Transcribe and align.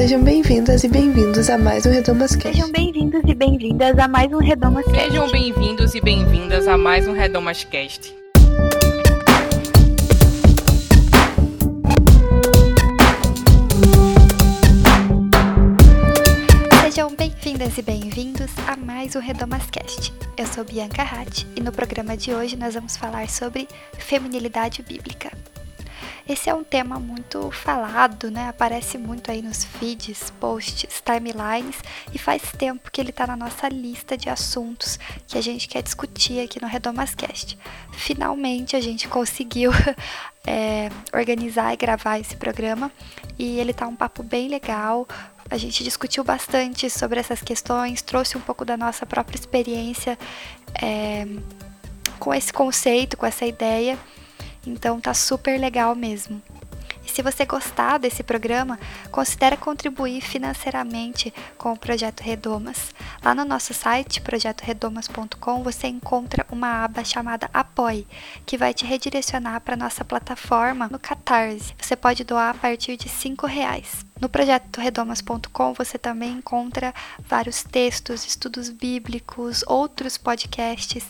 Sejam 0.00 0.24
bem-vindas 0.24 0.82
e 0.82 0.88
bem-vindos 0.88 1.50
a 1.50 1.58
mais 1.58 1.84
um 1.84 1.90
Redomas 1.90 2.34
Cast. 2.34 2.56
Sejam 2.56 2.72
bem-vindos 2.72 3.20
e 3.22 3.34
bem-vindas 3.34 3.98
a 3.98 4.08
mais 4.08 4.32
um 4.32 4.38
Redomas 4.38 4.86
Cast. 4.86 4.98
Sejam 4.98 5.30
bem-vindos 5.30 5.94
e 5.94 6.00
bem-vindas 6.00 6.66
a 6.66 6.78
mais 6.78 7.06
um 7.06 7.12
Redomas 7.12 7.64
Cast. 7.64 8.14
Sejam 16.80 17.14
bem-vindas 17.14 17.76
e 17.76 17.82
bem-vindos 17.82 18.50
a 18.66 18.76
mais 18.78 19.14
um 19.14 19.20
Redomascast. 19.20 20.14
Eu 20.34 20.46
sou 20.46 20.64
Bianca 20.64 21.02
Hatt 21.02 21.46
e 21.54 21.60
no 21.60 21.72
programa 21.72 22.16
de 22.16 22.32
hoje 22.32 22.56
nós 22.56 22.72
vamos 22.72 22.96
falar 22.96 23.28
sobre 23.28 23.68
feminilidade 23.98 24.82
bíblica. 24.82 25.30
Esse 26.30 26.48
é 26.48 26.54
um 26.54 26.62
tema 26.62 27.00
muito 27.00 27.50
falado, 27.50 28.30
né? 28.30 28.50
Aparece 28.50 28.96
muito 28.96 29.32
aí 29.32 29.42
nos 29.42 29.64
feeds, 29.64 30.30
posts, 30.38 31.02
timelines 31.04 31.74
e 32.14 32.18
faz 32.18 32.52
tempo 32.56 32.88
que 32.88 33.00
ele 33.00 33.10
está 33.10 33.26
na 33.26 33.36
nossa 33.36 33.68
lista 33.68 34.16
de 34.16 34.30
assuntos 34.30 34.96
que 35.26 35.36
a 35.36 35.40
gente 35.40 35.66
quer 35.66 35.82
discutir 35.82 36.38
aqui 36.38 36.62
no 36.62 36.68
Redomascast. 36.68 37.58
Finalmente 37.90 38.76
a 38.76 38.80
gente 38.80 39.08
conseguiu 39.08 39.72
é, 40.46 40.88
organizar 41.12 41.74
e 41.74 41.76
gravar 41.76 42.20
esse 42.20 42.36
programa 42.36 42.92
e 43.36 43.58
ele 43.58 43.74
tá 43.74 43.88
um 43.88 43.96
papo 43.96 44.22
bem 44.22 44.46
legal, 44.46 45.08
a 45.50 45.56
gente 45.56 45.82
discutiu 45.82 46.22
bastante 46.22 46.88
sobre 46.88 47.18
essas 47.18 47.42
questões, 47.42 48.02
trouxe 48.02 48.38
um 48.38 48.40
pouco 48.40 48.64
da 48.64 48.76
nossa 48.76 49.04
própria 49.04 49.36
experiência 49.36 50.16
é, 50.80 51.26
com 52.20 52.32
esse 52.32 52.52
conceito, 52.52 53.16
com 53.16 53.26
essa 53.26 53.44
ideia. 53.44 53.98
Então 54.66 55.00
tá 55.00 55.14
super 55.14 55.58
legal 55.58 55.94
mesmo. 55.94 56.42
E 57.04 57.10
se 57.10 57.22
você 57.22 57.44
gostar 57.44 57.98
desse 57.98 58.22
programa, 58.22 58.78
considere 59.10 59.56
contribuir 59.56 60.20
financeiramente 60.20 61.32
com 61.56 61.72
o 61.72 61.76
Projeto 61.76 62.20
Redomas. 62.20 62.94
Lá 63.24 63.34
no 63.34 63.44
nosso 63.44 63.72
site, 63.72 64.20
projetoredomas.com, 64.20 65.62
você 65.62 65.86
encontra 65.86 66.46
uma 66.50 66.84
aba 66.84 67.02
chamada 67.02 67.48
Apoie, 67.52 68.06
que 68.44 68.58
vai 68.58 68.74
te 68.74 68.84
redirecionar 68.84 69.60
para 69.60 69.76
nossa 69.76 70.04
plataforma 70.04 70.88
no 70.88 70.98
Catarse. 70.98 71.74
Você 71.80 71.96
pode 71.96 72.22
doar 72.24 72.50
a 72.50 72.54
partir 72.54 72.96
de 72.96 73.08
R$ 73.08 73.34
reais. 73.48 74.09
No 74.20 74.28
projeto 74.28 74.80
redomas.com 74.80 75.72
você 75.72 75.96
também 75.96 76.32
encontra 76.32 76.94
vários 77.26 77.62
textos, 77.62 78.26
estudos 78.26 78.68
bíblicos, 78.68 79.64
outros 79.66 80.18
podcasts 80.18 81.06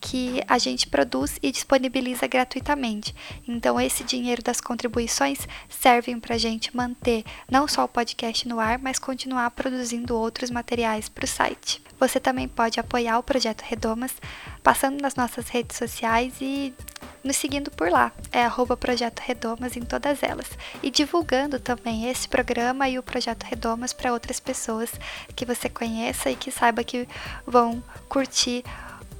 que 0.00 0.42
a 0.48 0.56
gente 0.56 0.86
produz 0.86 1.38
e 1.42 1.52
disponibiliza 1.52 2.26
gratuitamente. 2.26 3.14
Então, 3.46 3.78
esse 3.78 4.02
dinheiro 4.02 4.42
das 4.42 4.62
contribuições 4.62 5.46
servem 5.68 6.18
para 6.18 6.36
a 6.36 6.38
gente 6.38 6.74
manter 6.74 7.22
não 7.50 7.68
só 7.68 7.84
o 7.84 7.88
podcast 7.88 8.48
no 8.48 8.58
ar, 8.58 8.78
mas 8.78 8.98
continuar 8.98 9.50
produzindo 9.50 10.16
outros 10.16 10.50
materiais 10.50 11.06
para 11.08 11.24
o 11.24 11.28
site. 11.28 11.82
Você 12.06 12.20
também 12.20 12.46
pode 12.46 12.78
apoiar 12.78 13.18
o 13.18 13.22
projeto 13.22 13.62
Redomas 13.62 14.12
passando 14.62 15.00
nas 15.00 15.14
nossas 15.14 15.48
redes 15.48 15.78
sociais 15.78 16.34
e 16.38 16.74
nos 17.24 17.34
seguindo 17.34 17.70
por 17.70 17.90
lá. 17.90 18.12
É 18.30 18.44
arroba 18.44 18.76
Projeto 18.76 19.20
Redomas 19.20 19.74
em 19.74 19.80
todas 19.80 20.22
elas. 20.22 20.46
E 20.82 20.90
divulgando 20.90 21.58
também 21.58 22.10
esse 22.10 22.28
programa 22.28 22.86
e 22.90 22.98
o 22.98 23.02
Projeto 23.02 23.44
Redomas 23.44 23.94
para 23.94 24.12
outras 24.12 24.38
pessoas 24.38 24.92
que 25.34 25.46
você 25.46 25.70
conheça 25.70 26.30
e 26.30 26.36
que 26.36 26.50
saiba 26.50 26.84
que 26.84 27.08
vão 27.46 27.82
curtir 28.06 28.62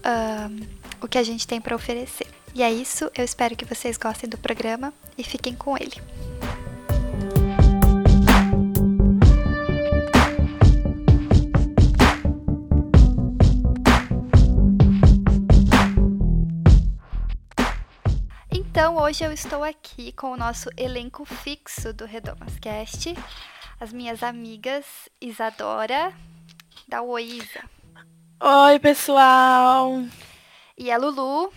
uh, 0.04 0.66
o 1.00 1.08
que 1.08 1.16
a 1.16 1.22
gente 1.22 1.48
tem 1.48 1.62
para 1.62 1.74
oferecer. 1.74 2.26
E 2.54 2.62
é 2.62 2.70
isso, 2.70 3.10
eu 3.16 3.24
espero 3.24 3.56
que 3.56 3.64
vocês 3.64 3.96
gostem 3.96 4.28
do 4.28 4.36
programa 4.36 4.92
e 5.16 5.24
fiquem 5.24 5.54
com 5.54 5.74
ele. 5.74 6.02
Então, 18.76 18.96
hoje 18.96 19.22
eu 19.22 19.30
estou 19.30 19.62
aqui 19.62 20.10
com 20.10 20.32
o 20.32 20.36
nosso 20.36 20.68
elenco 20.76 21.24
fixo 21.24 21.92
do 21.92 22.04
Redomascast, 22.04 23.14
as 23.78 23.92
minhas 23.92 24.20
amigas 24.20 24.84
Isadora, 25.20 26.12
da 26.88 27.00
Oísa. 27.00 27.62
Oi, 28.40 28.80
pessoal! 28.80 30.02
E 30.76 30.90
a 30.90 30.98
Lulu. 30.98 31.52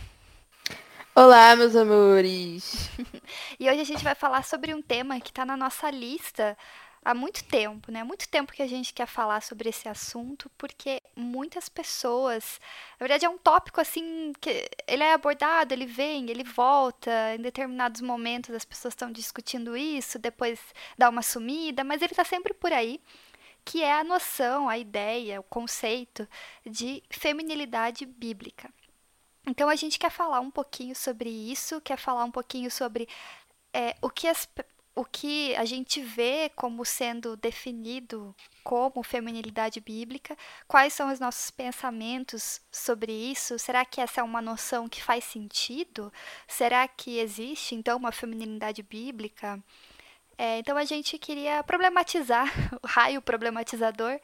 Olá, 1.16 1.56
meus 1.56 1.76
amores! 1.76 2.88
e 3.60 3.68
hoje 3.68 3.82
a 3.82 3.86
gente 3.86 4.04
vai 4.04 4.14
falar 4.14 4.44
sobre 4.44 4.72
um 4.76 4.82
tema 4.84 5.20
que 5.20 5.32
está 5.32 5.44
na 5.44 5.58
nossa 5.58 5.90
lista 5.90 6.56
há 7.08 7.14
muito 7.14 7.42
tempo, 7.46 7.90
né? 7.90 8.04
Muito 8.04 8.28
tempo 8.28 8.52
que 8.52 8.62
a 8.62 8.68
gente 8.68 8.94
quer 8.94 9.08
falar 9.08 9.42
sobre 9.42 9.70
esse 9.70 9.88
assunto, 9.88 10.52
porque 10.58 11.02
muitas 11.16 11.70
pessoas, 11.70 12.60
na 13.00 13.06
verdade 13.06 13.26
é 13.26 13.30
um 13.30 13.38
tópico 13.38 13.80
assim 13.80 14.34
que 14.42 14.70
ele 14.86 15.04
é 15.04 15.14
abordado, 15.14 15.74
ele 15.74 15.86
vem, 15.86 16.30
ele 16.30 16.44
volta, 16.44 17.10
em 17.34 17.42
determinados 17.42 18.02
momentos 18.02 18.54
as 18.54 18.66
pessoas 18.66 18.92
estão 18.92 19.10
discutindo 19.10 19.78
isso, 19.78 20.20
depois 20.20 20.60
dá 20.98 21.10
uma 21.10 21.22
sumida, 21.22 21.82
mas 21.82 22.02
ele 22.02 22.12
está 22.12 22.26
sempre 22.26 22.54
por 22.54 22.74
aí, 22.74 23.00
que 23.64 23.82
é 23.82 23.94
a 23.94 24.04
noção, 24.04 24.68
a 24.68 24.78
ideia, 24.78 25.40
o 25.40 25.44
conceito 25.44 26.28
de 26.66 27.02
feminilidade 27.10 28.06
bíblica. 28.06 28.70
Então 29.46 29.70
a 29.70 29.78
gente 29.78 29.98
quer 29.98 30.12
falar 30.12 30.42
um 30.42 30.52
pouquinho 30.52 30.94
sobre 30.94 31.30
isso, 31.30 31.80
quer 31.80 31.98
falar 31.98 32.26
um 32.26 32.32
pouquinho 32.32 32.70
sobre 32.70 33.08
é, 33.74 33.96
o 34.02 34.10
que 34.10 34.28
as 34.28 34.46
o 34.98 35.06
que 35.06 35.56
a 35.56 35.64
gente 35.64 36.02
vê 36.02 36.50
como 36.56 36.84
sendo 36.84 37.38
definido 37.38 38.36
como 38.64 39.04
feminilidade 39.04 39.80
bíblica, 39.80 40.36
quais 40.68 40.92
são 40.92 41.14
os 41.14 41.20
nossos 41.20 41.52
pensamentos 41.52 42.60
sobre 42.72 43.12
isso? 43.12 43.60
Será 43.60 43.86
que 43.86 44.02
essa 44.02 44.22
é 44.22 44.24
uma 44.24 44.42
noção 44.42 44.90
que 44.90 45.04
faz 45.04 45.24
sentido? 45.24 46.12
Será 46.48 46.88
que 46.88 47.20
existe 47.20 47.76
então 47.76 47.96
uma 47.96 48.12
feminilidade 48.12 48.82
bíblica? 48.82 49.64
É, 50.36 50.58
então 50.58 50.76
a 50.76 50.84
gente 50.84 51.20
queria 51.20 51.64
problematizar, 51.64 52.52
o 52.82 52.88
raio 52.88 53.22
problematizador, 53.22 54.20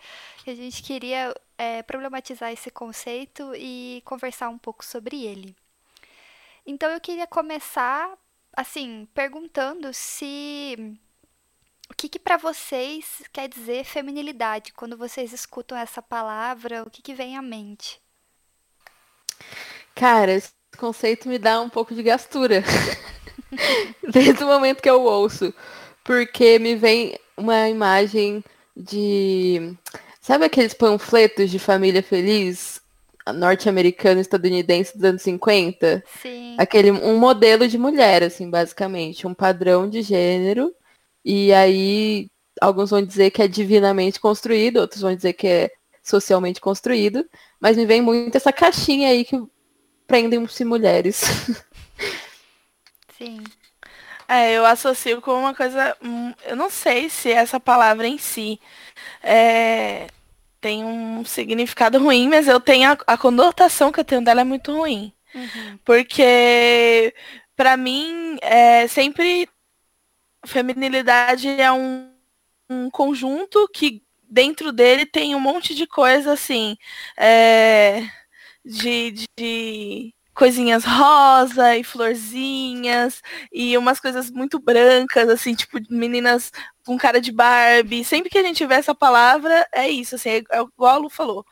a 0.48 0.54
gente 0.56 0.82
queria 0.82 1.36
é, 1.56 1.84
problematizar 1.84 2.52
esse 2.52 2.72
conceito 2.72 3.54
e 3.56 4.02
conversar 4.06 4.50
um 4.50 4.58
pouco 4.58 4.84
sobre 4.84 5.24
ele. 5.24 5.56
Então 6.66 6.90
eu 6.90 7.00
queria 7.00 7.28
começar 7.28 8.18
assim, 8.56 9.08
perguntando 9.14 9.94
se 9.94 10.98
o 11.90 11.96
que, 11.96 12.10
que 12.10 12.20
para 12.20 12.38
vocês 12.38 13.22
quer 13.32 13.48
dizer 13.48 13.84
feminilidade? 13.84 14.74
Quando 14.74 14.98
vocês 14.98 15.34
escutam 15.34 15.78
essa 15.78 16.02
palavra, 16.02 16.84
o 16.84 16.90
que, 16.90 17.02
que 17.02 17.14
vem 17.14 17.38
à 17.38 17.42
mente? 17.42 18.02
Cara, 19.96 20.32
esse 20.32 20.52
conceito 20.78 21.30
me 21.30 21.38
dá 21.38 21.62
um 21.62 21.70
pouco 21.70 21.94
de 21.94 22.02
gastura. 22.02 22.64
Desde 24.12 24.44
o 24.44 24.48
momento 24.48 24.82
que 24.82 24.90
eu 24.90 25.04
ouço. 25.04 25.54
Porque 26.04 26.58
me 26.60 26.76
vem 26.76 27.18
uma 27.38 27.70
imagem 27.70 28.44
de. 28.76 29.78
Sabe 30.20 30.46
aqueles 30.46 30.74
panfletos 30.74 31.52
de 31.52 31.60
família 31.60 32.02
feliz 32.02 32.82
norte-americano 33.32 34.20
estadunidense 34.20 34.98
dos 34.98 35.04
anos 35.04 35.22
50. 35.22 36.04
Sim. 36.22 36.56
Aquele, 36.58 36.92
um 36.92 37.18
modelo 37.18 37.68
de 37.68 37.78
mulher, 37.78 38.24
assim, 38.24 38.50
basicamente. 38.50 39.26
Um 39.26 39.34
padrão 39.34 39.90
de 39.90 40.02
gênero. 40.02 40.74
E 41.24 41.54
aí, 41.54 42.30
alguns 42.60 42.90
vão 42.90 43.02
dizer 43.02 43.32
que 43.32 43.42
é 43.42 43.48
divinamente 43.48 44.20
construído, 44.20 44.78
outros 44.78 45.02
vão 45.02 45.16
dizer 45.16 45.34
que 45.34 45.48
é 45.48 45.72
socialmente 46.04 46.60
construído. 46.60 47.26
Mas 47.60 47.78
me 47.78 47.86
vem 47.86 48.02
muito 48.02 48.36
essa 48.36 48.52
caixinha 48.52 49.10
aí 49.10 49.24
que 49.24 49.42
prendem-se 50.06 50.66
mulheres. 50.66 51.22
Sim. 53.18 53.42
É, 54.28 54.54
eu 54.54 54.66
associo 54.66 55.22
com 55.22 55.34
uma 55.34 55.54
coisa. 55.54 55.96
Hum, 56.04 56.34
eu 56.46 56.56
não 56.56 56.70
sei 56.70 57.10
se 57.10 57.32
essa 57.32 57.60
palavra 57.60 58.08
em 58.08 58.18
si 58.18 58.60
é, 59.22 60.08
tem 60.64 60.86
um 60.86 61.26
significado 61.26 62.00
ruim, 62.00 62.30
mas 62.30 62.48
eu 62.48 62.58
tenho 62.58 62.90
a, 62.90 62.98
a 63.06 63.18
conotação 63.18 63.92
que 63.92 64.00
eu 64.00 64.06
tenho 64.06 64.24
dela 64.24 64.42
é 64.42 64.46
muito 64.46 64.72
ruim. 64.72 65.12
Uhum. 65.36 65.78
Porque 65.84 67.14
para 67.54 67.76
mim 67.76 68.38
é 68.42 68.88
sempre 68.88 69.50
feminilidade 70.46 71.50
é 71.50 71.70
um, 71.70 72.10
um 72.70 72.90
conjunto 72.90 73.68
que 73.74 74.02
dentro 74.24 74.72
dele 74.72 75.06
tem 75.06 75.36
um 75.36 75.40
monte 75.40 75.76
de 75.76 75.86
coisa 75.86 76.32
assim 76.32 76.78
é, 77.18 78.04
de, 78.64 79.28
de 79.38 80.14
coisinhas 80.34 80.84
rosa 80.84 81.78
e 81.78 81.84
florzinhas 81.84 83.22
e 83.52 83.78
umas 83.78 84.00
coisas 84.00 84.32
muito 84.32 84.60
brancas, 84.60 85.30
assim, 85.30 85.54
tipo 85.56 85.80
meninas 85.90 86.52
com 86.86 86.98
cara 86.98 87.22
de 87.22 87.32
Barbie. 87.32 88.04
Sempre 88.04 88.30
que 88.30 88.38
a 88.38 88.44
gente 88.44 88.66
vê 88.66 88.76
essa 88.76 88.96
palavra, 88.96 89.68
é 89.74 89.90
isso, 89.90 90.16
assim, 90.16 90.30
é, 90.30 90.38
é 90.52 90.62
igual 90.62 90.96
a 90.96 90.98
Lu 90.98 91.10
falou 91.10 91.46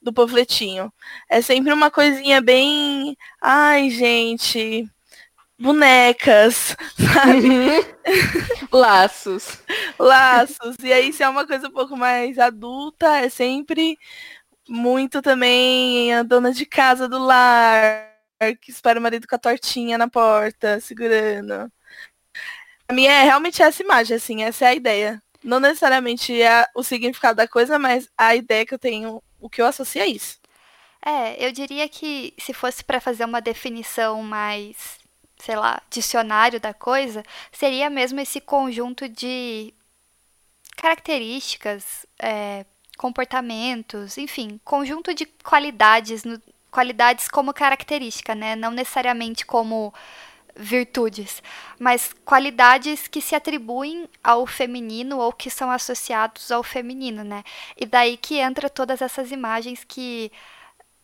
do 0.00 0.12
panfletinho. 0.12 0.92
É 1.28 1.40
sempre 1.42 1.72
uma 1.72 1.90
coisinha 1.90 2.40
bem. 2.40 3.16
Ai, 3.40 3.90
gente. 3.90 4.88
bonecas, 5.58 6.76
sabe? 6.96 7.86
Laços. 8.72 9.58
Laços. 9.98 10.76
E 10.82 10.92
aí, 10.92 11.12
se 11.12 11.22
é 11.22 11.28
uma 11.28 11.46
coisa 11.46 11.68
um 11.68 11.72
pouco 11.72 11.96
mais 11.96 12.38
adulta, 12.38 13.18
é 13.18 13.28
sempre 13.28 13.98
muito 14.68 15.22
também 15.22 16.12
a 16.14 16.22
dona 16.22 16.52
de 16.52 16.66
casa 16.66 17.08
do 17.08 17.18
lar, 17.18 18.15
que 18.60 18.70
espera 18.70 18.98
o 18.98 19.02
marido 19.02 19.26
com 19.26 19.34
a 19.34 19.38
tortinha 19.38 19.98
na 19.98 20.08
porta, 20.08 20.80
segurando. 20.80 21.70
A 22.88 22.92
minha 22.92 23.12
é 23.12 23.22
realmente 23.24 23.62
essa 23.62 23.82
imagem, 23.82 24.16
assim, 24.16 24.42
essa 24.44 24.66
é 24.66 24.68
a 24.68 24.74
ideia. 24.74 25.22
Não 25.42 25.60
necessariamente 25.60 26.40
é 26.40 26.66
o 26.74 26.82
significado 26.82 27.36
da 27.36 27.48
coisa, 27.48 27.78
mas 27.78 28.08
a 28.16 28.34
ideia 28.34 28.66
que 28.66 28.74
eu 28.74 28.78
tenho, 28.78 29.22
o 29.40 29.48
que 29.48 29.60
eu 29.60 29.66
associo 29.66 30.02
a 30.02 30.06
isso. 30.06 30.38
É, 31.04 31.44
eu 31.44 31.52
diria 31.52 31.88
que 31.88 32.34
se 32.38 32.52
fosse 32.52 32.82
para 32.82 33.00
fazer 33.00 33.24
uma 33.24 33.40
definição 33.40 34.22
mais, 34.22 34.98
sei 35.38 35.56
lá, 35.56 35.80
dicionário 35.88 36.60
da 36.60 36.74
coisa, 36.74 37.22
seria 37.52 37.88
mesmo 37.88 38.20
esse 38.20 38.40
conjunto 38.40 39.08
de 39.08 39.72
características, 40.76 42.06
é, 42.18 42.66
comportamentos, 42.96 44.18
enfim, 44.18 44.60
conjunto 44.64 45.14
de 45.14 45.26
qualidades, 45.26 46.24
no, 46.24 46.40
qualidades 46.70 47.28
como 47.28 47.54
característica, 47.54 48.34
né? 48.34 48.56
Não 48.56 48.70
necessariamente 48.70 49.44
como 49.44 49.92
virtudes, 50.58 51.42
mas 51.78 52.14
qualidades 52.24 53.06
que 53.06 53.20
se 53.20 53.34
atribuem 53.34 54.08
ao 54.24 54.46
feminino 54.46 55.18
ou 55.18 55.32
que 55.32 55.50
são 55.50 55.70
associados 55.70 56.50
ao 56.50 56.62
feminino, 56.62 57.22
né? 57.22 57.44
E 57.76 57.84
daí 57.84 58.16
que 58.16 58.38
entra 58.38 58.70
todas 58.70 59.02
essas 59.02 59.30
imagens 59.30 59.84
que 59.84 60.32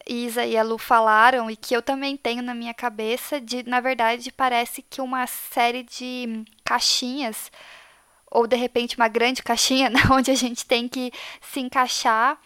Isa 0.07 0.45
e 0.45 0.57
a 0.57 0.63
Lu 0.63 0.79
falaram 0.79 1.51
e 1.51 1.57
que 1.57 1.75
eu 1.75 1.83
também 1.83 2.17
tenho 2.17 2.43
na 2.43 2.55
minha 2.55 2.75
cabeça 2.75 3.41
de, 3.41 3.63
na 3.69 3.81
verdade, 3.81 4.33
parece 4.33 4.83
que 4.83 5.01
uma 5.01 5.27
série 5.27 5.83
de 5.83 6.45
caixinhas 6.65 7.53
ou 8.31 8.47
de 8.47 8.57
repente 8.57 8.97
uma 8.97 9.09
grande 9.09 9.43
caixinha 9.43 9.89
né, 9.91 10.01
onde 10.11 10.31
a 10.31 10.35
gente 10.35 10.65
tem 10.65 10.89
que 10.89 11.13
se 11.41 11.61
encaixar 11.61 12.39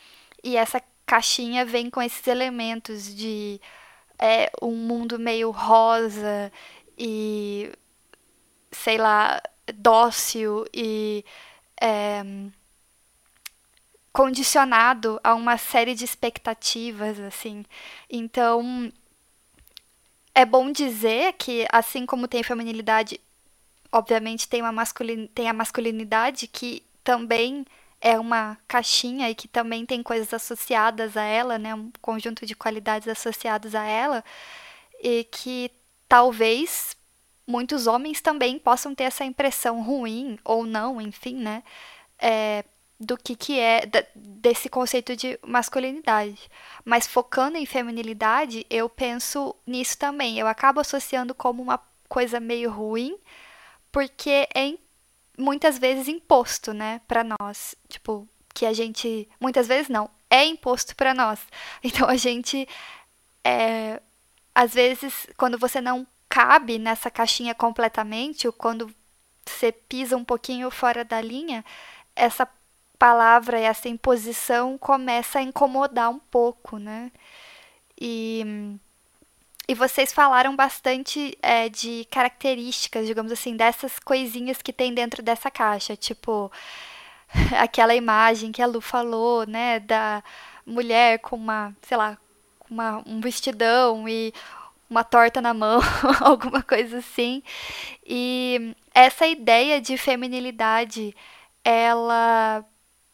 e 0.42 0.56
essa 0.56 0.82
caixinha 1.06 1.64
vem 1.64 1.88
com 1.88 2.02
esses 2.02 2.26
elementos 2.26 3.14
de 3.14 3.60
é, 4.18 4.50
um 4.60 4.74
mundo 4.74 5.18
meio 5.18 5.50
rosa 5.50 6.52
e 6.98 7.72
sei 8.72 8.98
lá 8.98 9.40
dócil 9.74 10.66
e 10.74 11.24
é, 11.80 12.22
condicionado 14.12 15.20
a 15.22 15.34
uma 15.34 15.56
série 15.56 15.94
de 15.94 16.04
expectativas 16.04 17.20
assim. 17.20 17.64
Então 18.10 18.92
é 20.34 20.44
bom 20.44 20.72
dizer 20.72 21.34
que 21.34 21.66
assim 21.70 22.04
como 22.04 22.28
tem 22.28 22.42
feminilidade 22.42 23.20
obviamente 23.92 24.48
tem, 24.48 24.60
uma 24.60 24.72
masculin... 24.72 25.26
tem 25.28 25.48
a 25.48 25.52
masculinidade 25.52 26.46
que 26.46 26.82
também 27.04 27.64
é 28.00 28.18
uma 28.18 28.58
caixinha 28.68 29.30
e 29.30 29.34
que 29.34 29.48
também 29.48 29.86
tem 29.86 30.02
coisas 30.02 30.32
associadas 30.32 31.16
a 31.16 31.22
ela, 31.22 31.58
né, 31.58 31.74
um 31.74 31.90
conjunto 32.00 32.46
de 32.46 32.54
qualidades 32.54 33.08
associadas 33.08 33.74
a 33.74 33.84
ela, 33.84 34.24
e 35.02 35.24
que 35.24 35.70
talvez 36.08 36.96
muitos 37.46 37.86
homens 37.86 38.20
também 38.20 38.58
possam 38.58 38.94
ter 38.94 39.04
essa 39.04 39.24
impressão 39.24 39.82
ruim 39.82 40.38
ou 40.44 40.66
não, 40.66 41.00
enfim, 41.00 41.36
né, 41.36 41.62
é, 42.18 42.64
do 42.98 43.16
que 43.16 43.36
que 43.36 43.60
é 43.60 43.82
desse 44.14 44.68
conceito 44.68 45.14
de 45.14 45.38
masculinidade. 45.46 46.50
Mas 46.84 47.06
focando 47.06 47.56
em 47.56 47.66
feminilidade, 47.66 48.66
eu 48.70 48.88
penso 48.88 49.54
nisso 49.66 49.98
também. 49.98 50.38
Eu 50.38 50.46
acabo 50.46 50.80
associando 50.80 51.34
como 51.34 51.62
uma 51.62 51.78
coisa 52.08 52.40
meio 52.40 52.70
ruim, 52.70 53.18
porque 53.92 54.48
é 54.54 54.66
muitas 55.38 55.78
vezes 55.78 56.08
imposto, 56.08 56.72
né, 56.72 57.00
para 57.06 57.24
nós, 57.24 57.74
tipo, 57.88 58.28
que 58.54 58.66
a 58.66 58.72
gente 58.72 59.28
muitas 59.40 59.66
vezes 59.66 59.88
não, 59.88 60.10
é 60.30 60.44
imposto 60.44 60.94
para 60.96 61.14
nós. 61.14 61.40
Então 61.82 62.08
a 62.08 62.16
gente 62.16 62.68
é, 63.44 64.00
às 64.54 64.74
vezes 64.74 65.26
quando 65.36 65.58
você 65.58 65.80
não 65.80 66.06
cabe 66.28 66.78
nessa 66.78 67.10
caixinha 67.10 67.54
completamente, 67.54 68.46
ou 68.46 68.52
quando 68.52 68.92
você 69.46 69.72
pisa 69.72 70.16
um 70.16 70.24
pouquinho 70.24 70.70
fora 70.70 71.04
da 71.04 71.20
linha, 71.20 71.64
essa 72.14 72.48
palavra, 72.98 73.58
essa 73.58 73.88
imposição 73.88 74.76
começa 74.78 75.38
a 75.38 75.42
incomodar 75.42 76.10
um 76.10 76.18
pouco, 76.18 76.78
né? 76.78 77.12
E 78.00 78.78
e 79.68 79.74
vocês 79.74 80.12
falaram 80.12 80.54
bastante 80.54 81.36
é, 81.42 81.68
de 81.68 82.06
características, 82.10 83.06
digamos 83.06 83.32
assim, 83.32 83.56
dessas 83.56 83.98
coisinhas 83.98 84.62
que 84.62 84.72
tem 84.72 84.94
dentro 84.94 85.22
dessa 85.22 85.50
caixa. 85.50 85.96
Tipo, 85.96 86.52
aquela 87.58 87.94
imagem 87.94 88.52
que 88.52 88.62
a 88.62 88.66
Lu 88.66 88.80
falou, 88.80 89.44
né? 89.46 89.80
Da 89.80 90.22
mulher 90.64 91.18
com 91.18 91.36
uma, 91.36 91.74
sei 91.82 91.96
lá, 91.96 92.16
uma, 92.70 93.02
um 93.06 93.20
vestidão 93.20 94.08
e 94.08 94.32
uma 94.88 95.02
torta 95.02 95.40
na 95.40 95.52
mão, 95.52 95.80
alguma 96.20 96.62
coisa 96.62 96.98
assim. 96.98 97.42
E 98.04 98.74
essa 98.94 99.26
ideia 99.26 99.80
de 99.80 99.96
feminilidade, 99.98 101.14
ela 101.64 102.64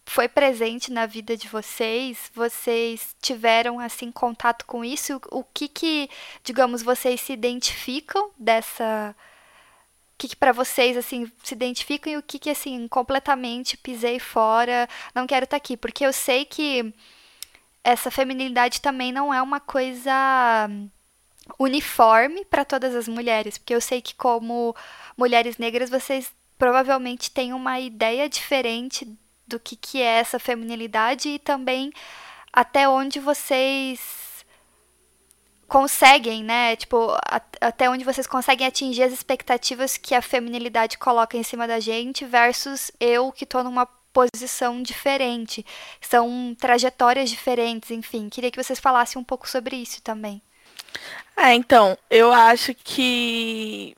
foi 0.04 0.28
presente 0.28 0.92
na 0.92 1.06
vida 1.06 1.36
de 1.36 1.48
vocês? 1.48 2.30
Vocês 2.34 3.14
tiveram 3.20 3.78
assim 3.78 4.10
contato 4.10 4.66
com 4.66 4.84
isso? 4.84 5.20
O 5.30 5.44
que 5.44 5.68
que, 5.68 6.10
digamos, 6.44 6.82
vocês 6.82 7.20
se 7.20 7.32
identificam 7.32 8.30
dessa 8.38 9.14
o 10.14 10.18
que, 10.22 10.28
que 10.28 10.36
para 10.36 10.52
vocês 10.52 10.96
assim 10.96 11.30
se 11.42 11.54
identificam 11.54 12.12
e 12.12 12.16
o 12.16 12.22
que 12.22 12.38
que 12.38 12.50
assim 12.50 12.86
completamente 12.86 13.76
pisei 13.76 14.20
fora, 14.20 14.88
não 15.14 15.26
quero 15.26 15.44
estar 15.44 15.56
tá 15.56 15.58
aqui, 15.58 15.76
porque 15.76 16.06
eu 16.06 16.12
sei 16.12 16.44
que 16.44 16.94
essa 17.82 18.10
feminilidade 18.10 18.80
também 18.80 19.10
não 19.10 19.34
é 19.34 19.42
uma 19.42 19.58
coisa 19.58 20.12
uniforme 21.58 22.44
para 22.44 22.64
todas 22.64 22.94
as 22.94 23.08
mulheres, 23.08 23.58
porque 23.58 23.74
eu 23.74 23.80
sei 23.80 24.00
que 24.00 24.14
como 24.14 24.76
mulheres 25.16 25.58
negras 25.58 25.90
vocês 25.90 26.32
provavelmente 26.56 27.30
têm 27.30 27.52
uma 27.52 27.80
ideia 27.80 28.28
diferente 28.28 29.04
do 29.46 29.58
que, 29.60 29.76
que 29.76 30.00
é 30.00 30.18
essa 30.20 30.38
feminilidade 30.38 31.28
e 31.28 31.38
também 31.38 31.92
até 32.52 32.88
onde 32.88 33.18
vocês 33.18 34.44
conseguem, 35.66 36.44
né? 36.44 36.76
Tipo, 36.76 37.16
até 37.60 37.88
onde 37.88 38.04
vocês 38.04 38.26
conseguem 38.26 38.66
atingir 38.66 39.04
as 39.04 39.12
expectativas 39.12 39.96
que 39.96 40.14
a 40.14 40.20
feminilidade 40.20 40.98
coloca 40.98 41.36
em 41.36 41.42
cima 41.42 41.66
da 41.66 41.80
gente 41.80 42.26
versus 42.26 42.90
eu 43.00 43.32
que 43.32 43.46
tô 43.46 43.62
numa 43.62 43.86
posição 44.12 44.82
diferente. 44.82 45.64
São 46.00 46.54
trajetórias 46.60 47.30
diferentes, 47.30 47.90
enfim. 47.90 48.28
Queria 48.28 48.50
que 48.50 48.62
vocês 48.62 48.78
falassem 48.78 49.20
um 49.20 49.24
pouco 49.24 49.48
sobre 49.48 49.76
isso 49.76 50.02
também. 50.02 50.42
É, 51.34 51.54
então, 51.54 51.96
eu 52.10 52.30
acho 52.30 52.74
que 52.74 53.96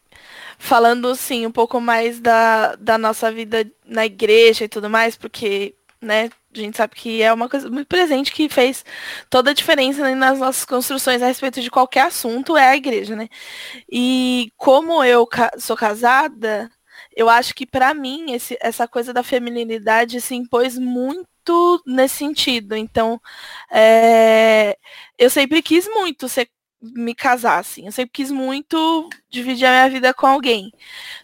falando 0.75 1.07
assim 1.07 1.47
um 1.47 1.53
pouco 1.53 1.81
mais 1.81 2.19
da, 2.19 2.75
da 2.75 2.99
nossa 2.99 3.31
vida 3.31 3.65
na 3.87 4.05
igreja 4.05 4.65
e 4.65 4.69
tudo 4.69 4.91
mais, 4.91 5.17
porque, 5.17 5.77
né, 6.03 6.29
a 6.53 6.59
gente 6.59 6.77
sabe 6.77 6.97
que 6.97 7.23
é 7.23 7.33
uma 7.33 7.49
coisa 7.49 7.71
muito 7.71 7.87
presente 7.87 8.33
que 8.33 8.49
fez 8.49 8.85
toda 9.31 9.53
a 9.53 9.55
diferença 9.55 10.13
nas 10.17 10.41
nossas 10.41 10.65
construções 10.65 11.23
a 11.23 11.27
respeito 11.27 11.61
de 11.61 11.71
qualquer 11.71 12.07
assunto 12.07 12.57
é 12.57 12.71
a 12.71 12.77
igreja, 12.77 13.15
né? 13.15 13.29
E 13.89 14.53
como 14.57 15.05
eu 15.05 15.29
sou 15.59 15.77
casada, 15.77 16.69
eu 17.17 17.29
acho 17.29 17.55
que 17.55 17.67
para 17.67 17.95
mim 17.95 18.33
esse, 18.33 18.59
essa 18.61 18.89
coisa 18.89 19.13
da 19.13 19.23
feminilidade 19.23 20.21
se 20.21 20.35
impôs 20.35 20.77
muito 20.77 21.85
nesse 21.87 22.17
sentido. 22.17 22.75
Então, 22.75 23.21
é, 23.71 24.77
eu 25.17 25.31
sempre 25.31 25.63
quis 25.63 25.87
muito 25.87 26.29
ser 26.29 26.49
me 26.95 27.15
casar, 27.15 27.59
assim. 27.61 27.87
Eu 27.87 27.93
sempre 27.93 28.13
quis 28.13 28.31
muito 28.31 29.09
dividir 29.31 29.67
a 29.67 29.71
minha 29.71 29.91
vida 29.91 30.15
com 30.15 30.27
alguém. 30.27 30.71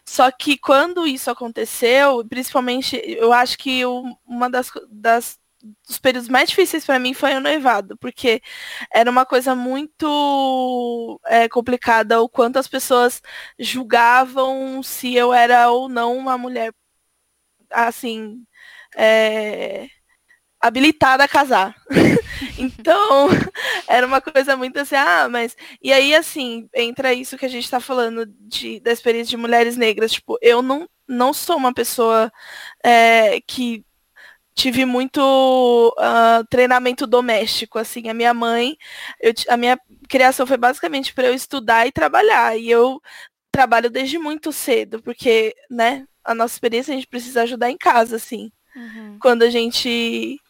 Só 0.05 0.31
que 0.31 0.59
quando 0.59 1.07
isso 1.07 1.31
aconteceu, 1.31 2.25
principalmente, 2.29 3.00
eu 3.05 3.33
acho 3.33 3.59
que 3.59 3.81
eu, 3.81 4.05
uma 4.26 4.49
das, 4.50 4.71
das 4.90 5.38
dos 5.87 5.99
períodos 5.99 6.29
mais 6.29 6.49
difíceis 6.49 6.85
para 6.87 6.99
mim 6.99 7.12
foi 7.12 7.35
o 7.35 7.40
noivado, 7.40 7.97
porque 7.99 8.40
era 8.93 9.11
uma 9.11 9.26
coisa 9.26 9.55
muito 9.55 11.21
é, 11.26 11.49
complicada 11.49 12.21
o 12.23 12.29
quanto 12.29 12.59
as 12.59 12.67
pessoas 12.67 13.21
julgavam 13.59 14.83
se 14.83 15.14
eu 15.14 15.33
era 15.35 15.71
ou 15.71 15.88
não 15.88 16.17
uma 16.17 16.38
mulher 16.38 16.73
assim 17.71 18.43
é, 18.97 19.88
habilitada 20.61 21.25
a 21.25 21.29
casar. 21.29 21.75
então, 22.61 23.29
era 23.88 24.07
uma 24.07 24.21
coisa 24.21 24.57
muito 24.57 24.79
assim, 24.79 24.97
ah, 24.97 25.29
mas. 25.31 25.57
E 25.83 25.93
aí, 25.93 26.14
assim, 26.14 26.69
entra 26.75 27.14
isso 27.14 27.38
que 27.38 27.47
a 27.47 27.49
gente 27.49 27.64
está 27.64 27.81
falando 27.81 28.26
de, 28.26 28.81
da 28.81 28.93
experiência 28.93 29.31
de 29.31 29.37
mulheres 29.37 29.76
negras. 29.76 30.12
Tipo, 30.12 30.38
eu 30.43 30.62
não, 30.62 30.88
não 31.09 31.33
sou 31.33 31.57
uma 31.57 31.73
pessoa 31.73 32.31
é, 32.85 33.40
que 33.40 33.85
tive 34.55 34.85
muito 34.85 35.21
uh, 35.99 36.45
treinamento 36.50 37.07
doméstico, 37.07 37.79
assim, 37.79 38.09
a 38.09 38.14
minha 38.14 38.35
mãe, 38.35 38.76
eu, 39.21 39.33
a 39.49 39.57
minha 39.57 39.79
criação 40.09 40.47
foi 40.47 40.57
basicamente 40.59 41.14
para 41.14 41.29
eu 41.29 41.35
estudar 41.35 41.87
e 41.87 41.93
trabalhar, 41.93 42.59
e 42.59 42.69
eu 42.71 43.00
trabalho 43.50 43.88
desde 43.90 44.19
muito 44.19 44.52
cedo, 44.52 45.02
porque, 45.02 45.55
né, 45.71 46.07
a 46.25 46.35
nossa 46.35 46.55
experiência 46.55 46.93
a 46.93 46.97
gente 46.97 47.07
precisa 47.07 47.43
ajudar 47.43 47.71
em 47.71 47.79
casa, 47.79 48.17
assim. 48.17 48.52
Uhum. 48.80 49.18
Quando 49.20 49.42
a 49.42 49.50
gente 49.50 50.40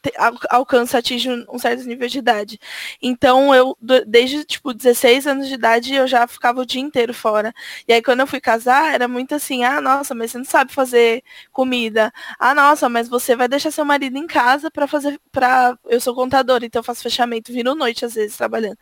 alcança, 0.48 0.98
atinge 0.98 1.28
um 1.48 1.58
certo 1.58 1.82
nível 1.82 2.08
de 2.08 2.18
idade. 2.18 2.60
Então, 3.02 3.52
eu, 3.52 3.76
desde, 4.06 4.44
tipo, 4.44 4.72
16 4.72 5.26
anos 5.26 5.48
de 5.48 5.54
idade, 5.54 5.92
eu 5.94 6.06
já 6.06 6.26
ficava 6.28 6.60
o 6.60 6.66
dia 6.66 6.80
inteiro 6.80 7.12
fora. 7.12 7.52
E 7.88 7.92
aí, 7.92 8.00
quando 8.00 8.20
eu 8.20 8.28
fui 8.28 8.40
casar, 8.40 8.94
era 8.94 9.08
muito 9.08 9.34
assim, 9.34 9.64
ah, 9.64 9.80
nossa, 9.80 10.14
mas 10.14 10.30
você 10.30 10.38
não 10.38 10.44
sabe 10.44 10.72
fazer 10.72 11.24
comida. 11.52 12.12
Ah, 12.38 12.54
nossa, 12.54 12.88
mas 12.88 13.08
você 13.08 13.34
vai 13.34 13.48
deixar 13.48 13.72
seu 13.72 13.84
marido 13.84 14.16
em 14.16 14.28
casa 14.28 14.70
para 14.70 14.86
fazer, 14.86 15.20
para 15.32 15.76
Eu 15.88 16.00
sou 16.00 16.14
contadora, 16.14 16.64
então 16.64 16.80
eu 16.80 16.84
faço 16.84 17.02
fechamento, 17.02 17.52
viro 17.52 17.74
noite, 17.74 18.04
às 18.04 18.14
vezes, 18.14 18.36
trabalhando. 18.36 18.78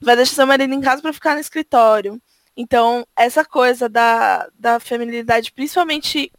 Vai 0.00 0.16
deixar 0.16 0.34
seu 0.34 0.46
marido 0.46 0.74
em 0.74 0.80
casa 0.80 1.00
para 1.00 1.12
ficar 1.12 1.34
no 1.34 1.40
escritório. 1.40 2.20
Então, 2.56 3.06
essa 3.16 3.44
coisa 3.44 3.88
da, 3.88 4.48
da 4.58 4.78
feminilidade, 4.78 5.52
principalmente 5.52 6.30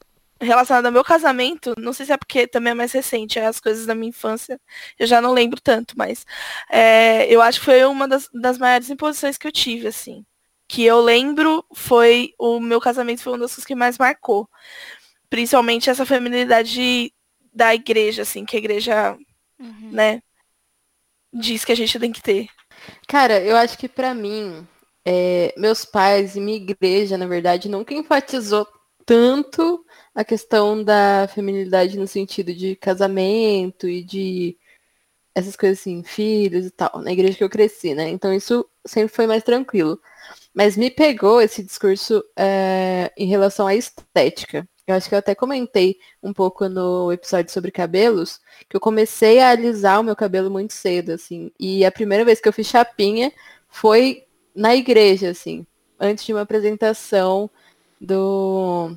relacionada 0.45 0.87
ao 0.87 0.91
meu 0.91 1.03
casamento, 1.03 1.73
não 1.77 1.93
sei 1.93 2.05
se 2.05 2.11
é 2.13 2.17
porque 2.17 2.47
também 2.47 2.71
é 2.71 2.73
mais 2.73 2.91
recente, 2.91 3.39
é 3.39 3.45
as 3.45 3.59
coisas 3.59 3.85
da 3.85 3.95
minha 3.95 4.09
infância, 4.09 4.59
eu 4.97 5.07
já 5.07 5.21
não 5.21 5.33
lembro 5.33 5.59
tanto, 5.61 5.95
mas 5.97 6.25
é, 6.69 7.27
eu 7.27 7.41
acho 7.41 7.59
que 7.59 7.65
foi 7.65 7.83
uma 7.85 8.07
das, 8.07 8.29
das 8.33 8.57
maiores 8.57 8.89
imposições 8.89 9.37
que 9.37 9.47
eu 9.47 9.51
tive, 9.51 9.87
assim. 9.87 10.25
Que 10.67 10.83
eu 10.83 11.01
lembro 11.01 11.63
foi 11.73 12.33
o 12.39 12.59
meu 12.59 12.81
casamento 12.81 13.21
foi 13.21 13.33
uma 13.33 13.39
das 13.39 13.51
coisas 13.51 13.65
que 13.65 13.75
mais 13.75 13.97
marcou. 13.97 14.49
Principalmente 15.29 15.89
essa 15.89 16.05
feminilidade 16.05 17.13
da 17.53 17.73
igreja, 17.73 18.23
assim, 18.23 18.45
que 18.45 18.55
a 18.55 18.59
igreja, 18.59 19.17
uhum. 19.59 19.91
né, 19.91 20.21
diz 21.33 21.63
que 21.63 21.71
a 21.71 21.75
gente 21.75 21.99
tem 21.99 22.11
que 22.11 22.21
ter. 22.21 22.47
Cara, 23.07 23.39
eu 23.41 23.55
acho 23.55 23.77
que 23.77 23.87
para 23.87 24.13
mim, 24.13 24.67
é, 25.05 25.53
meus 25.57 25.85
pais 25.85 26.35
e 26.35 26.39
minha 26.39 26.57
igreja, 26.57 27.17
na 27.17 27.27
verdade, 27.27 27.69
nunca 27.69 27.93
enfatizou 27.93 28.67
tanto 29.05 29.84
a 30.15 30.24
questão 30.24 30.81
da 30.84 31.27
feminilidade 31.27 32.00
no 32.00 32.07
sentido 32.07 32.53
de 32.53 32.75
casamento 32.77 33.88
e 33.88 34.01
de 34.01 34.57
essas 35.36 35.57
coisas 35.57 35.79
assim, 35.81 36.01
filhos 36.03 36.65
e 36.65 36.72
tal, 36.72 37.01
na 37.01 37.12
igreja 37.12 37.38
que 37.38 37.43
eu 37.43 37.50
cresci, 37.50 37.93
né? 37.93 38.10
Então 38.10 38.34
isso 38.34 38.65
sempre 38.86 39.13
foi 39.13 39.27
mais 39.27 39.43
tranquilo. 39.43 40.00
Mas 40.53 40.77
me 40.77 40.89
pegou 40.89 41.41
esse 41.41 41.62
discurso 41.62 42.24
é, 42.38 43.12
em 43.17 43.27
relação 43.27 43.67
à 43.67 43.75
estética. 43.75 44.65
Eu 44.88 44.95
acho 44.95 45.10
que 45.10 45.15
eu 45.15 45.19
até 45.19 45.36
comentei 45.36 45.98
um 46.24 46.31
pouco 46.31 46.69
no 46.69 47.12
episódio 47.12 47.51
sobre 47.51 47.72
cabelos, 47.72 48.39
que 48.69 48.77
eu 48.77 48.79
comecei 48.79 49.39
a 49.39 49.50
alisar 49.50 50.00
o 50.00 50.03
meu 50.03 50.15
cabelo 50.15 50.50
muito 50.50 50.74
cedo, 50.74 51.12
assim. 51.12 51.51
E 51.60 51.84
a 51.84 51.91
primeira 51.91 52.24
vez 52.24 52.39
que 52.39 52.48
eu 52.48 52.53
fiz 52.53 52.67
chapinha 52.67 53.34
foi 53.67 54.25
na 54.55 54.75
igreja, 54.75 55.29
assim, 55.31 55.65
antes 56.00 56.25
de 56.25 56.34
uma 56.34 56.41
apresentação 56.41 57.50
do. 58.00 58.95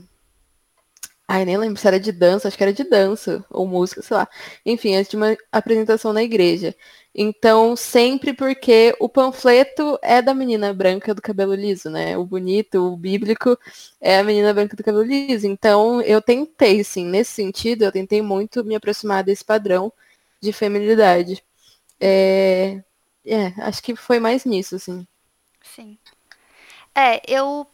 Ai, 1.30 1.44
nem 1.44 1.58
lembro 1.58 1.78
se 1.78 1.86
era 1.86 2.00
de 2.00 2.10
dança, 2.10 2.48
acho 2.48 2.56
que 2.56 2.62
era 2.62 2.72
de 2.72 2.84
dança, 2.84 3.44
ou 3.50 3.66
música, 3.66 4.00
sei 4.00 4.16
lá. 4.16 4.26
Enfim, 4.64 4.96
antes 4.96 5.10
de 5.10 5.16
uma 5.16 5.36
apresentação 5.52 6.10
na 6.10 6.22
igreja. 6.22 6.74
Então, 7.14 7.76
sempre 7.76 8.32
porque 8.32 8.96
o 8.98 9.10
panfleto 9.10 9.98
é 10.02 10.22
da 10.22 10.32
menina 10.32 10.72
branca 10.72 11.14
do 11.14 11.20
cabelo 11.20 11.54
liso, 11.54 11.90
né? 11.90 12.16
O 12.16 12.24
bonito, 12.24 12.78
o 12.92 12.96
bíblico 12.96 13.58
é 14.00 14.18
a 14.18 14.24
menina 14.24 14.54
branca 14.54 14.74
do 14.74 14.82
cabelo 14.82 15.04
liso. 15.04 15.46
Então, 15.46 16.00
eu 16.00 16.22
tentei, 16.22 16.82
sim, 16.82 17.04
nesse 17.04 17.32
sentido, 17.32 17.82
eu 17.84 17.92
tentei 17.92 18.22
muito 18.22 18.64
me 18.64 18.74
aproximar 18.74 19.22
desse 19.22 19.44
padrão 19.44 19.92
de 20.40 20.50
feminilidade. 20.50 21.44
É, 22.00 22.82
é 23.26 23.52
acho 23.58 23.82
que 23.82 23.94
foi 23.94 24.18
mais 24.18 24.46
nisso, 24.46 24.76
assim. 24.76 25.06
Sim. 25.62 25.98
É, 26.94 27.20
eu 27.28 27.66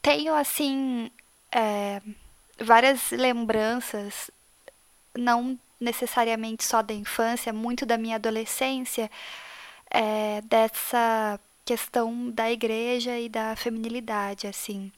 tenho, 0.00 0.32
assim, 0.34 1.10
é, 1.50 2.00
várias 2.58 3.10
lembranças, 3.10 4.30
não 5.16 5.58
necessariamente 5.80 6.64
só 6.64 6.82
da 6.82 6.94
infância, 6.94 7.52
muito 7.52 7.84
da 7.84 7.98
minha 7.98 8.16
adolescência, 8.16 9.10
é, 9.90 10.40
dessa 10.42 11.38
questão 11.64 12.30
da 12.30 12.50
igreja 12.50 13.18
e 13.18 13.28
da 13.28 13.56
feminilidade, 13.56 14.46
assim. 14.46 14.92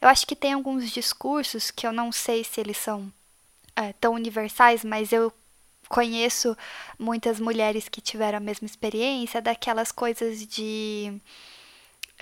Eu 0.00 0.08
acho 0.08 0.26
que 0.26 0.36
tem 0.36 0.52
alguns 0.52 0.90
discursos 0.90 1.70
que 1.70 1.86
eu 1.86 1.92
não 1.92 2.12
sei 2.12 2.44
se 2.44 2.60
eles 2.60 2.76
são 2.76 3.12
é, 3.74 3.92
tão 3.94 4.14
universais, 4.14 4.84
mas 4.84 5.12
eu 5.12 5.32
conheço 5.88 6.56
muitas 6.98 7.38
mulheres 7.38 7.88
que 7.88 8.00
tiveram 8.00 8.38
a 8.38 8.40
mesma 8.40 8.66
experiência, 8.66 9.42
daquelas 9.42 9.92
coisas 9.92 10.46
de 10.46 11.20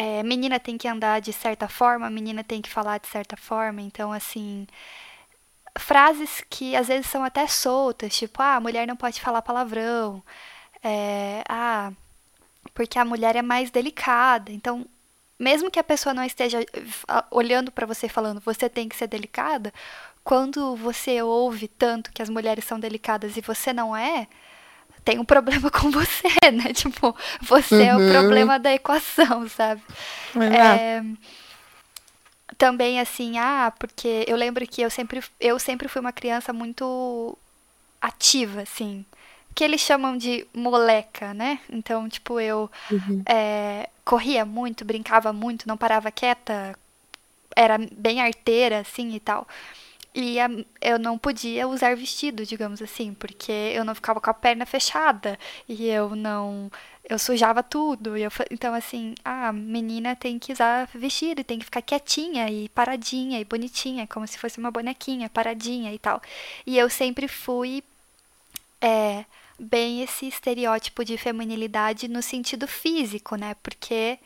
é, 0.00 0.22
menina 0.22 0.58
tem 0.58 0.78
que 0.78 0.88
andar 0.88 1.20
de 1.20 1.30
certa 1.30 1.68
forma, 1.68 2.08
menina 2.08 2.42
tem 2.42 2.62
que 2.62 2.70
falar 2.70 2.98
de 2.98 3.06
certa 3.06 3.36
forma. 3.36 3.82
Então, 3.82 4.10
assim, 4.10 4.66
frases 5.78 6.42
que 6.48 6.74
às 6.74 6.88
vezes 6.88 7.06
são 7.06 7.22
até 7.22 7.46
soltas, 7.46 8.16
tipo, 8.16 8.40
ah, 8.42 8.56
a 8.56 8.60
mulher 8.60 8.86
não 8.86 8.96
pode 8.96 9.20
falar 9.20 9.42
palavrão. 9.42 10.22
É, 10.82 11.44
ah, 11.46 11.92
porque 12.74 12.98
a 12.98 13.04
mulher 13.04 13.36
é 13.36 13.42
mais 13.42 13.70
delicada. 13.70 14.50
Então, 14.50 14.86
mesmo 15.38 15.70
que 15.70 15.78
a 15.78 15.84
pessoa 15.84 16.14
não 16.14 16.24
esteja 16.24 16.64
olhando 17.30 17.70
para 17.70 17.86
você 17.86 18.08
falando, 18.08 18.40
você 18.40 18.70
tem 18.70 18.88
que 18.88 18.96
ser 18.96 19.06
delicada, 19.06 19.72
quando 20.24 20.76
você 20.76 21.20
ouve 21.22 21.68
tanto 21.68 22.12
que 22.12 22.22
as 22.22 22.30
mulheres 22.30 22.64
são 22.64 22.80
delicadas 22.80 23.36
e 23.36 23.42
você 23.42 23.72
não 23.72 23.94
é, 23.96 24.28
tem 25.04 25.18
um 25.18 25.24
problema 25.24 25.70
com 25.72 25.90
você, 25.90 26.28
né? 26.52 26.72
Tipo, 26.72 27.14
você 27.40 27.74
uhum. 27.74 27.82
é 27.82 27.96
o 27.96 27.98
uhum. 28.00 28.10
problema 28.12 28.58
da 28.58 28.72
equação, 28.72 29.48
sabe? 29.50 29.82
É, 30.36 31.02
também 32.56 33.00
assim, 33.00 33.38
ah, 33.38 33.72
porque 33.78 34.24
eu 34.28 34.36
lembro 34.36 34.66
que 34.66 34.82
eu 34.82 34.90
sempre, 34.90 35.22
eu 35.40 35.58
sempre 35.58 35.88
fui 35.88 36.00
uma 36.00 36.12
criança 36.12 36.52
muito 36.52 37.36
ativa, 38.00 38.62
assim. 38.62 39.04
Que 39.54 39.64
eles 39.64 39.80
chamam 39.80 40.16
de 40.16 40.46
moleca, 40.54 41.34
né? 41.34 41.58
Então, 41.68 42.08
tipo, 42.08 42.38
eu 42.38 42.70
uhum. 42.90 43.22
é, 43.26 43.88
corria 44.04 44.44
muito, 44.44 44.84
brincava 44.84 45.32
muito, 45.32 45.66
não 45.66 45.76
parava 45.76 46.10
quieta, 46.10 46.76
era 47.56 47.78
bem 47.92 48.20
arteira, 48.20 48.80
assim, 48.80 49.14
e 49.14 49.20
tal. 49.20 49.46
E 50.14 50.40
a, 50.40 50.48
eu 50.80 50.98
não 50.98 51.16
podia 51.16 51.68
usar 51.68 51.94
vestido, 51.96 52.44
digamos 52.44 52.82
assim, 52.82 53.14
porque 53.14 53.52
eu 53.52 53.84
não 53.84 53.94
ficava 53.94 54.20
com 54.20 54.30
a 54.30 54.34
perna 54.34 54.66
fechada 54.66 55.38
e 55.68 55.86
eu 55.88 56.16
não. 56.16 56.70
Eu 57.08 57.18
sujava 57.18 57.62
tudo. 57.62 58.16
E 58.16 58.22
eu, 58.22 58.30
então, 58.50 58.74
assim, 58.74 59.14
a 59.24 59.52
menina 59.52 60.16
tem 60.16 60.38
que 60.38 60.52
usar 60.52 60.88
vestido, 60.94 61.44
tem 61.44 61.58
que 61.58 61.64
ficar 61.64 61.82
quietinha 61.82 62.48
e 62.50 62.68
paradinha 62.70 63.40
e 63.40 63.44
bonitinha, 63.44 64.06
como 64.06 64.26
se 64.26 64.38
fosse 64.38 64.58
uma 64.58 64.70
bonequinha, 64.70 65.28
paradinha 65.30 65.92
e 65.94 65.98
tal. 65.98 66.20
E 66.66 66.78
eu 66.78 66.90
sempre 66.90 67.28
fui. 67.28 67.82
É, 68.82 69.24
bem 69.60 70.02
esse 70.02 70.26
estereótipo 70.26 71.04
de 71.04 71.18
feminilidade 71.18 72.08
no 72.08 72.22
sentido 72.22 72.66
físico, 72.66 73.36
né? 73.36 73.54
Porque 73.62 74.18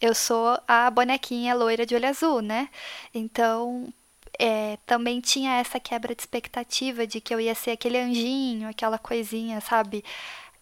eu 0.00 0.14
sou 0.14 0.58
a 0.68 0.90
bonequinha 0.90 1.54
loira 1.54 1.86
de 1.86 1.94
olho 1.94 2.08
azul, 2.08 2.42
né? 2.42 2.68
Então, 3.14 3.92
é, 4.38 4.78
também 4.86 5.20
tinha 5.20 5.58
essa 5.58 5.80
quebra 5.80 6.14
de 6.14 6.22
expectativa 6.22 7.06
de 7.06 7.20
que 7.20 7.34
eu 7.34 7.40
ia 7.40 7.54
ser 7.54 7.72
aquele 7.72 7.98
anjinho, 7.98 8.68
aquela 8.68 8.98
coisinha, 8.98 9.60
sabe? 9.60 10.04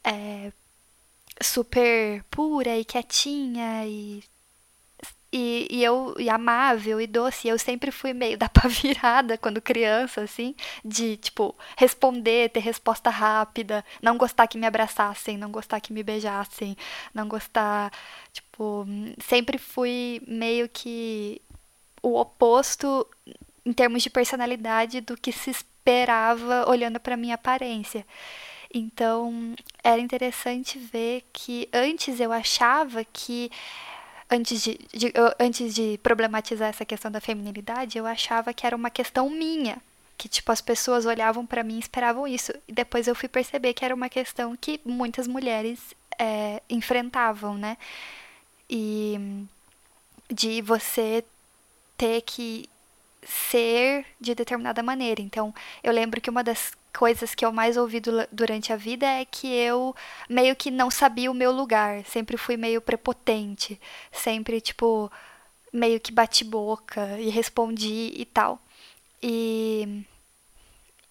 É, 0.02 0.52
super 1.42 2.24
pura 2.30 2.76
e 2.78 2.84
quietinha 2.84 3.86
e, 3.86 4.24
e, 5.32 5.68
e, 5.70 5.84
eu 5.84 6.14
e 6.18 6.30
amável 6.30 7.00
e 7.00 7.06
doce. 7.06 7.48
Eu 7.48 7.58
sempre 7.58 7.90
fui 7.90 8.12
meio 8.14 8.38
da 8.38 8.48
pá 8.48 8.68
virada 8.68 9.36
quando 9.36 9.60
criança, 9.60 10.22
assim, 10.22 10.54
de 10.84 11.16
tipo 11.18 11.54
responder, 11.76 12.50
ter 12.50 12.60
resposta 12.60 13.10
rápida, 13.10 13.84
não 14.02 14.16
gostar 14.16 14.46
que 14.46 14.58
me 14.58 14.66
abraçassem, 14.66 15.36
não 15.36 15.50
gostar 15.50 15.80
que 15.80 15.92
me 15.92 16.02
beijassem, 16.02 16.76
não 17.14 17.28
gostar, 17.28 17.92
tipo, 18.32 18.86
sempre 19.22 19.58
fui 19.58 20.22
meio 20.26 20.68
que 20.68 21.42
o 22.02 22.18
oposto 22.18 23.06
em 23.66 23.72
termos 23.72 24.02
de 24.02 24.08
personalidade 24.08 25.00
do 25.00 25.16
que 25.16 25.32
se 25.32 25.50
esperava 25.50 26.70
olhando 26.70 27.00
para 27.00 27.16
minha 27.16 27.34
aparência. 27.34 28.06
Então, 28.72 29.54
era 29.82 30.00
interessante 30.00 30.78
ver 30.78 31.24
que 31.32 31.68
antes 31.72 32.20
eu 32.20 32.30
achava 32.32 33.04
que 33.04 33.50
antes 34.30 34.62
de, 34.62 34.78
de, 34.92 35.12
antes 35.38 35.74
de 35.74 35.98
problematizar 36.02 36.68
essa 36.68 36.84
questão 36.84 37.10
da 37.10 37.20
feminilidade, 37.20 37.98
eu 37.98 38.06
achava 38.06 38.54
que 38.54 38.66
era 38.66 38.76
uma 38.76 38.90
questão 38.90 39.28
minha, 39.28 39.78
que 40.16 40.28
tipo 40.28 40.50
as 40.52 40.60
pessoas 40.60 41.04
olhavam 41.04 41.44
para 41.44 41.64
mim 41.64 41.76
e 41.76 41.80
esperavam 41.80 42.26
isso. 42.26 42.52
E 42.68 42.72
depois 42.72 43.08
eu 43.08 43.14
fui 43.14 43.28
perceber 43.28 43.74
que 43.74 43.84
era 43.84 43.94
uma 43.94 44.08
questão 44.08 44.56
que 44.56 44.80
muitas 44.84 45.26
mulheres 45.26 45.80
é, 46.18 46.62
enfrentavam, 46.70 47.56
né? 47.56 47.76
E 48.70 49.44
de 50.30 50.60
você 50.62 51.24
ter 51.96 52.20
que 52.22 52.68
ser 53.26 54.06
de 54.20 54.34
determinada 54.34 54.82
maneira. 54.82 55.20
Então, 55.20 55.54
eu 55.82 55.92
lembro 55.92 56.20
que 56.20 56.30
uma 56.30 56.44
das 56.44 56.72
coisas 56.96 57.34
que 57.34 57.44
eu 57.44 57.52
mais 57.52 57.76
ouvi 57.76 58.00
durante 58.32 58.72
a 58.72 58.76
vida 58.76 59.06
é 59.06 59.24
que 59.24 59.48
eu 59.52 59.94
meio 60.28 60.56
que 60.56 60.70
não 60.70 60.90
sabia 60.90 61.30
o 61.30 61.34
meu 61.34 61.52
lugar, 61.52 62.04
sempre 62.04 62.36
fui 62.36 62.56
meio 62.56 62.80
prepotente, 62.80 63.78
sempre 64.10 64.60
tipo 64.60 65.10
meio 65.72 66.00
que 66.00 66.10
bati 66.10 66.44
boca 66.44 67.20
e 67.20 67.28
respondi 67.28 68.12
e 68.16 68.24
tal. 68.24 68.58
E 69.22 70.04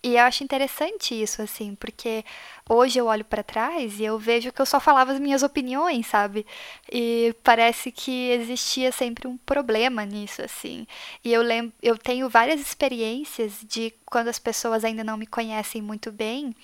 e 0.06 0.18
eu 0.18 0.24
acho 0.24 0.44
interessante 0.44 1.20
isso, 1.20 1.42
assim, 1.42 1.74
porque 1.74 2.24
hoje 2.70 3.00
eu 3.00 3.08
olho 3.08 3.26
para 3.26 3.42
trás 3.42 4.00
e 4.00 4.04
eu 4.04 4.20
vejo 4.20 4.52
que 4.52 4.62
eu 4.62 4.66
só 4.66 4.80
falava 4.80 5.12
as 5.12 5.20
minhas 5.20 5.42
opiniões, 5.42 6.06
sabe? 6.06 6.46
E 6.92 7.36
parece 7.44 7.92
que 7.92 8.30
existia 8.30 8.92
sempre 8.92 9.28
um 9.28 9.36
problema 9.36 10.06
nisso, 10.06 10.44
assim. 10.44 10.86
E 11.24 11.34
eu 11.34 11.42
lembro, 11.42 11.74
eu 11.82 11.98
tenho 11.98 12.30
várias 12.30 12.62
experiências 12.62 13.54
de 13.64 13.92
quando 14.06 14.28
as 14.28 14.38
pessoas 14.38 14.86
ainda 14.86 15.04
não 15.04 15.18
me 15.18 15.26
conhecem 15.26 15.82
muito 15.82 16.12
bem, 16.12 16.56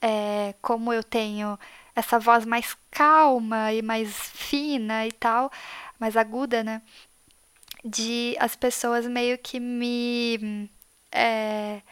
é, 0.00 0.54
como 0.62 0.90
eu 0.90 1.04
tenho 1.04 1.58
essa 1.94 2.18
voz 2.18 2.46
mais 2.46 2.74
calma 2.90 3.74
e 3.74 3.82
mais 3.82 4.10
fina 4.34 5.06
e 5.06 5.12
tal, 5.12 5.52
mais 5.98 6.16
aguda, 6.16 6.64
né? 6.64 6.80
De 7.84 8.36
as 8.40 8.56
pessoas 8.56 9.06
meio 9.06 9.36
que 9.38 9.60
me. 9.60 10.70
É, 11.12 11.82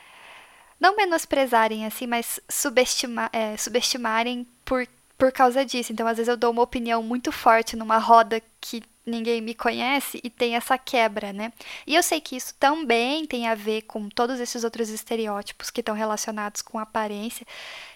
não 0.80 0.96
menosprezarem 0.96 1.86
assim, 1.86 2.06
mas 2.06 2.40
subestima, 2.48 3.28
é, 3.32 3.56
subestimarem 3.56 4.46
por, 4.64 4.86
por 5.16 5.32
causa 5.32 5.64
disso. 5.64 5.92
Então, 5.92 6.06
às 6.06 6.16
vezes 6.16 6.28
eu 6.28 6.36
dou 6.36 6.50
uma 6.50 6.62
opinião 6.62 7.02
muito 7.02 7.32
forte 7.32 7.76
numa 7.76 7.98
roda 7.98 8.40
que 8.60 8.82
ninguém 9.04 9.40
me 9.40 9.54
conhece 9.54 10.20
e 10.22 10.30
tem 10.30 10.54
essa 10.54 10.76
quebra, 10.78 11.32
né? 11.32 11.52
E 11.86 11.94
eu 11.94 12.02
sei 12.02 12.20
que 12.20 12.36
isso 12.36 12.54
também 12.58 13.26
tem 13.26 13.48
a 13.48 13.54
ver 13.54 13.82
com 13.82 14.08
todos 14.08 14.38
esses 14.38 14.62
outros 14.64 14.90
estereótipos 14.90 15.70
que 15.70 15.80
estão 15.80 15.94
relacionados 15.94 16.62
com 16.62 16.78
aparência, 16.78 17.46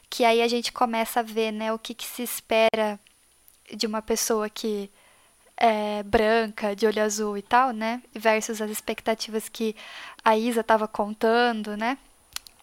que 0.09 0.25
aí 0.25 0.43
a 0.43 0.49
gente 0.49 0.73
começa 0.73 1.21
a 1.21 1.23
ver, 1.23 1.53
né, 1.53 1.73
o 1.73 1.79
que, 1.79 1.95
que 1.95 2.07
se 2.07 2.23
espera 2.23 2.99
de 3.75 3.87
uma 3.87 4.03
pessoa 4.03 4.49
que 4.51 4.91
é 5.57 6.03
branca, 6.03 6.75
de 6.75 6.87
olho 6.87 7.03
azul 7.03 7.37
e 7.39 7.43
tal, 7.43 7.71
né? 7.73 8.03
Versus 8.13 8.61
as 8.61 8.71
expectativas 8.71 9.49
que 9.49 9.77
a 10.25 10.37
Isa 10.37 10.61
estava 10.61 10.89
contando, 10.89 11.77
né? 11.77 11.99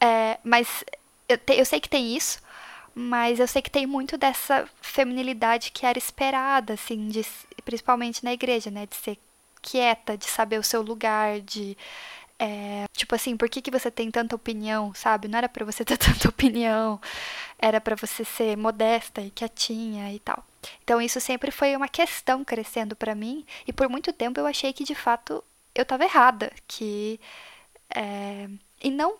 É, 0.01 0.37
mas 0.43 0.83
eu, 1.27 1.37
te, 1.37 1.53
eu 1.53 1.65
sei 1.65 1.79
que 1.79 1.89
tem 1.89 2.15
isso, 2.15 2.39
mas 2.95 3.39
eu 3.39 3.47
sei 3.47 3.61
que 3.61 3.71
tem 3.71 3.85
muito 3.85 4.17
dessa 4.17 4.67
feminilidade 4.81 5.71
que 5.71 5.85
era 5.85 5.97
esperada, 5.97 6.73
assim, 6.73 7.07
de, 7.09 7.25
principalmente 7.65 8.23
na 8.23 8.33
igreja, 8.33 8.71
né? 8.71 8.85
De 8.85 8.95
ser 8.95 9.17
quieta, 9.61 10.17
de 10.17 10.25
saber 10.25 10.59
o 10.59 10.63
seu 10.63 10.81
lugar, 10.81 11.39
de. 11.41 11.77
É, 12.41 12.85
tipo 12.93 13.13
assim, 13.15 13.35
por 13.35 13.49
que, 13.49 13.61
que 13.61 13.71
você 13.71 13.91
tem 13.91 14.09
tanta 14.09 14.35
opinião, 14.35 14.93
sabe? 14.95 15.27
Não 15.27 15.37
era 15.37 15.49
para 15.49 15.65
você 15.65 15.83
ter 15.85 15.97
tanta 15.97 16.29
opinião, 16.29 16.99
era 17.57 17.81
para 17.81 17.95
você 17.95 18.23
ser 18.25 18.57
modesta 18.57 19.21
e 19.21 19.29
quietinha 19.31 20.13
e 20.13 20.19
tal. 20.19 20.43
Então 20.83 21.01
isso 21.01 21.19
sempre 21.21 21.51
foi 21.51 21.75
uma 21.75 21.87
questão 21.87 22.43
crescendo 22.43 22.95
para 22.95 23.15
mim 23.15 23.45
e 23.67 23.73
por 23.73 23.89
muito 23.89 24.11
tempo 24.13 24.39
eu 24.39 24.45
achei 24.47 24.73
que 24.73 24.83
de 24.83 24.95
fato 24.95 25.43
eu 25.75 25.83
estava 25.83 26.03
errada, 26.05 26.51
que 26.67 27.19
é, 27.95 28.49
e 28.83 28.89
não 28.91 29.17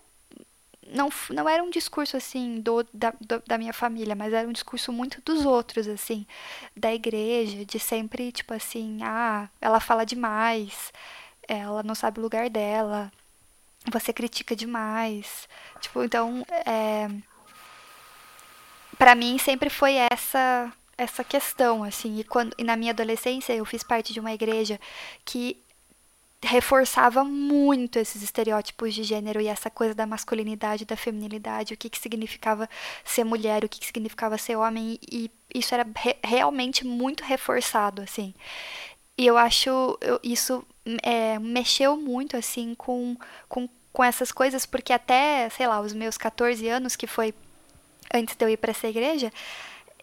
não, 0.86 1.08
não 1.30 1.48
era 1.48 1.62
um 1.62 1.70
discurso 1.70 2.16
assim 2.16 2.60
do, 2.60 2.84
da, 2.92 3.12
do, 3.20 3.42
da 3.46 3.58
minha 3.58 3.72
família, 3.72 4.14
mas 4.14 4.32
era 4.32 4.48
um 4.48 4.52
discurso 4.52 4.92
muito 4.92 5.20
dos 5.22 5.44
outros, 5.44 5.86
assim, 5.88 6.26
da 6.76 6.92
igreja, 6.92 7.64
de 7.64 7.78
sempre, 7.78 8.32
tipo 8.32 8.52
assim, 8.54 8.98
ah, 9.02 9.48
ela 9.60 9.80
fala 9.80 10.04
demais, 10.04 10.92
ela 11.46 11.82
não 11.82 11.94
sabe 11.94 12.18
o 12.18 12.22
lugar 12.22 12.50
dela, 12.50 13.12
você 13.90 14.12
critica 14.12 14.56
demais. 14.56 15.48
Tipo, 15.80 16.02
então, 16.04 16.44
é, 16.66 17.08
para 18.98 19.14
mim 19.14 19.38
sempre 19.38 19.70
foi 19.70 19.94
essa 19.94 20.72
essa 20.98 21.24
questão, 21.24 21.82
assim, 21.82 22.18
e, 22.18 22.24
quando, 22.24 22.54
e 22.58 22.62
na 22.62 22.76
minha 22.76 22.92
adolescência 22.92 23.54
eu 23.54 23.64
fiz 23.64 23.82
parte 23.82 24.12
de 24.12 24.20
uma 24.20 24.34
igreja 24.34 24.78
que 25.24 25.56
reforçava 26.42 27.22
muito 27.22 27.98
esses 27.98 28.22
estereótipos 28.22 28.94
de 28.94 29.02
gênero 29.04 29.40
e 29.40 29.46
essa 29.46 29.68
coisa 29.68 29.94
da 29.94 30.06
masculinidade, 30.06 30.86
da 30.86 30.96
feminilidade, 30.96 31.74
o 31.74 31.76
que, 31.76 31.90
que 31.90 31.98
significava 31.98 32.68
ser 33.04 33.24
mulher, 33.24 33.64
o 33.64 33.68
que, 33.68 33.78
que 33.78 33.86
significava 33.86 34.38
ser 34.38 34.56
homem, 34.56 34.98
e, 35.10 35.30
isso 35.54 35.74
era 35.74 35.86
re 35.96 36.16
realmente 36.22 36.86
muito 36.86 37.24
reforçado, 37.24 38.02
assim. 38.02 38.32
E 39.18 39.26
eu 39.26 39.36
acho 39.36 39.98
eu, 40.00 40.18
isso 40.22 40.64
é, 41.02 41.38
mexeu 41.38 41.96
muito, 41.96 42.36
assim, 42.36 42.74
com, 42.74 43.16
com, 43.48 43.68
com 43.92 44.04
essas 44.04 44.32
coisas, 44.32 44.64
porque 44.64 44.92
até, 44.92 45.48
sei 45.50 45.66
lá, 45.66 45.80
os 45.80 45.92
meus 45.92 46.16
14 46.16 46.66
anos, 46.68 46.96
que 46.96 47.06
foi 47.06 47.34
antes 48.14 48.34
de 48.34 48.44
eu 48.44 48.48
ir 48.48 48.56
para 48.56 48.70
essa 48.70 48.88
igreja, 48.88 49.30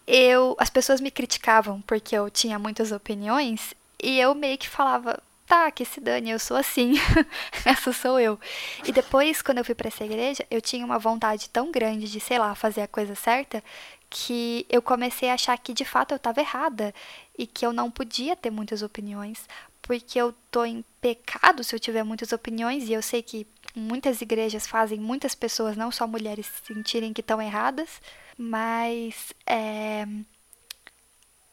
eu, 0.05 0.55
as 0.59 0.69
pessoas 0.69 1.01
me 1.01 1.11
criticavam 1.11 1.81
porque 1.81 2.15
eu 2.15 2.29
tinha 2.29 2.59
muitas 2.59 2.91
opiniões, 2.91 3.73
e 4.01 4.19
eu 4.19 4.35
meio 4.35 4.57
que 4.57 4.69
falava, 4.69 5.19
tá, 5.47 5.71
que 5.71 5.85
se 5.85 6.01
dane, 6.01 6.29
eu 6.29 6.37
sou 6.37 6.57
assim, 6.57 6.95
essa 7.65 7.93
sou 7.93 8.19
eu. 8.19 8.37
E 8.85 8.91
depois, 8.91 9.41
quando 9.41 9.59
eu 9.59 9.65
fui 9.65 9.73
para 9.73 9.87
essa 9.87 10.03
igreja, 10.03 10.45
eu 10.51 10.61
tinha 10.61 10.85
uma 10.85 10.99
vontade 10.99 11.49
tão 11.49 11.71
grande 11.71 12.11
de, 12.11 12.19
sei 12.19 12.37
lá, 12.37 12.53
fazer 12.53 12.81
a 12.81 12.87
coisa 12.87 13.15
certa, 13.15 13.63
que 14.09 14.65
eu 14.69 14.81
comecei 14.81 15.29
a 15.29 15.33
achar 15.33 15.57
que 15.57 15.73
de 15.73 15.85
fato 15.85 16.11
eu 16.11 16.17
estava 16.17 16.39
errada 16.41 16.93
e 17.37 17.47
que 17.47 17.65
eu 17.65 17.73
não 17.73 17.89
podia 17.89 18.35
ter 18.35 18.51
muitas 18.51 18.81
opiniões, 18.81 19.47
porque 19.81 20.19
eu 20.19 20.33
tô 20.51 20.65
em 20.65 20.83
pecado 21.01 21.63
se 21.63 21.75
eu 21.75 21.79
tiver 21.79 22.03
muitas 22.03 22.31
opiniões 22.31 22.87
e 22.87 22.93
eu 22.93 23.01
sei 23.01 23.21
que 23.21 23.47
muitas 23.75 24.21
igrejas 24.21 24.67
fazem 24.67 24.99
muitas 24.99 25.35
pessoas, 25.35 25.77
não 25.77 25.91
só 25.91 26.07
mulheres, 26.07 26.47
sentirem 26.65 27.13
que 27.13 27.21
estão 27.21 27.41
erradas, 27.41 28.01
mas 28.37 29.33
é, 29.45 30.05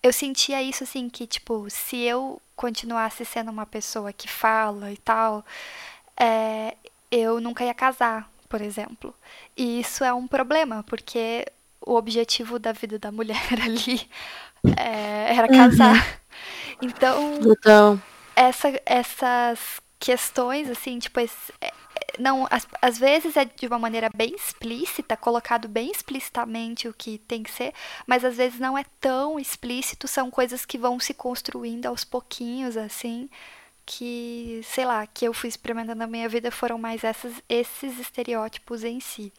eu 0.03 0.13
sentia 0.13 0.63
isso 0.63 0.85
assim 0.85 1.09
que 1.09 1.27
tipo 1.27 1.69
se 1.71 1.97
eu 1.97 2.41
continuasse 2.57 3.25
sendo 3.25 3.51
uma 3.51 3.67
pessoa 3.67 4.13
que 4.13 4.29
fala 4.29 4.93
e 4.93 4.97
tal 4.97 5.45
é, 6.19 6.77
eu 7.11 7.41
nunca 7.41 7.65
ia 7.65 7.75
casar 7.75 8.31
por 8.49 8.61
exemplo 8.61 9.15
e 9.57 9.81
isso 9.81 10.05
é 10.05 10.13
um 10.13 10.27
problema 10.27 10.83
porque 10.85 11.47
o 11.81 11.95
objetivo 11.95 12.59
da 12.59 12.73
vida 12.73 12.99
da 12.99 13.11
mulher 13.11 13.43
ali 13.63 14.09
é, 14.77 15.37
era 15.37 15.49
casar 15.49 15.97
uhum. 15.97 16.89
então, 16.89 17.41
então. 17.43 18.03
Essa, 18.37 18.81
essas 18.85 19.81
questões 19.99 20.69
assim 20.69 20.99
tipo 20.99 21.21
esse, 21.21 21.53
não, 22.19 22.47
às, 22.81 22.99
vezes 22.99 23.37
é 23.37 23.45
de 23.45 23.67
uma 23.67 23.79
maneira 23.79 24.09
bem 24.15 24.35
explícita, 24.35 25.17
colocado 25.17 25.69
bem 25.69 25.91
explicitamente 25.91 26.89
o 26.89 26.95
que 26.95 27.19
tem 27.19 27.43
que 27.43 27.51
ser, 27.51 27.73
mas 28.07 28.25
às 28.25 28.37
vezes 28.37 28.59
não 28.59 28.77
é 28.77 28.85
tão 29.01 29.39
explícito, 29.39 30.09
são 30.09 30.31
coisas 30.31 30.65
que 30.65 30.79
vão 30.79 30.99
se 30.99 31.15
construindo 31.15 31.87
aos 31.87 32.05
pouquinhos, 32.05 32.77
assim, 32.77 33.29
que, 33.87 34.61
sei 34.65 34.85
lá, 34.85 35.07
que 35.07 35.27
eu 35.27 35.35
fui 35.35 35.49
experimentando 35.49 35.99
na 35.99 36.07
minha 36.07 36.29
vida 36.29 36.51
foram 36.51 36.79
mais 36.79 37.05
essas, 37.05 37.33
esses 37.49 37.99
estereótipos 37.99 38.83
em 38.83 39.01
si. 39.01 39.33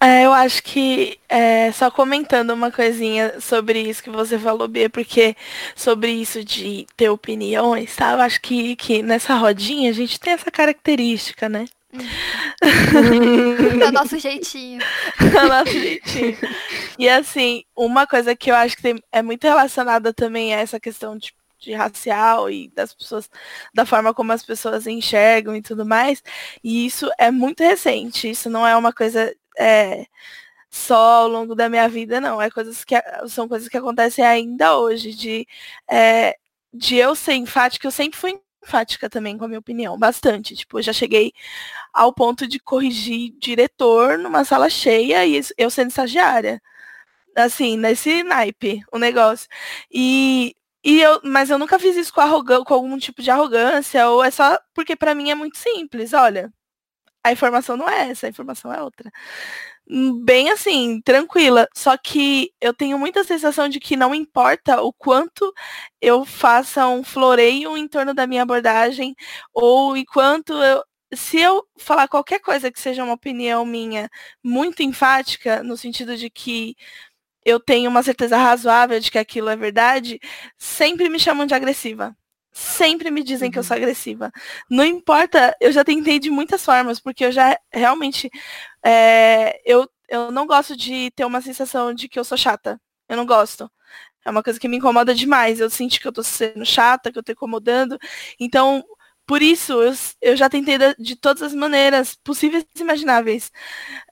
É, 0.00 0.24
eu 0.24 0.32
acho 0.32 0.62
que, 0.62 1.18
é, 1.28 1.70
só 1.72 1.90
comentando 1.90 2.50
uma 2.50 2.70
coisinha 2.70 3.40
sobre 3.40 3.80
isso 3.80 4.02
que 4.02 4.10
você 4.10 4.38
falou, 4.38 4.66
Bia, 4.68 4.90
porque 4.90 5.36
sobre 5.76 6.10
isso 6.10 6.44
de 6.44 6.86
ter 6.96 7.08
opiniões, 7.08 7.94
tá? 7.94 8.12
Eu 8.12 8.20
acho 8.20 8.40
que, 8.40 8.76
que 8.76 9.02
nessa 9.02 9.34
rodinha 9.34 9.90
a 9.90 9.92
gente 9.92 10.18
tem 10.18 10.32
essa 10.32 10.50
característica, 10.50 11.48
né? 11.48 11.66
É 11.92 13.88
o 13.88 13.92
nosso 13.92 14.18
jeitinho. 14.18 14.80
é 15.20 15.44
o 15.44 15.48
nosso 15.48 15.72
jeitinho. 15.72 16.38
E 16.98 17.08
assim, 17.08 17.64
uma 17.76 18.06
coisa 18.06 18.34
que 18.34 18.50
eu 18.50 18.54
acho 18.54 18.76
que 18.76 18.82
tem, 18.82 19.02
é 19.12 19.22
muito 19.22 19.44
relacionada 19.44 20.12
também 20.12 20.54
a 20.54 20.60
essa 20.60 20.80
questão 20.80 21.16
de, 21.16 21.34
de 21.58 21.72
racial 21.72 22.50
e 22.50 22.68
das 22.70 22.94
pessoas, 22.94 23.28
da 23.74 23.84
forma 23.84 24.14
como 24.14 24.32
as 24.32 24.42
pessoas 24.42 24.86
enxergam 24.86 25.54
e 25.54 25.62
tudo 25.62 25.84
mais. 25.84 26.22
E 26.64 26.86
isso 26.86 27.10
é 27.18 27.30
muito 27.30 27.62
recente. 27.62 28.30
Isso 28.30 28.48
não 28.48 28.66
é 28.66 28.74
uma 28.76 28.92
coisa 28.92 29.34
é, 29.58 30.06
só 30.70 31.22
ao 31.22 31.28
longo 31.28 31.54
da 31.54 31.68
minha 31.68 31.88
vida, 31.88 32.20
não. 32.20 32.40
É 32.40 32.50
coisas 32.50 32.84
que 32.84 32.94
são 33.28 33.48
coisas 33.48 33.68
que 33.68 33.76
acontecem 33.76 34.24
ainda 34.24 34.78
hoje, 34.78 35.12
de, 35.14 35.46
é, 35.90 36.36
de 36.72 36.96
eu 36.96 37.14
ser 37.14 37.34
enfática, 37.34 37.86
eu 37.86 37.90
sempre 37.90 38.18
fui 38.18 38.40
enfática 38.62 39.10
também 39.10 39.36
com 39.38 39.44
a 39.44 39.48
minha 39.48 39.60
opinião, 39.60 39.98
bastante. 39.98 40.56
Tipo, 40.56 40.78
eu 40.78 40.82
já 40.82 40.92
cheguei 40.92 41.32
ao 41.92 42.12
ponto 42.14 42.46
de 42.46 42.58
corrigir 42.60 43.32
diretor 43.38 44.18
numa 44.18 44.44
sala 44.44 44.70
cheia 44.70 45.26
e 45.26 45.40
eu 45.58 45.70
sendo 45.70 45.88
estagiária. 45.88 46.62
Assim, 47.36 47.76
nesse 47.76 48.22
naipe, 48.22 48.82
o 48.92 48.98
negócio. 48.98 49.48
E, 49.90 50.54
e 50.84 51.00
eu, 51.00 51.20
mas 51.24 51.50
eu 51.50 51.58
nunca 51.58 51.78
fiz 51.78 51.96
isso 51.96 52.12
com, 52.12 52.22
com 52.64 52.74
algum 52.74 52.98
tipo 52.98 53.22
de 53.22 53.30
arrogância, 53.30 54.08
ou 54.08 54.22
é 54.24 54.30
só 54.30 54.58
porque 54.74 54.96
para 54.96 55.14
mim 55.14 55.30
é 55.30 55.34
muito 55.34 55.58
simples, 55.58 56.12
olha. 56.12 56.52
A 57.24 57.32
informação 57.32 57.76
não 57.76 57.88
é 57.88 58.10
essa, 58.10 58.26
a 58.26 58.30
informação 58.30 58.72
é 58.72 58.82
outra 58.82 59.10
bem 60.24 60.50
assim, 60.50 61.00
tranquila. 61.02 61.68
Só 61.74 61.96
que 61.96 62.52
eu 62.60 62.72
tenho 62.74 62.98
muita 62.98 63.24
sensação 63.24 63.68
de 63.68 63.80
que 63.80 63.96
não 63.96 64.14
importa 64.14 64.80
o 64.82 64.92
quanto 64.92 65.52
eu 66.00 66.24
faça 66.24 66.86
um 66.88 67.04
floreio 67.04 67.76
em 67.76 67.86
torno 67.88 68.14
da 68.14 68.26
minha 68.26 68.42
abordagem, 68.42 69.14
ou 69.52 69.96
enquanto 69.96 70.52
eu. 70.54 70.82
Se 71.14 71.38
eu 71.38 71.62
falar 71.78 72.08
qualquer 72.08 72.40
coisa 72.40 72.72
que 72.72 72.80
seja 72.80 73.04
uma 73.04 73.12
opinião 73.14 73.66
minha 73.66 74.08
muito 74.42 74.82
enfática, 74.82 75.62
no 75.62 75.76
sentido 75.76 76.16
de 76.16 76.30
que 76.30 76.74
eu 77.44 77.60
tenho 77.60 77.90
uma 77.90 78.02
certeza 78.02 78.36
razoável 78.36 79.00
de 79.00 79.10
que 79.10 79.18
aquilo 79.18 79.48
é 79.50 79.56
verdade, 79.56 80.20
sempre 80.58 81.08
me 81.08 81.18
chamam 81.20 81.46
de 81.46 81.54
agressiva. 81.54 82.16
Sempre 82.52 83.10
me 83.10 83.22
dizem 83.22 83.48
uhum. 83.48 83.52
que 83.52 83.58
eu 83.58 83.62
sou 83.64 83.76
uhum. 83.76 83.82
agressiva. 83.82 84.30
Não 84.70 84.84
importa, 84.84 85.56
eu 85.60 85.72
já 85.72 85.84
tentei 85.84 86.18
de 86.18 86.30
muitas 86.30 86.64
formas, 86.64 87.00
porque 87.00 87.24
eu 87.24 87.32
já 87.32 87.58
realmente. 87.72 88.30
É, 88.84 89.60
eu, 89.64 89.88
eu 90.08 90.30
não 90.30 90.46
gosto 90.46 90.76
de 90.76 91.10
ter 91.12 91.24
uma 91.24 91.40
sensação 91.40 91.94
de 91.94 92.08
que 92.08 92.18
eu 92.18 92.24
sou 92.24 92.36
chata. 92.36 92.80
Eu 93.08 93.16
não 93.16 93.26
gosto. 93.26 93.70
É 94.24 94.30
uma 94.30 94.42
coisa 94.42 94.60
que 94.60 94.68
me 94.68 94.76
incomoda 94.76 95.14
demais. 95.14 95.60
Eu 95.60 95.70
sinto 95.70 96.00
que 96.00 96.06
eu 96.06 96.12
tô 96.12 96.22
sendo 96.22 96.64
chata, 96.64 97.10
que 97.10 97.18
eu 97.18 97.22
tô 97.22 97.32
incomodando. 97.32 97.98
Então, 98.38 98.84
por 99.26 99.42
isso, 99.42 99.72
eu, 99.82 99.92
eu 100.20 100.36
já 100.36 100.48
tentei 100.48 100.78
de, 100.78 100.94
de, 100.98 101.16
todas 101.16 101.42
as 101.42 101.54
maneiras 101.54 102.16
possíveis 102.16 102.64
e 102.76 102.80
imagináveis 102.80 103.50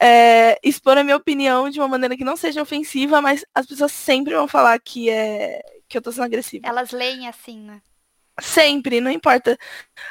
é, 0.00 0.58
expor 0.62 0.96
a 0.96 1.04
minha 1.04 1.16
opinião 1.16 1.68
de 1.68 1.80
uma 1.80 1.88
maneira 1.88 2.16
que 2.16 2.24
não 2.24 2.36
seja 2.36 2.62
ofensiva, 2.62 3.20
mas 3.20 3.44
as 3.54 3.66
pessoas 3.66 3.92
sempre 3.92 4.34
vão 4.34 4.48
falar 4.48 4.78
que, 4.80 5.10
é, 5.10 5.60
que 5.88 5.98
eu 5.98 6.02
tô 6.02 6.12
sendo 6.12 6.24
agressiva. 6.24 6.66
Elas 6.66 6.92
leem 6.92 7.28
assim, 7.28 7.60
né? 7.60 7.82
Sempre, 8.40 9.00
não 9.00 9.10
importa. 9.10 9.58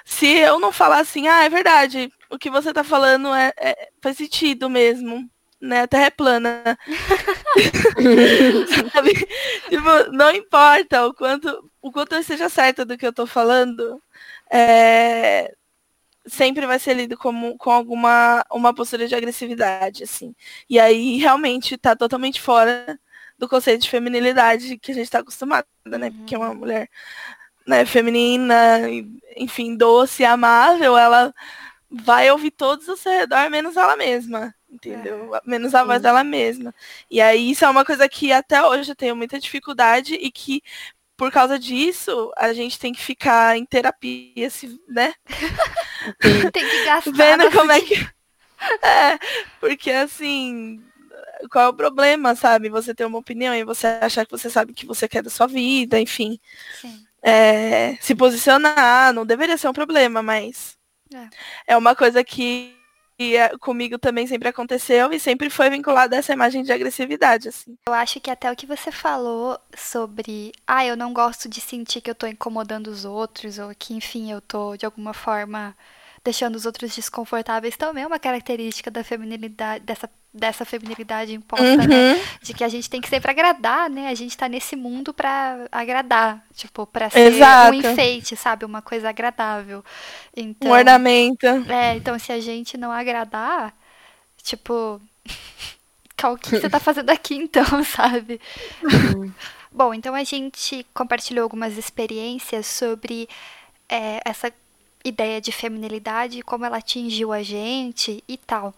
Se 0.06 0.28
eu 0.28 0.60
não 0.60 0.72
falar 0.72 1.00
assim, 1.00 1.28
ah, 1.28 1.44
é 1.44 1.50
verdade, 1.50 2.12
o 2.30 2.38
que 2.38 2.50
você 2.50 2.74
tá 2.74 2.84
falando 2.84 3.34
é, 3.34 3.54
é 3.58 3.90
faz 4.02 4.18
sentido 4.18 4.70
mesmo. 4.70 5.30
Né, 5.62 5.82
a 5.82 5.88
terra 5.88 6.06
é 6.06 6.10
plana. 6.10 6.78
tipo, 9.70 10.12
não 10.14 10.32
importa 10.32 11.06
o 11.06 11.14
quanto, 11.14 11.70
o 11.82 11.92
quanto 11.92 12.16
eu 12.16 12.24
seja 12.24 12.48
certa 12.48 12.86
do 12.86 12.98
que 12.98 13.06
eu 13.06 13.12
tô 13.12 13.28
falando, 13.28 14.02
é, 14.50 15.54
sempre 16.26 16.66
vai 16.66 16.80
ser 16.80 16.94
lido 16.94 17.18
como 17.18 17.58
com 17.58 17.72
alguma 17.72 18.46
uma 18.52 18.74
postura 18.74 19.08
de 19.08 19.16
agressividade, 19.16 20.04
assim. 20.04 20.34
E 20.70 20.80
aí 20.80 21.18
realmente 21.18 21.76
está 21.76 21.96
totalmente 21.96 22.42
fora 22.42 23.00
do 23.38 23.50
conceito 23.50 23.82
de 23.82 23.90
feminilidade 23.90 24.78
que 24.78 24.92
a 24.92 24.96
gente 24.96 25.06
está 25.06 25.20
acostumada, 25.20 25.68
né? 25.86 26.08
Uhum. 26.08 26.18
Porque 26.18 26.38
uma 26.38 26.54
mulher 26.54 26.90
né, 27.70 27.86
feminina, 27.86 28.82
enfim, 29.38 29.76
doce, 29.76 30.26
amável, 30.26 30.98
ela 30.98 31.32
vai 31.90 32.32
ouvir 32.32 32.50
todos 32.50 32.90
ao 32.90 32.98
seu 32.98 33.12
redor, 33.12 33.48
menos 33.50 33.78
ela 33.78 33.96
mesma, 33.96 34.54
entendeu? 34.68 35.36
É. 35.36 35.42
Menos 35.46 35.76
a 35.76 35.84
voz 35.84 36.02
dela 36.02 36.24
mesma. 36.24 36.74
E 37.12 37.22
aí 37.22 37.52
isso 37.52 37.64
é 37.64 37.70
uma 37.70 37.86
coisa 37.86 38.10
que 38.10 38.32
até 38.32 38.66
hoje 38.66 38.92
eu 38.92 38.96
tenho 38.96 39.16
muita 39.16 39.40
dificuldade 39.40 40.16
e 40.16 40.32
que 40.32 40.64
por 41.16 41.32
causa 41.32 41.60
disso, 41.60 42.32
a 42.38 42.54
gente 42.54 42.80
tem 42.80 42.94
que 42.94 43.02
ficar 43.02 43.58
em 43.58 43.66
terapia, 43.66 44.50
se, 44.50 44.80
né? 44.88 45.14
tem 46.54 46.70
que 46.70 46.86
gastar. 46.86 47.12
Vendo 47.12 47.52
como 47.52 47.72
é 47.72 47.82
que. 47.82 47.96
É, 48.84 49.18
porque 49.62 49.90
assim, 49.90 50.84
qual 51.50 51.68
é 51.68 51.70
o 51.70 51.74
problema, 51.74 52.36
sabe? 52.36 52.68
Você 52.68 52.94
ter 52.94 53.06
uma 53.06 53.18
opinião 53.18 53.56
e 53.56 53.64
você 53.64 53.88
achar 53.88 54.26
que 54.26 54.32
você 54.32 54.50
sabe 54.50 54.74
o 54.74 54.76
que 54.76 54.86
você 54.86 55.08
quer 55.08 55.24
da 55.24 55.30
sua 55.30 55.48
vida, 55.48 55.98
enfim. 55.98 56.38
É, 57.22 57.96
se 57.98 58.16
posicionar, 58.16 59.14
não 59.14 59.26
deveria 59.26 59.58
ser 59.58 59.68
um 59.68 59.74
problema, 59.74 60.24
mas 60.24 60.78
é, 61.14 61.74
é 61.74 61.78
uma 61.78 61.96
coisa 61.96 62.24
que 62.24 62.76
é, 63.20 63.58
comigo 63.58 63.98
também 63.98 64.26
sempre 64.26 64.48
aconteceu 64.48 65.12
e 65.12 65.20
sempre 65.20 65.50
foi 65.50 65.70
vinculado 65.70 66.16
a 66.16 66.18
essa 66.18 66.32
imagem 66.32 66.64
de 66.64 66.72
agressividade, 66.72 67.50
assim. 67.50 67.78
Eu 67.88 67.94
acho 67.94 68.20
que 68.22 68.32
até 68.32 68.50
o 68.50 68.56
que 68.56 68.66
você 68.66 68.92
falou 68.92 69.60
sobre, 69.76 70.54
ah, 70.66 70.86
eu 70.86 70.96
não 70.96 71.12
gosto 71.12 71.50
de 71.50 71.60
sentir 71.60 72.00
que 72.00 72.10
eu 72.10 72.16
tô 72.16 72.26
incomodando 72.26 72.88
os 72.88 73.04
outros, 73.04 73.60
ou 73.60 73.74
que, 73.76 73.94
enfim, 73.94 74.32
eu 74.32 74.40
tô 74.40 74.78
de 74.78 74.86
alguma 74.86 75.14
forma 75.14 75.76
deixando 76.24 76.56
os 76.56 76.66
outros 76.66 76.96
desconfortáveis, 76.96 77.76
também 77.76 78.04
é 78.04 78.08
uma 78.08 78.20
característica 78.20 78.90
da 78.92 79.04
feminilidade, 79.04 79.84
dessa 79.86 80.10
dessa 80.34 80.64
feminilidade 80.64 81.34
imposta, 81.34 81.76
né? 81.76 81.84
uhum. 81.84 81.88
né? 81.88 82.26
De 82.42 82.54
que 82.54 82.64
a 82.64 82.70
gente 82.70 82.90
tem 82.90 83.02
que 83.02 83.10
sempre 83.10 83.32
agradar, 83.32 83.90
né? 83.90 84.08
A 84.10 84.16
gente 84.16 84.38
tá 84.38 84.48
nesse 84.48 84.76
mundo 84.76 85.14
para 85.14 85.68
agradar, 85.72 86.44
tipo, 86.54 86.86
para 86.86 87.10
ser 87.10 87.34
Exato. 87.34 87.72
um 87.72 87.74
enfeite, 87.74 88.36
sabe? 88.36 88.64
Uma 88.64 88.82
coisa 88.82 89.10
agradável. 89.10 89.84
Então, 90.36 90.70
um 90.70 90.74
ornamento. 90.74 91.46
É, 91.46 91.96
então 91.96 92.18
se 92.20 92.32
a 92.32 92.40
gente 92.40 92.78
não 92.78 92.92
agradar, 92.92 93.74
tipo, 94.44 95.02
o 96.24 96.38
que 96.38 96.60
você 96.60 96.70
tá 96.70 96.80
fazendo 96.80 97.10
aqui 97.10 97.36
então, 97.36 97.66
sabe? 97.84 98.40
Bom, 99.72 99.94
então 99.94 100.16
a 100.16 100.24
gente 100.24 100.86
compartilhou 100.94 101.44
algumas 101.44 101.78
experiências 101.78 102.66
sobre 102.66 103.30
é, 103.88 104.20
essa 104.26 104.52
ideia 105.04 105.40
de 105.40 105.52
feminilidade, 105.52 106.42
como 106.42 106.66
ela 106.66 106.78
atingiu 106.78 107.32
a 107.32 107.42
gente 107.42 108.24
e 108.28 108.38
tal. 108.38 108.74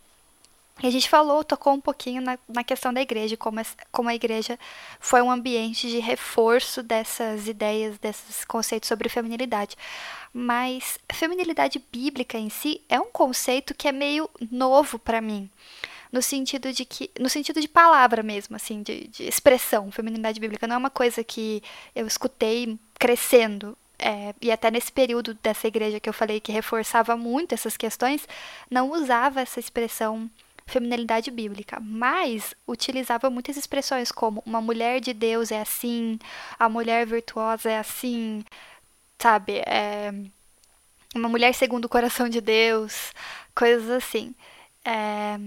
E 0.81 0.87
a 0.87 0.89
gente 0.89 1.07
falou, 1.07 1.43
tocou 1.43 1.73
um 1.73 1.79
pouquinho 1.79 2.21
na, 2.21 2.39
na 2.47 2.63
questão 2.63 2.91
da 2.91 3.01
igreja, 3.01 3.37
como, 3.37 3.59
a, 3.59 3.63
como 3.91 4.09
a 4.09 4.15
igreja 4.15 4.57
foi 4.99 5.21
um 5.21 5.29
ambiente 5.29 5.87
de 5.87 5.99
reforço 5.99 6.81
dessas 6.81 7.47
ideias, 7.47 7.99
desses 7.99 8.43
conceitos 8.43 8.87
sobre 8.87 9.07
feminilidade. 9.07 9.75
Mas 10.33 10.97
feminilidade 11.11 11.83
bíblica 11.91 12.37
em 12.37 12.49
si 12.49 12.81
é 12.89 12.99
um 12.99 13.11
conceito 13.11 13.75
que 13.75 13.87
é 13.87 13.91
meio 13.91 14.29
novo 14.49 14.97
para 14.97 15.21
mim 15.21 15.49
no 16.11 16.21
sentido 16.21 16.73
de 16.73 16.83
que 16.83 17.09
no 17.17 17.29
sentido 17.29 17.61
de 17.61 17.69
palavra 17.69 18.21
mesmo 18.21 18.55
assim 18.55 18.83
de, 18.83 19.07
de, 19.07 19.23
expressão 19.23 19.89
feminilidade 19.91 20.41
bíblica 20.41 20.67
não 20.67 20.75
é 20.75 20.77
uma 20.77 20.89
coisa 20.89 21.23
que 21.23 21.63
eu 21.95 22.05
escutei 22.05 22.77
crescendo 22.99 23.77
é, 23.97 24.35
e 24.41 24.51
até 24.51 24.69
nesse 24.69 24.91
período 24.91 25.33
dessa 25.35 25.67
igreja 25.67 26.01
que 26.01 26.09
eu 26.09 26.13
falei 26.13 26.41
que 26.41 26.51
reforçava 26.51 27.15
muito 27.15 27.53
essas 27.53 27.77
questões 27.77 28.27
não 28.69 28.91
usava 28.91 29.39
essa 29.39 29.59
expressão 29.59 30.29
feminilidade 30.65 31.31
bíblica, 31.31 31.79
mas 31.81 32.53
utilizava 32.67 33.29
muitas 33.29 33.57
expressões 33.57 34.11
como 34.11 34.41
uma 34.45 34.61
mulher 34.61 34.99
de 34.99 35.13
Deus 35.13 35.51
é 35.51 35.61
assim, 35.61 36.17
a 36.57 36.69
mulher 36.69 37.05
virtuosa 37.05 37.69
é 37.69 37.79
assim, 37.79 38.43
sabe? 39.19 39.59
É, 39.65 40.13
uma 41.15 41.29
mulher 41.29 41.53
segundo 41.53 41.85
o 41.85 41.89
coração 41.89 42.29
de 42.29 42.41
Deus, 42.41 43.13
coisas 43.55 43.89
assim. 43.89 44.33
É, 44.85 45.37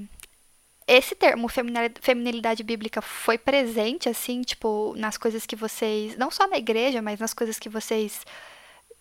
esse 0.87 1.14
termo 1.14 1.48
feminilidade 2.00 2.62
bíblica 2.62 3.00
foi 3.00 3.38
presente 3.38 4.09
assim, 4.09 4.42
tipo, 4.42 4.94
nas 4.96 5.16
coisas 5.16 5.46
que 5.46 5.57
vocês, 5.57 6.16
não 6.16 6.31
só 6.31 6.46
na 6.46 6.59
igreja, 6.59 7.00
mas 7.00 7.18
nas 7.18 7.33
coisas 7.33 7.59
que 7.59 7.68
vocês 7.70 8.20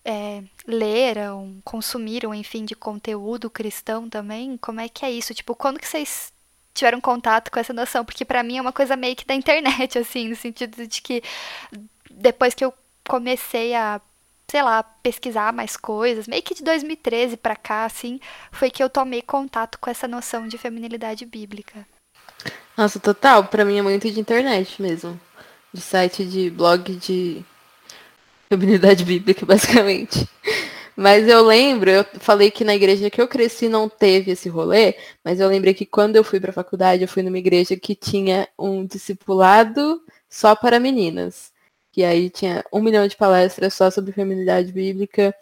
é, 0.06 0.44
leram, 0.68 1.62
consumiram, 1.64 2.34
enfim, 2.34 2.66
de 2.66 2.76
conteúdo 2.76 3.50
cristão 3.50 4.10
também? 4.10 4.58
Como 4.58 4.82
é 4.82 4.90
que 4.90 5.06
é 5.06 5.12
isso? 5.12 5.34
Tipo, 5.34 5.56
quando 5.56 5.80
que 5.80 5.88
vocês 5.88 6.34
tiveram 6.74 7.00
contato 7.00 7.50
com 7.52 7.60
essa 7.60 7.74
noção? 7.74 8.04
Porque 8.04 8.26
para 8.26 8.44
mim 8.44 8.58
é 8.58 8.62
uma 8.62 8.74
coisa 8.74 8.96
meio 8.96 9.16
que 9.16 9.26
da 9.26 9.34
internet, 9.34 9.98
assim, 10.00 10.30
no 10.30 10.36
sentido 10.36 10.86
de 10.86 11.02
que 11.02 11.24
depois 12.12 12.54
que 12.54 12.66
eu 12.66 12.74
comecei 13.08 13.74
a, 13.74 14.02
sei 14.50 14.62
lá, 14.62 14.84
pesquisar 14.84 15.54
mais 15.54 15.78
coisas, 15.78 16.28
meio 16.28 16.44
que 16.44 16.54
de 16.54 16.64
2013 16.64 17.38
para 17.38 17.56
cá, 17.56 17.86
assim, 17.86 18.20
foi 18.52 18.70
que 18.70 18.84
eu 18.84 18.90
tomei 18.90 19.22
contato 19.22 19.78
com 19.80 19.90
essa 19.90 20.08
noção 20.08 20.48
de 20.48 20.58
feminilidade 20.58 21.26
bíblica. 21.26 21.88
Nossa, 22.76 23.00
total, 23.00 23.46
para 23.46 23.64
mim 23.64 23.78
é 23.78 23.82
muito 23.82 24.10
de 24.10 24.20
internet 24.20 24.82
mesmo. 24.82 25.20
De 25.72 25.82
site 25.82 26.26
de 26.26 26.50
blog 26.50 26.96
de 26.96 27.44
feminilidade 28.58 29.04
bíblica, 29.06 29.46
basicamente. 29.46 30.28
Mas 30.96 31.28
eu 31.28 31.44
lembro, 31.44 31.90
eu 31.90 32.06
falei 32.20 32.52
que 32.52 32.64
na 32.64 32.76
igreja 32.76 33.10
que 33.10 33.20
eu 33.22 33.28
cresci 33.28 33.68
não 33.68 33.90
teve 33.90 34.32
esse 34.32 34.48
rolê, 34.48 34.96
mas 35.26 35.40
eu 35.40 35.48
lembrei 35.48 35.74
que 35.74 35.86
quando 35.86 36.16
eu 36.16 36.24
fui 36.24 36.40
para 36.40 36.52
a 36.52 36.54
faculdade, 36.54 37.02
eu 37.04 37.08
fui 37.08 37.24
numa 37.24 37.40
igreja 37.40 37.76
que 37.76 37.96
tinha 37.96 38.48
um 38.58 38.86
discipulado 38.86 40.02
só 40.30 40.56
para 40.56 40.80
meninas. 40.80 41.52
Que 41.92 42.04
aí 42.04 42.30
tinha 42.30 42.64
um 42.72 42.82
milhão 42.82 43.08
de 43.08 43.16
palestras 43.16 43.74
só 43.74 43.90
sobre 43.92 44.12
feminilidade 44.14 44.72
bíblica. 44.72 45.34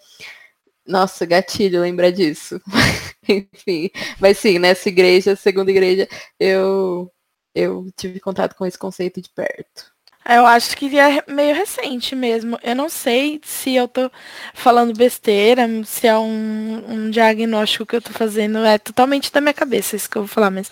Nossa, 0.86 1.26
gatilho 1.26 1.82
lembrar 1.82 2.12
disso. 2.12 2.62
Enfim, 3.28 3.90
mas 4.20 4.38
sim, 4.38 4.60
nessa 4.60 4.90
igreja, 4.90 5.36
segunda 5.36 5.72
igreja, 5.72 6.08
eu 6.40 7.12
eu 7.54 7.92
tive 7.98 8.20
contato 8.20 8.56
com 8.56 8.66
esse 8.66 8.78
conceito 8.78 9.22
de 9.22 9.30
perto. 9.30 9.91
Eu 10.24 10.46
acho 10.46 10.78
que 10.78 10.98
é 11.00 11.24
meio 11.28 11.56
recente 11.56 12.16
mesmo. 12.16 12.58
Eu 12.64 12.76
não 12.76 12.90
sei 12.90 13.42
se 13.44 13.76
eu 13.76 13.88
tô 13.88 14.10
falando 14.54 14.96
besteira, 14.96 15.68
se 15.84 16.08
é 16.08 16.18
um, 16.18 16.84
um 16.88 17.10
diagnóstico 17.10 17.86
que 17.86 17.96
eu 17.96 18.02
tô 18.02 18.12
fazendo. 18.12 18.60
É 18.60 18.78
totalmente 18.78 19.32
da 19.32 19.42
minha 19.42 19.54
cabeça 19.54 19.96
isso 19.96 20.10
que 20.10 20.18
eu 20.18 20.24
vou 20.24 20.30
falar, 20.30 20.52
mas 20.52 20.70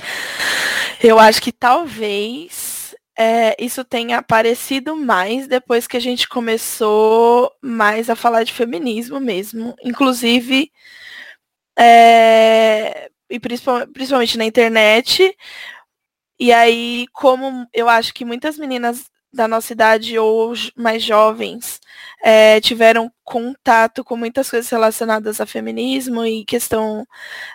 eu 1.03 1.19
acho 1.19 1.41
que 1.41 1.51
talvez 1.51 2.95
é, 3.17 3.55
isso 3.63 3.83
tenha 3.83 4.19
aparecido 4.19 4.95
mais 4.95 5.47
depois 5.47 5.87
que 5.87 5.97
a 5.97 5.99
gente 5.99 6.27
começou 6.29 7.51
mais 7.61 8.09
a 8.09 8.15
falar 8.15 8.43
de 8.43 8.53
feminismo 8.53 9.19
mesmo. 9.19 9.75
Inclusive, 9.83 10.71
é, 11.77 13.09
e 13.29 13.39
principalmente 13.39 14.37
na 14.37 14.45
internet. 14.45 15.35
E 16.39 16.53
aí, 16.53 17.05
como 17.13 17.67
eu 17.73 17.89
acho 17.89 18.13
que 18.13 18.23
muitas 18.23 18.57
meninas 18.57 19.09
da 19.31 19.47
nossa 19.47 19.73
idade 19.73 20.17
ou 20.17 20.53
mais 20.75 21.03
jovens 21.03 21.79
é, 22.23 22.59
tiveram 22.61 23.11
contato 23.23 24.03
com 24.03 24.17
muitas 24.17 24.49
coisas 24.49 24.69
relacionadas 24.69 25.39
a 25.39 25.45
feminismo 25.45 26.25
e 26.25 26.43
questão 26.45 27.05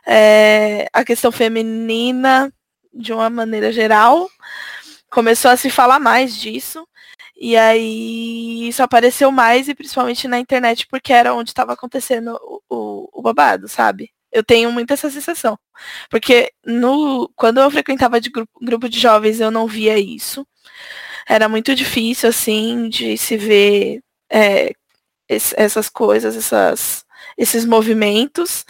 é, 0.07 0.87
a 0.93 1.05
questão 1.05 1.33
feminina 1.33 2.53
de 2.93 3.13
uma 3.13 3.29
maneira 3.31 3.73
geral 3.73 4.29
começou 5.11 5.51
a 5.51 5.57
se 5.57 5.71
falar 5.71 5.99
mais 6.01 6.37
disso 6.37 6.87
E 7.37 7.57
aí 7.57 8.69
isso 8.69 8.83
apareceu 8.83 9.31
mais 9.33 9.69
e 9.69 9.75
principalmente 9.75 10.29
na 10.29 10.39
internet 10.39 10.87
porque 10.89 11.13
era 11.13 11.35
onde 11.35 11.51
estava 11.51 11.73
acontecendo 11.75 12.39
o, 12.43 12.63
o, 12.71 13.09
o, 13.13 13.23
babado, 13.23 13.69
sabe? 13.69 14.11
Eu 14.33 14.45
tenho 14.45 14.73
muito 14.73 14.93
essa 14.93 15.11
sensação. 15.11 15.59
Porque 16.11 16.53
no, 16.67 17.31
quando 17.37 17.61
eu 17.61 17.71
frequentava 17.71 18.21
de 18.21 18.31
grupo, 18.31 18.53
grupo 18.63 18.89
de 18.89 18.99
jovens 19.01 19.41
eu 19.41 19.51
não 19.51 19.67
via 19.67 19.99
isso. 19.99 20.47
Era 21.29 21.49
muito 21.49 21.75
difícil, 21.75 22.29
assim, 22.29 22.89
de 22.89 23.17
se 23.19 23.37
ver 23.37 24.03
é, 24.31 24.73
esse, 25.29 25.55
essas 25.59 25.89
coisas, 25.89 26.37
essas, 26.37 27.05
esses 27.37 27.65
movimentos. 27.65 28.65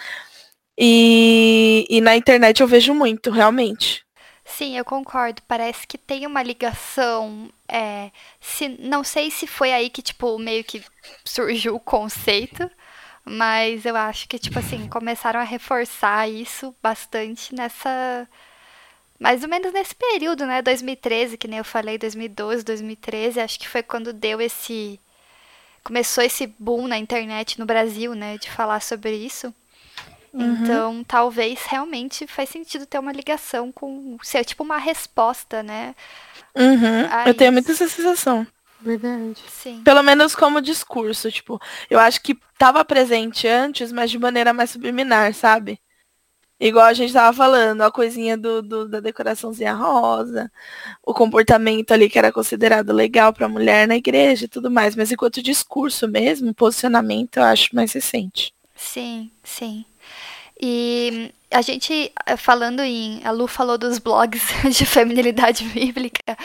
E, 0.79 1.87
e 1.89 2.01
na 2.01 2.17
internet 2.17 2.61
eu 2.61 2.67
vejo 2.69 2.95
muito, 2.95 3.31
realmente. 3.31 4.05
Sim, 4.45 4.77
eu 4.77 4.85
concordo. 4.85 5.43
Parece 5.49 5.87
que 5.87 5.97
tem 5.99 6.27
uma 6.27 6.43
ligação. 6.43 7.51
É, 7.69 8.11
se, 8.41 8.69
não 8.81 9.03
sei 9.03 9.31
se 9.31 9.47
foi 9.47 9.73
aí 9.73 9.89
que, 9.91 10.03
tipo, 10.03 10.39
meio 10.39 10.63
que 10.65 10.85
surgiu 11.25 11.75
o 11.77 11.81
conceito, 11.81 12.71
mas 13.25 13.85
eu 13.87 13.97
acho 13.97 14.29
que, 14.29 14.39
tipo 14.39 14.59
assim, 14.59 14.89
começaram 14.89 15.41
a 15.41 15.45
reforçar 15.45 16.29
isso 16.29 16.75
bastante 16.83 17.55
nessa. 17.55 18.29
Mais 19.25 19.43
ou 19.43 19.49
menos 19.49 19.73
nesse 19.73 19.95
período, 19.95 20.45
né? 20.45 20.61
2013, 20.61 21.39
que 21.39 21.49
nem 21.49 21.57
eu 21.57 21.65
falei, 21.65 21.97
2012, 21.97 22.63
2013, 22.63 23.41
acho 23.41 23.59
que 23.59 23.67
foi 23.67 23.83
quando 23.83 24.13
deu 24.13 24.39
esse. 24.39 25.01
Começou 25.83 26.23
esse 26.23 26.47
boom 26.59 26.87
na 26.87 26.99
internet 26.99 27.59
no 27.59 27.65
Brasil, 27.65 28.15
né? 28.15 28.37
De 28.37 28.51
falar 28.51 28.83
sobre 28.83 29.17
isso. 29.17 29.47
Uhum. 30.31 30.63
Então, 30.63 31.05
talvez 31.05 31.65
realmente 31.65 32.27
faz 32.27 32.51
sentido 32.51 32.85
ter 32.85 32.99
uma 32.99 33.13
ligação 33.13 33.73
com. 33.73 34.19
ser 34.23 34.45
tipo 34.45 34.63
uma 34.63 34.77
resposta, 34.77 35.63
né? 35.63 35.95
Uhum. 36.55 37.09
Eu 37.27 37.33
tenho 37.33 37.51
muita 37.51 37.73
essa 37.73 37.89
sensação. 37.89 38.47
Verdade. 38.79 39.43
Sim. 39.49 39.81
Pelo 39.83 40.03
menos 40.03 40.35
como 40.35 40.61
discurso, 40.61 41.33
tipo, 41.33 41.59
eu 41.89 41.99
acho 41.99 42.21
que 42.21 42.37
estava 42.53 42.85
presente 42.85 43.49
antes, 43.49 43.91
mas 43.91 44.11
de 44.11 44.19
maneira 44.19 44.53
mais 44.53 44.69
subliminar, 44.69 45.33
sabe? 45.33 45.81
Igual 46.59 46.87
a 46.87 46.95
gente 46.95 47.13
tava 47.13 47.37
falando, 47.37 47.83
a 47.83 47.91
coisinha 47.91 48.37
do, 48.37 48.63
do, 48.63 48.89
da 48.89 49.01
decoraçãozinha 49.01 49.75
rosa, 49.75 50.51
o 51.03 51.13
comportamento 51.13 51.93
ali 51.93 52.09
que 52.09 52.19
era 52.19 52.33
considerado 52.33 52.93
legal 52.93 53.33
pra 53.33 53.49
mulher 53.49 53.89
na 53.89 53.97
igreja 53.97 54.45
e 54.45 54.49
tudo 54.49 54.71
mais. 54.71 54.95
Mas 54.95 55.11
enquanto 55.11 55.43
discurso 55.43 56.07
mesmo, 56.07 56.55
posicionamento, 56.55 57.39
eu 57.39 57.43
acho 57.43 57.75
mais 57.75 57.93
recente. 57.93 58.55
Sim, 58.77 59.31
sim. 59.43 59.85
E 60.61 61.33
a 61.51 61.61
gente, 61.61 62.13
eh, 62.27 62.37
falando 62.37 62.81
em. 62.81 63.21
A 63.25 63.31
Lu 63.31 63.47
falou 63.47 63.77
dos 63.77 63.99
blogs 63.99 64.43
de 64.71 64.87
feminilidade 64.87 65.65
bíblica. 65.71 66.37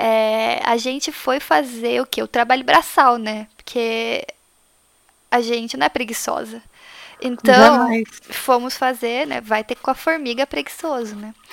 é, 0.00 0.60
a 0.64 0.76
gente 0.76 1.12
foi 1.12 1.40
fazer 1.40 2.00
o 2.00 2.06
que? 2.06 2.22
O 2.22 2.28
trabalho 2.28 2.64
braçal, 2.64 3.16
né? 3.16 3.46
Porque 3.56 4.24
a 5.30 5.40
gente 5.40 5.76
não 5.76 5.86
é 5.86 5.88
preguiçosa. 5.88 6.62
Então, 7.22 7.88
fomos 8.30 8.76
fazer, 8.76 9.26
né? 9.26 9.40
Vai 9.40 9.62
ter 9.62 9.76
com 9.76 9.90
a 9.90 9.94
formiga 9.94 10.46
preguiçoso, 10.46 11.16
né? 11.16 11.34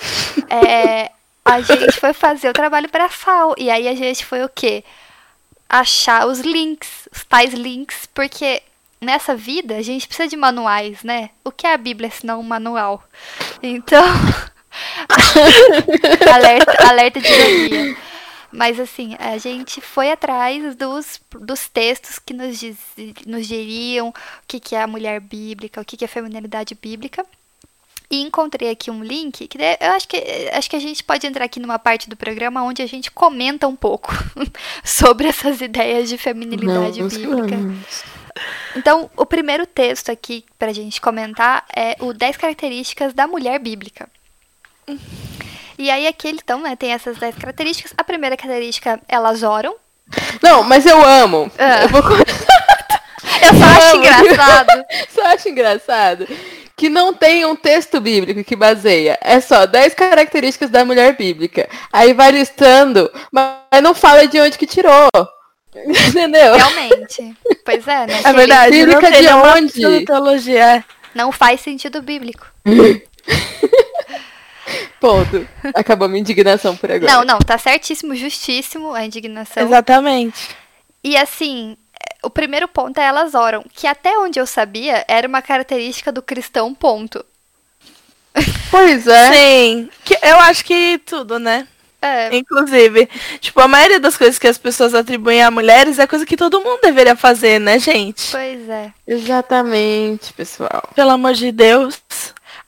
É, 0.50 1.10
a 1.44 1.60
gente 1.60 2.00
foi 2.00 2.14
fazer 2.14 2.48
o 2.48 2.52
trabalho 2.52 2.88
braçal. 2.90 3.54
E 3.58 3.70
aí 3.70 3.88
a 3.88 3.94
gente 3.94 4.24
foi 4.24 4.44
o 4.44 4.48
quê? 4.48 4.84
Achar 5.68 6.26
os 6.26 6.40
links, 6.40 7.08
os 7.12 7.24
tais 7.24 7.52
links, 7.52 8.08
porque 8.14 8.62
nessa 9.00 9.34
vida 9.34 9.76
a 9.76 9.82
gente 9.82 10.06
precisa 10.06 10.28
de 10.28 10.36
manuais, 10.36 11.02
né? 11.02 11.30
O 11.44 11.50
que 11.50 11.66
é 11.66 11.74
a 11.74 11.76
Bíblia 11.76 12.10
se 12.10 12.24
não 12.24 12.40
um 12.40 12.44
manual? 12.44 13.02
Então, 13.62 14.02
alerta, 16.32 16.88
alerta 16.88 17.20
de 17.20 17.28
ironia. 17.28 17.96
Mas 18.50 18.80
assim, 18.80 19.14
a 19.18 19.36
gente 19.36 19.80
foi 19.80 20.10
atrás 20.10 20.74
dos, 20.74 21.20
dos 21.40 21.68
textos 21.68 22.18
que 22.18 22.32
nos, 22.32 22.58
diz, 22.58 22.76
nos 23.26 23.46
diriam 23.46 24.08
o 24.08 24.14
que, 24.46 24.58
que 24.58 24.74
é 24.74 24.82
a 24.82 24.86
mulher 24.86 25.20
bíblica, 25.20 25.80
o 25.80 25.84
que, 25.84 25.96
que 25.96 26.04
é 26.04 26.06
a 26.06 26.08
feminilidade 26.08 26.74
bíblica. 26.74 27.24
E 28.10 28.22
encontrei 28.22 28.70
aqui 28.70 28.90
um 28.90 29.04
link 29.04 29.46
que 29.46 29.58
eu 29.58 29.90
acho 29.92 30.08
que 30.08 30.16
acho 30.54 30.70
que 30.70 30.76
a 30.76 30.80
gente 30.80 31.04
pode 31.04 31.26
entrar 31.26 31.44
aqui 31.44 31.60
numa 31.60 31.78
parte 31.78 32.08
do 32.08 32.16
programa 32.16 32.62
onde 32.62 32.80
a 32.80 32.86
gente 32.86 33.10
comenta 33.10 33.68
um 33.68 33.76
pouco 33.76 34.12
sobre 34.82 35.28
essas 35.28 35.60
ideias 35.60 36.08
de 36.08 36.16
feminilidade 36.16 37.02
Não, 37.02 37.08
bíblica. 37.08 37.56
Então, 38.74 39.10
o 39.14 39.26
primeiro 39.26 39.66
texto 39.66 40.10
aqui 40.10 40.44
para 40.58 40.70
a 40.70 40.74
gente 40.74 41.00
comentar 41.02 41.66
é 41.74 41.96
o 42.00 42.14
10 42.14 42.38
características 42.38 43.12
da 43.12 43.26
mulher 43.26 43.58
bíblica. 43.58 44.08
E 45.78 45.90
aí 45.90 46.06
aqui 46.06 46.30
então, 46.30 46.60
né, 46.60 46.74
tem 46.74 46.92
essas 46.92 47.16
10 47.16 47.36
características. 47.36 47.94
A 47.96 48.02
primeira 48.02 48.36
característica, 48.36 49.00
elas 49.08 49.42
oram. 49.42 49.76
Não, 50.42 50.64
mas 50.64 50.84
eu 50.84 51.04
amo. 51.04 51.50
Ah. 51.56 51.84
Eu, 51.84 51.88
vou... 51.88 52.02
eu 53.42 53.54
só 53.54 53.64
acho 53.64 53.96
engraçado. 53.96 54.84
só 55.14 55.26
acho 55.26 55.48
engraçado 55.48 56.28
que 56.78 56.88
não 56.88 57.12
tem 57.12 57.44
um 57.44 57.56
texto 57.56 58.00
bíblico 58.00 58.44
que 58.44 58.54
baseia. 58.54 59.18
É 59.20 59.40
só 59.40 59.66
10 59.66 59.94
características 59.94 60.70
da 60.70 60.84
mulher 60.84 61.16
bíblica. 61.16 61.68
Aí 61.92 62.14
vai 62.14 62.30
listando, 62.30 63.10
mas 63.32 63.82
não 63.82 63.94
fala 63.94 64.28
de 64.28 64.40
onde 64.40 64.56
que 64.56 64.66
tirou. 64.66 65.08
Entendeu? 65.74 66.54
Realmente. 66.56 67.36
Pois 67.64 67.86
é, 67.86 68.06
né? 68.06 68.20
É 68.24 68.32
verdade. 68.32 68.70
Bíblica 68.70 69.10
de 69.10 69.28
onde? 69.28 70.04
Teologia. 70.04 70.84
Não 71.14 71.32
faz 71.32 71.60
sentido 71.60 72.00
bíblico. 72.00 72.46
Ponto. 75.00 75.46
Acabou 75.74 76.08
minha 76.08 76.20
indignação 76.20 76.76
por 76.76 76.90
agora. 76.90 77.12
Não, 77.12 77.24
não, 77.24 77.38
tá 77.38 77.58
certíssimo, 77.58 78.14
justíssimo 78.14 78.92
a 78.92 79.04
indignação. 79.04 79.62
Exatamente. 79.62 80.50
E 81.02 81.16
assim, 81.16 81.76
o 82.22 82.30
primeiro 82.30 82.68
ponto 82.68 82.98
é 82.98 83.04
elas 83.04 83.34
oram, 83.34 83.64
que 83.72 83.86
até 83.86 84.18
onde 84.18 84.38
eu 84.38 84.46
sabia 84.46 85.04
era 85.08 85.28
uma 85.28 85.42
característica 85.42 86.10
do 86.10 86.22
cristão, 86.22 86.74
ponto. 86.74 87.24
Pois 88.70 89.06
é. 89.06 89.32
Sim. 89.32 89.90
Que 90.04 90.18
eu 90.22 90.38
acho 90.40 90.64
que 90.64 91.00
tudo, 91.04 91.38
né? 91.38 91.66
É. 92.00 92.34
Inclusive, 92.36 93.08
tipo, 93.40 93.60
a 93.60 93.66
maioria 93.66 93.98
das 93.98 94.16
coisas 94.16 94.38
que 94.38 94.46
as 94.46 94.56
pessoas 94.56 94.94
atribuem 94.94 95.42
a 95.42 95.50
mulheres 95.50 95.98
é 95.98 96.06
coisa 96.06 96.24
que 96.24 96.36
todo 96.36 96.60
mundo 96.60 96.80
deveria 96.80 97.16
fazer, 97.16 97.58
né, 97.58 97.78
gente? 97.78 98.30
Pois 98.30 98.68
é. 98.68 98.92
Exatamente, 99.06 100.32
pessoal. 100.32 100.88
Pelo 100.94 101.10
amor 101.10 101.34
de 101.34 101.50
Deus. 101.50 102.00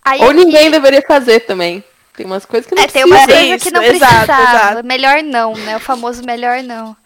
Aí 0.05 0.21
Ou 0.21 0.31
aqui... 0.31 0.35
ninguém 0.35 0.71
deveria 0.71 1.03
fazer 1.03 1.41
também. 1.41 1.85
Tem 2.17 2.27
umas 2.27 2.45
coisas 2.45 2.69
que 2.69 2.75
não 2.75 2.83
é, 2.83 2.87
precisa. 2.87 3.05
Tem 3.05 3.13
umas 3.13 3.27
coisas 3.27 3.63
que 3.63 3.71
não 3.71 3.83
exato, 3.83 4.15
precisava. 4.15 4.71
Exato. 4.73 4.87
Melhor 4.87 5.23
não, 5.23 5.55
né? 5.55 5.77
O 5.77 5.81
famoso 5.81 6.23
melhor 6.25 6.63
não. 6.63 6.97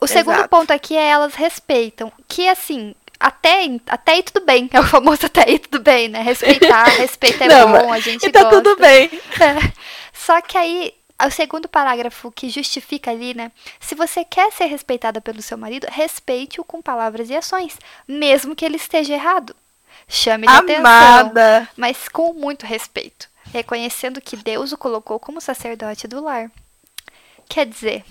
O 0.00 0.06
segundo 0.06 0.34
exato. 0.34 0.48
ponto 0.48 0.70
aqui 0.70 0.96
é 0.96 1.08
elas 1.08 1.34
respeitam. 1.34 2.12
Que 2.28 2.48
assim, 2.48 2.94
até, 3.18 3.70
até 3.88 4.12
aí 4.12 4.22
tudo 4.22 4.44
bem. 4.44 4.68
É 4.72 4.80
o 4.80 4.84
famoso 4.84 5.26
até 5.26 5.48
aí 5.48 5.58
tudo 5.58 5.82
bem, 5.82 6.08
né? 6.08 6.20
Respeitar, 6.22 6.84
respeito 6.98 7.42
é 7.42 7.48
não, 7.48 7.72
bom, 7.72 7.92
a 7.92 7.98
gente 7.98 8.26
e 8.26 8.30
tá 8.30 8.42
gosta. 8.42 8.62
tudo 8.62 8.80
bem. 8.80 9.10
É. 9.40 9.72
Só 10.12 10.40
que 10.40 10.58
aí 10.58 10.92
o 11.26 11.30
segundo 11.30 11.68
parágrafo 11.68 12.30
que 12.30 12.50
justifica 12.50 13.10
ali, 13.10 13.34
né? 13.34 13.50
Se 13.80 13.94
você 13.94 14.24
quer 14.24 14.52
ser 14.52 14.66
respeitada 14.66 15.20
pelo 15.20 15.40
seu 15.40 15.56
marido, 15.56 15.86
respeite-o 15.90 16.64
com 16.64 16.82
palavras 16.82 17.30
e 17.30 17.36
ações, 17.36 17.78
mesmo 18.06 18.54
que 18.54 18.64
ele 18.64 18.76
esteja 18.76 19.14
errado. 19.14 19.54
Chame 20.08 20.46
de 20.46 20.52
Amada. 20.52 21.56
atenção, 21.56 21.68
mas 21.76 22.08
com 22.08 22.32
muito 22.32 22.66
respeito, 22.66 23.28
reconhecendo 23.52 24.20
que 24.20 24.36
Deus 24.36 24.72
o 24.72 24.78
colocou 24.78 25.18
como 25.18 25.40
sacerdote 25.40 26.06
do 26.06 26.22
lar. 26.22 26.50
Quer 27.48 27.66
dizer. 27.66 28.04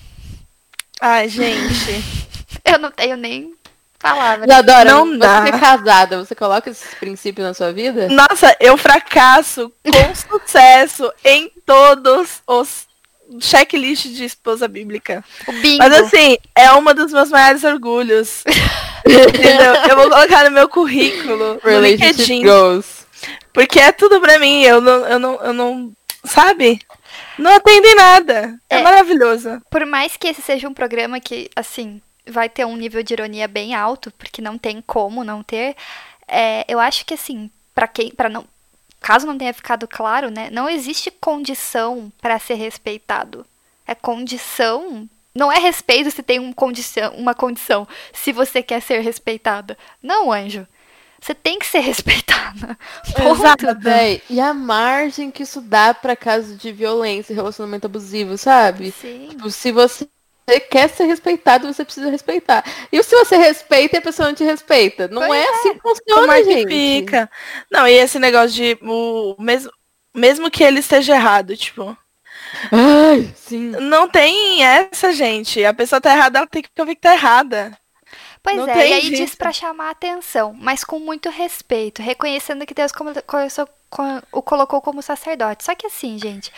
Ai, 1.00 1.30
gente. 1.30 2.04
eu 2.66 2.80
não 2.80 2.92
tenho 2.92 3.18
nem 3.18 3.56
palavras. 4.00 4.50
Adora, 4.50 4.92
não 4.92 5.18
dá. 5.18 5.42
Você 5.42 5.50
é 5.50 5.60
casada, 5.60 6.26
você 6.26 6.36
coloca 6.36 6.70
esses 6.70 6.94
princípios 6.96 7.48
na 7.48 7.54
sua 7.54 7.72
vida? 7.72 8.10
Nossa, 8.10 8.56
eu 8.60 8.78
fracasso 8.78 9.72
com 9.84 10.16
sucesso 10.40 11.12
em 11.24 11.52
todos 11.66 12.42
os 12.46 12.88
checklist 13.40 14.08
de 14.08 14.26
esposa 14.26 14.68
bíblica. 14.68 15.24
Mas 15.78 15.94
assim, 15.94 16.38
é 16.54 16.72
uma 16.72 16.94
dos 16.94 17.12
meus 17.12 17.30
maiores 17.30 17.64
orgulhos. 17.64 18.44
Entendeu? 19.06 19.74
Eu 19.89 19.96
vou 19.96 20.10
colocar 20.10 20.44
no 20.46 20.52
meu 20.52 20.70
currículo. 20.70 21.60
Relationship 21.63 22.44
goals. 22.44 23.06
Porque 23.52 23.80
é 23.80 23.92
tudo 23.92 24.20
pra 24.20 24.39
mim. 24.39 24.63
Eu 24.63 24.82
não, 24.82 25.06
eu 25.08 25.20
não, 25.20 25.36
eu 25.42 25.54
não. 25.54 25.92
Sabe? 26.26 26.80
Não 27.38 27.52
atende 27.52 27.94
nada. 27.96 28.60
É, 28.70 28.80
é 28.80 28.82
maravilhoso. 28.82 29.62
Por 29.70 29.86
mais 29.86 30.16
que 30.18 30.28
esse 30.28 30.42
seja 30.42 30.68
um 30.68 30.74
programa 30.74 31.20
que, 31.20 31.50
assim, 31.56 32.02
vai 32.26 32.50
ter 32.50 32.66
um 32.66 32.76
nível 32.76 33.04
de 33.04 33.13
ironia 33.13 33.48
bem 33.48 33.76
alto, 33.76 34.12
porque 34.12 34.42
não 34.42 34.58
tem 34.58 34.82
como 34.82 35.24
não 35.24 35.44
ter. 35.44 35.76
É, 36.28 36.66
eu 36.68 36.80
acho 36.80 37.06
que 37.06 37.13
assim, 37.13 37.50
para 37.76 37.88
quem, 37.88 38.12
para 38.12 38.30
não, 38.30 38.46
caso 39.02 39.28
não 39.28 39.38
tenha 39.38 39.54
ficado 39.54 39.88
claro, 39.88 40.30
né, 40.30 40.50
não 40.52 40.70
existe 40.70 41.12
condição 41.12 42.12
para 42.22 42.39
ser 42.39 42.56
respeitado. 42.56 43.46
É 43.86 43.94
condição. 43.94 45.08
Não 45.36 45.52
é 45.52 45.58
respeito 45.60 46.12
se 46.12 46.22
tem 46.24 46.39
um 46.39 46.54
condição, 46.54 47.13
uma 47.15 47.34
condição, 47.34 47.88
se 48.13 48.32
você 48.32 48.62
quer 48.62 48.82
ser 48.82 49.00
respeitada. 49.00 49.78
Não, 50.02 50.32
anjo. 50.32 50.67
Você 51.22 51.34
tem 51.34 51.58
que 51.58 51.65
ser 51.65 51.80
respeitada. 51.82 52.78
Exato. 53.17 53.80
Véi, 53.80 54.22
e 54.30 54.39
a 54.39 54.54
margem 54.54 55.32
que 55.32 55.43
isso 55.43 55.62
dá 55.62 55.93
para 55.93 56.15
caso 56.15 56.56
de 56.56 56.72
violência, 56.72 57.34
relacionamento 57.34 57.88
abusivo, 57.88 58.38
sabe? 58.38 58.91
Sim. 58.91 59.28
Tipo, 59.30 59.50
se 59.50 59.72
você 59.72 60.08
quer 60.69 60.89
ser 60.89 61.06
respeitado, 61.06 61.72
você 61.72 61.86
precisa 61.86 62.10
respeitar. 62.10 62.63
E 62.91 63.02
se 63.02 63.15
você 63.15 63.38
respeita 63.38 63.96
e 63.96 64.00
a 64.00 64.02
pessoa 64.02 64.28
não 64.28 64.36
te 64.36 64.43
respeita? 64.43 65.08
Não 65.08 65.24
Pois 65.26 65.32
é, 65.32 65.46
é. 65.46 65.50
assim 65.50 65.74
que 65.76 65.80
Como 66.10 66.32
funciona, 66.32 66.34
é 66.34 66.43
que 66.43 66.54
gente. 66.54 66.67
fica? 66.67 67.30
Não, 67.72 67.88
e 67.88 67.93
esse 67.93 68.19
negócio 68.19 68.52
de 68.56 68.78
o 68.82 69.36
mesmo, 69.39 69.72
mesmo 70.13 70.52
que 70.52 70.63
ele 70.63 70.80
esteja 70.80 71.15
errado, 71.15 71.56
tipo, 71.56 71.98
Ai, 72.72 73.34
sim. 73.36 73.72
não 73.80 74.08
tem 74.08 74.63
essa, 74.63 75.12
gente. 75.12 75.63
A 75.66 75.74
pessoa 75.74 76.00
tá 76.02 76.13
errada, 76.13 76.39
ela 76.39 76.48
tem 76.48 76.62
que 76.62 76.70
ouvir 76.80 76.96
que 76.96 77.02
tá 77.02 77.13
errada. 77.13 77.78
Pois 78.44 78.58
Não 78.58 78.68
é, 78.68 78.74
tem 78.74 78.92
e 78.92 78.94
aí 78.94 79.02
jeito. 79.02 79.16
diz 79.16 79.36
pra 79.36 79.54
chamar 79.54 79.88
a 79.88 79.92
atenção, 79.92 80.54
mas 80.60 80.84
com 80.84 81.00
muito 81.00 81.30
respeito, 81.30 82.02
reconhecendo 82.02 82.66
que 82.66 82.74
Deus 82.74 82.92
o 84.34 84.42
colocou 84.42 84.82
como 84.82 85.02
sacerdote. 85.02 85.63
Só 85.63 85.74
que 85.74 85.88
assim, 85.88 86.20
gente, 86.20 86.52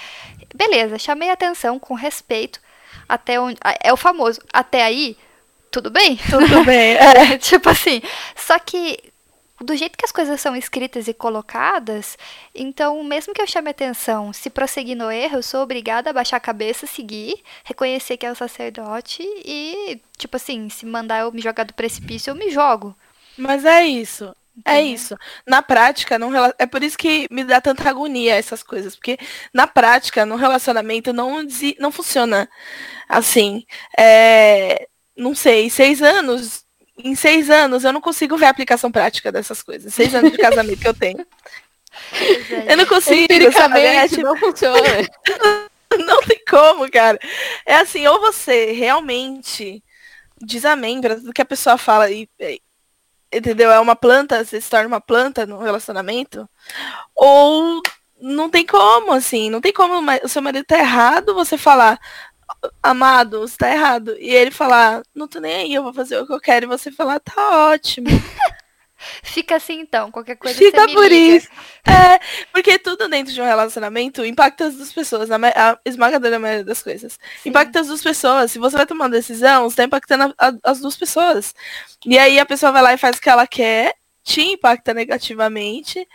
beleza, 0.53 0.97
chamei 0.97 1.29
a 1.29 1.33
atenção 1.33 1.77
com 1.77 1.93
respeito, 1.93 2.59
até 3.07 3.39
onde. 3.39 3.59
É 3.83 3.93
o 3.93 3.97
famoso, 3.97 4.41
até 4.51 4.83
aí, 4.83 5.15
tudo 5.69 5.91
bem? 5.91 6.17
Tudo 6.29 6.63
bem. 6.65 6.95
É. 6.97 7.37
tipo 7.37 7.69
assim, 7.69 8.01
só 8.35 8.57
que 8.57 8.97
do 9.61 9.75
jeito 9.75 9.97
que 9.97 10.05
as 10.05 10.11
coisas 10.11 10.39
são 10.41 10.55
escritas 10.55 11.07
e 11.07 11.13
colocadas, 11.13 12.17
então, 12.53 13.03
mesmo 13.03 13.33
que 13.33 13.41
eu 13.41 13.47
chame 13.47 13.69
atenção, 13.69 14.33
se 14.33 14.49
prosseguir 14.49 14.97
no 14.97 15.11
erro, 15.11 15.37
eu 15.37 15.43
sou 15.43 15.61
obrigada 15.61 16.09
a 16.09 16.13
baixar 16.13 16.37
a 16.37 16.39
cabeça, 16.39 16.85
seguir, 16.87 17.41
reconhecer 17.63 18.17
que 18.17 18.25
é 18.25 18.31
o 18.31 18.35
sacerdote 18.35 19.23
e, 19.23 20.01
tipo 20.17 20.35
assim, 20.37 20.69
se 20.69 20.85
mandar 20.85 21.21
eu 21.21 21.31
me 21.31 21.41
jogar 21.41 21.63
do 21.65 21.73
precipício, 21.73 22.31
eu 22.31 22.35
me 22.35 22.49
jogo. 22.51 22.95
Mas 23.37 23.65
é 23.65 23.85
isso. 23.85 24.35
É 24.65 24.81
isso. 24.81 25.17
Na 25.45 25.61
prática, 25.61 26.17
num 26.17 26.31
é 26.57 26.65
por 26.65 26.81
isso 26.81 26.97
que 26.97 27.27
me 27.29 27.43
dá 27.43 27.59
tanta 27.59 27.89
agonia 27.89 28.35
essas 28.35 28.63
coisas. 28.63 28.95
Porque 28.95 29.17
na 29.53 29.67
prática, 29.67 30.25
no 30.25 30.37
relacionamento, 30.37 31.11
não, 31.11 31.45
não 31.79 31.91
funciona 31.91 32.49
assim. 33.09 33.65
É, 33.97 34.87
Não 35.17 35.35
sei, 35.35 35.69
seis 35.71 36.01
anos. 36.03 36.64
Em 36.97 37.15
seis 37.15 37.49
anos, 37.49 37.83
eu 37.83 37.91
não 37.91 38.01
consigo 38.01 38.37
ver 38.37 38.45
a 38.45 38.49
aplicação 38.49 38.91
prática 38.91 39.31
dessas 39.31 39.61
coisas. 39.61 39.93
Seis 39.93 40.13
anos 40.15 40.31
de 40.31 40.37
casamento 40.37 40.79
que 40.79 40.87
eu 40.87 40.93
tenho. 40.93 41.25
É, 42.67 42.73
Eu 42.73 42.77
não 42.77 42.85
consigo. 42.85 43.23
Empiricamente 43.23 44.15
tipo, 44.15 44.23
não 44.23 44.37
funciona. 44.37 44.79
Não 45.97 46.19
tem 46.23 46.41
como, 46.49 46.91
cara. 46.91 47.17
É 47.65 47.75
assim, 47.77 48.05
ou 48.05 48.19
você 48.19 48.73
realmente 48.73 49.81
pra 51.01 51.15
tudo 51.15 51.31
que 51.31 51.41
a 51.41 51.45
pessoa 51.45 51.77
fala 51.77 52.11
e, 52.11 52.27
e- 52.39 52.61
entendeu? 53.31 53.71
É 53.71 53.79
uma 53.79 53.95
planta, 53.95 54.43
você 54.43 54.59
se 54.59 54.69
torna 54.69 54.87
uma 54.87 54.99
planta 54.99 55.45
no 55.45 55.59
relacionamento, 55.59 56.49
ou 57.15 57.81
não 58.19 58.49
tem 58.49 58.65
como, 58.65 59.11
assim, 59.13 59.49
não 59.49 59.61
tem 59.61 59.71
como 59.73 60.01
o 60.23 60.27
seu 60.27 60.41
marido 60.41 60.65
tá 60.65 60.77
errado, 60.79 61.33
você 61.33 61.57
falar, 61.57 61.99
amado, 62.81 63.41
você 63.41 63.57
tá 63.57 63.69
errado, 63.71 64.15
e 64.19 64.29
ele 64.33 64.51
falar, 64.51 65.01
não 65.13 65.27
tô 65.27 65.39
nem 65.39 65.55
aí, 65.55 65.73
eu 65.73 65.83
vou 65.83 65.93
fazer 65.93 66.17
o 66.19 66.25
que 66.27 66.33
eu 66.33 66.39
quero, 66.39 66.65
e 66.65 66.67
você 66.67 66.91
falar, 66.91 67.19
tá 67.19 67.69
ótimo. 67.71 68.07
Fica 69.23 69.57
assim 69.57 69.81
então, 69.81 70.09
qualquer 70.09 70.35
coisa 70.35 70.57
Fica 70.57 70.87
por 70.87 71.07
liga. 71.07 71.35
isso. 71.37 71.47
É, 71.85 72.19
porque 72.51 72.79
tudo 72.79 73.07
dentro 73.07 73.31
de 73.33 73.39
um 73.41 73.45
relacionamento 73.45 74.25
impacta 74.25 74.65
as 74.67 74.75
duas 74.75 74.91
pessoas, 74.91 75.29
a, 75.29 75.37
ma- 75.37 75.53
a 75.55 75.77
esmagadora 75.85 76.39
maioria 76.39 76.63
das 76.63 76.81
coisas. 76.81 77.19
Sim. 77.43 77.49
Impacta 77.49 77.81
as 77.81 77.87
duas 77.87 78.01
pessoas. 78.01 78.51
Se 78.51 78.57
você 78.57 78.75
vai 78.77 78.85
tomar 78.85 79.05
uma 79.05 79.11
decisão, 79.11 79.69
você 79.69 79.75
tá 79.75 79.83
impactando 79.83 80.33
a- 80.37 80.47
a- 80.47 80.53
as 80.63 80.79
duas 80.79 80.95
pessoas. 80.95 81.53
E 82.05 82.17
aí 82.17 82.39
a 82.39 82.45
pessoa 82.45 82.71
vai 82.71 82.81
lá 82.81 82.93
e 82.93 82.97
faz 82.97 83.17
o 83.17 83.21
que 83.21 83.29
ela 83.29 83.45
quer, 83.45 83.93
te 84.23 84.41
impacta 84.41 84.91
negativamente 84.93 86.07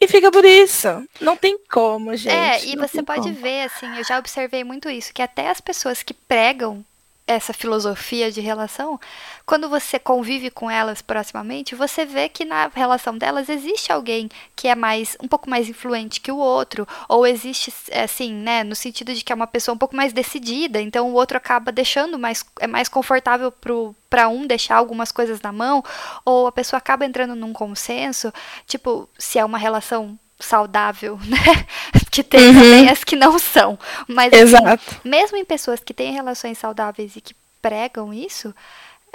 e 0.00 0.06
fica 0.06 0.30
por 0.30 0.44
isso. 0.44 0.88
Não 1.20 1.36
tem 1.36 1.58
como, 1.70 2.14
gente. 2.16 2.34
É, 2.34 2.64
e 2.66 2.76
não 2.76 2.86
você 2.86 3.02
pode 3.02 3.22
como. 3.22 3.34
ver, 3.34 3.62
assim, 3.62 3.96
eu 3.96 4.04
já 4.04 4.18
observei 4.18 4.62
muito 4.62 4.90
isso, 4.90 5.12
que 5.12 5.22
até 5.22 5.48
as 5.48 5.60
pessoas 5.60 6.02
que 6.02 6.12
pregam 6.12 6.84
essa 7.26 7.52
filosofia 7.52 8.30
de 8.30 8.40
relação, 8.40 9.00
quando 9.44 9.68
você 9.68 9.98
convive 9.98 10.48
com 10.48 10.70
elas 10.70 11.02
proximamente, 11.02 11.74
você 11.74 12.04
vê 12.06 12.28
que 12.28 12.44
na 12.44 12.70
relação 12.72 13.18
delas 13.18 13.48
existe 13.48 13.90
alguém 13.90 14.28
que 14.54 14.68
é 14.68 14.74
mais 14.74 15.16
um 15.20 15.26
pouco 15.26 15.50
mais 15.50 15.68
influente 15.68 16.20
que 16.20 16.30
o 16.30 16.36
outro, 16.36 16.86
ou 17.08 17.26
existe 17.26 17.72
assim, 17.92 18.32
né, 18.32 18.62
no 18.62 18.76
sentido 18.76 19.12
de 19.12 19.24
que 19.24 19.32
é 19.32 19.34
uma 19.34 19.46
pessoa 19.46 19.74
um 19.74 19.78
pouco 19.78 19.96
mais 19.96 20.12
decidida, 20.12 20.80
então 20.80 21.10
o 21.10 21.14
outro 21.14 21.36
acaba 21.36 21.72
deixando 21.72 22.18
mais 22.18 22.44
é 22.60 22.66
mais 22.66 22.88
confortável 22.88 23.50
pro 23.50 23.94
para 24.08 24.28
um 24.28 24.46
deixar 24.46 24.76
algumas 24.76 25.10
coisas 25.10 25.40
na 25.40 25.50
mão, 25.50 25.82
ou 26.24 26.46
a 26.46 26.52
pessoa 26.52 26.78
acaba 26.78 27.04
entrando 27.04 27.34
num 27.34 27.52
consenso, 27.52 28.32
tipo, 28.66 29.08
se 29.18 29.38
é 29.38 29.44
uma 29.44 29.58
relação 29.58 30.16
saudável, 30.38 31.18
né? 31.26 31.66
Que 32.10 32.22
tem 32.22 32.52
também 32.52 32.88
as 32.88 33.04
que 33.04 33.16
não 33.16 33.38
são. 33.38 33.78
Mas 34.08 34.32
assim, 34.32 34.42
Exato. 34.42 35.00
mesmo 35.04 35.36
em 35.36 35.44
pessoas 35.44 35.80
que 35.80 35.94
têm 35.94 36.12
relações 36.12 36.58
saudáveis 36.58 37.16
e 37.16 37.20
que 37.20 37.34
pregam 37.60 38.12
isso, 38.12 38.54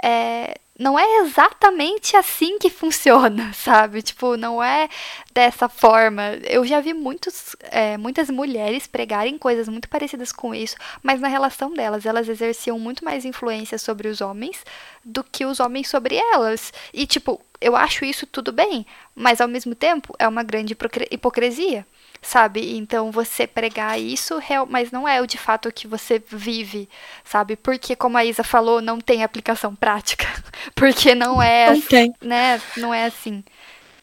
é, 0.02 0.54
não 0.78 0.98
é 0.98 1.18
exatamente 1.18 2.16
assim 2.16 2.58
que 2.58 2.68
funciona, 2.68 3.52
sabe? 3.54 4.02
Tipo, 4.02 4.36
não 4.36 4.62
é 4.62 4.88
dessa 5.32 5.68
forma. 5.68 6.22
Eu 6.44 6.64
já 6.66 6.80
vi 6.80 6.92
muitos, 6.92 7.54
é, 7.70 7.96
muitas 7.96 8.28
mulheres 8.28 8.86
pregarem 8.86 9.38
coisas 9.38 9.68
muito 9.68 9.88
parecidas 9.88 10.32
com 10.32 10.54
isso, 10.54 10.76
mas 11.02 11.20
na 11.20 11.28
relação 11.28 11.72
delas, 11.72 12.04
elas 12.04 12.28
exerciam 12.28 12.78
muito 12.78 13.04
mais 13.04 13.24
influência 13.24 13.78
sobre 13.78 14.08
os 14.08 14.20
homens 14.20 14.64
do 15.04 15.22
que 15.22 15.44
os 15.44 15.60
homens 15.60 15.88
sobre 15.88 16.16
elas. 16.16 16.72
E, 16.92 17.06
tipo, 17.06 17.40
eu 17.60 17.76
acho 17.76 18.04
isso 18.04 18.26
tudo 18.26 18.50
bem, 18.50 18.84
mas 19.14 19.40
ao 19.40 19.48
mesmo 19.48 19.74
tempo 19.74 20.14
é 20.18 20.26
uma 20.26 20.42
grande 20.42 20.76
hipocrisia 21.10 21.86
sabe? 22.22 22.76
Então 22.76 23.10
você 23.10 23.46
pregar 23.46 24.00
isso, 24.00 24.38
real- 24.38 24.66
mas 24.68 24.90
não 24.90 25.06
é 25.08 25.20
o 25.20 25.26
de 25.26 25.38
fato 25.38 25.72
que 25.72 25.86
você 25.88 26.22
vive, 26.26 26.88
sabe? 27.24 27.56
Porque 27.56 27.96
como 27.96 28.16
a 28.18 28.24
Isa 28.24 28.44
falou, 28.44 28.80
não 28.80 29.00
tem 29.00 29.22
aplicação 29.24 29.74
prática, 29.74 30.26
porque 30.74 31.14
não 31.14 31.42
é, 31.42 31.68
Não 31.68 31.80
assim, 31.80 31.88
tem. 31.88 32.14
né? 32.22 32.62
Não 32.76 32.94
é 32.94 33.06
assim. 33.06 33.44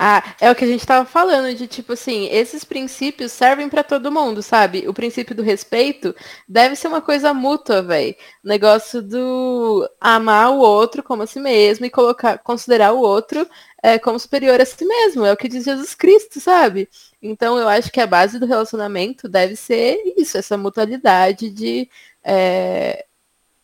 Ah, 0.01 0.23
é 0.39 0.49
o 0.49 0.55
que 0.55 0.63
a 0.63 0.67
gente 0.67 0.86
tava 0.86 1.05
falando, 1.05 1.53
de 1.53 1.67
tipo 1.67 1.91
assim, 1.91 2.25
esses 2.32 2.63
princípios 2.63 3.34
servem 3.34 3.67
pra 3.67 3.84
todo 3.84 4.10
mundo, 4.12 4.41
sabe? 4.41 4.88
O 4.88 4.93
princípio 4.93 5.36
do 5.36 5.43
respeito 5.43 6.15
deve 6.47 6.77
ser 6.77 6.88
uma 6.88 7.01
coisa 7.01 7.34
mútua, 7.34 7.82
velho. 7.82 8.15
O 8.43 8.47
negócio 8.47 9.01
do 9.01 9.89
amar 9.99 10.51
o 10.53 10.60
outro 10.60 11.03
como 11.03 11.23
a 11.23 11.27
si 11.27 11.38
mesmo 11.41 11.86
e 11.86 11.89
colocar, 11.89 12.38
considerar 12.39 12.93
o 12.93 13.01
outro 13.01 13.45
é, 13.81 13.97
como 13.97 14.19
superior 14.19 14.59
a 14.61 14.65
si 14.65 14.85
mesmo. 14.85 15.25
É 15.25 15.33
o 15.33 15.37
que 15.37 15.47
diz 15.47 15.65
Jesus 15.65 15.95
Cristo, 15.95 16.39
sabe? 16.39 16.89
Então 17.21 17.57
eu 17.57 17.67
acho 17.67 17.91
que 17.91 18.01
a 18.01 18.07
base 18.07 18.39
do 18.39 18.45
relacionamento 18.45 19.27
deve 19.27 19.55
ser 19.55 19.97
isso, 20.17 20.37
essa 20.37 20.57
mutualidade 20.57 21.49
de 21.49 21.89
é, 22.23 23.05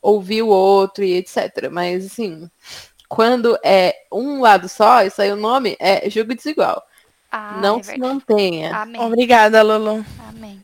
ouvir 0.02 0.42
o 0.42 0.48
outro 0.48 1.04
e 1.04 1.14
etc. 1.14 1.70
Mas 1.72 2.06
assim, 2.06 2.50
quando 3.08 3.58
é 3.64 3.96
um 4.12 4.42
lado 4.42 4.68
só, 4.68 5.04
isso 5.04 5.22
aí 5.22 5.32
o 5.32 5.36
nome 5.36 5.76
é 5.80 6.10
jogo 6.10 6.36
desigual. 6.36 6.84
Ah, 7.32 7.60
não 7.62 7.80
é 7.80 7.84
se 7.84 7.98
mantenha. 7.98 8.76
Amém. 8.76 9.02
Obrigada, 9.02 9.62
Lulu. 9.62 10.06
Amém. 10.30 10.64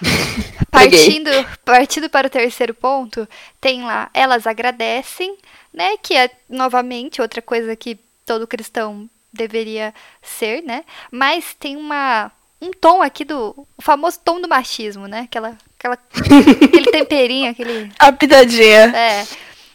Partindo, 0.70 1.30
partindo 1.64 2.10
para 2.10 2.26
o 2.26 2.30
terceiro 2.30 2.74
ponto, 2.74 3.26
tem 3.58 3.82
lá, 3.82 4.10
elas 4.12 4.46
agradecem, 4.46 5.38
né? 5.72 5.96
Que 5.96 6.14
é 6.14 6.30
novamente 6.50 7.22
outra 7.22 7.40
coisa 7.40 7.74
que 7.74 7.98
todo 8.26 8.46
cristão 8.46 9.08
deveria 9.32 9.94
ser, 10.20 10.62
né? 10.62 10.84
Mas 11.10 11.54
tem 11.54 11.76
uma 11.76 12.30
um 12.60 12.70
tom 12.70 13.02
aqui 13.02 13.24
do 13.24 13.66
o 13.76 13.82
famoso 13.82 14.18
tom 14.24 14.40
do 14.40 14.48
machismo, 14.48 15.06
né? 15.06 15.20
Aquela, 15.20 15.56
aquela 15.78 15.94
aquele 16.64 16.90
temperinho, 16.90 17.50
aquele 17.50 17.92
A 17.98 18.12
pitadinha. 18.12 18.96
é, 18.96 19.26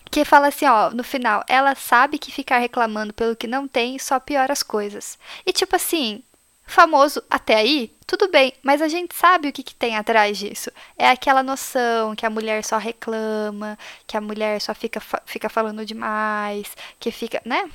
que 0.10 0.26
fala 0.26 0.48
assim, 0.48 0.66
ó, 0.66 0.90
no 0.90 1.04
final, 1.04 1.44
ela 1.48 1.74
sabe 1.76 2.18
que 2.18 2.32
ficar 2.32 2.58
reclamando 2.58 3.14
pelo 3.14 3.36
que 3.36 3.48
não 3.48 3.68
tem 3.68 3.98
só 3.98 4.20
piora 4.20 4.52
as 4.52 4.64
coisas. 4.64 5.18
E 5.46 5.54
tipo 5.54 5.76
assim, 5.76 6.22
famoso 6.66 7.24
até 7.30 7.56
aí, 7.56 7.92
tudo 8.08 8.30
bem, 8.30 8.54
mas 8.62 8.82
a 8.82 8.88
gente 8.88 9.16
sabe 9.16 9.48
o 9.48 9.54
que, 9.54 9.64
que 9.64 9.76
tem 9.76 9.96
atrás 9.96 10.38
disso. 10.38 10.72
É 10.98 11.08
aquela 11.10 11.44
noção 11.44 12.16
que 12.16 12.26
a 12.26 12.30
mulher 12.30 12.64
só 12.64 12.78
reclama, 12.78 13.78
que 14.08 14.18
a 14.18 14.22
mulher 14.22 14.60
só 14.60 14.74
fica, 14.74 15.02
fica 15.26 15.50
falando 15.50 15.86
demais, 15.86 16.76
que 17.00 17.12
fica, 17.12 17.42
né? 17.46 17.70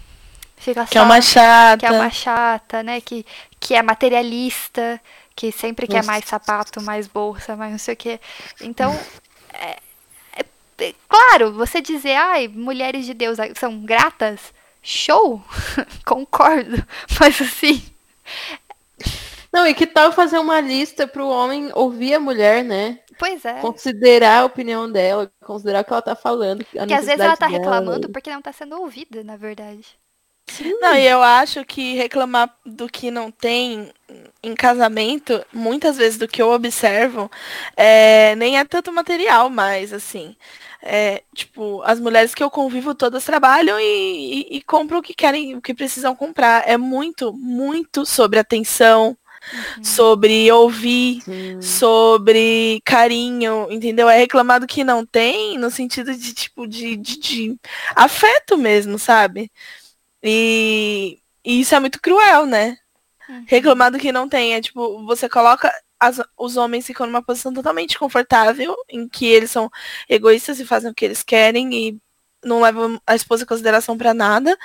Fica 0.56 0.86
Que 0.86 0.96
é 0.98 1.00
só- 1.00 1.04
uma 1.06 1.20
chata. 1.20 1.78
que 1.78 1.86
é 1.86 1.90
uma 1.92 2.10
chata, 2.10 2.82
né? 2.82 3.00
Que, 3.00 3.24
que 3.60 3.74
é 3.74 3.82
materialista, 3.82 5.00
que 5.34 5.52
sempre 5.52 5.86
quer 5.86 5.96
Nossa. 5.98 6.06
mais 6.10 6.24
sapato, 6.24 6.80
mais 6.82 7.06
bolsa, 7.06 7.54
mais 7.56 7.70
não 7.72 7.78
sei 7.78 7.94
o 7.94 7.96
quê. 7.96 8.20
Então, 8.60 8.98
é- 9.52 9.76
é- 10.38 10.44
é- 10.78 10.94
claro, 11.08 11.52
você 11.52 11.80
dizer, 11.80 12.14
ai, 12.16 12.48
mulheres 12.48 13.04
de 13.04 13.12
Deus 13.14 13.36
são 13.58 13.80
gratas, 13.84 14.40
show, 14.82 15.42
concordo, 16.06 16.84
mas 17.20 17.40
assim, 17.40 17.82
Não, 19.52 19.66
e 19.66 19.72
que 19.74 19.86
tal 19.86 20.12
fazer 20.12 20.38
uma 20.38 20.60
lista 20.60 21.06
pro 21.06 21.28
homem 21.28 21.70
ouvir 21.74 22.14
a 22.14 22.20
mulher, 22.20 22.62
né? 22.64 22.98
pois 23.18 23.42
é. 23.46 23.60
Considerar 23.60 24.40
a 24.40 24.44
opinião 24.44 24.90
dela, 24.90 25.30
considerar 25.44 25.80
o 25.80 25.84
que 25.84 25.92
ela 25.92 26.02
tá 26.02 26.14
falando. 26.14 26.60
A 26.78 26.86
Que 26.86 26.92
às 26.92 27.06
vezes 27.06 27.20
ela 27.20 27.36
tá 27.36 27.46
dela. 27.46 27.58
reclamando 27.58 28.10
porque 28.10 28.30
não 28.30 28.42
tá 28.42 28.52
sendo 28.52 28.78
ouvida, 28.78 29.24
na 29.24 29.36
verdade. 29.36 29.86
Não, 30.80 30.94
e 30.94 31.06
eu 31.06 31.22
acho 31.22 31.64
que 31.64 31.94
reclamar 31.94 32.54
do 32.64 32.88
que 32.88 33.10
não 33.10 33.30
tem 33.30 33.90
em 34.42 34.54
casamento, 34.54 35.44
muitas 35.52 35.96
vezes 35.96 36.18
do 36.18 36.28
que 36.28 36.40
eu 36.40 36.50
observo, 36.50 37.30
é, 37.76 38.34
nem 38.36 38.58
é 38.58 38.64
tanto 38.64 38.92
material 38.92 39.50
mais, 39.50 39.92
assim. 39.92 40.36
É, 40.82 41.22
tipo, 41.34 41.82
as 41.82 41.98
mulheres 41.98 42.32
que 42.32 42.42
eu 42.42 42.50
convivo 42.50 42.94
todas 42.94 43.24
trabalham 43.24 43.78
e, 43.80 43.84
e, 44.52 44.56
e, 44.58 44.62
compram 44.62 45.00
o 45.00 45.02
que 45.02 45.14
querem, 45.14 45.56
o 45.56 45.60
que 45.60 45.74
precisam 45.74 46.14
comprar. 46.14 46.62
É 46.68 46.76
muito, 46.76 47.32
muito 47.32 48.06
sobre 48.06 48.38
atenção, 48.38 49.16
uhum. 49.52 49.84
sobre 49.84 50.50
ouvir, 50.52 51.22
Sim. 51.22 51.60
sobre 51.60 52.80
carinho, 52.84 53.66
entendeu? 53.70 54.08
É 54.08 54.16
reclamado 54.18 54.66
que 54.66 54.84
não 54.84 55.04
tem, 55.04 55.58
no 55.58 55.70
sentido 55.70 56.14
de, 56.14 56.32
tipo, 56.32 56.68
de, 56.68 56.96
de, 56.96 57.18
de 57.18 57.56
afeto 57.96 58.56
mesmo, 58.56 58.96
sabe? 58.96 59.50
E, 60.28 61.20
e, 61.44 61.60
isso 61.60 61.74
é 61.74 61.80
muito 61.80 62.00
cruel, 62.00 62.46
né? 62.46 62.78
Uhum. 63.28 63.44
Reclamado 63.46 63.98
que 63.98 64.12
não 64.12 64.28
tem. 64.28 64.54
É 64.54 64.60
tipo, 64.60 65.04
você 65.06 65.28
coloca 65.28 65.72
as, 65.98 66.20
os 66.36 66.56
homens 66.56 66.86
ficam 66.86 67.06
numa 67.06 67.22
posição 67.22 67.52
totalmente 67.52 67.98
confortável, 67.98 68.76
em 68.88 69.08
que 69.08 69.26
eles 69.26 69.50
são 69.50 69.70
egoístas 70.08 70.60
e 70.60 70.66
fazem 70.66 70.90
o 70.90 70.94
que 70.94 71.04
eles 71.04 71.22
querem 71.22 71.74
e 71.74 71.98
não 72.44 72.60
levam 72.60 73.00
a 73.06 73.14
esposa 73.14 73.42
em 73.42 73.46
consideração 73.46 73.96
para 73.96 74.14
nada. 74.14 74.56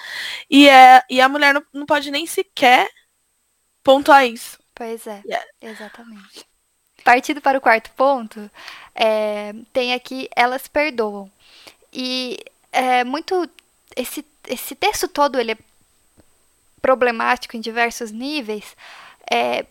E, 0.50 0.70
é, 0.70 1.02
e 1.10 1.20
a 1.20 1.30
mulher 1.30 1.54
não, 1.54 1.64
não 1.74 1.86
pode 1.86 2.12
nem 2.12 2.26
sequer 2.28 2.90
pontuar 3.84 4.26
isso. 4.26 4.60
Pois 4.76 5.06
é, 5.08 5.22
yeah. 5.26 5.48
exatamente. 5.62 6.46
Partindo 7.04 7.42
para 7.42 7.58
o 7.58 7.62
quarto 7.62 7.92
ponto, 7.92 8.50
é, 8.94 9.54
tem 9.74 9.94
aqui 9.94 10.30
elas 10.36 10.68
perdoam. 10.68 11.32
E 11.92 12.38
é 12.72 13.04
muito. 13.04 13.50
Esse, 13.96 14.26
esse 14.48 14.76
texto 14.76 15.08
todo 15.08 15.40
ele 15.40 15.54
é 15.54 15.58
problemático 16.82 17.56
em 17.56 17.62
diversos 17.62 18.12
níveis. 18.12 18.76
É, 19.30 19.66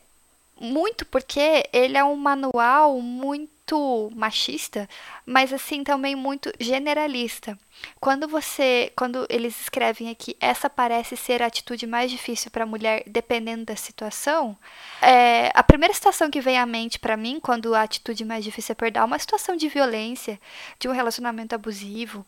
muito 0.60 1.06
porque 1.06 1.64
ele 1.72 1.96
é 1.96 2.04
um 2.04 2.16
manual 2.16 3.00
muito 3.00 4.10
machista, 4.14 4.88
mas 5.24 5.52
assim 5.52 5.82
também 5.82 6.14
muito 6.14 6.52
generalista. 6.60 7.58
Quando 7.98 8.28
você, 8.28 8.92
quando 8.94 9.26
eles 9.30 9.58
escrevem 9.58 10.10
aqui, 10.10 10.36
essa 10.38 10.68
parece 10.68 11.16
ser 11.16 11.42
a 11.42 11.46
atitude 11.46 11.86
mais 11.86 12.10
difícil 12.10 12.50
para 12.50 12.64
a 12.64 12.66
mulher, 12.66 13.02
dependendo 13.06 13.64
da 13.64 13.76
situação. 13.76 14.54
É, 15.00 15.50
a 15.54 15.62
primeira 15.62 15.94
situação 15.94 16.30
que 16.30 16.42
vem 16.42 16.58
à 16.58 16.66
mente 16.66 16.98
para 16.98 17.16
mim, 17.16 17.40
quando 17.40 17.74
a 17.74 17.82
atitude 17.82 18.22
mais 18.24 18.44
difícil 18.44 18.72
é 18.72 18.76
perder, 18.76 18.98
é 18.98 19.04
uma 19.04 19.18
situação 19.18 19.56
de 19.56 19.68
violência, 19.68 20.38
de 20.78 20.86
um 20.86 20.92
relacionamento 20.92 21.54
abusivo, 21.54 22.26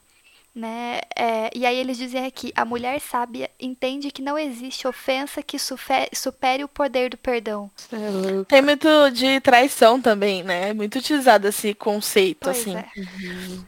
né? 0.54 1.00
É, 1.16 1.50
e 1.54 1.64
aí 1.64 1.76
eles 1.76 1.96
dizem 1.96 2.26
aqui: 2.26 2.52
a 2.54 2.64
mulher 2.64 3.00
sábia 3.00 3.50
entende 3.58 4.10
que 4.10 4.22
não 4.22 4.38
existe 4.38 4.86
ofensa 4.86 5.42
que 5.42 5.56
supere 5.58 6.64
o 6.64 6.68
poder 6.68 7.10
do 7.10 7.16
perdão. 7.16 7.70
É 7.90 8.44
Tem 8.44 8.62
muito 8.62 9.10
de 9.10 9.40
traição 9.40 10.00
também, 10.00 10.42
né? 10.42 10.70
É 10.70 10.74
muito 10.74 10.98
utilizado 10.98 11.48
esse 11.48 11.72
conceito, 11.74 12.40
pois 12.42 12.60
assim. 12.60 12.76
É. 12.76 12.86
Uhum. 12.96 13.64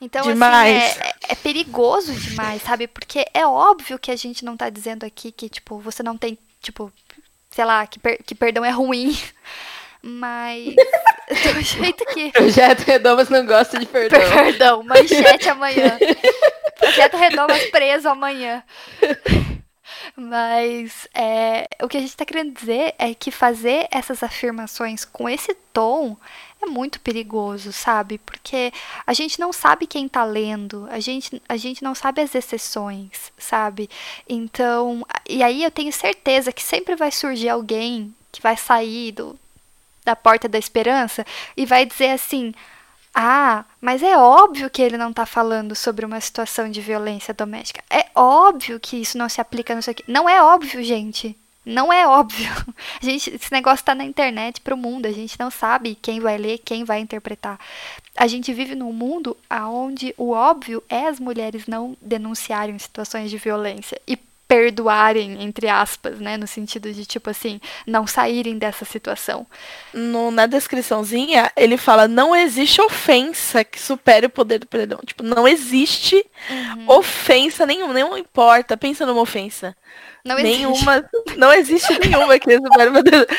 Então, 0.00 0.22
demais. 0.22 0.82
assim, 0.82 1.00
é, 1.00 1.14
é, 1.28 1.34
perigoso 1.36 2.12
demais, 2.12 2.60
sabe? 2.62 2.88
Porque 2.88 3.24
é 3.32 3.46
óbvio 3.46 4.00
que 4.00 4.10
a 4.10 4.16
gente 4.16 4.44
não 4.44 4.56
tá 4.56 4.68
dizendo 4.68 5.04
aqui 5.04 5.30
que, 5.30 5.48
tipo, 5.48 5.78
você 5.78 6.02
não 6.02 6.18
tem, 6.18 6.36
tipo, 6.60 6.92
sei 7.50 7.64
lá, 7.64 7.86
que, 7.86 8.00
per 8.00 8.20
que 8.24 8.34
perdão 8.34 8.64
é 8.64 8.70
ruim. 8.70 9.16
Mas 10.02 10.74
do 11.54 11.60
jeito 11.60 12.04
que. 12.06 12.32
Projeto 12.32 12.80
Redomas 12.80 13.28
não 13.28 13.46
gosta 13.46 13.78
de 13.78 13.86
perdão. 13.86 14.20
Perdão, 14.20 14.82
manchete 14.82 15.48
amanhã. 15.48 15.96
Projeto 16.78 17.16
Redomas 17.16 17.64
preso 17.66 18.08
amanhã. 18.08 18.64
Mas 20.16 21.08
é, 21.14 21.68
o 21.82 21.88
que 21.88 21.96
a 21.96 22.00
gente 22.00 22.10
está 22.10 22.24
querendo 22.24 22.52
dizer 22.52 22.94
é 22.98 23.14
que 23.14 23.30
fazer 23.30 23.86
essas 23.90 24.22
afirmações 24.22 25.04
com 25.04 25.28
esse 25.28 25.54
tom 25.72 26.16
é 26.60 26.66
muito 26.66 27.00
perigoso, 27.00 27.72
sabe? 27.72 28.18
Porque 28.18 28.72
a 29.06 29.12
gente 29.12 29.38
não 29.38 29.52
sabe 29.52 29.86
quem 29.86 30.06
está 30.06 30.24
lendo, 30.24 30.86
a 30.90 31.00
gente, 31.00 31.40
a 31.48 31.56
gente 31.56 31.82
não 31.82 31.94
sabe 31.94 32.20
as 32.20 32.34
exceções, 32.34 33.32
sabe? 33.38 33.88
Então, 34.28 35.06
e 35.28 35.42
aí 35.42 35.62
eu 35.62 35.70
tenho 35.70 35.92
certeza 35.92 36.52
que 36.52 36.62
sempre 36.62 36.94
vai 36.94 37.10
surgir 37.10 37.48
alguém 37.48 38.14
que 38.30 38.40
vai 38.40 38.56
sair 38.56 39.12
do, 39.12 39.38
da 40.04 40.16
porta 40.16 40.48
da 40.48 40.58
esperança 40.58 41.24
e 41.56 41.66
vai 41.66 41.86
dizer 41.86 42.10
assim: 42.10 42.52
ah, 43.14 43.64
mas 43.80 44.02
é 44.02 44.16
óbvio 44.16 44.70
que 44.70 44.80
ele 44.80 44.96
não 44.96 45.10
está 45.10 45.26
falando 45.26 45.74
sobre 45.74 46.06
uma 46.06 46.20
situação 46.20 46.70
de 46.70 46.80
violência 46.80 47.34
doméstica. 47.34 47.82
É 47.90 48.06
óbvio 48.14 48.80
que 48.80 48.96
isso 48.96 49.18
não 49.18 49.28
se 49.28 49.40
aplica. 49.40 49.78
Não 50.08 50.28
é 50.28 50.42
óbvio, 50.42 50.82
gente. 50.82 51.36
Não 51.64 51.92
é 51.92 52.06
óbvio. 52.06 52.50
A 53.00 53.04
gente, 53.04 53.30
esse 53.34 53.52
negócio 53.52 53.82
está 53.82 53.94
na 53.94 54.04
internet 54.04 54.60
para 54.62 54.74
o 54.74 54.78
mundo. 54.78 55.06
A 55.06 55.12
gente 55.12 55.38
não 55.38 55.50
sabe 55.50 55.94
quem 56.00 56.20
vai 56.20 56.38
ler, 56.38 56.58
quem 56.58 56.84
vai 56.84 57.00
interpretar. 57.00 57.60
A 58.16 58.26
gente 58.26 58.52
vive 58.52 58.74
num 58.74 58.92
mundo 58.92 59.36
onde 59.50 60.14
o 60.16 60.30
óbvio 60.30 60.82
é 60.88 61.06
as 61.06 61.20
mulheres 61.20 61.66
não 61.66 61.96
denunciarem 62.00 62.78
situações 62.78 63.30
de 63.30 63.36
violência. 63.36 64.00
E 64.08 64.18
perdoarem, 64.52 65.42
entre 65.42 65.66
aspas, 65.66 66.20
né? 66.20 66.36
No 66.36 66.46
sentido 66.46 66.92
de, 66.92 67.06
tipo 67.06 67.30
assim, 67.30 67.58
não 67.86 68.06
saírem 68.06 68.58
dessa 68.58 68.84
situação. 68.84 69.46
No, 69.94 70.30
na 70.30 70.44
descriçãozinha, 70.44 71.50
ele 71.56 71.78
fala: 71.78 72.06
não 72.06 72.36
existe 72.36 72.78
ofensa 72.82 73.64
que 73.64 73.80
supere 73.80 74.26
o 74.26 74.30
poder 74.30 74.58
do 74.58 74.66
perdão. 74.66 75.00
Tipo, 75.06 75.22
não 75.22 75.48
existe 75.48 76.22
uhum. 76.50 76.84
ofensa 76.86 77.64
nenhuma, 77.64 77.94
não 77.94 78.18
importa. 78.18 78.76
Pensa 78.76 79.06
numa 79.06 79.22
ofensa. 79.22 79.74
Não 80.24 80.36
nenhuma, 80.36 80.98
existe. 80.98 81.36
não 81.36 81.52
existe 81.52 81.98
nenhuma 81.98 82.38
que 82.38 82.56
supere 82.56 82.90
o 82.90 82.92
poder. 82.92 83.28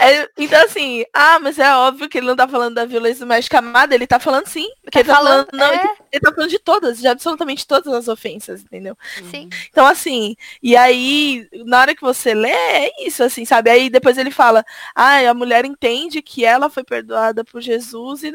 É, 0.00 0.28
então, 0.38 0.62
assim, 0.64 1.04
ah, 1.12 1.38
mas 1.40 1.58
é 1.58 1.74
óbvio 1.74 2.08
que 2.08 2.18
ele 2.18 2.26
não 2.26 2.36
tá 2.36 2.48
falando 2.48 2.74
da 2.74 2.86
violência 2.86 3.20
doméstica 3.20 3.58
amada, 3.58 3.94
ele 3.94 4.06
tá 4.06 4.18
falando 4.18 4.46
sim. 4.46 4.66
Tá 4.90 5.00
ele, 5.00 5.08
tá 5.08 5.14
falando, 5.14 5.46
falando 5.50 5.60
não, 5.60 5.74
é... 5.74 5.96
ele 6.10 6.20
tá 6.22 6.32
falando 6.32 6.50
de 6.50 6.58
todas, 6.58 6.98
de 6.98 7.06
absolutamente 7.06 7.66
todas 7.66 7.92
as 7.92 8.08
ofensas, 8.08 8.62
entendeu? 8.62 8.96
Sim. 9.30 9.50
Então, 9.70 9.86
assim, 9.86 10.36
e 10.62 10.76
aí, 10.76 11.48
na 11.66 11.80
hora 11.80 11.94
que 11.94 12.02
você 12.02 12.34
lê, 12.34 12.50
é 12.50 13.06
isso, 13.06 13.22
assim, 13.22 13.44
sabe? 13.44 13.70
Aí 13.70 13.90
depois 13.90 14.18
ele 14.18 14.30
fala, 14.30 14.64
ah, 14.94 15.18
a 15.28 15.34
mulher 15.34 15.64
entende 15.64 16.22
que 16.22 16.44
ela 16.44 16.70
foi 16.70 16.84
perdoada 16.84 17.44
por 17.44 17.60
Jesus 17.60 18.22
e 18.22 18.32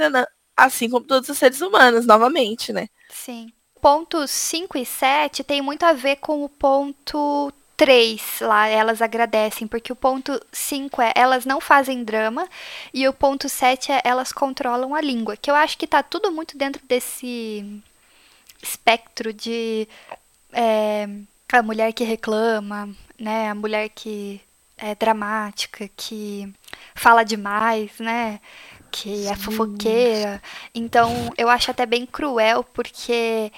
assim 0.56 0.90
como 0.90 1.06
todos 1.06 1.30
os 1.30 1.38
seres 1.38 1.62
humanos, 1.62 2.06
novamente, 2.06 2.72
né? 2.72 2.88
Sim. 3.10 3.52
Pontos 3.82 4.32
5 4.32 4.78
e 4.78 4.86
7 4.86 5.44
tem 5.44 5.62
muito 5.62 5.84
a 5.84 5.94
ver 5.94 6.16
com 6.18 6.44
o 6.44 6.50
ponto 6.50 7.54
3 7.78 8.40
lá, 8.42 8.68
elas 8.68 9.02
agradecem, 9.02 9.68
porque 9.68 9.92
o 9.92 9.96
ponto 9.96 10.40
5 10.52 11.02
é 11.02 11.12
elas 11.16 11.46
não 11.46 11.60
fazem 11.60 12.04
drama 12.04 12.48
e 12.94 13.08
o 13.08 13.14
ponto 13.14 13.50
7 13.50 13.92
é 13.92 14.02
elas 14.04 14.32
controlam 14.32 14.96
a 14.96 15.02
língua, 15.02 15.36
que 15.38 15.52
eu 15.52 15.56
acho 15.56 15.78
que 15.78 15.86
tá 15.86 16.02
tudo 16.02 16.32
muito 16.32 16.58
dentro 16.58 16.82
desse 16.86 17.82
espectro 18.62 19.34
de 19.34 19.88
é, 20.52 21.08
a 21.52 21.62
mulher 21.62 21.94
que 21.94 22.04
reclama, 22.04 22.90
né, 23.20 23.50
a 23.50 23.56
mulher 23.56 23.90
que 23.90 24.42
é 24.78 24.94
dramática, 24.96 25.90
que 25.96 26.52
fala 26.94 27.24
demais, 27.24 27.92
né, 28.00 28.40
que 28.92 29.28
é 29.28 29.36
fofoqueira. 29.36 30.42
Então, 30.74 31.32
eu 31.38 31.50
acho 31.50 31.72
até 31.72 31.86
bem 31.86 32.06
cruel, 32.06 32.64
porque 32.64 33.52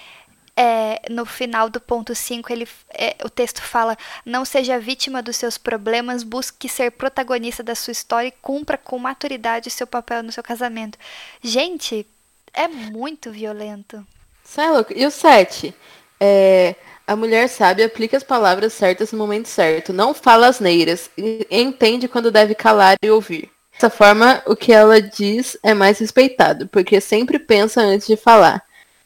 é, 0.55 1.01
no 1.11 1.23
final 1.23 1.69
do 1.69 1.79
ponto 1.79 2.15
5, 2.15 2.51
ele, 2.51 2.67
é, 2.89 3.15
o 3.23 3.29
texto 3.29 3.61
fala: 3.61 3.95
Não 4.25 4.43
seja 4.43 4.79
vítima 4.79 5.21
dos 5.21 5.37
seus 5.37 5.57
problemas, 5.57 6.23
busque 6.23 6.67
ser 6.67 6.91
protagonista 6.91 7.61
da 7.61 7.75
sua 7.75 7.91
história 7.91 8.29
e 8.29 8.31
cumpra 8.41 8.77
com 8.77 8.97
maturidade 8.97 9.67
o 9.67 9.71
seu 9.71 9.85
papel 9.85 10.23
no 10.23 10.31
seu 10.31 10.41
casamento. 10.41 10.97
Gente, 11.43 12.07
é 12.51 12.67
muito 12.67 13.31
violento. 13.31 14.05
Isso 14.43 14.59
é 14.59 14.71
louco. 14.71 14.93
E 14.95 15.05
o 15.05 15.11
7? 15.11 15.75
É, 16.19 16.75
a 17.07 17.15
mulher 17.15 17.47
sabe 17.47 17.81
aplica 17.81 18.17
as 18.17 18.23
palavras 18.23 18.73
certas 18.73 19.13
no 19.13 19.17
momento 19.17 19.47
certo, 19.47 19.93
não 19.93 20.13
fala 20.13 20.47
asneiras, 20.47 21.09
e 21.17 21.47
entende 21.49 22.07
quando 22.07 22.29
deve 22.29 22.53
calar 22.53 22.97
e 23.01 23.09
ouvir. 23.09 23.49
Dessa 23.71 23.89
forma, 23.89 24.41
o 24.45 24.55
que 24.55 24.73
ela 24.73 25.01
diz 25.01 25.57
é 25.63 25.73
mais 25.73 25.99
respeitado, 25.99 26.67
porque 26.67 26.99
sempre 26.99 27.39
pensa 27.39 27.79
antes 27.79 28.07
de 28.07 28.17
falar. 28.17 28.61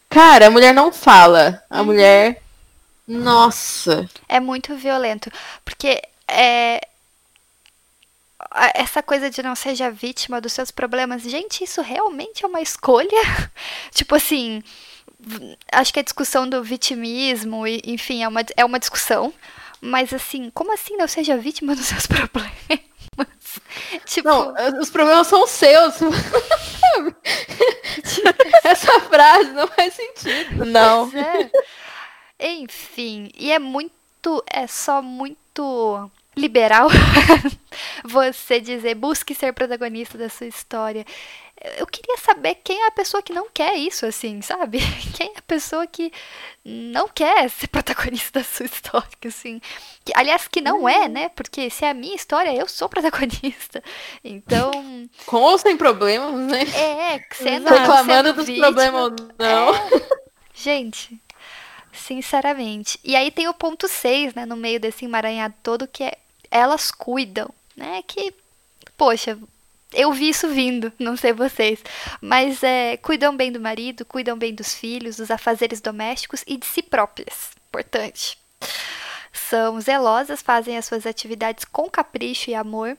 Cara, 0.10 0.48
a 0.48 0.50
mulher 0.50 0.74
não 0.74 0.92
fala. 0.92 1.64
A 1.70 1.80
uhum. 1.80 1.86
mulher. 1.86 2.42
Nossa. 3.08 4.10
É 4.28 4.40
muito 4.40 4.76
violento. 4.76 5.32
Porque 5.64 6.02
é. 6.28 6.82
Essa 8.74 9.02
coisa 9.02 9.30
de 9.30 9.42
não 9.42 9.56
seja 9.56 9.90
vítima 9.90 10.42
dos 10.42 10.52
seus 10.52 10.72
problemas, 10.72 11.22
gente, 11.22 11.64
isso 11.64 11.82
realmente 11.82 12.44
é 12.44 12.48
uma 12.48 12.60
escolha? 12.60 13.22
tipo 13.94 14.16
assim, 14.16 14.62
acho 15.72 15.94
que 15.94 16.00
a 16.00 16.04
discussão 16.04 16.48
do 16.48 16.64
vitimismo, 16.64 17.66
enfim, 17.68 18.24
é 18.24 18.28
uma, 18.28 18.42
é 18.56 18.66
uma 18.66 18.80
discussão. 18.80 19.34
Mas 19.80 20.14
assim, 20.14 20.50
como 20.52 20.74
assim 20.74 20.96
não 20.96 21.08
seja 21.08 21.38
vítima 21.38 21.76
dos 21.76 21.86
seus 21.86 22.06
problemas? 22.10 22.52
tipo... 24.06 24.30
Não, 24.30 24.54
os 24.80 24.90
problemas 24.90 25.28
são 25.28 25.48
seus. 25.48 25.96
Essa 28.64 29.00
frase 29.02 29.52
não 29.52 29.68
faz 29.68 29.94
sentido. 29.94 30.66
Não. 30.66 31.12
É. 31.18 31.52
Enfim, 32.40 33.30
e 33.36 33.52
é 33.52 33.60
muito, 33.60 34.44
é 34.48 34.68
só 34.68 35.02
muito 35.02 36.10
liberal 36.36 36.88
você 38.04 38.60
dizer 38.60 38.96
busque 38.96 39.36
ser 39.36 39.54
protagonista 39.54 40.18
da 40.18 40.30
sua 40.30 40.48
história. 40.48 41.06
Eu 41.78 41.86
queria 41.86 42.18
saber 42.18 42.56
quem 42.64 42.82
é 42.82 42.88
a 42.88 42.92
pessoa 42.92 43.22
que 43.22 43.34
não 43.34 43.48
quer 43.54 43.76
isso, 43.76 44.06
assim, 44.06 44.42
sabe? 44.42 44.80
Quem 45.16 45.28
é 45.28 45.38
a 45.38 45.42
pessoa 45.44 45.86
que 45.86 46.12
não 46.66 47.08
quer 47.08 47.50
ser 47.50 47.68
protagonista 47.68 48.40
da 48.40 48.44
sua 48.46 48.66
história, 48.66 49.08
assim. 49.26 49.62
Que, 50.04 50.12
aliás, 50.16 50.48
que 50.48 50.60
não 50.60 50.90
é, 50.90 51.08
né? 51.08 51.30
Porque 51.30 51.70
se 51.70 51.86
é 51.86 51.92
a 51.92 51.94
minha 51.94 52.16
história, 52.16 52.54
eu 52.54 52.68
sou 52.68 52.90
protagonista. 52.90 53.84
Então. 54.24 54.72
Com 55.28 55.38
ou 55.38 55.58
sem 55.58 55.78
problemas, 55.78 56.34
né? 56.50 56.62
É, 56.64 57.24
sendo. 57.34 57.70
Reclamando 57.70 58.30
sendo 58.30 58.34
dos 58.34 58.46
vítima, 58.48 58.68
problemas 58.68 59.02
ou 59.04 59.12
não. 59.38 59.76
é. 59.76 60.22
Gente, 60.54 61.20
sinceramente. 61.94 63.00
E 63.04 63.16
aí 63.16 63.30
tem 63.30 63.48
o 63.48 63.54
ponto 63.54 63.88
6, 63.88 64.34
né, 64.34 64.46
no 64.46 64.56
meio 64.56 64.80
desse 64.80 65.06
emaranhado 65.06 65.54
todo, 65.62 65.88
que 65.88 66.04
é 66.04 66.18
elas 66.50 66.92
cuidam, 66.92 67.50
né? 67.76 68.04
Que, 68.06 68.34
poxa, 68.98 69.38
eu 69.94 70.12
vi 70.14 70.30
isso 70.30 70.48
vindo, 70.48 70.92
não 70.98 71.18
sei 71.18 71.34
vocês. 71.34 71.80
Mas 72.22 72.64
é, 72.64 72.98
cuidam 72.98 73.36
bem 73.36 73.52
do 73.52 73.60
marido, 73.60 74.06
cuidam 74.06 74.38
bem 74.38 74.54
dos 74.54 74.74
filhos, 74.74 75.18
dos 75.18 75.32
afazeres 75.32 75.82
domésticos 75.82 76.44
e 76.48 76.58
de 76.58 76.66
si 76.66 76.82
próprias. 76.82 77.52
Importante. 77.68 78.38
São 79.34 79.80
zelosas, 79.80 80.42
fazem 80.42 80.78
as 80.78 80.86
suas 80.86 81.06
atividades 81.06 81.66
com 81.66 81.90
capricho 81.90 82.50
e 82.50 82.56
amor. 82.56 82.98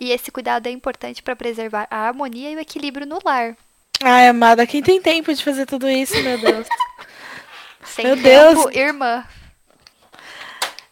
E 0.00 0.10
esse 0.10 0.30
cuidado 0.30 0.66
é 0.66 0.70
importante 0.70 1.22
para 1.22 1.36
preservar 1.36 1.86
a 1.90 1.98
harmonia 2.08 2.50
e 2.50 2.56
o 2.56 2.60
equilíbrio 2.60 3.06
no 3.06 3.18
lar. 3.24 3.56
Ai, 4.02 4.28
amada, 4.28 4.66
quem 4.66 4.82
tem 4.82 5.00
tempo 5.00 5.32
de 5.32 5.42
fazer 5.42 5.66
tudo 5.66 5.88
isso, 5.88 6.20
meu 6.22 6.38
Deus? 6.38 6.66
Sem 7.84 8.06
Meu 8.06 8.16
tempo, 8.16 8.70
Deus. 8.70 8.74
irmã. 8.74 9.24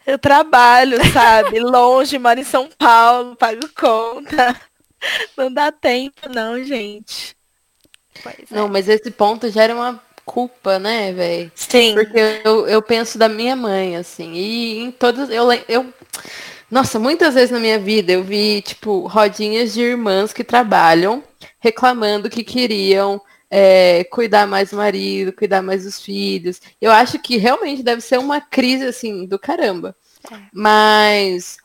Eu 0.06 0.18
trabalho, 0.18 0.98
sabe? 1.12 1.58
Longe, 1.60 2.18
moro 2.18 2.38
em 2.38 2.44
São 2.44 2.68
Paulo, 2.78 3.34
pago 3.36 3.68
conta. 3.74 4.56
Não 5.36 5.52
dá 5.52 5.72
tempo, 5.72 6.28
não, 6.28 6.62
gente. 6.62 7.36
Pois 8.22 8.36
é. 8.50 8.54
Não, 8.54 8.68
mas 8.68 8.88
esse 8.88 9.10
ponto 9.10 9.50
gera 9.50 9.74
uma 9.74 10.00
culpa, 10.24 10.78
né, 10.78 11.12
velho? 11.12 11.52
Sim. 11.54 11.94
Porque 11.94 12.40
eu, 12.44 12.66
eu 12.66 12.82
penso 12.82 13.18
da 13.18 13.28
minha 13.28 13.56
mãe, 13.56 13.96
assim, 13.96 14.32
e 14.32 14.78
em 14.78 14.90
todas. 14.90 15.30
Eu, 15.30 15.50
eu. 15.68 15.92
Nossa, 16.70 16.98
muitas 16.98 17.34
vezes 17.34 17.50
na 17.50 17.58
minha 17.58 17.78
vida 17.78 18.12
eu 18.12 18.22
vi, 18.22 18.62
tipo, 18.62 19.06
rodinhas 19.06 19.74
de 19.74 19.82
irmãs 19.82 20.32
que 20.32 20.42
trabalham 20.42 21.22
reclamando 21.60 22.30
que 22.30 22.42
queriam 22.42 23.20
é, 23.50 24.04
cuidar 24.04 24.46
mais 24.46 24.70
do 24.70 24.76
marido, 24.76 25.32
cuidar 25.32 25.62
mais 25.62 25.84
dos 25.84 26.00
filhos. 26.00 26.60
Eu 26.80 26.90
acho 26.90 27.18
que 27.18 27.36
realmente 27.36 27.82
deve 27.82 28.00
ser 28.00 28.18
uma 28.18 28.40
crise, 28.40 28.84
assim, 28.84 29.26
do 29.26 29.38
caramba. 29.38 29.94
Mas 30.52 31.58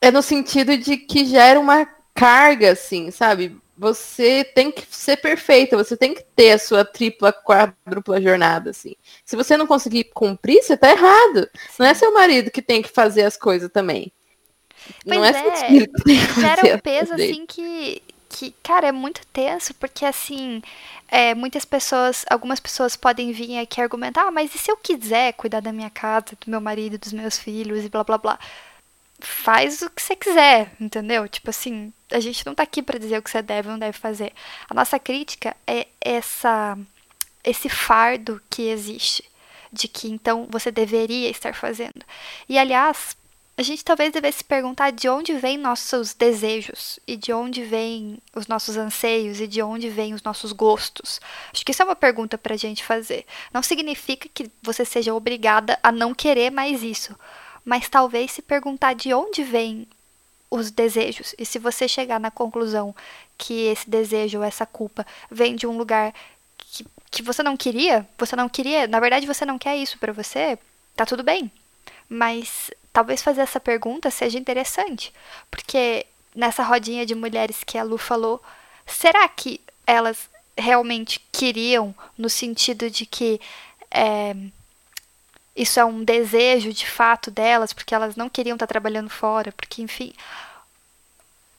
é 0.00 0.10
no 0.10 0.22
sentido 0.22 0.76
de 0.76 0.96
que 0.96 1.26
gera 1.26 1.58
uma 1.60 1.86
carga, 2.18 2.72
assim, 2.72 3.10
sabe? 3.12 3.56
Você 3.76 4.42
tem 4.42 4.72
que 4.72 4.84
ser 4.90 5.18
perfeita, 5.18 5.76
você 5.76 5.96
tem 5.96 6.12
que 6.12 6.24
ter 6.34 6.50
a 6.50 6.58
sua 6.58 6.84
tripla, 6.84 7.32
quádrupla 7.32 8.20
jornada, 8.20 8.70
assim. 8.70 8.96
Se 9.24 9.36
você 9.36 9.56
não 9.56 9.68
conseguir 9.68 10.04
cumprir, 10.12 10.60
você 10.60 10.76
tá 10.76 10.90
errado. 10.90 11.48
Não 11.78 11.86
é 11.86 11.94
seu 11.94 12.12
marido 12.12 12.50
que 12.50 12.60
tem 12.60 12.82
que 12.82 12.88
fazer 12.88 13.22
as 13.22 13.36
coisas 13.36 13.70
também. 13.70 14.12
não 15.06 15.18
Pois 15.18 15.36
é, 15.36 15.40
seu 15.40 15.50
é, 15.50 15.54
que 15.54 15.88
tem 16.04 16.16
que 16.16 16.26
fazer 16.26 16.74
um 16.74 16.78
peso 16.80 17.14
assim 17.14 17.46
que, 17.46 18.02
que, 18.28 18.52
cara, 18.64 18.88
é 18.88 18.92
muito 18.92 19.24
tenso, 19.32 19.72
porque 19.74 20.04
assim, 20.04 20.60
é, 21.06 21.36
muitas 21.36 21.64
pessoas, 21.64 22.24
algumas 22.28 22.58
pessoas 22.58 22.96
podem 22.96 23.30
vir 23.30 23.60
aqui 23.60 23.80
argumentar, 23.80 24.26
ah, 24.26 24.30
mas 24.32 24.52
e 24.56 24.58
se 24.58 24.72
eu 24.72 24.76
quiser 24.76 25.34
cuidar 25.34 25.60
da 25.60 25.72
minha 25.72 25.90
casa, 25.90 26.36
do 26.44 26.50
meu 26.50 26.60
marido, 26.60 26.98
dos 26.98 27.12
meus 27.12 27.38
filhos 27.38 27.84
e 27.84 27.88
blá 27.88 28.02
blá 28.02 28.18
blá? 28.18 28.38
Faz 29.20 29.82
o 29.82 29.90
que 29.90 30.00
você 30.00 30.14
quiser, 30.14 30.72
entendeu? 30.80 31.28
Tipo 31.28 31.50
assim, 31.50 31.92
a 32.10 32.20
gente 32.20 32.46
não 32.46 32.54
tá 32.54 32.62
aqui 32.62 32.82
pra 32.82 32.98
dizer 32.98 33.18
o 33.18 33.22
que 33.22 33.30
você 33.30 33.42
deve 33.42 33.68
ou 33.68 33.72
não 33.72 33.78
deve 33.78 33.98
fazer. 33.98 34.32
A 34.68 34.74
nossa 34.74 34.98
crítica 34.98 35.56
é 35.66 35.88
essa 36.00 36.78
esse 37.44 37.68
fardo 37.68 38.42
que 38.50 38.62
existe 38.62 39.24
de 39.72 39.88
que 39.88 40.08
então 40.08 40.46
você 40.50 40.70
deveria 40.70 41.30
estar 41.30 41.54
fazendo. 41.54 42.04
E 42.48 42.58
aliás, 42.58 43.16
a 43.56 43.62
gente 43.62 43.84
talvez 43.84 44.12
devesse 44.12 44.38
se 44.38 44.44
perguntar 44.44 44.92
de 44.92 45.08
onde 45.08 45.34
vêm 45.34 45.58
nossos 45.58 46.14
desejos 46.14 47.00
e 47.06 47.16
de 47.16 47.32
onde 47.32 47.64
vêm 47.64 48.18
os 48.34 48.46
nossos 48.46 48.76
anseios 48.76 49.40
e 49.40 49.48
de 49.48 49.60
onde 49.60 49.88
vêm 49.88 50.14
os 50.14 50.22
nossos 50.22 50.52
gostos. 50.52 51.20
Acho 51.52 51.64
que 51.64 51.72
isso 51.72 51.82
é 51.82 51.84
uma 51.84 51.96
pergunta 51.96 52.38
para 52.38 52.54
a 52.54 52.56
gente 52.56 52.84
fazer. 52.84 53.26
Não 53.52 53.62
significa 53.62 54.28
que 54.32 54.48
você 54.62 54.84
seja 54.84 55.12
obrigada 55.12 55.76
a 55.82 55.90
não 55.90 56.14
querer 56.14 56.50
mais 56.50 56.84
isso, 56.84 57.18
mas 57.68 57.86
talvez 57.86 58.32
se 58.32 58.40
perguntar 58.40 58.94
de 58.94 59.12
onde 59.12 59.42
vêm 59.42 59.86
os 60.50 60.70
desejos 60.70 61.34
e 61.38 61.44
se 61.44 61.58
você 61.58 61.86
chegar 61.86 62.18
na 62.18 62.30
conclusão 62.30 62.96
que 63.36 63.66
esse 63.66 63.90
desejo 63.90 64.38
ou 64.38 64.44
essa 64.44 64.64
culpa 64.64 65.06
vem 65.30 65.54
de 65.54 65.66
um 65.66 65.76
lugar 65.76 66.14
que, 66.56 66.86
que 67.10 67.22
você 67.22 67.42
não 67.42 67.58
queria, 67.58 68.08
você 68.16 68.34
não 68.34 68.48
queria, 68.48 68.86
na 68.86 68.98
verdade 68.98 69.26
você 69.26 69.44
não 69.44 69.58
quer 69.58 69.76
isso 69.76 69.98
para 69.98 70.14
você, 70.14 70.58
tá 70.96 71.04
tudo 71.04 71.22
bem. 71.22 71.52
Mas 72.08 72.70
talvez 72.90 73.20
fazer 73.20 73.42
essa 73.42 73.60
pergunta 73.60 74.10
seja 74.10 74.38
interessante, 74.38 75.12
porque 75.50 76.06
nessa 76.34 76.62
rodinha 76.62 77.04
de 77.04 77.14
mulheres 77.14 77.62
que 77.62 77.76
a 77.76 77.82
Lu 77.82 77.98
falou, 77.98 78.42
será 78.86 79.28
que 79.28 79.60
elas 79.86 80.30
realmente 80.56 81.20
queriam 81.30 81.94
no 82.16 82.30
sentido 82.30 82.88
de 82.88 83.04
que 83.04 83.38
é, 83.90 84.34
isso 85.58 85.80
é 85.80 85.84
um 85.84 86.04
desejo 86.04 86.72
de 86.72 86.86
fato 86.86 87.30
delas, 87.30 87.72
porque 87.72 87.94
elas 87.94 88.16
não 88.16 88.28
queriam 88.28 88.54
estar 88.54 88.66
trabalhando 88.66 89.10
fora, 89.10 89.52
porque 89.52 89.82
enfim, 89.82 90.12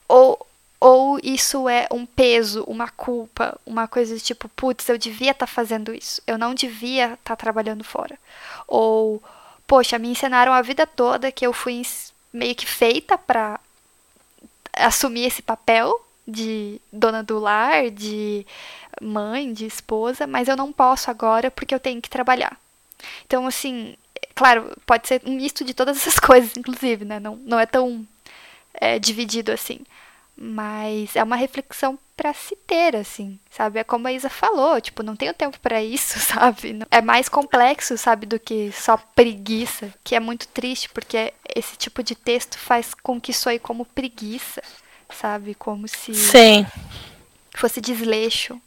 ou 0.07 0.47
ou 0.79 1.19
isso 1.21 1.67
é 1.67 1.87
um 1.91 2.05
peso, 2.05 2.63
uma 2.63 2.87
culpa, 2.87 3.59
uma 3.65 3.85
coisa 3.87 4.15
de 4.15 4.21
tipo, 4.21 4.47
putz, 4.49 4.87
eu 4.87 4.97
devia 4.97 5.31
estar 5.31 5.47
fazendo 5.47 5.93
isso, 5.93 6.21
eu 6.25 6.37
não 6.37 6.53
devia 6.53 7.13
estar 7.15 7.35
trabalhando 7.35 7.83
fora. 7.83 8.17
Ou, 8.65 9.21
poxa, 9.67 9.99
me 9.99 10.07
ensinaram 10.09 10.53
a 10.53 10.61
vida 10.61 10.87
toda 10.87 11.31
que 11.33 11.45
eu 11.45 11.51
fui 11.51 11.81
meio 12.31 12.55
que 12.55 12.65
feita 12.65 13.17
para 13.17 13.59
assumir 14.73 15.25
esse 15.25 15.41
papel 15.41 15.99
de 16.25 16.79
dona 16.93 17.23
do 17.23 17.39
lar, 17.39 17.89
de 17.89 18.45
mãe, 19.01 19.51
de 19.51 19.65
esposa, 19.65 20.25
mas 20.27 20.47
eu 20.47 20.55
não 20.55 20.71
posso 20.71 21.11
agora 21.11 21.51
porque 21.51 21.75
eu 21.75 21.79
tenho 21.79 22.01
que 22.01 22.09
trabalhar. 22.09 22.57
Então, 23.25 23.47
assim, 23.47 23.95
claro, 24.35 24.75
pode 24.85 25.07
ser 25.07 25.21
um 25.25 25.35
misto 25.35 25.63
de 25.63 25.73
todas 25.73 25.97
essas 25.97 26.17
coisas, 26.19 26.55
inclusive, 26.55 27.05
né? 27.05 27.19
Não, 27.19 27.35
não 27.37 27.59
é 27.59 27.65
tão 27.65 28.05
é, 28.73 28.99
dividido 28.99 29.51
assim. 29.51 29.79
Mas 30.41 31.17
é 31.17 31.23
uma 31.23 31.35
reflexão 31.35 31.99
para 32.15 32.33
se 32.33 32.55
ter, 32.67 32.95
assim, 32.95 33.37
sabe? 33.49 33.79
É 33.79 33.83
como 33.83 34.07
a 34.07 34.11
Isa 34.13 34.29
falou, 34.29 34.79
tipo, 34.79 35.03
não 35.03 35.15
tenho 35.15 35.33
tempo 35.33 35.59
para 35.59 35.83
isso, 35.83 36.19
sabe? 36.23 36.79
É 36.89 37.01
mais 37.01 37.27
complexo, 37.27 37.97
sabe, 37.97 38.25
do 38.25 38.39
que 38.39 38.71
só 38.71 38.97
preguiça, 38.97 39.93
que 40.03 40.15
é 40.15 40.19
muito 40.19 40.47
triste, 40.47 40.89
porque 40.89 41.33
esse 41.53 41.75
tipo 41.75 42.01
de 42.01 42.15
texto 42.15 42.57
faz 42.57 42.93
com 42.93 43.19
que 43.19 43.33
soe 43.33 43.59
como 43.59 43.85
preguiça, 43.85 44.61
sabe? 45.09 45.55
Como 45.55 45.87
se 45.87 46.13
Sim. 46.13 46.65
fosse 47.55 47.81
desleixo. 47.81 48.61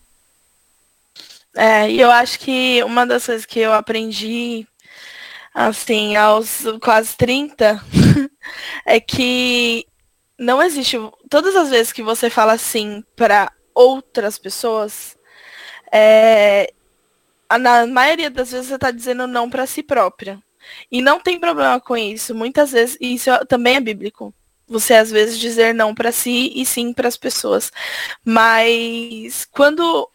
É, 1.56 1.90
e 1.90 2.00
eu 2.00 2.10
acho 2.10 2.38
que 2.38 2.82
uma 2.84 3.06
das 3.06 3.26
coisas 3.26 3.44
que 3.44 3.60
eu 3.60 3.72
aprendi, 3.72 4.66
assim, 5.54 6.16
aos 6.16 6.64
quase 6.82 7.16
30, 7.16 7.82
é 8.86 9.00
que 9.00 9.86
não 10.38 10.62
existe. 10.62 10.96
Todas 11.28 11.54
as 11.56 11.70
vezes 11.70 11.92
que 11.92 12.02
você 12.02 12.30
fala 12.30 12.52
assim 12.54 13.04
para 13.16 13.52
outras 13.74 14.38
pessoas, 14.38 15.16
é, 15.92 16.72
na 17.58 17.86
maioria 17.86 18.30
das 18.30 18.50
vezes 18.52 18.68
você 18.68 18.74
está 18.76 18.90
dizendo 18.90 19.26
não 19.26 19.50
para 19.50 19.66
si 19.66 19.82
própria. 19.82 20.40
E 20.90 21.02
não 21.02 21.20
tem 21.20 21.40
problema 21.40 21.80
com 21.80 21.96
isso. 21.96 22.34
Muitas 22.34 22.72
vezes, 22.72 22.96
e 23.00 23.14
isso 23.14 23.30
também 23.48 23.76
é 23.76 23.80
bíblico. 23.80 24.34
Você 24.68 24.94
às 24.94 25.10
vezes 25.10 25.38
dizer 25.38 25.74
não 25.74 25.94
para 25.94 26.12
si 26.12 26.52
e 26.54 26.64
sim 26.64 26.92
para 26.92 27.08
as 27.08 27.16
pessoas. 27.16 27.70
Mas 28.24 29.44
quando 29.50 30.08
é, 30.08 30.11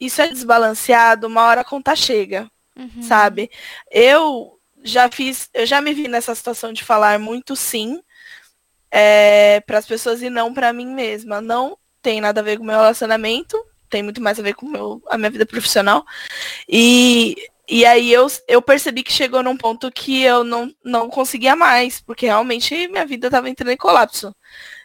isso 0.00 0.20
é 0.20 0.28
desbalanceado, 0.28 1.26
uma 1.26 1.42
hora 1.42 1.60
a 1.62 1.64
conta 1.64 1.94
chega, 1.96 2.50
Uhum. 2.76 3.02
sabe? 3.02 3.50
Eu 3.90 4.58
já 4.82 5.08
fiz, 5.10 5.48
eu 5.54 5.64
já 5.64 5.80
me 5.80 5.94
vi 5.94 6.08
nessa 6.08 6.34
situação 6.34 6.72
de 6.72 6.84
falar 6.84 7.18
muito 7.18 7.54
sim 7.56 8.02
é, 8.90 9.60
para 9.60 9.78
as 9.78 9.86
pessoas 9.86 10.22
e 10.22 10.28
não 10.30 10.52
para 10.52 10.72
mim 10.72 10.86
mesma. 10.86 11.40
Não 11.40 11.78
tem 12.02 12.20
nada 12.20 12.40
a 12.40 12.44
ver 12.44 12.56
com 12.58 12.64
o 12.64 12.66
meu 12.66 12.76
relacionamento, 12.76 13.56
tem 13.88 14.02
muito 14.02 14.20
mais 14.20 14.38
a 14.38 14.42
ver 14.42 14.54
com 14.54 14.66
meu, 14.68 15.02
a 15.08 15.16
minha 15.16 15.30
vida 15.30 15.46
profissional. 15.46 16.04
E, 16.68 17.34
e 17.68 17.84
aí 17.86 18.12
eu, 18.12 18.26
eu 18.48 18.60
percebi 18.60 19.02
que 19.02 19.12
chegou 19.12 19.42
num 19.42 19.56
ponto 19.56 19.90
que 19.90 20.22
eu 20.22 20.44
não, 20.44 20.72
não 20.84 21.08
conseguia 21.08 21.56
mais, 21.56 22.00
porque 22.00 22.26
realmente 22.26 22.88
minha 22.88 23.06
vida 23.06 23.28
estava 23.28 23.48
entrando 23.48 23.70
em 23.70 23.76
colapso. 23.76 24.34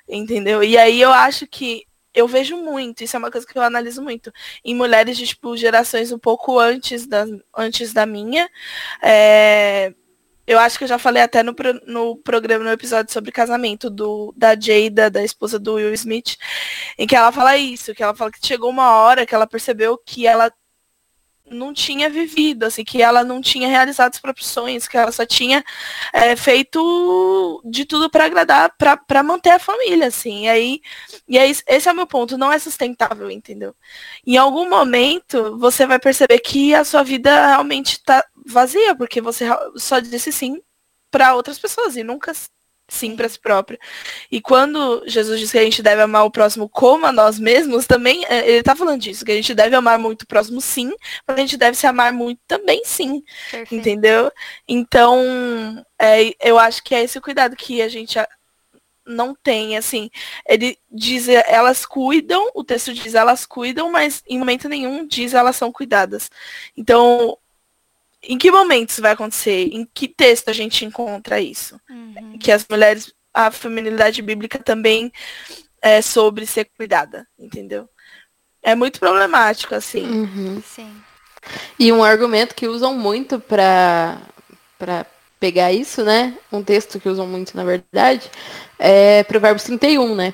Entendeu? 0.07 0.63
E 0.63 0.77
aí 0.77 0.99
eu 1.01 1.11
acho 1.11 1.45
que 1.45 1.85
eu 2.19 2.27
vejo 2.27 2.57
muito, 2.57 3.03
isso 3.03 3.15
é 3.15 3.19
uma 3.19 3.31
coisa 3.31 3.47
que 3.47 3.57
eu 3.57 3.61
analiso 3.61 4.01
muito, 4.01 4.31
em 4.63 4.75
mulheres 4.75 5.17
de 5.17 5.25
tipo 5.27 5.55
gerações 5.57 6.11
um 6.11 6.19
pouco 6.19 6.59
antes 6.59 7.07
da, 7.07 7.25
antes 7.57 7.93
da 7.93 8.05
minha. 8.05 8.49
É, 9.01 9.93
Eu 10.47 10.57
acho 10.59 10.79
que 10.79 10.83
eu 10.83 10.87
já 10.87 10.97
falei 10.97 11.21
até 11.21 11.43
no, 11.43 11.55
no 11.85 12.17
programa, 12.17 12.63
no 12.65 12.71
episódio 12.71 13.13
sobre 13.13 13.31
casamento 13.31 13.87
do, 13.87 14.33
da 14.35 14.55
Jada, 14.59 15.07
da 15.09 15.23
esposa 15.23 15.59
do 15.59 15.75
Will 15.75 15.93
Smith, 15.93 16.37
em 16.97 17.05
que 17.05 17.15
ela 17.15 17.31
fala 17.31 17.55
isso, 17.55 17.93
que 17.93 18.01
ela 18.01 18.15
fala 18.15 18.31
que 18.31 18.45
chegou 18.45 18.69
uma 18.71 18.95
hora 18.95 19.27
que 19.27 19.35
ela 19.35 19.45
percebeu 19.45 19.95
que 20.03 20.25
ela 20.25 20.51
não 21.49 21.73
tinha 21.73 22.09
vivido, 22.09 22.63
assim, 22.63 22.83
que 22.83 23.01
ela 23.01 23.23
não 23.23 23.41
tinha 23.41 23.67
realizado 23.67 24.13
os 24.13 24.19
próprios 24.19 24.47
sonhos, 24.49 24.87
que 24.87 24.97
ela 24.97 25.11
só 25.11 25.25
tinha 25.25 25.63
é, 26.13 26.35
feito 26.35 27.61
de 27.65 27.85
tudo 27.85 28.09
para 28.09 28.25
agradar, 28.25 28.73
para 28.77 29.23
manter 29.23 29.51
a 29.51 29.59
família, 29.59 30.07
assim. 30.07 30.45
E 30.45 30.49
aí, 30.49 30.81
e 31.27 31.37
aí, 31.37 31.51
esse 31.67 31.89
é 31.89 31.91
o 31.91 31.95
meu 31.95 32.07
ponto, 32.07 32.37
não 32.37 32.51
é 32.51 32.59
sustentável, 32.59 33.29
entendeu? 33.31 33.75
Em 34.25 34.37
algum 34.37 34.69
momento, 34.69 35.57
você 35.57 35.85
vai 35.85 35.99
perceber 35.99 36.39
que 36.39 36.73
a 36.73 36.83
sua 36.83 37.03
vida 37.03 37.47
realmente 37.47 37.93
está 37.93 38.23
vazia, 38.45 38.95
porque 38.95 39.21
você 39.21 39.45
só 39.75 39.99
disse 39.99 40.31
sim 40.31 40.61
para 41.11 41.35
outras 41.35 41.59
pessoas 41.59 41.95
e 41.95 42.03
nunca 42.03 42.33
sim 42.89 43.15
para 43.15 43.29
si 43.29 43.39
próprio. 43.39 43.79
E 44.31 44.41
quando 44.41 45.03
Jesus 45.05 45.39
diz 45.39 45.51
que 45.51 45.57
a 45.57 45.63
gente 45.63 45.81
deve 45.81 46.01
amar 46.01 46.25
o 46.25 46.31
próximo 46.31 46.67
como 46.67 47.05
a 47.05 47.11
nós 47.11 47.39
mesmos, 47.39 47.85
também 47.85 48.25
é, 48.25 48.47
ele 48.47 48.59
está 48.59 48.75
falando 48.75 49.01
disso, 49.01 49.25
que 49.25 49.31
a 49.31 49.35
gente 49.35 49.53
deve 49.53 49.75
amar 49.75 49.97
muito 49.99 50.23
o 50.23 50.27
próximo 50.27 50.59
sim, 50.61 50.93
mas 51.27 51.37
a 51.37 51.41
gente 51.41 51.57
deve 51.57 51.77
se 51.77 51.87
amar 51.87 52.11
muito 52.13 52.39
também 52.47 52.81
sim. 52.85 53.23
Perfeito. 53.51 53.75
Entendeu? 53.75 54.31
Então, 54.67 55.83
é, 55.99 56.33
eu 56.41 56.57
acho 56.57 56.83
que 56.83 56.95
é 56.95 57.03
esse 57.03 57.17
o 57.17 57.21
cuidado 57.21 57.55
que 57.55 57.81
a 57.81 57.87
gente 57.87 58.17
não 59.09 59.33
tem, 59.33 59.75
assim, 59.75 60.09
ele 60.47 60.77
diz, 60.89 61.27
elas 61.27 61.85
cuidam, 61.85 62.51
o 62.53 62.63
texto 62.63 62.93
diz 62.93 63.15
elas 63.15 63.45
cuidam, 63.45 63.91
mas 63.91 64.23
em 64.27 64.37
momento 64.37 64.69
nenhum 64.69 65.05
diz 65.05 65.33
elas 65.33 65.55
são 65.55 65.71
cuidadas. 65.71 66.29
Então, 66.77 67.37
em 68.23 68.37
que 68.37 68.51
momentos 68.51 68.99
vai 68.99 69.11
acontecer? 69.11 69.69
Em 69.71 69.87
que 69.93 70.07
texto 70.07 70.49
a 70.49 70.53
gente 70.53 70.85
encontra 70.85 71.39
isso? 71.39 71.79
Uhum. 71.89 72.37
Que 72.37 72.51
as 72.51 72.65
mulheres, 72.69 73.13
a 73.33 73.51
feminilidade 73.51 74.21
bíblica 74.21 74.59
também 74.59 75.11
é 75.81 76.01
sobre 76.01 76.45
ser 76.45 76.69
cuidada, 76.77 77.27
entendeu? 77.37 77.87
É 78.61 78.75
muito 78.75 78.99
problemático, 78.99 79.73
assim. 79.73 80.05
Uhum. 80.05 80.61
Sim. 80.61 80.93
E 81.77 81.91
um 81.91 82.03
argumento 82.03 82.53
que 82.53 82.67
usam 82.67 82.93
muito 82.93 83.39
para 83.39 84.21
para 84.77 85.05
pegar 85.39 85.71
isso, 85.73 86.03
né? 86.03 86.37
Um 86.51 86.63
texto 86.63 86.99
que 86.99 87.09
usam 87.09 87.27
muito, 87.27 87.55
na 87.55 87.63
verdade, 87.63 88.29
é 88.77 89.23
Provérbios 89.23 89.63
31, 89.65 90.15
né? 90.15 90.33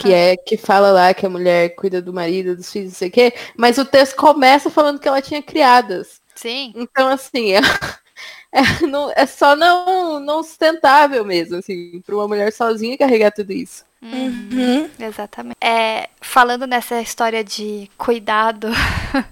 Que 0.00 0.12
é 0.12 0.36
que 0.36 0.56
fala 0.56 0.90
lá 0.90 1.14
que 1.14 1.24
a 1.24 1.30
mulher 1.30 1.74
cuida 1.76 2.02
do 2.02 2.12
marido, 2.12 2.56
dos 2.56 2.70
filhos, 2.70 2.90
não 2.90 2.94
sei 2.98 3.08
o 3.08 3.12
quê. 3.12 3.32
Mas 3.56 3.78
o 3.78 3.84
texto 3.84 4.16
começa 4.16 4.68
falando 4.68 4.98
que 4.98 5.08
ela 5.08 5.22
tinha 5.22 5.42
criadas. 5.42 6.17
Sim. 6.38 6.72
Então, 6.76 7.08
assim, 7.08 7.52
é, 7.52 7.60
é, 8.52 8.86
não, 8.86 9.12
é 9.16 9.26
só 9.26 9.56
não, 9.56 10.20
não 10.20 10.42
sustentável 10.42 11.24
mesmo, 11.24 11.56
assim, 11.56 12.00
para 12.00 12.14
uma 12.14 12.28
mulher 12.28 12.52
sozinha 12.52 12.96
carregar 12.96 13.32
tudo 13.32 13.52
isso. 13.52 13.84
Uhum. 14.00 14.88
Exatamente. 15.00 15.56
É, 15.60 16.08
falando 16.20 16.64
nessa 16.64 17.00
história 17.00 17.42
de 17.42 17.90
cuidado, 17.98 18.68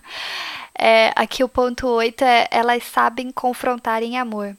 é, 0.76 1.12
aqui 1.14 1.44
o 1.44 1.48
ponto 1.48 1.86
8 1.86 2.24
é 2.24 2.48
elas 2.50 2.82
sabem 2.82 3.30
confrontar 3.30 4.02
em 4.02 4.18
amor. 4.18 4.56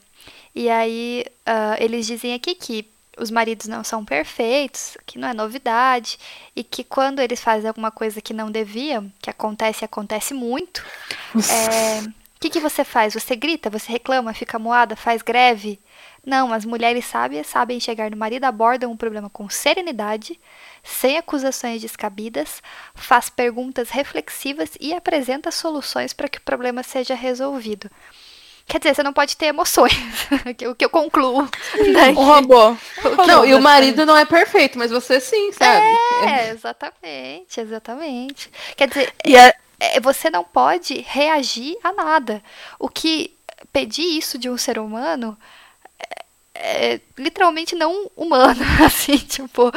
E 0.56 0.70
aí 0.70 1.26
uh, 1.45 1.84
eles 1.84 2.08
dizem 2.08 2.34
aqui 2.34 2.56
que 2.56 2.89
os 3.18 3.30
maridos 3.30 3.68
não 3.68 3.84
são 3.84 4.06
perfeitos, 4.06 4.95
que 5.06 5.18
não 5.18 5.28
é 5.28 5.34
novidade, 5.34 6.18
e 6.56 6.64
que 6.64 6.84
quando 6.84 7.20
eles 7.20 7.41
fazem 7.41 7.68
alguma 7.68 7.91
coisa 7.91 8.22
que 8.22 8.34
não 8.34 8.50
deviam, 8.52 9.12
que 9.20 9.30
acontece 9.30 9.84
e 9.84 9.86
acontece 9.86 10.34
muito, 10.34 10.86
é, 11.36 12.04
o 12.38 12.40
que, 12.40 12.52
que 12.52 12.60
você 12.60 12.84
faz? 12.84 13.16
Você 13.16 13.36
grita, 13.36 13.68
você 13.68 13.92
reclama, 13.92 14.32
fica 14.32 14.60
moada, 14.60 14.96
faz 14.96 15.24
greve? 15.24 15.80
Não, 16.24 16.54
as 16.54 16.66
mulheres 16.66 17.06
sábias 17.06 17.48
sabem 17.48 17.80
chegar 17.80 18.12
no 18.12 18.18
marido, 18.18 18.44
abordam 18.44 18.92
um 18.92 18.98
problema 18.98 19.28
com 19.28 19.50
serenidade, 19.50 20.40
sem 20.84 21.18
acusações 21.18 21.82
descabidas, 21.82 22.62
faz 22.94 23.28
perguntas 23.28 23.90
reflexivas 23.90 24.78
e 24.80 24.94
apresenta 24.94 25.50
soluções 25.50 26.14
para 26.14 26.30
que 26.30 26.38
o 26.38 26.42
problema 26.42 26.84
seja 26.84 27.16
resolvido. 27.16 27.90
Quer 28.68 28.80
dizer, 28.80 28.94
você 28.94 29.02
não 29.02 29.14
pode 29.14 29.36
ter 29.36 29.48
emoções, 29.48 29.94
o 30.70 30.76
que 30.76 30.86
eu 30.86 30.90
concluo. 30.92 31.50
Né? 31.92 32.10
Um 32.10 32.26
robô. 32.26 32.76
Não, 33.26 33.44
e 33.44 33.56
o 33.56 33.62
marido 33.62 34.06
não 34.06 34.16
é 34.16 34.26
perfeito, 34.26 34.78
mas 34.78 34.92
você 34.92 35.20
sim, 35.20 35.52
sabe? 35.54 35.86
É, 36.30 36.50
exatamente, 36.52 37.60
exatamente. 37.62 38.52
Quer 38.76 38.90
dizer, 38.90 39.14
e 39.26 39.36
é, 39.36 39.56
você 40.02 40.30
não 40.30 40.44
pode 40.44 41.06
reagir 41.08 41.78
a 41.84 41.92
nada. 41.92 42.44
O 42.80 42.90
que 42.90 43.38
pedir 43.72 44.18
isso 44.18 44.38
de 44.38 44.50
um 44.50 44.58
ser 44.58 44.80
humano 44.80 45.38
é, 46.56 46.96
é 46.96 47.02
literalmente 47.18 47.76
não 47.76 48.10
humano, 48.16 48.60
assim, 48.86 49.18
tipo, 49.18 49.72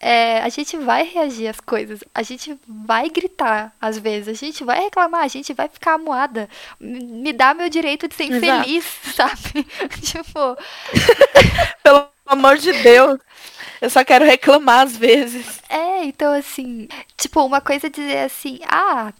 é, 0.00 0.40
a 0.40 0.48
gente 0.48 0.76
vai 0.76 1.04
reagir 1.04 1.48
às 1.48 1.60
coisas, 1.60 2.00
a 2.14 2.22
gente 2.22 2.58
vai 2.66 3.08
gritar 3.08 3.74
às 3.80 3.98
vezes, 3.98 4.28
a 4.28 4.46
gente 4.46 4.64
vai 4.64 4.80
reclamar, 4.80 5.22
a 5.22 5.28
gente 5.28 5.52
vai 5.54 5.68
ficar 5.68 5.94
amuada, 5.94 6.48
me 6.78 7.32
dá 7.32 7.54
meu 7.54 7.68
direito 7.68 8.08
de 8.08 8.14
ser 8.14 8.24
infeliz, 8.24 8.84
sabe? 9.14 9.64
tipo, 10.02 10.56
pelo 11.82 12.08
amor 12.26 12.58
de 12.58 12.72
Deus. 12.72 13.18
Eu 13.78 13.90
só 13.90 14.02
quero 14.02 14.24
reclamar 14.24 14.86
às 14.86 14.96
vezes. 14.96 15.60
É, 15.68 16.04
então 16.04 16.32
assim, 16.32 16.88
tipo, 17.16 17.44
uma 17.44 17.60
coisa 17.60 17.88
é 17.88 17.90
dizer 17.90 18.24
assim, 18.24 18.58
ah, 18.66 19.12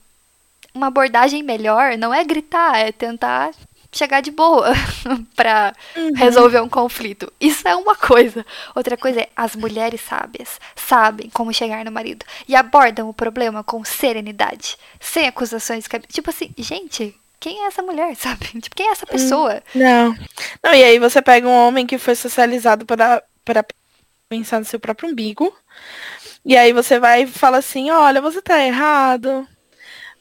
uma 0.77 0.89
abordagem 0.89 1.43
melhor 1.43 1.97
não 1.97 2.13
é 2.13 2.23
gritar, 2.23 2.79
é 2.79 2.93
tentar 2.93 3.51
chegar 3.91 4.21
de 4.21 4.31
boa 4.31 4.73
para 5.35 5.75
uhum. 5.97 6.13
resolver 6.15 6.61
um 6.61 6.69
conflito. 6.69 7.33
Isso 7.41 7.67
é 7.67 7.75
uma 7.75 7.97
coisa. 7.97 8.45
Outra 8.75 8.97
coisa 8.97 9.23
é 9.23 9.29
as 9.35 9.57
mulheres 9.57 10.03
sábias 10.03 10.61
sabem 10.75 11.31
como 11.31 11.53
chegar 11.53 11.85
no 11.85 11.91
marido 11.91 12.25
e 12.47 12.55
abordam 12.55 13.09
o 13.09 13.15
problema 13.15 13.65
com 13.65 13.83
serenidade, 13.85 14.77
sem 15.01 15.27
acusações. 15.27 15.87
Tipo 16.13 16.31
assim, 16.31 16.51
gente, 16.59 17.15
quem 17.41 17.65
é 17.65 17.67
essa 17.67 17.83
mulher, 17.83 18.15
sabe? 18.17 18.47
Tipo, 18.61 18.77
quem 18.77 18.89
é 18.89 18.93
essa 18.93 19.07
pessoa? 19.07 19.63
Não. 19.75 20.15
Não, 20.63 20.75
e 20.75 20.85
aí 20.85 20.99
você 20.99 21.23
pega 21.23 21.49
um 21.49 21.67
homem 21.67 21.87
que 21.87 21.99
foi 21.99 22.15
socializado 22.15 22.85
para 22.85 23.23
para 23.45 23.65
pensar 24.29 24.59
no 24.59 24.65
seu 24.65 24.81
próprio 24.81 25.09
umbigo. 25.09 25.57
E 26.45 26.57
aí 26.57 26.73
você 26.73 26.99
vai 26.99 27.23
e 27.23 27.27
fala 27.29 27.59
assim, 27.59 27.91
olha, 27.91 28.21
você 28.21 28.43
tá 28.43 28.61
errado 28.61 29.47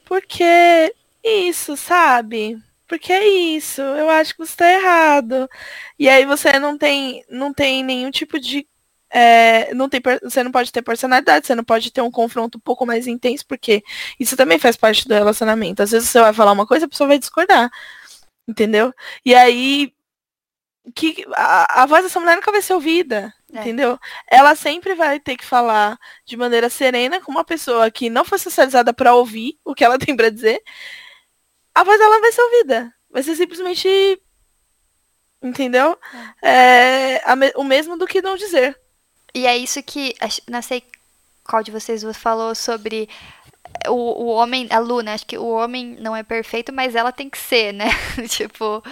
porque 0.06 0.94
isso, 1.22 1.76
sabe? 1.76 2.56
Porque 2.88 3.12
é 3.12 3.26
isso, 3.28 3.82
eu 3.82 4.08
acho 4.08 4.32
que 4.34 4.38
você 4.46 4.52
está 4.52 4.72
errado. 4.72 5.48
E 5.98 6.08
aí 6.08 6.24
você 6.24 6.58
não 6.58 6.78
tem, 6.78 7.24
não 7.28 7.52
tem 7.52 7.82
nenhum 7.84 8.10
tipo 8.10 8.38
de. 8.40 8.66
É, 9.10 9.72
não 9.74 9.88
tem, 9.88 10.00
você 10.22 10.42
não 10.42 10.52
pode 10.52 10.72
ter 10.72 10.82
personalidade, 10.82 11.46
você 11.46 11.54
não 11.54 11.64
pode 11.64 11.90
ter 11.92 12.00
um 12.02 12.10
confronto 12.10 12.58
um 12.58 12.60
pouco 12.60 12.86
mais 12.86 13.06
intenso, 13.06 13.44
porque 13.46 13.82
isso 14.20 14.36
também 14.36 14.58
faz 14.58 14.76
parte 14.76 15.08
do 15.08 15.14
relacionamento. 15.14 15.82
Às 15.82 15.90
vezes 15.92 16.08
você 16.08 16.20
vai 16.20 16.32
falar 16.32 16.52
uma 16.52 16.66
coisa, 16.66 16.86
a 16.86 16.88
pessoa 16.88 17.08
vai 17.08 17.18
discordar. 17.18 17.70
Entendeu? 18.48 18.94
E 19.24 19.34
aí 19.34 19.92
que 20.94 21.26
a, 21.34 21.82
a 21.82 21.86
voz 21.86 22.04
dessa 22.04 22.20
mulher 22.20 22.36
nunca 22.36 22.52
vai 22.52 22.62
ser 22.62 22.74
ouvida. 22.74 23.32
É. 23.52 23.60
Entendeu? 23.60 23.98
Ela 24.28 24.54
sempre 24.54 24.94
vai 24.94 25.20
ter 25.20 25.36
que 25.36 25.44
falar 25.44 25.98
de 26.24 26.36
maneira 26.36 26.68
serena 26.68 27.20
com 27.20 27.30
uma 27.30 27.44
pessoa 27.44 27.90
que 27.90 28.10
não 28.10 28.24
foi 28.24 28.38
socializada 28.38 28.92
para 28.92 29.14
ouvir 29.14 29.58
o 29.64 29.74
que 29.74 29.84
ela 29.84 29.98
tem 29.98 30.16
para 30.16 30.30
dizer. 30.30 30.62
A 31.74 31.84
voz 31.84 31.98
dela 31.98 32.20
vai 32.20 32.32
ser 32.32 32.42
ouvida. 32.42 32.94
Vai 33.10 33.22
ser 33.22 33.36
simplesmente. 33.36 34.20
Entendeu? 35.42 35.98
É. 36.42 37.20
É, 37.22 37.52
o 37.56 37.64
mesmo 37.64 37.96
do 37.96 38.06
que 38.06 38.22
não 38.22 38.36
dizer. 38.36 38.78
E 39.34 39.46
é 39.46 39.56
isso 39.56 39.82
que. 39.82 40.14
Não 40.48 40.62
sei 40.62 40.82
qual 41.44 41.62
de 41.62 41.70
vocês 41.70 42.02
falou 42.16 42.54
sobre 42.54 43.08
o, 43.88 44.24
o 44.24 44.26
homem, 44.26 44.66
a 44.70 44.78
Luna, 44.78 45.14
acho 45.14 45.26
que 45.26 45.38
o 45.38 45.48
homem 45.48 45.96
não 46.00 46.16
é 46.16 46.22
perfeito, 46.22 46.72
mas 46.72 46.94
ela 46.94 47.12
tem 47.12 47.28
que 47.28 47.38
ser, 47.38 47.72
né? 47.72 47.86
tipo, 48.28 48.82
é, 48.84 48.90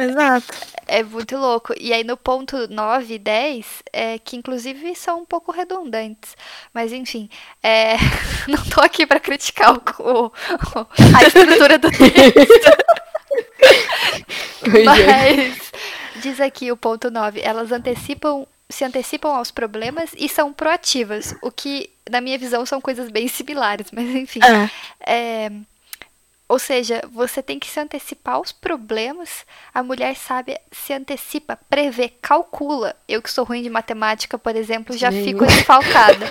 Exato. 0.00 0.46
É 0.86 1.02
muito 1.02 1.36
louco. 1.36 1.74
E 1.80 1.92
aí 1.92 2.04
no 2.04 2.16
ponto 2.16 2.68
9 2.68 3.14
e 3.14 3.18
10, 3.18 3.66
é, 3.92 4.18
que 4.18 4.36
inclusive 4.36 4.94
são 4.94 5.20
um 5.20 5.24
pouco 5.24 5.50
redundantes. 5.52 6.36
Mas 6.72 6.92
enfim, 6.92 7.28
é, 7.62 7.96
não 8.48 8.62
tô 8.64 8.80
aqui 8.80 9.06
para 9.06 9.20
criticar 9.20 9.72
o, 9.72 9.76
o, 9.78 10.32
a 11.16 11.22
estrutura 11.26 11.78
do 11.78 11.90
texto. 11.90 12.70
Mas 14.84 15.72
diz 16.20 16.40
aqui 16.40 16.70
o 16.70 16.76
ponto 16.76 17.10
9, 17.10 17.40
elas 17.40 17.72
antecipam 17.72 18.46
se 18.72 18.84
antecipam 18.84 19.36
aos 19.36 19.50
problemas 19.50 20.12
e 20.16 20.28
são 20.28 20.50
proativas, 20.50 21.34
o 21.42 21.50
que, 21.50 21.90
na 22.10 22.22
minha 22.22 22.38
visão, 22.38 22.64
são 22.64 22.80
coisas 22.80 23.10
bem 23.10 23.28
similares, 23.28 23.88
mas 23.92 24.08
enfim. 24.08 24.40
É. 24.42 24.70
É, 25.46 25.52
ou 26.52 26.58
seja, 26.58 27.00
você 27.10 27.42
tem 27.42 27.58
que 27.58 27.66
se 27.66 27.80
antecipar 27.80 28.34
aos 28.34 28.52
problemas. 28.52 29.46
A 29.72 29.82
mulher 29.82 30.14
sábia 30.14 30.60
se 30.70 30.92
antecipa, 30.92 31.58
prevê, 31.70 32.10
calcula. 32.10 32.94
Eu 33.08 33.22
que 33.22 33.30
sou 33.30 33.42
ruim 33.42 33.62
de 33.62 33.70
matemática, 33.70 34.36
por 34.36 34.54
exemplo, 34.54 34.94
já 34.94 35.10
Sim. 35.10 35.24
fico 35.24 35.46
desfalcada. 35.46 36.30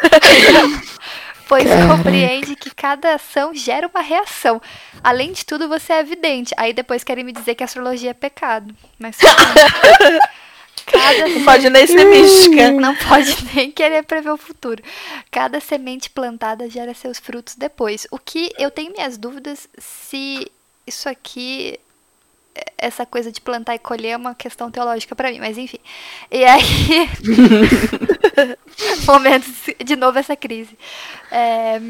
pois 1.46 1.68
compreende 1.86 2.56
que 2.56 2.74
cada 2.74 3.16
ação 3.16 3.54
gera 3.54 3.86
uma 3.88 4.00
reação. 4.00 4.58
Além 5.04 5.32
de 5.32 5.44
tudo, 5.44 5.68
você 5.68 5.92
é 5.92 6.00
evidente. 6.00 6.54
Aí 6.56 6.72
depois 6.72 7.04
querem 7.04 7.22
me 7.22 7.32
dizer 7.32 7.54
que 7.54 7.62
astrologia 7.62 8.12
é 8.12 8.14
pecado. 8.14 8.74
Mas 8.98 9.18
cada 10.90 11.28
Não 11.28 11.44
pode 11.44 11.70
nem 11.70 11.86
ser 11.86 12.04
mística. 12.04 12.70
não 12.72 12.94
pode 12.96 13.36
nem 13.54 13.70
querer 13.70 14.02
prever 14.04 14.30
o 14.30 14.36
futuro. 14.36 14.82
Cada 15.30 15.60
semente 15.60 16.10
plantada 16.10 16.68
gera 16.68 16.94
seus 16.94 17.18
frutos 17.18 17.54
depois. 17.54 18.06
O 18.10 18.18
que 18.18 18.52
eu 18.58 18.70
tenho 18.70 18.92
minhas 18.92 19.16
dúvidas 19.16 19.68
se 19.78 20.50
isso 20.86 21.08
aqui 21.08 21.78
essa 22.76 23.06
coisa 23.06 23.30
de 23.30 23.40
plantar 23.40 23.74
e 23.74 23.78
colher 23.78 24.10
é 24.10 24.16
uma 24.16 24.34
questão 24.34 24.70
teológica 24.70 25.14
pra 25.14 25.30
mim, 25.30 25.38
mas 25.38 25.56
enfim. 25.56 25.78
E 26.30 26.44
aí 26.44 27.08
momentos 29.06 29.52
de 29.84 29.96
novo 29.96 30.18
essa 30.18 30.34
crise. 30.34 30.76
É, 31.30 31.80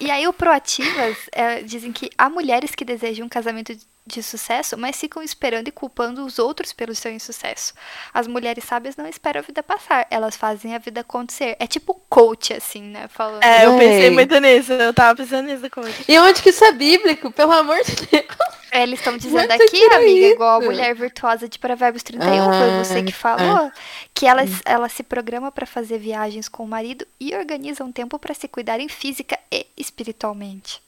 e 0.00 0.10
aí 0.10 0.26
o 0.26 0.32
Proativas 0.32 1.16
é, 1.32 1.62
dizem 1.62 1.92
que 1.92 2.10
há 2.16 2.28
mulheres 2.28 2.74
que 2.74 2.84
desejam 2.84 3.26
um 3.26 3.28
casamento 3.28 3.76
de 4.04 4.22
sucesso, 4.22 4.76
mas 4.76 4.96
ficam 4.98 5.22
esperando 5.22 5.68
e 5.68 5.72
culpando 5.72 6.24
os 6.24 6.38
outros 6.38 6.72
pelo 6.72 6.94
seu 6.94 7.12
insucesso. 7.12 7.72
As 8.12 8.26
mulheres 8.26 8.64
sábias 8.64 8.96
não 8.96 9.06
esperam 9.06 9.40
a 9.40 9.42
vida 9.44 9.62
passar, 9.62 10.06
elas 10.10 10.36
fazem 10.36 10.74
a 10.74 10.78
vida 10.78 11.02
acontecer. 11.02 11.56
É 11.58 11.66
tipo 11.66 11.94
coach, 12.08 12.52
assim, 12.52 12.82
né? 12.82 13.06
Falando. 13.08 13.42
É, 13.44 13.64
eu 13.66 13.78
pensei 13.78 14.10
muito 14.10 14.38
nisso. 14.40 14.72
Eu 14.72 14.92
tava 14.92 15.16
pensando 15.16 15.46
nisso 15.46 15.70
coach. 15.70 16.04
E 16.08 16.18
onde 16.18 16.42
que 16.42 16.50
isso 16.50 16.64
é 16.64 16.72
bíblico? 16.72 17.30
Pelo 17.30 17.52
amor 17.52 17.78
de 17.84 17.94
Deus. 18.06 18.26
É, 18.72 18.82
Eles 18.82 18.98
estão 19.00 19.16
dizendo 19.16 19.50
aqui, 19.52 19.68
tirou 19.68 19.96
amiga, 19.98 20.26
igual 20.28 20.56
a 20.56 20.58
isso? 20.60 20.70
mulher 20.70 20.94
virtuosa 20.94 21.46
de 21.48 21.58
Provérbios 21.58 22.02
31, 22.02 22.52
foi 22.52 22.70
você 22.84 23.02
que 23.02 23.12
Ah, 23.12 23.14
falou, 23.14 23.72
que 24.14 24.26
ela, 24.26 24.42
ela 24.64 24.88
se 24.88 25.02
programa 25.02 25.52
para 25.52 25.66
fazer 25.66 25.98
viagens 25.98 26.48
com 26.48 26.64
o 26.64 26.68
marido 26.68 27.06
e 27.20 27.34
organiza 27.36 27.84
um 27.84 27.92
tempo 27.92 28.18
para 28.18 28.34
se 28.34 28.48
cuidarem 28.48 28.88
física 28.88 29.38
e 29.50 29.66
espiritualmente. 29.76 30.80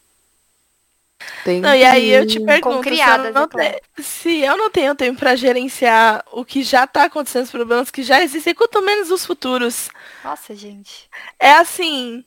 Tem 1.45 1.61
Não, 1.61 1.75
e 1.75 1.85
aí 1.85 2.11
eu 2.11 2.27
te 2.27 2.41
pergunto, 2.41 2.81
criadas, 2.81 3.27
se, 3.27 3.29
eu 3.29 3.35
não 3.35 3.43
é 3.43 3.49
claro. 3.49 3.81
se 3.99 4.41
eu 4.41 4.57
não 4.57 4.71
tenho 4.71 4.95
tempo 4.95 5.19
pra 5.19 5.37
gerenciar 5.37 6.25
o 6.33 6.45
que 6.45 6.63
já 6.63 6.87
tá 6.87 7.05
acontecendo, 7.05 7.45
os 7.45 7.51
problemas 7.51 7.91
que 7.91 8.03
já 8.03 8.23
existem, 8.23 8.55
quanto 8.55 8.83
menos 8.83 9.11
os 9.11 9.25
futuros. 9.25 9.89
Nossa, 10.23 10.55
gente. 10.55 11.09
É 11.39 11.53
assim, 11.53 12.25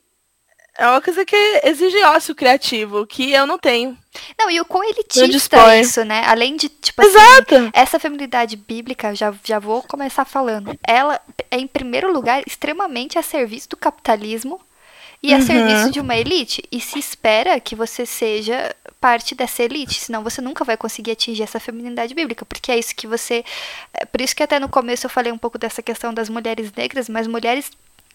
é 0.78 0.86
uma 0.86 1.02
coisa 1.02 1.24
que 1.24 1.36
exige 1.64 2.00
ócio 2.04 2.36
criativo, 2.36 3.04
que 3.04 3.32
eu 3.32 3.46
não 3.48 3.58
tenho. 3.58 3.98
Não, 4.38 4.48
e 4.48 4.60
o 4.60 4.64
quão 4.64 4.84
elitista 4.84 5.56
é 5.72 5.80
isso, 5.80 6.04
né? 6.04 6.22
Além 6.24 6.56
de, 6.56 6.68
tipo 6.68 7.02
assim, 7.02 7.10
Exato! 7.10 7.70
essa 7.72 7.98
feminilidade 7.98 8.56
bíblica, 8.56 9.12
já, 9.12 9.34
já 9.42 9.58
vou 9.58 9.82
começar 9.82 10.24
falando, 10.24 10.78
ela 10.86 11.20
é, 11.50 11.58
em 11.58 11.66
primeiro 11.66 12.12
lugar, 12.12 12.44
extremamente 12.46 13.18
a 13.18 13.22
serviço 13.22 13.68
do 13.70 13.76
capitalismo 13.76 14.60
e 15.22 15.32
a 15.34 15.38
Uhum. 15.38 15.42
serviço 15.42 15.90
de 15.90 16.00
uma 16.00 16.16
elite. 16.16 16.62
E 16.70 16.80
se 16.80 16.98
espera 16.98 17.58
que 17.60 17.74
você 17.74 18.06
seja 18.06 18.74
parte 19.00 19.34
dessa 19.34 19.62
elite, 19.62 20.00
senão 20.00 20.22
você 20.22 20.40
nunca 20.40 20.64
vai 20.64 20.76
conseguir 20.76 21.12
atingir 21.12 21.42
essa 21.42 21.58
feminilidade 21.60 22.14
bíblica, 22.14 22.44
porque 22.44 22.70
é 22.72 22.78
isso 22.78 22.94
que 22.94 23.06
você. 23.06 23.44
É 23.94 24.04
por 24.04 24.20
isso 24.20 24.34
que 24.34 24.42
até 24.42 24.58
no 24.60 24.68
começo 24.68 25.06
eu 25.06 25.10
falei 25.10 25.32
um 25.32 25.38
pouco 25.38 25.58
dessa 25.58 25.82
questão 25.82 26.12
das 26.14 26.28
mulheres 26.28 26.72
negras, 26.76 27.08
mas 27.08 27.26
mulheres 27.26 27.70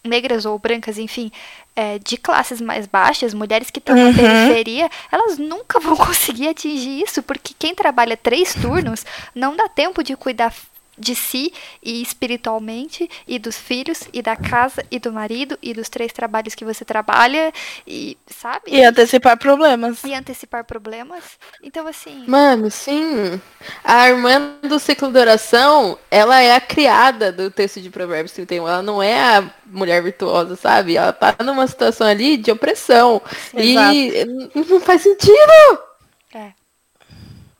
negras 0.05 0.45
ou 0.45 0.59
brancas, 0.59 0.97
enfim, 0.97 1.31
é, 1.77 1.97
de 1.97 2.17
classes 2.17 2.59
mais 2.59 2.85
baixas, 2.85 3.33
mulheres 3.33 3.69
que 3.69 3.79
estão 3.79 3.95
Uhum. 3.95 4.11
na 4.11 4.13
periferia, 4.13 4.89
elas 5.09 5.37
nunca 5.37 5.79
vão 5.79 5.95
conseguir 5.95 6.49
atingir 6.49 7.01
isso, 7.01 7.23
porque 7.23 7.53
quem 7.57 7.73
trabalha 7.73 8.17
três 8.17 8.53
turnos 8.53 9.05
não 9.33 9.55
dá 9.55 9.69
tempo 9.69 10.03
de 10.03 10.13
cuidar 10.17 10.53
de 10.97 11.15
si 11.15 11.53
e 11.81 12.01
espiritualmente 12.01 13.09
e 13.27 13.39
dos 13.39 13.57
filhos 13.57 14.01
e 14.13 14.21
da 14.21 14.35
casa 14.35 14.83
e 14.91 14.99
do 14.99 15.11
marido 15.11 15.57
e 15.61 15.73
dos 15.73 15.89
três 15.89 16.13
trabalhos 16.13 16.55
que 16.55 16.65
você 16.65 16.85
trabalha 16.85 17.51
e 17.87 18.17
sabe 18.27 18.71
E 18.71 18.83
antecipar 18.83 19.37
problemas. 19.37 20.03
e 20.03 20.13
antecipar 20.13 20.63
problemas 20.65 21.37
então 21.61 21.87
assim 21.87 22.25
Mano, 22.25 22.71
sim. 22.71 23.39
A 23.83 24.09
irmã 24.09 24.57
do 24.61 24.79
ciclo 24.79 25.11
de 25.11 25.19
oração, 25.19 25.97
ela 26.09 26.39
é 26.39 26.55
a 26.55 26.61
criada 26.61 27.31
do 27.33 27.51
texto 27.51 27.81
de 27.81 27.89
Provérbios 27.89 28.31
31. 28.31 28.67
Ela 28.67 28.81
não 28.81 29.03
é 29.03 29.19
a 29.37 29.53
mulher 29.65 30.01
virtuosa, 30.01 30.55
sabe? 30.55 30.95
Ela 30.95 31.11
tá 31.11 31.35
numa 31.43 31.67
situação 31.67 32.07
ali 32.07 32.37
de 32.37 32.49
opressão. 32.51 33.21
E 33.57 34.23
não 34.55 34.79
faz 34.79 35.01
sentido. 35.01 35.92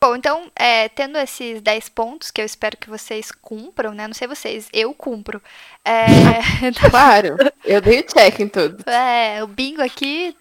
Bom, 0.04 0.18
então, 0.18 0.52
é, 0.54 0.90
tendo 0.90 1.18
esses 1.18 1.62
10 1.62 1.88
pontos 1.88 2.30
que 2.30 2.42
eu 2.42 2.46
espero 2.46 2.76
que 2.76 2.90
vocês 2.90 3.32
cumpram, 3.32 3.94
né? 3.94 4.06
Não 4.06 4.14
sei 4.14 4.28
vocês, 4.28 4.68
eu 4.74 4.94
cumpro. 4.94 5.42
É, 5.86 6.04
Claro. 6.92 7.38
Eu 7.64 7.80
dei 7.80 8.02
o 8.02 8.04
check 8.04 8.38
em 8.42 8.50
tudo. 8.50 8.84
é, 8.92 9.42
o 9.42 9.48
bingo 9.48 9.82
aqui, 9.82 10.36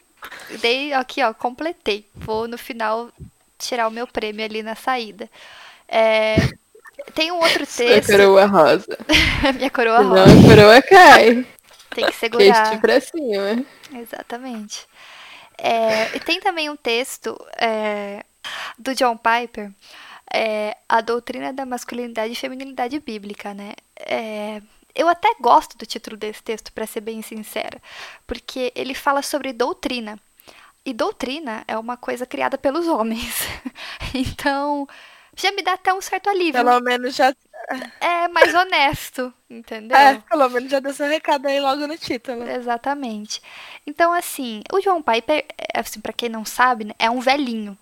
dei 0.61 0.93
aqui, 0.93 1.23
ó, 1.23 1.33
completei. 1.33 2.05
Vou 2.13 2.49
no 2.49 2.59
final 2.59 3.09
tirar 3.57 3.87
o 3.87 3.91
meu 3.93 4.05
prêmio 4.05 4.45
ali 4.45 4.65
na 4.65 4.75
saída. 4.75 5.31
É, 5.87 6.35
tem 7.15 7.31
um 7.31 7.37
outro 7.39 7.63
texto, 7.65 8.11
coroa 8.11 8.47
rosa. 8.47 8.99
minha 9.55 9.71
coroa 9.71 9.99
Senão 9.99 10.11
rosa, 10.11 10.25
a 10.25 10.43
coroa 10.43 10.83
cai. 10.83 11.47
tem 11.95 12.07
que 12.07 12.17
segurar. 12.17 12.81
pra 12.81 13.01
cima. 13.01 13.65
Exatamente. 13.95 14.89
É, 15.57 16.17
e 16.17 16.19
tem 16.19 16.41
também 16.41 16.69
um 16.69 16.75
texto 16.75 17.39
é, 17.57 18.25
do 18.79 18.95
John 18.95 19.17
Piper, 19.17 19.73
é, 20.33 20.77
A 20.89 21.01
Doutrina 21.01 21.53
da 21.53 21.67
Masculinidade 21.67 22.33
e 22.33 22.37
Feminilidade 22.37 22.99
Bíblica, 23.01 23.53
né? 23.53 23.75
É, 23.99 24.63
eu 24.95 25.09
até 25.09 25.35
gosto 25.41 25.77
do 25.77 25.87
título 25.87 26.17
desse 26.17 26.43
texto, 26.43 26.73
para 26.73 26.87
ser 26.87 27.01
bem 27.01 27.23
sincera, 27.23 27.81
porque 28.27 28.73
ele 28.75 28.95
fala 28.95 29.23
sobre 29.23 29.53
doutrina. 29.53 30.19
E 30.85 30.93
doutrina 30.93 31.65
é 31.69 31.79
uma 31.79 31.97
coisa 31.97 32.27
criada 32.27 32.59
pelos 32.59 32.89
homens. 32.89 33.47
então, 34.13 34.87
já 35.37 35.53
me 35.53 35.63
dá 35.63 35.75
até 35.75 35.95
um 35.95 36.01
certo 36.01 36.29
alívio. 36.29 36.65
Pelo 36.65 36.81
menos 36.81 37.15
já. 37.15 37.35
É 38.01 38.27
mais 38.27 38.53
honesto, 38.53 39.33
entendeu? 39.49 39.97
É, 39.97 40.19
pelo 40.29 40.49
menos 40.49 40.71
já 40.71 40.81
deu 40.81 40.93
seu 40.93 41.07
recado 41.07 41.47
aí 41.47 41.61
logo 41.61 41.87
no 41.87 41.97
título. 41.97 42.43
Exatamente. 42.43 43.41
Então, 43.87 44.13
assim, 44.13 44.63
o 44.73 44.81
John 44.81 45.01
Piper, 45.01 45.45
é, 45.57 45.79
assim, 45.79 46.01
para 46.01 46.13
quem 46.13 46.29
não 46.29 46.45
sabe, 46.45 46.85
né, 46.85 46.95
é 46.99 47.09
um 47.09 47.21
velhinho. 47.21 47.79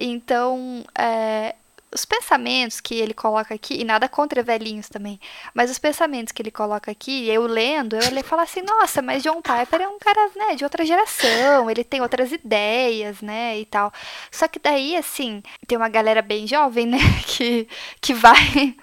Então, 0.00 0.84
é, 0.98 1.54
os 1.92 2.04
pensamentos 2.04 2.80
que 2.80 2.94
ele 2.94 3.12
coloca 3.12 3.54
aqui, 3.54 3.80
e 3.80 3.84
nada 3.84 4.08
contra 4.08 4.42
velhinhos 4.42 4.88
também, 4.88 5.20
mas 5.52 5.70
os 5.70 5.78
pensamentos 5.78 6.32
que 6.32 6.40
ele 6.40 6.50
coloca 6.50 6.90
aqui, 6.90 7.28
eu 7.28 7.46
lendo, 7.46 7.96
eu 7.96 8.02
ele 8.02 8.22
falo 8.22 8.42
assim, 8.42 8.62
nossa, 8.62 9.02
mas 9.02 9.22
John 9.22 9.42
Piper 9.42 9.82
é 9.82 9.88
um 9.88 9.98
cara, 9.98 10.30
né, 10.36 10.54
de 10.54 10.64
outra 10.64 10.84
geração, 10.84 11.70
ele 11.70 11.84
tem 11.84 12.00
outras 12.00 12.32
ideias, 12.32 13.20
né, 13.20 13.58
e 13.58 13.64
tal. 13.66 13.92
Só 14.30 14.46
que 14.48 14.58
daí, 14.58 14.96
assim, 14.96 15.42
tem 15.66 15.76
uma 15.76 15.88
galera 15.88 16.22
bem 16.22 16.46
jovem, 16.46 16.86
né, 16.86 16.98
que, 17.26 17.68
que 18.00 18.14
vai 18.14 18.74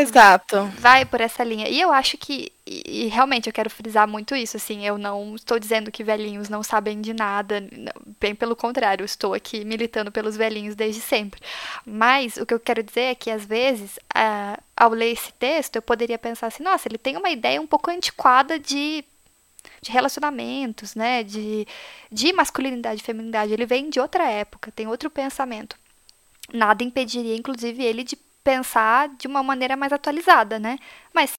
Exato. 0.00 0.64
vai 0.78 1.04
por 1.04 1.20
essa 1.20 1.42
linha. 1.44 1.68
E 1.68 1.80
eu 1.80 1.92
acho 1.92 2.16
que, 2.16 2.52
e, 2.66 3.04
e 3.04 3.06
realmente 3.08 3.48
eu 3.48 3.52
quero 3.52 3.70
frisar 3.70 4.06
muito 4.06 4.34
isso, 4.34 4.56
assim, 4.56 4.86
eu 4.86 4.98
não 4.98 5.34
estou 5.34 5.58
dizendo 5.58 5.90
que 5.90 6.04
velhinhos 6.04 6.48
não 6.48 6.62
sabem 6.62 7.00
de 7.00 7.12
nada, 7.12 7.66
bem 8.20 8.34
pelo 8.34 8.56
contrário, 8.56 9.04
estou 9.04 9.34
aqui 9.34 9.64
militando 9.64 10.12
pelos 10.12 10.36
velhinhos 10.36 10.74
desde 10.74 11.00
sempre. 11.00 11.40
Mas 11.84 12.36
o 12.36 12.46
que 12.46 12.54
eu 12.54 12.60
quero 12.60 12.82
dizer 12.82 13.02
é 13.02 13.14
que 13.14 13.30
às 13.30 13.44
vezes, 13.44 13.98
ao 14.76 14.90
ler 14.90 15.12
esse 15.12 15.32
texto, 15.32 15.76
eu 15.76 15.82
poderia 15.82 16.18
pensar 16.18 16.48
assim, 16.48 16.62
nossa, 16.62 16.88
ele 16.88 16.98
tem 16.98 17.16
uma 17.16 17.30
ideia 17.30 17.60
um 17.60 17.66
pouco 17.66 17.90
antiquada 17.90 18.58
de 18.58 19.04
de 19.80 19.90
relacionamentos, 19.90 20.94
né, 20.94 21.22
de, 21.22 21.66
de 22.10 22.32
masculinidade 22.32 23.00
e 23.00 23.04
feminilidade, 23.04 23.52
ele 23.52 23.66
vem 23.66 23.90
de 23.90 24.00
outra 24.00 24.28
época, 24.28 24.72
tem 24.72 24.86
outro 24.86 25.10
pensamento. 25.10 25.76
Nada 26.52 26.82
impediria, 26.82 27.36
inclusive, 27.36 27.84
ele 27.84 28.02
de 28.02 28.16
pensar 28.48 29.10
de 29.10 29.26
uma 29.26 29.42
maneira 29.42 29.76
mais 29.76 29.92
atualizada, 29.92 30.58
né? 30.58 30.78
Mas 31.12 31.36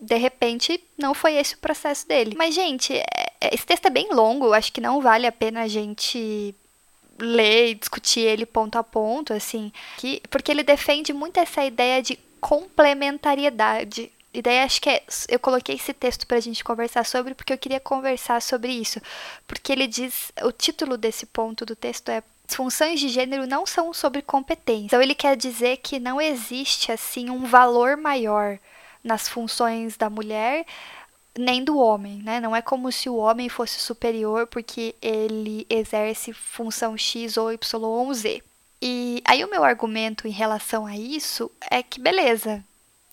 de 0.00 0.16
repente 0.16 0.82
não 0.98 1.14
foi 1.14 1.34
esse 1.36 1.54
o 1.54 1.58
processo 1.58 2.08
dele. 2.08 2.34
Mas 2.36 2.52
gente, 2.52 2.92
é- 2.92 3.04
é- 3.40 3.54
esse 3.54 3.64
texto 3.64 3.86
é 3.86 3.90
bem 3.90 4.12
longo, 4.12 4.52
acho 4.52 4.72
que 4.72 4.80
não 4.80 5.00
vale 5.00 5.28
a 5.28 5.32
pena 5.32 5.62
a 5.62 5.68
gente 5.68 6.52
ler 7.20 7.70
e 7.70 7.74
discutir 7.74 8.22
ele 8.22 8.44
ponto 8.44 8.76
a 8.76 8.82
ponto, 8.82 9.32
assim, 9.32 9.70
que, 9.98 10.20
porque 10.28 10.50
ele 10.50 10.64
defende 10.64 11.12
muito 11.12 11.38
essa 11.38 11.64
ideia 11.64 12.02
de 12.02 12.18
complementariedade. 12.40 14.10
E 14.34 14.42
daí 14.42 14.58
acho 14.60 14.80
que 14.80 14.90
é, 14.90 15.02
eu 15.28 15.38
coloquei 15.38 15.76
esse 15.76 15.92
texto 15.92 16.26
pra 16.26 16.40
gente 16.40 16.64
conversar 16.64 17.04
sobre 17.04 17.34
porque 17.34 17.52
eu 17.52 17.58
queria 17.58 17.78
conversar 17.80 18.42
sobre 18.42 18.72
isso. 18.72 19.00
Porque 19.46 19.70
ele 19.70 19.86
diz, 19.86 20.32
o 20.42 20.50
título 20.50 20.96
desse 20.96 21.26
ponto 21.26 21.64
do 21.64 21.76
texto 21.76 22.08
é 22.08 22.22
funções 22.54 23.00
de 23.00 23.08
gênero 23.08 23.46
não 23.46 23.66
são 23.66 23.92
sobre 23.92 24.22
competência. 24.22 24.86
Então 24.86 25.02
ele 25.02 25.14
quer 25.14 25.36
dizer 25.36 25.78
que 25.78 25.98
não 25.98 26.20
existe 26.20 26.92
assim 26.92 27.30
um 27.30 27.44
valor 27.44 27.96
maior 27.96 28.58
nas 29.02 29.28
funções 29.28 29.96
da 29.96 30.10
mulher 30.10 30.66
nem 31.38 31.62
do 31.64 31.78
homem, 31.78 32.22
né? 32.22 32.40
Não 32.40 32.54
é 32.54 32.60
como 32.60 32.90
se 32.90 33.08
o 33.08 33.16
homem 33.16 33.48
fosse 33.48 33.80
superior 33.80 34.46
porque 34.46 34.94
ele 35.00 35.66
exerce 35.70 36.32
função 36.32 36.96
X 36.96 37.36
ou 37.36 37.52
Y 37.52 37.82
ou 37.82 38.12
Z. 38.12 38.42
E 38.82 39.22
aí 39.24 39.44
o 39.44 39.50
meu 39.50 39.62
argumento 39.62 40.26
em 40.26 40.30
relação 40.30 40.86
a 40.86 40.96
isso 40.96 41.50
é 41.70 41.82
que 41.82 42.00
beleza, 42.00 42.64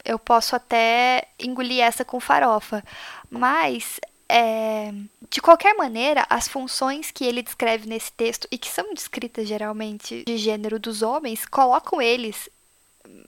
eu 0.03 0.17
posso 0.17 0.55
até 0.55 1.27
engolir 1.37 1.81
essa 1.81 2.05
com 2.05 2.19
farofa, 2.19 2.83
mas 3.29 3.99
é, 4.29 4.93
de 5.29 5.41
qualquer 5.41 5.75
maneira, 5.75 6.25
as 6.29 6.47
funções 6.47 7.11
que 7.11 7.25
ele 7.25 7.41
descreve 7.41 7.87
nesse 7.87 8.11
texto 8.11 8.47
e 8.51 8.57
que 8.57 8.69
são 8.69 8.93
descritas 8.93 9.47
geralmente 9.47 10.23
de 10.25 10.37
gênero 10.37 10.79
dos 10.79 11.01
homens, 11.01 11.45
colocam 11.45 12.01
eles, 12.01 12.49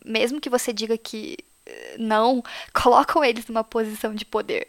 mesmo 0.05 0.41
que 0.41 0.49
você 0.49 0.73
diga 0.73 0.97
que 0.97 1.37
eh, 1.65 1.95
não, 1.97 2.43
colocam 2.73 3.23
eles 3.23 3.47
numa 3.47 3.63
posição 3.63 4.13
de 4.13 4.25
poder. 4.25 4.67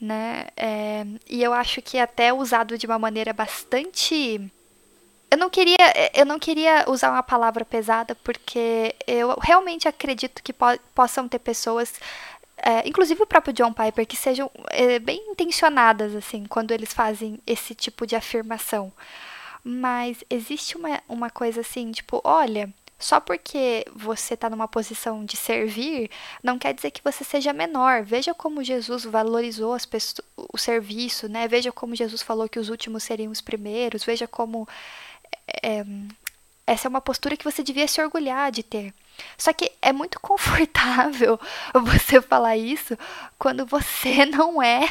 Né? 0.00 0.48
É, 0.56 1.06
e 1.28 1.42
eu 1.42 1.52
acho 1.52 1.80
que 1.80 1.96
é 1.96 2.02
até 2.02 2.32
usado 2.32 2.76
de 2.76 2.86
uma 2.86 2.98
maneira 2.98 3.32
bastante 3.32 4.50
eu 5.30 5.38
não 5.38 5.48
queria 5.48 5.76
eu 6.12 6.26
não 6.26 6.38
queria 6.38 6.84
usar 6.88 7.10
uma 7.10 7.22
palavra 7.22 7.64
pesada 7.64 8.14
porque 8.16 8.94
eu 9.06 9.38
realmente 9.40 9.88
acredito 9.88 10.42
que 10.42 10.52
po 10.52 10.66
possam 10.94 11.26
ter 11.26 11.38
pessoas 11.38 11.94
é, 12.62 12.88
inclusive 12.88 13.22
o 13.22 13.26
próprio 13.26 13.52
John 13.52 13.72
Piper 13.72 14.06
que 14.06 14.16
sejam 14.16 14.50
é, 14.70 14.98
bem 14.98 15.30
intencionadas 15.30 16.14
assim 16.14 16.44
quando 16.44 16.70
eles 16.70 16.92
fazem 16.92 17.40
esse 17.46 17.74
tipo 17.74 18.06
de 18.06 18.16
afirmação 18.16 18.92
mas 19.64 20.24
existe 20.30 20.76
uma, 20.76 21.02
uma 21.08 21.30
coisa 21.30 21.60
assim 21.60 21.90
tipo 21.90 22.20
olha 22.24 22.72
só 23.02 23.18
porque 23.18 23.84
você 23.92 24.34
está 24.34 24.48
numa 24.48 24.68
posição 24.68 25.24
de 25.24 25.36
servir, 25.36 26.08
não 26.40 26.56
quer 26.56 26.72
dizer 26.72 26.92
que 26.92 27.02
você 27.02 27.24
seja 27.24 27.52
menor. 27.52 28.04
Veja 28.04 28.32
como 28.32 28.62
Jesus 28.62 29.04
valorizou 29.04 29.76
o 30.36 30.56
serviço, 30.56 31.28
né? 31.28 31.48
Veja 31.48 31.72
como 31.72 31.96
Jesus 31.96 32.22
falou 32.22 32.48
que 32.48 32.60
os 32.60 32.68
últimos 32.68 33.02
seriam 33.02 33.32
os 33.32 33.40
primeiros. 33.40 34.04
Veja 34.04 34.28
como 34.28 34.68
é, 35.64 35.84
essa 36.66 36.86
é 36.86 36.90
uma 36.90 37.00
postura 37.00 37.36
que 37.36 37.44
você 37.44 37.62
devia 37.62 37.88
se 37.88 38.00
orgulhar 38.00 38.50
de 38.50 38.62
ter. 38.62 38.94
Só 39.36 39.52
que 39.52 39.70
é 39.80 39.92
muito 39.92 40.18
confortável 40.20 41.38
você 41.74 42.20
falar 42.20 42.56
isso 42.56 42.96
quando 43.38 43.66
você 43.66 44.24
não 44.26 44.62
é 44.62 44.88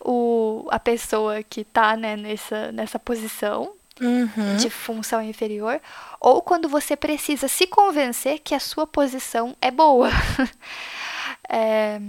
o, 0.00 0.66
a 0.70 0.78
pessoa 0.78 1.42
que 1.42 1.62
está 1.62 1.96
né, 1.96 2.16
nessa, 2.16 2.72
nessa 2.72 2.98
posição 2.98 3.72
uhum. 4.00 4.56
de 4.56 4.70
função 4.70 5.22
inferior, 5.22 5.80
ou 6.20 6.42
quando 6.42 6.68
você 6.68 6.96
precisa 6.96 7.48
se 7.48 7.66
convencer 7.66 8.38
que 8.40 8.54
a 8.54 8.60
sua 8.60 8.86
posição 8.86 9.56
é 9.60 9.70
boa. 9.70 10.10
é, 11.48 12.00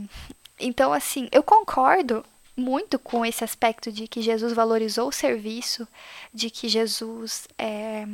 então, 0.60 0.94
assim, 0.94 1.28
eu 1.32 1.42
concordo 1.42 2.24
muito 2.56 3.00
com 3.00 3.26
esse 3.26 3.44
aspecto 3.44 3.92
de 3.92 4.08
que 4.08 4.22
Jesus 4.22 4.54
valorizou 4.54 5.08
o 5.08 5.14
serviço, 5.14 5.88
de 6.34 6.50
que 6.50 6.68
Jesus 6.68 7.48
é, 7.58 8.06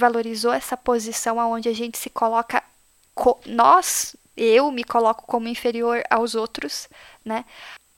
valorizou 0.00 0.52
essa 0.52 0.76
posição 0.76 1.38
onde 1.38 1.68
a 1.68 1.74
gente 1.74 1.98
se 1.98 2.10
coloca, 2.10 2.62
nós, 3.46 4.16
eu 4.36 4.70
me 4.72 4.82
coloco 4.82 5.24
como 5.26 5.48
inferior 5.48 6.02
aos 6.10 6.34
outros, 6.34 6.88
né? 7.24 7.44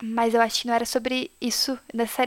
Mas 0.02 0.34
eu 0.34 0.40
acho 0.40 0.62
que 0.62 0.66
não 0.66 0.74
era 0.74 0.84
sobre 0.84 1.30
isso, 1.40 1.78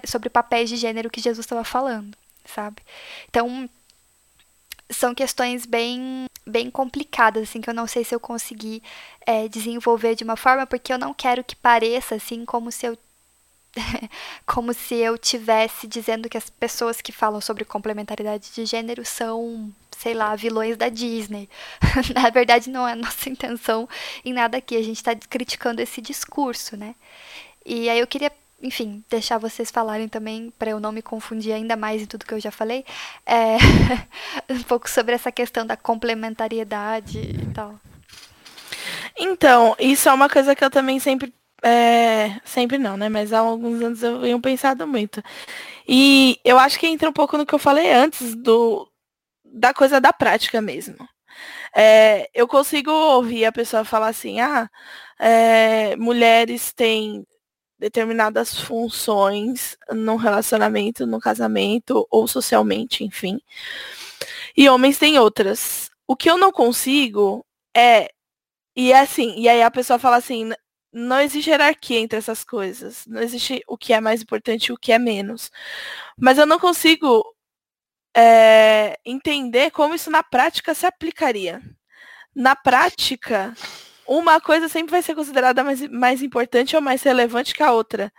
sobre 0.07 0.29
papéis 0.29 0.69
de 0.69 0.77
gênero 0.77 1.09
que 1.09 1.21
Jesus 1.21 1.45
estava 1.45 1.63
falando 1.63 2.15
sabe? 2.45 2.81
Então, 3.29 3.69
são 4.89 5.15
questões 5.15 5.65
bem, 5.65 6.25
bem 6.45 6.69
complicadas, 6.69 7.43
assim, 7.43 7.61
que 7.61 7.69
eu 7.69 7.73
não 7.73 7.87
sei 7.87 8.03
se 8.03 8.13
eu 8.13 8.19
consegui 8.19 8.81
é, 9.25 9.47
desenvolver 9.47 10.15
de 10.15 10.23
uma 10.23 10.35
forma, 10.35 10.65
porque 10.65 10.93
eu 10.93 10.99
não 10.99 11.13
quero 11.13 11.43
que 11.43 11.55
pareça, 11.55 12.15
assim, 12.15 12.45
como 12.45 12.71
se 12.71 12.85
eu 12.85 12.97
como 14.45 14.73
se 14.73 14.95
eu 14.95 15.17
tivesse 15.17 15.87
dizendo 15.87 16.29
que 16.29 16.37
as 16.37 16.49
pessoas 16.49 17.01
que 17.01 17.11
falam 17.11 17.41
sobre 17.41 17.65
complementaridade 17.65 18.51
de 18.53 18.65
gênero 18.65 19.05
são, 19.05 19.71
sei 19.97 20.13
lá, 20.13 20.35
vilões 20.35 20.77
da 20.77 20.89
Disney. 20.89 21.49
Na 22.13 22.29
verdade, 22.29 22.69
não 22.69 22.87
é 22.87 22.95
nossa 22.95 23.27
intenção 23.29 23.87
em 24.23 24.33
nada 24.33 24.57
aqui. 24.57 24.75
A 24.75 24.83
gente 24.83 24.97
está 24.97 25.15
criticando 25.15 25.81
esse 25.81 26.01
discurso, 26.01 26.77
né? 26.77 26.95
E 27.65 27.89
aí 27.89 27.99
eu 27.99 28.07
queria 28.07 28.31
enfim, 28.61 29.03
deixar 29.09 29.37
vocês 29.37 29.69
falarem 29.69 30.07
também, 30.07 30.51
para 30.57 30.71
eu 30.71 30.79
não 30.79 30.91
me 30.91 31.01
confundir 31.01 31.53
ainda 31.53 31.75
mais 31.75 32.01
em 32.01 32.05
tudo 32.05 32.25
que 32.25 32.33
eu 32.33 32.39
já 32.39 32.49
falei, 32.49 32.85
é, 33.25 33.57
um 34.49 34.63
pouco 34.63 34.89
sobre 34.89 35.13
essa 35.13 35.31
questão 35.31 35.67
da 35.67 35.77
complementariedade 35.77 37.19
e 37.19 37.53
tal. 37.53 37.75
Então, 39.17 39.75
isso 39.79 40.09
é 40.09 40.13
uma 40.13 40.29
coisa 40.29 40.55
que 40.55 40.63
eu 40.63 40.69
também 40.69 40.99
sempre. 40.99 41.33
É, 41.67 42.39
sempre 42.45 42.77
não, 42.77 42.95
né? 42.95 43.09
Mas 43.09 43.33
há 43.33 43.39
alguns 43.39 43.81
anos 43.81 44.03
eu 44.03 44.19
venho 44.19 44.39
pensado 44.39 44.85
muito. 44.87 45.23
E 45.87 46.39
eu 46.45 46.59
acho 46.59 46.79
que 46.79 46.87
entra 46.87 47.09
um 47.09 47.13
pouco 47.13 47.37
no 47.37 47.45
que 47.45 47.55
eu 47.55 47.59
falei 47.59 47.91
antes 47.91 48.35
do 48.35 48.87
da 49.43 49.73
coisa 49.73 50.01
da 50.01 50.13
prática 50.13 50.61
mesmo. 50.61 50.97
É, 51.75 52.29
eu 52.33 52.47
consigo 52.47 52.91
ouvir 52.91 53.45
a 53.45 53.51
pessoa 53.51 53.85
falar 53.85 54.09
assim, 54.09 54.39
ah, 54.41 54.69
é, 55.19 55.95
mulheres 55.97 56.73
têm 56.73 57.25
determinadas 57.79 58.59
funções 58.59 59.77
no 59.91 60.15
relacionamento, 60.17 61.05
no 61.07 61.19
casamento 61.19 62.07
ou 62.11 62.27
socialmente, 62.27 63.03
enfim. 63.03 63.41
E 64.57 64.69
homens 64.69 64.97
têm 64.97 65.19
outras. 65.19 65.89
O 66.07 66.15
que 66.15 66.29
eu 66.29 66.37
não 66.37 66.51
consigo 66.51 67.45
é 67.75 68.09
e 68.75 68.91
é 68.91 68.99
assim, 68.99 69.35
e 69.37 69.47
aí 69.49 69.61
a 69.63 69.71
pessoa 69.71 69.97
fala 69.99 70.17
assim, 70.17 70.51
não 70.97 71.19
existe 71.19 71.49
hierarquia 71.49 71.99
entre 71.99 72.17
essas 72.17 72.43
coisas. 72.45 73.05
Não 73.05 73.21
existe 73.21 73.61
o 73.67 73.77
que 73.77 73.91
é 73.91 73.99
mais 73.99 74.21
importante 74.21 74.67
e 74.67 74.71
o 74.71 74.77
que 74.77 74.93
é 74.93 74.97
menos. 74.97 75.51
Mas 76.17 76.37
eu 76.37 76.45
não 76.45 76.57
consigo 76.57 77.21
é, 78.15 78.97
entender 79.05 79.71
como 79.71 79.93
isso 79.93 80.09
na 80.09 80.23
prática 80.23 80.73
se 80.73 80.85
aplicaria. 80.85 81.61
Na 82.33 82.55
prática, 82.55 83.53
uma 84.07 84.39
coisa 84.39 84.69
sempre 84.69 84.91
vai 84.91 85.01
ser 85.01 85.15
considerada 85.15 85.65
mais, 85.65 85.81
mais 85.89 86.23
importante 86.23 86.77
ou 86.77 86.81
mais 86.81 87.03
relevante 87.03 87.53
que 87.53 87.63
a 87.63 87.73
outra. 87.73 88.11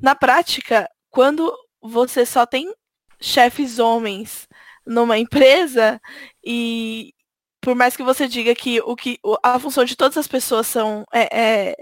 Na 0.00 0.14
prática, 0.14 0.90
quando 1.10 1.52
você 1.82 2.24
só 2.24 2.46
tem 2.46 2.72
chefes 3.20 3.78
homens 3.78 4.48
numa 4.86 5.18
empresa 5.18 6.00
e 6.42 7.14
por 7.60 7.74
mais 7.74 7.96
que 7.96 8.02
você 8.02 8.26
diga 8.26 8.54
que 8.54 8.80
o 8.80 8.96
que 8.96 9.18
a 9.42 9.58
função 9.58 9.84
de 9.84 9.96
todas 9.96 10.16
as 10.16 10.26
pessoas 10.26 10.66
são 10.66 11.04
é, 11.12 11.28
é, 11.70 11.76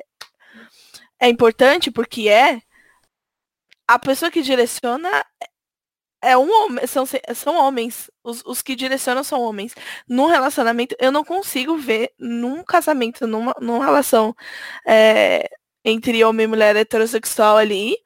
é 1.20 1.28
importante 1.28 1.90
porque 1.90 2.28
é 2.28 2.60
a 3.86 3.98
pessoa 3.98 4.30
que 4.30 4.42
direciona 4.42 5.08
é 6.22 6.36
um 6.36 6.50
homem, 6.50 6.86
são, 6.86 7.04
são 7.34 7.56
homens. 7.56 8.10
Os, 8.22 8.42
os 8.44 8.62
que 8.62 8.76
direcionam 8.76 9.24
são 9.24 9.40
homens. 9.40 9.74
Num 10.08 10.26
relacionamento, 10.26 10.94
eu 10.98 11.10
não 11.10 11.24
consigo 11.24 11.76
ver 11.76 12.12
num 12.18 12.62
casamento, 12.62 13.26
numa, 13.26 13.54
numa 13.60 13.84
relação 13.84 14.34
é, 14.86 15.48
entre 15.84 16.22
homem 16.24 16.44
e 16.44 16.46
mulher 16.48 16.76
heterossexual 16.76 17.56
ali, 17.56 17.96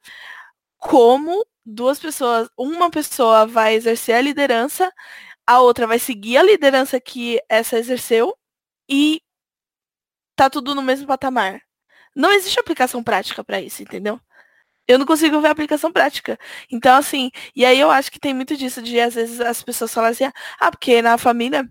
como 0.79 1.45
duas 1.65 1.99
pessoas, 1.99 2.49
uma 2.57 2.89
pessoa 2.91 3.45
vai 3.47 3.75
exercer 3.75 4.15
a 4.15 4.21
liderança, 4.21 4.91
a 5.47 5.59
outra 5.61 5.87
vai 5.87 5.99
seguir 5.99 6.37
a 6.37 6.43
liderança 6.43 6.99
que 7.01 7.41
essa 7.49 7.77
exerceu 7.77 8.37
e 8.89 9.21
tá 10.35 10.49
tudo 10.49 10.75
no 10.75 10.81
mesmo 10.81 11.07
patamar. 11.07 11.61
Não 12.15 12.31
existe 12.31 12.59
aplicação 12.59 13.03
prática 13.03 13.43
para 13.43 13.61
isso, 13.61 13.83
entendeu? 13.83 14.19
eu 14.87 14.99
não 14.99 15.05
consigo 15.05 15.41
ver 15.41 15.47
a 15.47 15.51
aplicação 15.51 15.91
prática. 15.91 16.37
Então, 16.71 16.95
assim, 16.97 17.31
e 17.55 17.65
aí 17.65 17.79
eu 17.79 17.89
acho 17.89 18.11
que 18.11 18.19
tem 18.19 18.33
muito 18.33 18.55
disso, 18.55 18.81
de 18.81 18.99
às 18.99 19.15
vezes 19.15 19.41
as 19.41 19.63
pessoas 19.63 19.93
falam 19.93 20.11
assim, 20.11 20.25
ah, 20.59 20.71
porque 20.71 21.01
na 21.01 21.17
família 21.17 21.67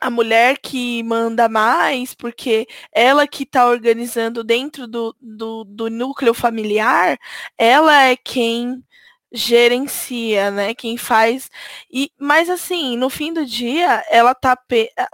a 0.00 0.10
mulher 0.10 0.58
que 0.58 1.02
manda 1.04 1.48
mais, 1.48 2.12
porque 2.14 2.66
ela 2.92 3.26
que 3.26 3.44
está 3.44 3.68
organizando 3.68 4.42
dentro 4.42 4.88
do, 4.88 5.16
do, 5.20 5.64
do, 5.64 5.88
núcleo 5.90 6.34
familiar, 6.34 7.16
ela 7.56 8.04
é 8.04 8.16
quem 8.16 8.82
gerencia, 9.32 10.50
né? 10.50 10.74
Quem 10.74 10.96
faz. 10.96 11.50
E, 11.90 12.10
mas 12.18 12.50
assim, 12.50 12.96
no 12.96 13.08
fim 13.10 13.32
do 13.32 13.44
dia, 13.46 14.04
ela 14.10 14.34
tá. 14.34 14.56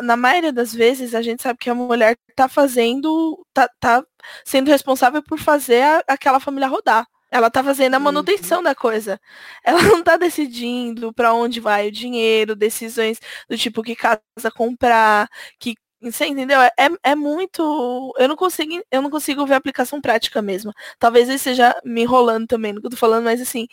Na 0.00 0.16
maioria 0.16 0.52
das 0.52 0.74
vezes, 0.74 1.14
a 1.14 1.22
gente 1.22 1.42
sabe 1.42 1.58
que 1.58 1.70
a 1.70 1.74
mulher 1.74 2.16
tá 2.34 2.48
fazendo. 2.48 3.44
tá, 3.52 3.68
tá 3.80 4.04
sendo 4.44 4.68
responsável 4.70 5.22
por 5.22 5.38
fazer 5.38 5.82
a, 5.82 6.04
aquela 6.08 6.40
família 6.40 6.68
rodar. 6.68 7.06
Ela 7.30 7.50
tá 7.50 7.62
fazendo 7.62 7.94
a 7.94 7.98
manutenção 8.00 8.58
uhum. 8.58 8.64
da 8.64 8.74
coisa. 8.74 9.20
Ela 9.64 9.82
não 9.82 10.02
tá 10.02 10.16
decidindo 10.16 11.12
para 11.12 11.34
onde 11.34 11.60
vai 11.60 11.88
o 11.88 11.92
dinheiro, 11.92 12.56
decisões 12.56 13.20
do 13.48 13.56
tipo 13.56 13.82
que 13.82 13.94
casa 13.94 14.20
comprar, 14.54 15.28
que 15.58 15.74
você 16.00 16.26
entendeu? 16.26 16.60
É, 16.60 16.72
é 17.02 17.14
muito. 17.14 18.14
Eu 18.18 18.28
não 18.28 18.36
consigo, 18.36 18.80
eu 18.90 19.02
não 19.02 19.10
consigo 19.10 19.44
ver 19.46 19.54
a 19.54 19.56
aplicação 19.56 20.00
prática 20.00 20.40
mesmo. 20.40 20.72
Talvez 20.98 21.28
ele 21.28 21.38
seja 21.38 21.74
me 21.84 22.02
enrolando 22.02 22.46
também 22.46 22.72
no 22.72 22.80
que 22.80 22.86
eu 22.86 22.90
tô 22.90 22.96
falando, 22.96 23.24
mas 23.24 23.40
assim, 23.40 23.66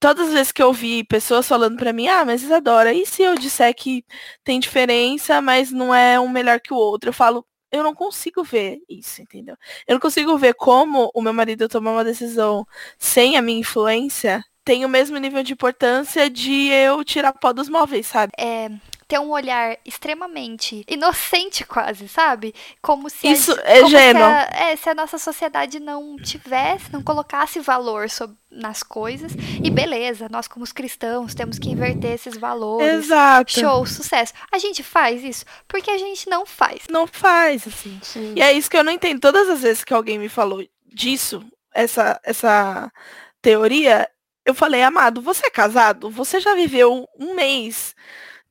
todas 0.00 0.28
as 0.28 0.34
vezes 0.34 0.52
que 0.52 0.62
eu 0.62 0.72
vi 0.72 1.04
pessoas 1.04 1.46
falando 1.46 1.76
para 1.76 1.92
mim, 1.92 2.08
ah, 2.08 2.24
mas 2.24 2.42
Isadora, 2.42 2.92
e 2.92 3.06
se 3.06 3.22
eu 3.22 3.36
disser 3.36 3.74
que 3.74 4.04
tem 4.44 4.58
diferença, 4.60 5.40
mas 5.40 5.70
não 5.70 5.94
é 5.94 6.18
um 6.18 6.28
melhor 6.28 6.60
que 6.60 6.72
o 6.74 6.76
outro? 6.76 7.10
Eu 7.10 7.14
falo, 7.14 7.46
eu 7.70 7.82
não 7.84 7.94
consigo 7.94 8.42
ver 8.42 8.80
isso, 8.88 9.22
entendeu? 9.22 9.56
Eu 9.86 9.94
não 9.94 10.00
consigo 10.00 10.36
ver 10.36 10.54
como 10.54 11.10
o 11.14 11.22
meu 11.22 11.32
marido 11.32 11.68
tomar 11.68 11.92
uma 11.92 12.04
decisão 12.04 12.66
sem 12.98 13.36
a 13.36 13.42
minha 13.42 13.60
influência 13.60 14.44
tem 14.64 14.84
o 14.84 14.88
mesmo 14.88 15.18
nível 15.18 15.42
de 15.42 15.52
importância 15.52 16.30
de 16.30 16.68
eu 16.68 17.04
tirar 17.04 17.32
pó 17.32 17.52
dos 17.52 17.68
móveis, 17.68 18.06
sabe? 18.06 18.32
É, 18.38 18.68
ter 19.08 19.18
um 19.18 19.30
olhar 19.30 19.76
extremamente 19.84 20.84
inocente 20.88 21.64
quase, 21.64 22.08
sabe? 22.08 22.54
Como 22.80 23.08
se 23.10 23.26
Isso 23.28 23.52
a, 23.52 23.62
é 23.64 23.76
como 23.76 23.90
se 23.90 23.96
gênio. 23.96 24.24
a, 24.24 24.40
é, 24.52 24.76
se 24.76 24.88
a 24.88 24.94
nossa 24.94 25.18
sociedade 25.18 25.80
não 25.80 26.16
tivesse, 26.16 26.92
não 26.92 27.02
colocasse 27.02 27.60
valor 27.60 28.08
sobre, 28.08 28.36
nas 28.50 28.82
coisas. 28.82 29.32
E 29.62 29.70
beleza, 29.70 30.28
nós 30.30 30.48
como 30.48 30.64
os 30.64 30.72
cristãos 30.72 31.34
temos 31.34 31.58
que 31.58 31.70
inverter 31.70 32.12
esses 32.12 32.36
valores. 32.36 33.04
Exato. 33.04 33.52
Show, 33.52 33.86
sucesso. 33.86 34.32
A 34.50 34.58
gente 34.58 34.82
faz 34.82 35.22
isso 35.22 35.44
porque 35.66 35.90
a 35.90 35.98
gente 35.98 36.28
não 36.28 36.44
faz. 36.44 36.82
Não 36.90 37.06
faz, 37.06 37.66
assim. 37.66 37.98
Sim. 38.02 38.34
E 38.36 38.42
é 38.42 38.52
isso 38.52 38.70
que 38.70 38.76
eu 38.76 38.84
não 38.84 38.92
entendo. 38.92 39.20
Todas 39.20 39.48
as 39.48 39.62
vezes 39.62 39.84
que 39.84 39.94
alguém 39.94 40.18
me 40.18 40.28
falou 40.28 40.64
disso, 40.86 41.44
essa, 41.74 42.20
essa 42.24 42.92
teoria, 43.40 44.08
eu 44.44 44.54
falei, 44.54 44.82
amado, 44.82 45.22
você 45.22 45.46
é 45.46 45.50
casado? 45.50 46.10
Você 46.10 46.40
já 46.40 46.54
viveu 46.54 47.08
um 47.18 47.34
mês 47.34 47.94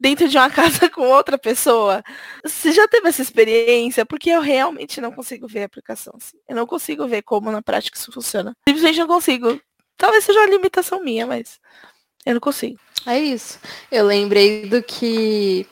dentro 0.01 0.27
de 0.27 0.35
uma 0.35 0.49
casa 0.49 0.89
com 0.89 1.07
outra 1.07 1.37
pessoa? 1.37 2.03
Você 2.43 2.71
já 2.71 2.87
teve 2.87 3.07
essa 3.07 3.21
experiência? 3.21 4.05
Porque 4.05 4.31
eu 4.31 4.41
realmente 4.41 4.99
não 4.99 5.11
consigo 5.11 5.47
ver 5.47 5.61
a 5.61 5.65
aplicação. 5.65 6.13
Assim. 6.17 6.37
Eu 6.49 6.55
não 6.55 6.65
consigo 6.65 7.07
ver 7.07 7.21
como 7.21 7.51
na 7.51 7.61
prática 7.61 7.97
isso 7.97 8.11
funciona. 8.11 8.57
Simplesmente 8.67 8.99
não 8.99 9.07
consigo. 9.07 9.61
Talvez 9.95 10.25
seja 10.25 10.39
uma 10.39 10.49
limitação 10.49 11.03
minha, 11.03 11.27
mas 11.27 11.59
eu 12.25 12.33
não 12.33 12.41
consigo. 12.41 12.79
É 13.05 13.19
isso. 13.19 13.59
Eu 13.91 14.05
lembrei 14.05 14.67
do 14.67 14.81
que 14.81 15.67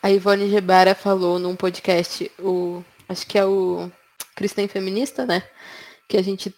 a 0.00 0.10
Ivone 0.10 0.48
Gebara 0.48 0.94
falou 0.94 1.38
num 1.38 1.56
podcast, 1.56 2.30
o 2.38 2.84
acho 3.08 3.26
que 3.26 3.36
é 3.36 3.44
o 3.44 3.90
Cristã 4.36 4.66
Feminista, 4.68 5.26
né? 5.26 5.42
Que 6.08 6.16
a 6.16 6.22
gente 6.22 6.54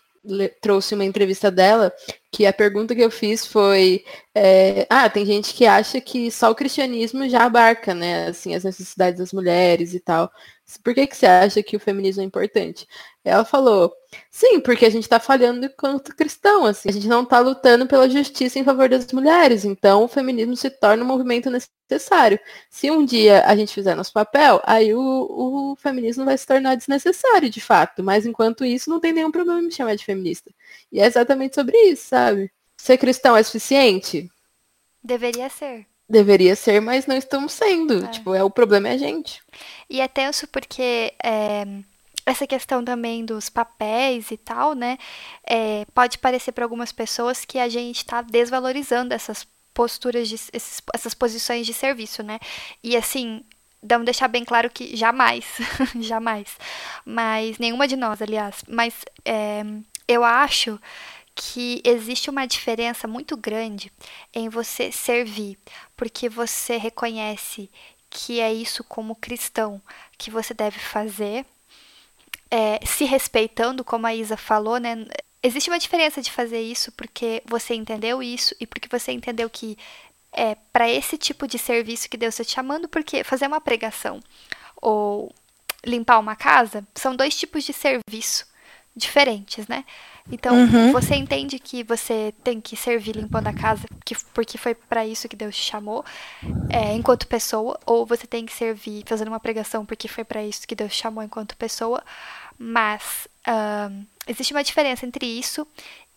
trouxe 0.61 0.95
uma 0.95 1.05
entrevista 1.05 1.51
dela, 1.51 1.93
que 2.33 2.47
a 2.47 2.53
pergunta 2.53 2.95
que 2.95 3.01
eu 3.03 3.11
fiz 3.11 3.47
foi, 3.47 4.05
é, 4.35 4.87
ah, 4.91 5.09
tem 5.09 5.25
gente 5.25 5.55
que 5.55 5.67
acha 5.67 6.01
que 6.01 6.31
só 6.31 6.51
o 6.51 6.55
cristianismo 6.55 7.29
já 7.29 7.45
abarca, 7.45 7.95
né, 7.95 8.29
assim, 8.29 8.55
as 8.55 8.65
necessidades 8.65 9.19
das 9.19 9.33
mulheres 9.33 9.95
e 9.95 10.01
tal. 10.01 10.31
Por 10.83 10.95
que 10.95 11.07
que 11.07 11.17
você 11.17 11.27
acha 11.27 11.63
que 11.63 11.77
o 11.77 11.81
feminismo 11.81 12.23
é 12.23 12.25
importante? 12.25 12.87
Ela 13.23 13.45
falou, 13.45 13.95
sim, 14.31 14.61
porque 14.61 14.87
a 14.87 14.91
gente 14.91 15.09
tá 15.09 15.21
falhando 15.21 15.67
enquanto 15.67 16.17
cristão, 16.17 16.65
assim, 16.65 16.89
a 16.89 16.93
gente 16.93 17.07
não 17.07 17.25
tá 17.25 17.39
lutando 17.39 17.87
pela 17.87 18.09
justiça 18.09 18.59
em 18.59 18.65
favor 18.65 18.89
das 18.89 19.11
mulheres, 19.13 19.65
então 19.65 20.05
o 20.05 20.09
feminismo 20.09 20.57
se 20.57 20.71
torna 20.71 21.05
um 21.05 21.07
movimento 21.07 21.51
necessário. 21.51 22.41
Se 22.71 22.91
um 22.91 23.05
dia 23.05 23.45
a 23.47 23.55
gente 23.55 23.75
fizer 23.75 23.95
nosso 23.95 24.13
papel, 24.13 24.61
aí 24.65 24.95
o, 24.95 25.73
o 25.73 25.77
feminismo 25.77 26.25
vai 26.25 26.37
se 26.37 26.47
tornar 26.47 26.77
desnecessário, 26.77 27.51
de 27.51 27.61
fato, 27.61 28.03
mas 28.03 28.27
enquanto 28.27 28.65
isso 28.65 28.89
não 28.91 29.01
tem 29.01 29.13
nenhum 29.13 29.31
problema 29.31 29.61
em 29.61 29.67
me 29.67 29.73
chamar 29.73 29.97
de 29.97 30.05
feminista. 30.05 30.51
E 30.91 31.01
é 31.01 31.07
exatamente 31.07 31.55
sobre 31.55 31.77
isso, 31.91 32.09
sabe? 32.09 32.51
Ser 32.77 32.99
cristão 32.99 33.37
é 33.37 33.43
suficiente? 33.43 34.31
Deveria 35.03 35.49
ser. 35.51 35.87
Deveria 36.09 36.55
ser, 36.55 36.81
mas 36.81 37.07
não 37.07 37.17
estamos 37.17 37.53
sendo. 37.53 38.05
É. 38.05 38.09
Tipo, 38.09 38.35
é 38.35 38.43
o 38.45 38.51
problema 38.51 38.89
é 38.89 38.93
a 38.93 38.99
gente. 38.99 39.43
E 39.89 40.01
é 40.01 40.09
tenso 40.09 40.47
porque 40.49 41.15
é, 41.23 41.65
essa 42.27 42.47
questão 42.47 42.85
também 42.85 43.25
dos 43.25 43.49
papéis 43.49 44.31
e 44.31 44.37
tal, 44.37 44.75
né? 44.75 44.99
é, 45.47 45.85
pode 45.95 46.19
parecer 46.19 46.53
para 46.53 46.65
algumas 46.65 46.93
pessoas 46.93 47.45
que 47.45 47.59
a 47.59 47.69
gente 47.69 47.99
está 47.99 48.21
desvalorizando 48.23 49.15
essas 49.15 49.47
posturas, 49.73 50.29
de, 50.29 50.35
esses- 50.35 50.83
essas 50.95 51.15
posições 51.15 51.67
de 51.67 51.73
serviço, 51.75 52.23
né? 52.23 52.39
E 52.83 52.97
assim, 52.97 53.43
vamos 53.83 54.05
deixar 54.05 54.29
bem 54.29 54.45
claro 54.45 54.71
que 54.71 54.95
jamais, 54.97 55.45
jamais. 56.01 56.57
Mas 57.05 57.59
nenhuma 57.59 57.89
de 57.89 57.97
nós, 57.97 58.21
aliás. 58.23 58.57
Mas 58.69 58.95
é, 59.25 59.63
eu 60.07 60.23
acho 60.23 60.79
que 61.35 61.83
existe 61.85 62.31
uma 62.31 62.47
diferença 62.47 63.09
muito 63.09 63.37
grande 63.37 63.93
em 64.33 64.49
você 64.49 64.93
servir, 64.93 65.59
porque 65.97 66.29
você 66.29 66.77
reconhece 66.77 67.71
que 68.09 68.39
é 68.41 68.53
isso 68.53 68.85
como 68.85 69.17
cristão 69.17 69.83
que 70.17 70.31
você 70.31 70.55
deve 70.55 70.79
fazer, 70.79 71.45
é, 72.51 72.79
se 72.87 73.05
respeitando, 73.05 73.85
como 73.85 74.07
a 74.07 74.15
Isa 74.15 74.37
falou, 74.37 74.79
né? 74.79 75.05
Existe 75.43 75.69
uma 75.69 75.79
diferença 75.79 76.23
de 76.23 76.31
fazer 76.31 76.61
isso 76.61 76.93
porque 76.93 77.43
você 77.45 77.75
entendeu 77.75 78.23
isso 78.23 78.55
e 78.61 78.67
porque 78.67 78.89
você 78.89 79.11
entendeu 79.11 79.51
que 79.51 79.77
é 80.33 80.55
para 80.73 80.89
esse 80.89 81.19
tipo 81.19 81.47
de 81.49 81.59
serviço 81.59 82.09
que 82.09 82.17
Deus 82.17 82.35
está 82.35 82.45
te 82.45 82.55
chamando, 82.55 82.89
porque 82.89 83.25
fazer 83.25 83.47
uma 83.47 83.61
pregação 83.61 84.21
ou 84.81 85.35
limpar 85.85 86.19
uma 86.19 86.37
casa 86.37 86.87
são 86.95 87.17
dois 87.17 87.37
tipos 87.37 87.65
de 87.65 87.73
serviço 87.73 88.47
diferentes, 88.95 89.67
né? 89.67 89.85
Então, 90.31 90.55
Uhum. 90.57 90.93
você 90.93 91.15
entende 91.15 91.59
que 91.59 91.83
você 91.85 92.33
tem 92.43 92.61
que 92.61 92.77
servir 92.77 93.15
limpando 93.17 93.47
a 93.49 93.53
casa, 93.53 93.87
que, 94.05 94.17
porque 94.33 94.57
foi 94.59 94.75
para 94.75 95.07
isso 95.07 95.29
que 95.29 95.37
Deus 95.37 95.55
te 95.57 95.63
chamou, 95.63 96.05
é, 96.69 96.95
enquanto 96.95 97.27
pessoa, 97.27 97.79
ou 97.87 98.07
você 98.07 98.27
tem 98.27 98.47
que 98.47 98.53
servir 98.53 99.05
fazendo 99.07 99.29
uma 99.29 99.41
pregação 99.41 99.85
porque 99.85 100.09
foi 100.09 100.25
para 100.25 100.43
isso 100.43 100.67
que 100.67 100.75
Deus 100.75 100.95
te 100.97 101.03
chamou 101.03 101.23
enquanto 101.23 101.57
pessoa. 101.57 102.03
Mas 102.59 103.29
ahn, 103.47 104.05
existe 104.27 104.53
uma 104.55 104.65
diferença 104.65 105.05
entre 105.07 105.27
isso 105.27 105.67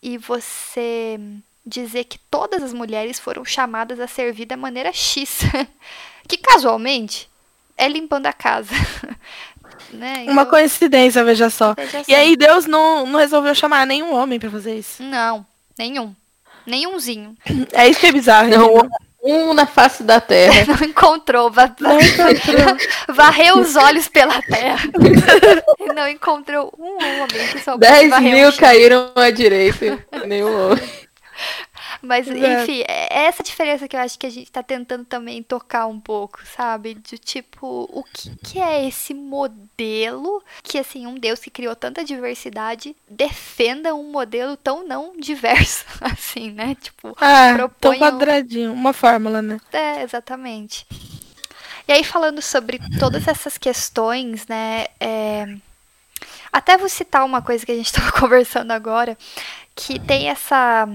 e 0.02 0.16
você 0.18 1.20
dizer 1.66 2.04
que 2.04 2.18
todas 2.30 2.62
as 2.62 2.72
mulheres 2.72 3.18
foram 3.18 3.44
chamadas 3.44 4.00
a 4.00 4.06
servir 4.06 4.46
da 4.46 4.56
maneira 4.56 4.92
X, 4.92 5.40
que 6.26 6.38
casualmente 6.38 7.28
é 7.76 7.86
limpando 7.88 8.26
a 8.26 8.32
casa. 8.32 8.74
Né? 9.92 10.24
Uma 10.28 10.42
Então, 10.42 10.46
coincidência, 10.46 11.24
veja 11.24 11.48
só. 11.50 11.74
veja 11.74 12.02
E 12.08 12.14
aí 12.14 12.36
Deus 12.36 12.66
não, 12.66 13.06
não 13.06 13.18
resolveu 13.18 13.54
chamar 13.54 13.86
nenhum 13.86 14.14
homem 14.14 14.38
pra 14.38 14.50
fazer 14.50 14.76
isso. 14.78 15.02
Não, 15.02 15.44
nenhum. 15.78 16.14
Nenhumzinho. 16.66 17.34
É 17.72 17.88
isso 17.88 17.98
que 18.00 18.06
é 18.06 18.12
bizarro. 18.12 18.48
Não, 18.50 18.88
um 19.22 19.54
na 19.54 19.66
face 19.66 20.02
da 20.02 20.20
terra. 20.20 20.64
Não 20.78 20.86
encontrou. 20.86 21.50
va- 21.50 21.74
Não 21.80 21.98
encontrou. 21.98 22.76
Varreu 23.14 23.58
os 23.58 23.74
olhos 23.74 24.06
pela 24.08 24.40
terra. 24.42 24.78
e 25.80 25.92
não 25.92 26.06
encontrou 26.08 26.72
um 26.78 26.96
homem 26.96 27.48
que 27.52 27.58
soubesse 27.60 27.92
10 27.92 28.10
varrer 28.10 28.34
o 28.34 28.36
mil 28.36 28.52
caíram 28.52 29.10
à 29.16 29.30
direita. 29.30 29.98
Nenhum 30.26 30.70
homem. 30.72 30.82
Mas, 32.00 32.28
Exato. 32.28 32.62
enfim, 32.62 32.84
é 32.86 33.24
essa 33.26 33.42
diferença 33.42 33.88
que 33.88 33.96
eu 33.96 34.00
acho 34.00 34.18
que 34.18 34.26
a 34.26 34.30
gente 34.30 34.50
tá 34.52 34.62
tentando 34.62 35.04
também 35.04 35.42
tocar 35.42 35.86
um 35.86 35.98
pouco, 35.98 36.40
sabe? 36.56 36.94
De 36.94 37.18
tipo, 37.18 37.88
o 37.92 38.04
que, 38.12 38.36
que 38.36 38.58
é 38.60 38.86
esse 38.86 39.12
modelo 39.12 40.42
que, 40.62 40.78
assim, 40.78 41.06
um 41.06 41.14
Deus 41.18 41.40
que 41.40 41.50
criou 41.50 41.74
tanta 41.74 42.04
diversidade 42.04 42.94
defenda 43.08 43.94
um 43.94 44.10
modelo 44.12 44.56
tão 44.56 44.86
não 44.86 45.18
diverso, 45.18 45.84
assim, 46.00 46.50
né? 46.52 46.76
Tipo, 46.80 47.16
Ah, 47.20 47.48
tão 47.56 47.68
proponham- 47.68 47.98
quadradinho. 48.00 48.72
Uma 48.72 48.92
fórmula, 48.92 49.42
né? 49.42 49.60
É, 49.72 50.02
exatamente. 50.02 50.86
E 51.88 51.92
aí, 51.92 52.04
falando 52.04 52.40
sobre 52.42 52.78
todas 52.98 53.26
essas 53.26 53.56
questões, 53.58 54.46
né? 54.46 54.86
é, 55.00 55.46
Até 56.52 56.76
vou 56.76 56.88
citar 56.88 57.24
uma 57.24 57.42
coisa 57.42 57.64
que 57.66 57.72
a 57.72 57.76
gente 57.76 57.86
estava 57.92 58.12
conversando 58.12 58.70
agora, 58.72 59.16
que 59.74 59.98
tem 59.98 60.28
essa 60.28 60.86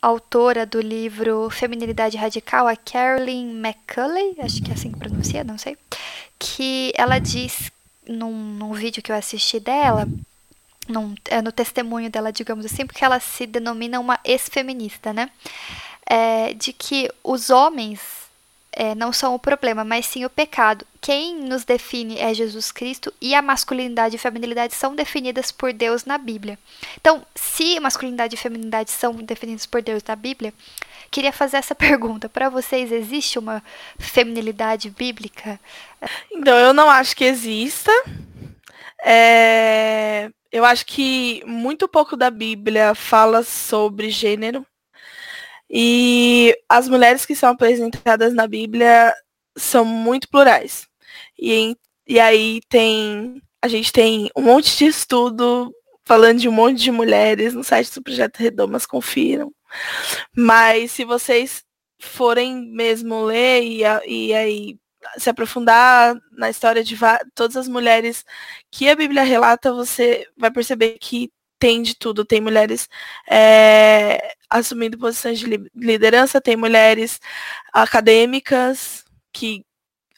autora 0.00 0.66
do 0.66 0.80
livro 0.80 1.48
Feminilidade 1.50 2.16
Radical, 2.16 2.66
a 2.66 2.76
Carolyn 2.76 3.50
McCulley, 3.58 4.36
acho 4.40 4.62
que 4.62 4.70
é 4.70 4.74
assim 4.74 4.92
que 4.92 4.98
pronuncia, 4.98 5.42
não 5.42 5.58
sei, 5.58 5.76
que 6.38 6.92
ela 6.94 7.18
diz 7.18 7.70
num, 8.06 8.32
num 8.32 8.72
vídeo 8.72 9.02
que 9.02 9.10
eu 9.10 9.16
assisti 9.16 9.58
dela, 9.58 10.06
num, 10.88 11.14
é, 11.26 11.42
no 11.42 11.50
testemunho 11.50 12.10
dela, 12.10 12.32
digamos 12.32 12.64
assim, 12.64 12.86
porque 12.86 13.04
ela 13.04 13.18
se 13.20 13.46
denomina 13.46 13.98
uma 13.98 14.18
ex-feminista, 14.24 15.12
né? 15.12 15.30
É, 16.08 16.54
de 16.54 16.72
que 16.72 17.10
os 17.24 17.50
homens 17.50 18.25
é, 18.76 18.94
não 18.94 19.10
são 19.10 19.34
o 19.34 19.38
problema, 19.38 19.84
mas 19.84 20.04
sim 20.04 20.26
o 20.26 20.30
pecado. 20.30 20.86
Quem 21.00 21.34
nos 21.34 21.64
define 21.64 22.18
é 22.18 22.34
Jesus 22.34 22.70
Cristo 22.70 23.12
e 23.20 23.34
a 23.34 23.40
masculinidade 23.40 24.16
e 24.16 24.18
feminilidade 24.18 24.74
são 24.74 24.94
definidas 24.94 25.50
por 25.50 25.72
Deus 25.72 26.04
na 26.04 26.18
Bíblia. 26.18 26.58
Então, 27.00 27.24
se 27.34 27.80
masculinidade 27.80 28.34
e 28.34 28.38
feminilidade 28.38 28.90
são 28.90 29.14
definidas 29.14 29.64
por 29.64 29.80
Deus 29.80 30.02
na 30.06 30.14
Bíblia, 30.14 30.52
queria 31.10 31.32
fazer 31.32 31.56
essa 31.56 31.74
pergunta. 31.74 32.28
Para 32.28 32.50
vocês, 32.50 32.92
existe 32.92 33.38
uma 33.38 33.62
feminilidade 33.98 34.90
bíblica? 34.90 35.58
Então, 36.30 36.56
eu 36.58 36.74
não 36.74 36.90
acho 36.90 37.16
que 37.16 37.24
exista. 37.24 37.90
É, 39.02 40.30
Eu 40.52 40.64
acho 40.64 40.84
que 40.86 41.42
muito 41.46 41.88
pouco 41.88 42.16
da 42.16 42.30
Bíblia 42.30 42.94
fala 42.94 43.42
sobre 43.42 44.10
gênero. 44.10 44.66
E 45.70 46.56
as 46.68 46.88
mulheres 46.88 47.26
que 47.26 47.34
são 47.34 47.50
apresentadas 47.50 48.32
na 48.34 48.46
Bíblia 48.46 49.14
são 49.56 49.84
muito 49.84 50.28
plurais. 50.28 50.86
E, 51.38 51.76
e 52.06 52.20
aí 52.20 52.60
tem. 52.68 53.42
A 53.62 53.68
gente 53.68 53.92
tem 53.92 54.30
um 54.36 54.42
monte 54.42 54.76
de 54.76 54.86
estudo 54.86 55.72
falando 56.04 56.38
de 56.38 56.48
um 56.48 56.52
monte 56.52 56.80
de 56.80 56.90
mulheres 56.90 57.52
no 57.54 57.64
site 57.64 57.92
do 57.94 58.02
Projeto 58.02 58.38
Redomas, 58.38 58.86
confiram. 58.86 59.52
Mas 60.36 60.92
se 60.92 61.04
vocês 61.04 61.64
forem 62.00 62.70
mesmo 62.72 63.24
ler 63.24 63.62
e, 63.62 63.80
e 64.06 64.34
aí 64.34 64.78
se 65.18 65.30
aprofundar 65.30 66.16
na 66.32 66.50
história 66.50 66.82
de 66.84 66.96
todas 67.34 67.56
as 67.56 67.68
mulheres 67.68 68.24
que 68.70 68.88
a 68.88 68.96
Bíblia 68.96 69.22
relata, 69.22 69.72
você 69.72 70.26
vai 70.36 70.50
perceber 70.50 70.98
que 71.00 71.30
tem 71.58 71.82
de 71.82 71.94
tudo. 71.94 72.24
Tem 72.24 72.40
mulheres 72.40 72.88
é, 73.30 74.34
assumindo 74.50 74.98
posições 74.98 75.38
de 75.38 75.46
li- 75.46 75.70
liderança, 75.74 76.40
tem 76.40 76.56
mulheres 76.56 77.20
acadêmicas 77.72 79.04
que 79.32 79.64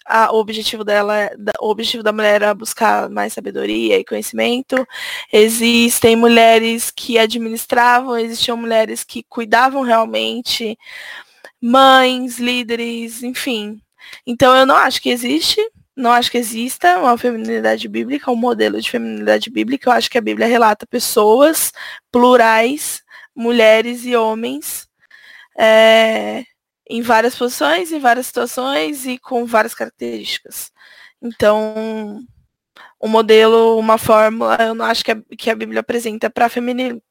a, 0.09 0.33
o 0.33 0.37
objetivo 0.41 0.85
dela, 0.85 1.31
o 1.61 1.69
objetivo 1.69 2.03
da 2.03 2.13
mulher 2.13 2.37
era 2.37 2.55
buscar 2.55 3.11
mais 3.11 3.35
sabedoria 3.35 3.99
e 3.99 4.05
conhecimento. 4.05 4.87
Existem 5.33 6.17
mulheres 6.17 6.91
que 6.91 7.19
administravam, 7.19 8.17
existiam 8.19 8.57
mulheres 8.57 9.05
que 9.05 9.23
cuidavam 9.29 9.83
realmente, 9.83 10.79
mães, 11.61 12.39
líderes, 12.39 13.23
enfim. 13.23 13.81
Então 14.27 14.57
eu 14.57 14.65
não 14.65 14.77
acho 14.77 15.03
que 15.03 15.11
existe, 15.11 15.61
não 15.99 16.13
acho 16.13 16.31
que 16.31 16.39
exista 16.39 16.97
uma 16.99 17.19
feminilidade 17.19 17.89
bíblica, 17.89 18.31
um 18.31 18.37
modelo 18.37 18.81
de 18.81 18.89
feminilidade 18.89 19.51
bíblica. 19.51 19.91
Eu 19.91 19.95
acho 19.95 20.09
que 20.09 20.17
a 20.17 20.21
Bíblia 20.21 20.47
relata 20.47 20.87
pessoas 20.87 21.73
plurais, 22.13 23.03
mulheres 23.35 24.05
e 24.05 24.15
homens. 24.15 24.87
É, 25.59 26.45
em 26.89 27.03
várias 27.03 27.35
posições, 27.35 27.91
em 27.91 27.99
várias 27.99 28.27
situações 28.27 29.07
e 29.07 29.19
com 29.19 29.45
várias 29.45 29.75
características. 29.75 30.71
Então, 31.21 32.21
um 33.03 33.09
modelo, 33.09 33.77
uma 33.77 33.99
fórmula, 33.99 34.57
eu 34.61 34.75
não 34.75 34.85
acho 34.85 35.05
que 35.05 35.11
a, 35.11 35.21
que 35.37 35.51
a 35.51 35.57
Bíblia 35.57 35.81
apresenta 35.81 36.31
para 36.31 36.49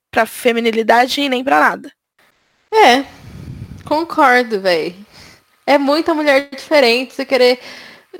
pra 0.09 0.25
feminilidade 0.25 1.19
e 1.19 1.27
nem 1.27 1.43
para 1.43 1.59
nada. 1.59 1.91
É, 2.73 3.03
concordo, 3.83 4.61
velho. 4.61 4.95
É 5.65 5.77
muita 5.77 6.13
mulher 6.13 6.49
diferente, 6.49 7.13
você 7.13 7.25
querer 7.25 7.59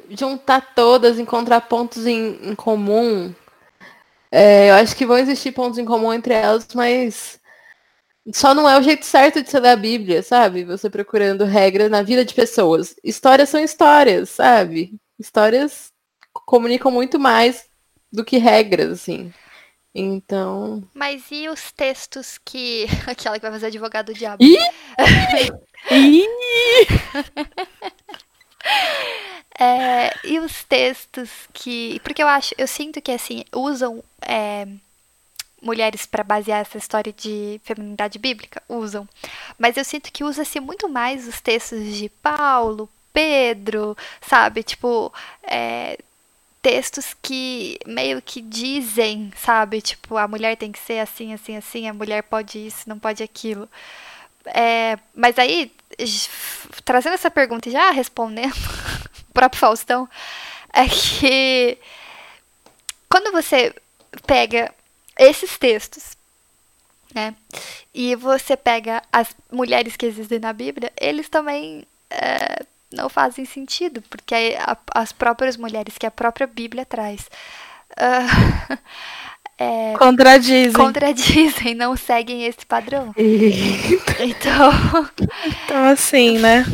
juntar 0.10 0.74
todas, 0.74 1.20
encontrar 1.20 1.62
pontos 1.62 2.06
em, 2.06 2.50
em 2.50 2.56
comum. 2.56 3.34
É, 4.32 4.70
eu 4.70 4.76
acho 4.76 4.96
que 4.96 5.06
vão 5.06 5.18
existir 5.18 5.52
pontos 5.52 5.80
em 5.80 5.86
comum 5.86 6.14
entre 6.14 6.34
elas, 6.34 6.68
mas 6.74 7.40
só 8.34 8.54
não 8.54 8.70
é 8.70 8.78
o 8.78 8.82
jeito 8.82 9.06
certo 9.06 9.42
de 9.42 9.50
ser 9.50 9.62
da 9.62 9.76
Bíblia, 9.76 10.22
sabe? 10.22 10.64
Você 10.66 10.90
procurando 10.90 11.46
regras 11.46 11.90
na 11.90 12.02
vida 12.02 12.26
de 12.26 12.34
pessoas. 12.34 12.96
Histórias 13.04 13.50
são 13.50 13.60
histórias, 13.60 14.30
sabe? 14.30 14.94
Histórias 15.18 15.92
comunicam 16.46 16.92
muito 16.92 17.20
mais 17.20 17.66
do 18.12 18.26
que 18.26 18.38
regras, 18.38 18.92
assim. 18.92 19.34
Então. 19.96 20.84
Mas 20.94 21.24
e 21.32 21.50
os 21.50 21.72
textos 21.72 22.38
que. 22.44 22.86
Aquela 23.08 23.38
que 23.38 23.42
vai 23.42 23.52
fazer 23.52 23.68
advogado 23.68 24.08
do 24.08 24.14
diabo. 24.14 24.44
Ih! 24.44 24.58
é, 29.60 30.14
e 30.24 30.40
os 30.40 30.64
textos 30.64 31.30
que. 31.54 32.00
Porque 32.04 32.22
eu 32.22 32.28
acho, 32.28 32.54
eu 32.58 32.68
sinto 32.68 33.02
que 33.02 33.12
assim, 33.12 33.44
usam. 33.54 34.04
É, 34.22 34.68
mulheres 35.62 36.06
para 36.06 36.24
basear 36.24 36.62
essa 36.62 36.78
história 36.78 37.12
de 37.12 37.60
feminidade 37.64 38.20
bíblica? 38.20 38.62
Usam. 38.70 39.08
Mas 39.58 39.76
eu 39.78 39.84
sinto 39.84 40.12
que 40.12 40.24
usa-se 40.24 40.60
muito 40.60 40.88
mais 40.88 41.28
os 41.28 41.42
textos 41.42 41.96
de 41.96 42.10
Paulo, 42.10 42.90
Pedro, 43.12 43.98
sabe? 44.22 44.64
Tipo, 44.64 45.12
é, 45.44 45.98
textos 46.62 47.16
que 47.22 47.80
meio 47.86 48.22
que 48.22 48.42
dizem, 48.42 49.32
sabe? 49.36 49.82
Tipo, 49.82 50.18
a 50.18 50.28
mulher 50.28 50.56
tem 50.58 50.72
que 50.72 50.80
ser 50.80 51.00
assim, 51.00 51.34
assim, 51.34 51.58
assim, 51.58 51.88
a 51.88 51.94
mulher 51.94 52.24
pode 52.24 52.68
isso, 52.68 52.88
não 52.88 53.00
pode 53.00 53.24
aquilo. 53.24 53.68
É, 54.46 54.98
mas 55.16 55.38
aí, 55.40 55.72
trazendo 56.84 57.14
essa 57.14 57.32
pergunta 57.32 57.70
e 57.70 57.72
já 57.72 57.92
respondendo, 57.92 58.54
o 59.30 59.34
próprio 59.34 59.60
Faustão, 59.60 60.10
é 60.74 60.88
que 60.88 61.78
quando 63.10 63.32
você 63.32 63.74
pega 64.26 64.74
esses 65.18 65.58
textos, 65.58 66.16
né? 67.14 67.36
E 67.94 68.16
você 68.16 68.56
pega 68.56 69.02
as 69.12 69.36
mulheres 69.52 69.96
que 69.96 70.06
existem 70.06 70.40
na 70.40 70.54
Bíblia, 70.54 70.92
eles 71.00 71.30
também 71.30 71.88
é, 72.10 72.64
não 72.92 73.10
fazem 73.10 73.46
sentido, 73.46 74.02
porque 74.04 74.56
a, 74.60 74.78
as 74.94 75.12
próprias 75.12 75.58
mulheres 75.58 75.98
que 75.98 76.06
a 76.06 76.12
própria 76.12 76.48
Bíblia 76.48 76.86
traz 76.86 77.30
uh, 77.92 78.78
é, 79.58 79.94
contradizem. 79.98 80.74
contradizem, 80.74 81.74
não 81.74 81.96
seguem 81.98 82.46
esse 82.46 82.66
padrão. 82.66 83.14
então, 83.18 85.10
então 85.46 85.86
assim, 85.86 86.38
né? 86.38 86.66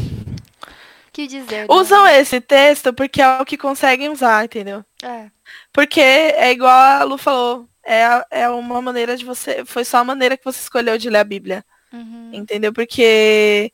Que 1.14 1.28
dizer? 1.28 1.62
Né? 1.62 1.66
Usam 1.70 2.06
esse 2.08 2.42
texto 2.42 2.92
porque 2.94 3.22
é 3.22 3.42
o 3.42 3.46
que 3.46 3.58
conseguem 3.58 4.10
usar, 4.10 4.44
entendeu? 4.44 4.84
É. 5.02 5.28
Porque 5.72 6.02
é 6.02 6.52
igual 6.52 6.72
a 6.72 7.04
Lu 7.04 7.18
falou, 7.18 7.68
é, 7.86 8.04
é 8.32 8.50
uma 8.50 8.82
maneira 8.82 9.16
de 9.16 9.24
você. 9.24 9.64
Foi 9.66 9.86
só 9.86 9.98
a 9.98 10.04
maneira 10.04 10.36
que 10.36 10.44
você 10.44 10.60
escolheu 10.60 10.98
de 10.98 11.10
ler 11.10 11.20
a 11.20 11.24
Bíblia. 11.24 11.64
Uhum. 11.94 12.32
Entendeu? 12.34 12.74
Porque 12.74 13.72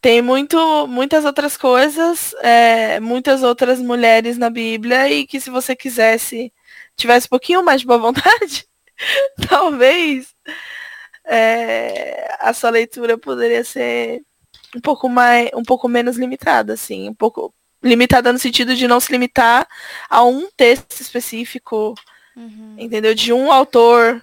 tem 0.00 0.20
muito, 0.20 0.86
muitas 0.86 1.24
outras 1.24 1.56
coisas, 1.56 2.34
é, 2.42 3.00
muitas 3.00 3.42
outras 3.42 3.80
mulheres 3.80 4.36
na 4.36 4.50
Bíblia, 4.50 5.08
e 5.10 5.26
que 5.26 5.40
se 5.40 5.48
você 5.48 5.74
quisesse, 5.74 6.52
tivesse 6.96 7.26
um 7.26 7.30
pouquinho 7.30 7.62
mais 7.64 7.80
de 7.80 7.86
boa 7.86 7.98
vontade, 7.98 8.66
talvez 9.48 10.34
é, 11.24 12.36
a 12.40 12.52
sua 12.52 12.70
leitura 12.70 13.18
poderia 13.18 13.64
ser 13.64 14.22
um 14.74 14.80
pouco 14.80 15.08
mais, 15.08 15.50
um 15.54 15.62
pouco 15.62 15.88
menos 15.88 16.16
limitada, 16.16 16.74
assim, 16.74 17.08
um 17.08 17.14
pouco 17.14 17.54
limitada 17.82 18.32
no 18.32 18.38
sentido 18.38 18.74
de 18.74 18.88
não 18.88 18.98
se 18.98 19.12
limitar 19.12 19.68
a 20.08 20.24
um 20.24 20.48
texto 20.56 21.00
específico 21.00 21.94
Uhum. 22.36 22.76
Entendeu? 22.78 23.14
De 23.14 23.32
um 23.32 23.52
autor. 23.52 24.22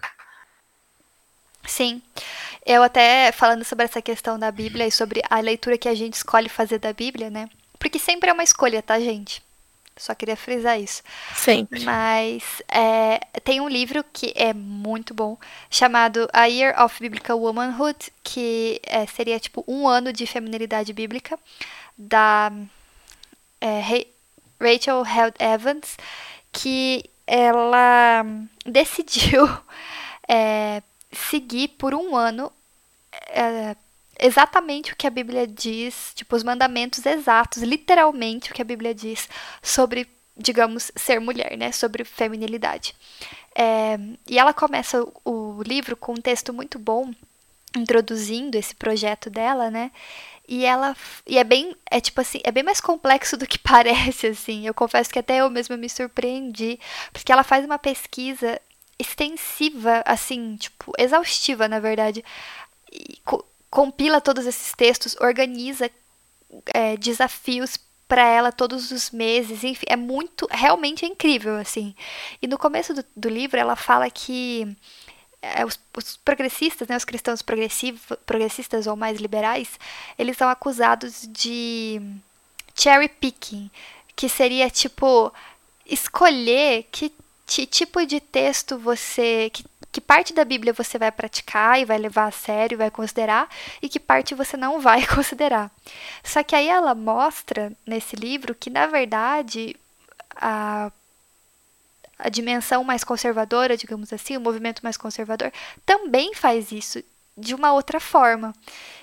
Sim. 1.65 2.01
Eu 2.65 2.83
até 2.83 3.31
falando 3.31 3.63
sobre 3.63 3.85
essa 3.85 4.01
questão 4.01 4.37
da 4.37 4.51
Bíblia 4.51 4.85
e 4.85 4.91
sobre 4.91 5.21
a 5.29 5.39
leitura 5.39 5.77
que 5.77 5.89
a 5.89 5.95
gente 5.95 6.15
escolhe 6.15 6.49
fazer 6.49 6.79
da 6.79 6.93
Bíblia, 6.93 7.29
né? 7.29 7.49
Porque 7.79 7.97
sempre 7.97 8.29
é 8.29 8.33
uma 8.33 8.43
escolha, 8.43 8.83
tá, 8.83 8.99
gente? 8.99 9.41
Só 9.95 10.15
queria 10.15 10.35
frisar 10.35 10.79
isso. 10.79 11.03
Sempre. 11.35 11.83
Mas 11.83 12.61
é, 12.67 13.19
tem 13.43 13.61
um 13.61 13.67
livro 13.67 14.03
que 14.11 14.33
é 14.35 14.53
muito 14.53 15.13
bom, 15.13 15.37
chamado 15.69 16.27
A 16.33 16.45
Year 16.45 16.81
of 16.81 16.99
Biblical 16.99 17.39
Womanhood, 17.39 18.11
que 18.23 18.81
é, 18.83 19.05
seria 19.05 19.39
tipo 19.39 19.63
um 19.67 19.87
ano 19.87 20.11
de 20.11 20.25
feminilidade 20.25 20.91
bíblica, 20.93 21.37
da 21.97 22.51
é, 23.59 23.79
Rachel 24.59 25.03
Held 25.05 25.35
Evans, 25.39 25.97
que 26.51 27.09
ela 27.27 28.25
decidiu 28.65 29.47
é, 30.27 30.81
seguir 31.11 31.69
por 31.69 31.93
um 31.93 32.15
ano 32.15 32.51
é, 33.29 33.75
exatamente 34.21 34.93
o 34.93 34.95
que 34.95 35.07
a 35.07 35.09
Bíblia 35.09 35.47
diz, 35.47 36.13
tipo, 36.15 36.35
os 36.35 36.43
mandamentos 36.43 37.05
exatos, 37.05 37.63
literalmente 37.63 38.51
o 38.51 38.53
que 38.53 38.61
a 38.61 38.65
Bíblia 38.65 38.93
diz 38.93 39.27
sobre, 39.61 40.07
digamos, 40.37 40.91
ser 40.95 41.19
mulher, 41.19 41.57
né? 41.57 41.71
Sobre 41.71 42.05
feminilidade. 42.05 42.95
É, 43.55 43.97
e 44.29 44.39
ela 44.39 44.53
começa 44.53 45.03
o, 45.25 45.57
o 45.57 45.63
livro 45.63 45.97
com 45.97 46.13
um 46.13 46.21
texto 46.21 46.53
muito 46.53 46.79
bom, 46.79 47.11
introduzindo 47.75 48.57
esse 48.57 48.75
projeto 48.75 49.29
dela, 49.29 49.69
né? 49.71 49.91
E 50.47 50.65
ela. 50.65 50.95
E 51.25 51.37
é 51.37 51.43
bem. 51.43 51.75
É 51.89 51.99
tipo 51.99 52.21
assim, 52.21 52.39
é 52.43 52.51
bem 52.51 52.63
mais 52.63 52.81
complexo 52.81 53.37
do 53.37 53.47
que 53.47 53.57
parece, 53.59 54.27
assim. 54.27 54.67
Eu 54.67 54.73
confesso 54.73 55.09
que 55.09 55.19
até 55.19 55.37
eu 55.37 55.49
mesma 55.49 55.77
me 55.77 55.89
surpreendi. 55.89 56.79
Porque 57.11 57.31
ela 57.31 57.43
faz 57.43 57.65
uma 57.65 57.79
pesquisa 57.79 58.59
extensiva, 58.99 60.03
assim, 60.05 60.55
tipo, 60.57 60.93
exaustiva, 60.97 61.67
na 61.67 61.79
verdade. 61.79 62.23
E 62.91 63.17
compila 63.71 64.21
todos 64.21 64.45
esses 64.45 64.73
textos, 64.73 65.15
organiza 65.19 65.89
é, 66.67 66.97
desafios 66.97 67.77
para 68.07 68.27
ela 68.27 68.51
todos 68.51 68.91
os 68.91 69.09
meses, 69.09 69.63
enfim, 69.63 69.85
é 69.87 69.95
muito, 69.95 70.45
realmente 70.51 71.05
é 71.05 71.07
incrível, 71.07 71.55
assim. 71.55 71.95
E 72.41 72.47
no 72.47 72.57
começo 72.57 72.93
do, 72.93 73.05
do 73.15 73.29
livro 73.29 73.57
ela 73.57 73.77
fala 73.77 74.09
que 74.09 74.77
é, 75.41 75.65
os, 75.65 75.79
os, 75.95 76.17
progressistas, 76.17 76.89
né, 76.89 76.97
os 76.97 77.05
cristãos 77.05 77.41
progressistas 77.41 78.85
ou 78.85 78.97
mais 78.97 79.17
liberais, 79.17 79.79
eles 80.19 80.35
são 80.35 80.49
acusados 80.49 81.25
de 81.29 82.01
cherry 82.75 83.07
picking, 83.07 83.71
que 84.13 84.27
seria 84.27 84.69
tipo 84.69 85.33
escolher 85.85 86.87
que, 86.91 87.13
tipo 87.47 88.05
de 88.05 88.19
texto 88.19 88.77
você, 88.77 89.49
que, 89.53 89.63
que 89.91 89.99
parte 90.01 90.33
da 90.33 90.45
Bíblia 90.45 90.73
você 90.73 90.97
vai 90.97 91.11
praticar 91.11 91.79
e 91.79 91.85
vai 91.85 91.97
levar 91.97 92.27
a 92.27 92.31
sério, 92.31 92.77
vai 92.77 92.89
considerar, 92.89 93.49
e 93.81 93.89
que 93.89 93.99
parte 93.99 94.33
você 94.33 94.55
não 94.55 94.79
vai 94.81 95.05
considerar. 95.05 95.71
Só 96.23 96.43
que 96.43 96.55
aí 96.55 96.67
ela 96.67 96.95
mostra 96.95 97.71
nesse 97.85 98.15
livro 98.15 98.55
que, 98.55 98.69
na 98.69 98.87
verdade, 98.87 99.75
a 100.35 100.91
a 102.23 102.29
dimensão 102.29 102.83
mais 102.83 103.03
conservadora, 103.03 103.75
digamos 103.75 104.13
assim, 104.13 104.37
o 104.37 104.41
movimento 104.41 104.81
mais 104.83 104.95
conservador, 104.95 105.51
também 105.83 106.35
faz 106.35 106.71
isso 106.71 107.03
de 107.35 107.55
uma 107.55 107.73
outra 107.73 107.99
forma. 107.99 108.53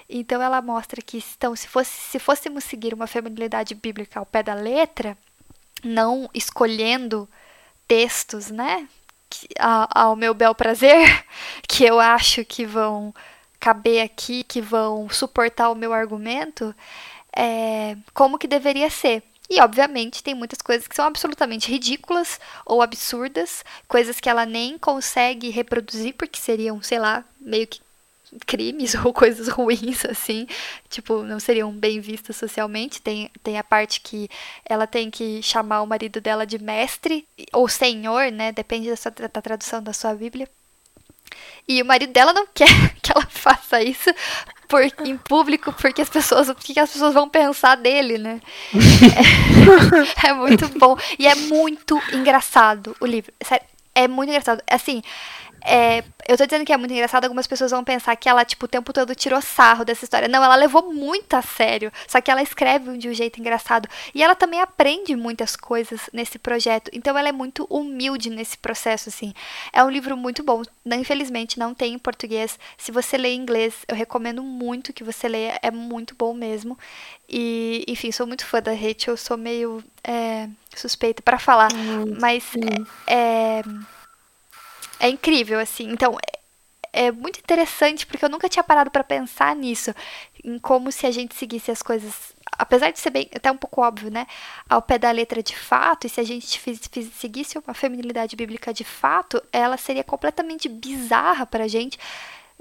Então 0.09 0.41
ela 0.41 0.63
mostra 0.63 1.03
que 1.03 1.23
então, 1.37 1.55
se, 1.57 1.67
fosse, 1.67 1.91
se 1.91 2.19
fôssemos 2.19 2.65
seguir 2.65 2.95
uma 2.95 3.07
feminilidade 3.07 3.75
bíblica 3.75 4.21
ao 4.21 4.27
pé 4.27 4.43
da 4.43 4.55
letra, 4.55 5.19
não 5.83 6.31
escolhendo 6.33 7.29
textos, 7.87 8.51
né, 8.51 8.89
que, 9.29 9.49
ao 9.59 10.17
meu 10.17 10.35
bel 10.35 10.55
prazer, 10.55 11.25
que 11.69 11.85
eu 11.85 12.01
acho 12.01 12.45
que 12.45 12.65
vão 12.65 13.15
caber 13.61 14.03
aqui, 14.03 14.45
que 14.45 14.61
vão 14.61 15.09
suportar 15.11 15.71
o 15.71 15.75
meu 15.75 15.93
argumento, 15.93 16.75
é, 17.35 17.97
como 18.15 18.39
que 18.39 18.47
deveria 18.47 18.91
ser. 18.91 19.23
E, 19.51 19.61
obviamente, 19.61 20.23
tem 20.23 20.35
muitas 20.35 20.61
coisas 20.61 20.87
que 20.87 20.95
são 20.95 21.07
absolutamente 21.07 21.71
ridículas 21.71 22.39
ou 22.67 22.83
absurdas, 22.83 23.65
coisas 23.87 24.21
que 24.21 24.29
ela 24.29 24.45
nem 24.45 24.77
consegue 24.79 25.49
reproduzir 25.49 26.15
porque 26.15 26.39
seriam, 26.39 26.83
sei 26.83 26.99
lá, 26.99 27.25
meio 27.41 27.67
que 27.67 27.81
crimes 28.47 28.95
ou 29.05 29.13
coisas 29.13 29.49
ruins, 29.49 30.05
assim, 30.05 30.47
tipo, 30.89 31.23
não 31.23 31.41
seriam 31.41 31.73
bem 31.73 32.01
vistas 32.01 32.37
socialmente. 32.37 33.01
Tem, 33.01 33.31
tem 33.43 33.59
a 33.59 33.65
parte 33.65 34.01
que 34.01 34.29
ela 34.65 34.87
tem 34.87 35.11
que 35.11 35.43
chamar 35.43 35.83
o 35.83 35.87
marido 35.87 36.21
dela 36.21 36.47
de 36.47 36.59
mestre 36.59 37.27
ou 37.53 37.69
senhor, 37.69 38.31
né? 38.31 38.53
Depende 38.53 38.89
da, 38.89 38.97
sua, 38.97 39.11
da 39.11 39.29
tradução 39.29 39.83
da 39.83 39.93
sua 39.93 40.15
Bíblia. 40.15 40.49
E 41.67 41.83
o 41.83 41.85
marido 41.85 42.13
dela 42.13 42.33
não 42.33 42.47
quer 42.55 42.95
que 43.03 43.13
ela 43.15 43.27
faça 43.29 43.83
isso 43.83 44.11
por, 44.67 44.83
em 45.05 45.17
público, 45.17 45.73
porque 45.73 46.03
as 46.03 46.09
pessoas, 46.09 46.47
porque 46.49 46.79
as 46.79 46.93
pessoas 46.93 47.15
vão 47.15 47.29
pensar 47.29 47.77
dele, 47.77 48.19
né? 48.19 48.41
É, 50.25 50.29
é 50.29 50.33
muito 50.33 50.69
bom. 50.79 50.97
E 51.19 51.27
é 51.27 51.35
muito 51.35 52.01
engraçado 52.13 52.97
o 53.01 53.07
livro. 53.07 53.33
Sério, 53.43 53.67
é 53.95 54.07
muito 54.07 54.31
engraçado. 54.31 54.63
Assim, 54.71 55.03
é, 55.65 56.05
eu 56.29 56.37
tô 56.37 56.45
dizendo 56.45 56.65
que 56.65 56.73
é 56.73 56.77
muito 56.77 56.93
engraçado, 56.93 57.25
algumas 57.25 57.47
pessoas 57.47 57.71
vão 57.71 57.83
pensar 57.83 58.15
que 58.17 58.29
ela, 58.29 58.45
tipo, 58.45 58.67
o 58.67 58.69
tempo 58.69 58.93
todo 58.93 59.15
tirou 59.15 59.41
sarro 59.41 59.85
dessa 59.85 60.05
história. 60.05 60.29
Não, 60.29 60.43
ela 60.43 60.57
levou 60.57 60.93
muito 60.93 61.35
a 61.35 61.43
sério. 61.43 61.91
Só 62.07 62.21
que 62.21 62.31
ela 62.31 62.43
escreve 62.43 62.97
de 62.99 63.09
um 63.09 63.15
jeito 63.15 63.41
engraçado. 63.41 63.89
E 64.15 64.23
ela 64.23 64.35
também 64.35 64.61
aprende 64.61 65.17
muitas 65.17 65.57
coisas 65.57 66.09
nesse 66.13 66.39
projeto. 66.39 66.91
Então 66.93 67.17
ela 67.17 67.29
é 67.29 67.33
muito 67.33 67.67
humilde 67.71 68.31
nesse 68.31 68.59
processo, 68.59 69.09
assim. 69.09 69.33
É 69.73 69.83
um 69.83 69.91
livro 69.91 70.17
muito 70.17 70.43
bom. 70.43 70.63
Infelizmente, 70.87 71.59
não 71.59 71.75
tem 71.75 71.95
em 71.95 71.99
português. 71.99 72.59
Se 72.77 72.93
você 72.93 73.17
lê 73.17 73.31
em 73.31 73.41
inglês, 73.41 73.75
eu 73.89 73.97
recomendo 73.97 74.43
muito 74.43 74.93
que 74.93 75.03
você 75.03 75.29
leia. 75.29 75.59
É 75.63 75.71
muito 75.71 76.15
bom 76.15 76.35
mesmo. 76.35 76.79
E, 77.29 77.85
enfim, 77.89 78.13
sou 78.13 78.27
muito 78.27 78.45
fã 78.45 78.61
da 78.61 78.73
Rachel. 78.73 79.17
Sou 79.17 79.37
meio 79.37 79.83
é, 80.05 80.49
suspeita 80.75 81.23
para 81.23 81.39
falar. 81.39 81.69
Hum, 81.73 82.17
mas 82.21 82.45
é, 83.07 83.61
é 83.61 83.63
é 85.01 85.09
incrível, 85.09 85.59
assim. 85.59 85.91
Então, 85.91 86.17
é, 86.93 87.07
é 87.07 87.13
muito 87.13 87.39
interessante 87.39 88.07
porque 88.07 88.25
eu 88.25 88.29
nunca 88.29 88.49
tinha 88.49 88.63
parado 88.63 88.91
para 88.91 89.05
pensar 89.05 89.55
nisso, 89.55 89.95
em 90.45 90.59
como 90.59 90.91
se 90.91 91.07
a 91.07 91.11
gente 91.11 91.35
seguisse 91.35 91.71
as 91.71 91.83
coisas, 91.83 92.35
apesar 92.53 92.91
de 92.91 92.99
ser 92.99 93.11
bem, 93.11 93.29
até 93.35 93.51
um 93.51 93.57
pouco 93.57 93.83
óbvio, 93.83 94.11
né, 94.11 94.27
ao 94.69 94.83
pé 94.83 94.99
da 94.99 95.11
letra 95.11 95.43
de 95.43 95.57
fato, 95.57 96.07
e 96.07 96.11
se 96.11 96.21
a 96.21 96.25
gente 96.25 96.59
fiz, 96.59 96.81
fiz, 96.91 97.11
seguisse 97.15 97.59
uma 97.59 97.75
feminilidade 97.75 98.35
bíblica 98.37 98.73
de 98.73 98.85
fato, 98.85 99.43
ela 99.53 99.77
seria 99.77 100.05
completamente 100.05 100.69
bizarra 100.69 101.47
pra 101.47 101.69
gente, 101.69 101.99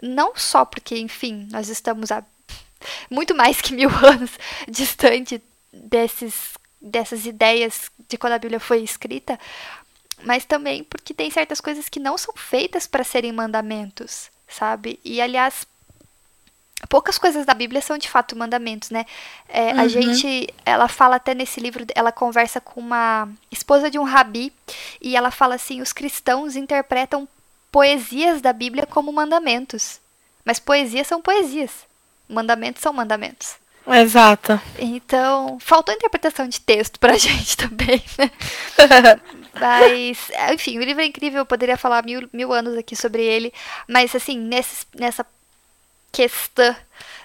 não 0.02 0.36
só 0.36 0.66
porque, 0.66 0.98
enfim, 0.98 1.48
nós 1.52 1.70
estamos 1.70 2.12
a 2.12 2.24
muito 3.10 3.34
mais 3.34 3.60
que 3.60 3.74
mil 3.74 3.90
anos 4.06 4.32
distante 4.68 5.42
desses 5.74 6.56
dessas 6.80 7.26
ideias 7.26 7.92
de 8.08 8.18
quando 8.18 8.34
a 8.34 8.40
Bíblia 8.40 8.60
foi 8.60 8.84
escrita, 8.84 9.40
mas 10.24 10.46
também 10.46 10.84
porque 10.84 11.14
tem 11.14 11.30
certas 11.30 11.62
coisas 11.62 11.90
que 11.90 12.00
não 12.00 12.18
são 12.18 12.34
feitas 12.36 12.88
para 12.88 13.04
serem 13.04 13.32
mandamentos, 13.32 14.30
sabe? 14.48 15.00
E 15.04 15.22
aliás, 15.22 15.68
poucas 16.90 17.18
coisas 17.18 17.46
da 17.46 17.54
Bíblia 17.54 17.82
são 17.82 17.98
de 17.98 18.10
fato 18.10 18.38
mandamentos, 18.38 18.90
né? 18.90 19.06
É, 19.50 19.74
uhum. 19.74 19.80
A 19.80 19.88
gente, 19.88 20.54
ela 20.66 20.88
fala 20.88 21.16
até 21.16 21.34
nesse 21.34 21.60
livro, 21.60 21.86
ela 21.96 22.12
conversa 22.12 22.62
com 22.62 22.80
uma 22.80 23.28
esposa 23.52 23.90
de 23.90 23.98
um 23.98 24.04
rabi 24.04 24.54
e 25.02 25.16
ela 25.16 25.32
fala 25.32 25.56
assim: 25.56 25.82
os 25.82 25.94
cristãos 25.94 26.56
interpretam 26.56 27.28
poesias 27.72 28.42
da 28.42 28.54
Bíblia 28.54 28.86
como 28.86 29.12
mandamentos, 29.12 30.00
mas 30.46 30.60
poesias 30.60 31.08
são 31.08 31.22
poesias, 31.22 31.72
mandamentos 32.30 32.82
são 32.82 32.94
mandamentos. 32.94 33.56
Exato. 33.88 34.60
Então, 34.78 35.58
faltou 35.62 35.96
interpretação 35.96 36.48
de 36.48 36.60
texto 36.60 37.00
pra 37.00 37.16
gente 37.18 37.56
também, 37.56 38.04
né? 38.18 38.32
mas, 39.60 40.32
enfim, 40.54 40.78
o 40.78 40.84
livro 40.84 41.02
é 41.02 41.06
incrível, 41.06 41.40
eu 41.40 41.46
poderia 41.46 41.78
falar 41.78 42.04
mil, 42.04 42.30
mil 42.34 42.54
anos 42.54 42.78
aqui 42.78 42.96
sobre 42.96 43.24
ele. 43.24 43.54
Mas, 43.88 44.16
assim, 44.16 44.38
nesse, 44.38 44.86
nessa 44.96 45.26
questão 46.12 46.76